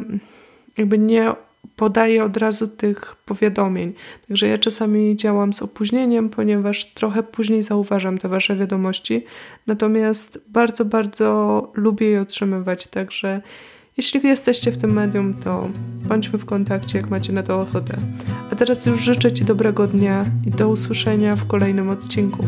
jakby 0.78 0.98
nie 0.98 1.32
podaje 1.76 2.24
od 2.24 2.38
razu 2.38 2.68
tych 2.68 3.16
powiadomień. 3.26 3.94
Także 4.28 4.48
ja 4.48 4.58
czasami 4.58 5.16
działam 5.16 5.54
z 5.54 5.62
opóźnieniem, 5.62 6.30
ponieważ 6.30 6.86
trochę 6.86 7.24
później 7.24 7.64
zauważam 7.64 8.18
te 8.18 8.30
Wasze 8.30 8.56
wiadomości. 8.56 9.26
Natomiast 9.68 10.40
bardzo, 10.48 10.86
bardzo 10.86 11.72
lubię 11.74 12.08
je 12.08 12.22
otrzymywać. 12.22 12.88
Także 12.88 13.42
jeśli 13.98 14.28
jesteście 14.28 14.72
w 14.72 14.78
tym 14.78 14.94
medium, 14.94 15.34
to 15.34 15.70
bądźmy 16.08 16.40
w 16.40 16.46
kontakcie, 16.46 16.98
jak 16.98 17.10
macie 17.10 17.34
na 17.34 17.44
to 17.44 17.60
ochotę. 17.62 17.98
A 18.52 18.56
teraz 18.56 18.86
już 18.86 19.02
życzę 19.02 19.32
Ci 19.32 19.46
dobrego 19.46 19.88
dnia 19.88 20.26
i 20.48 20.52
do 20.52 20.70
usłyszenia 20.70 21.36
w 21.36 21.48
kolejnym 21.48 21.90
odcinku. 21.90 22.48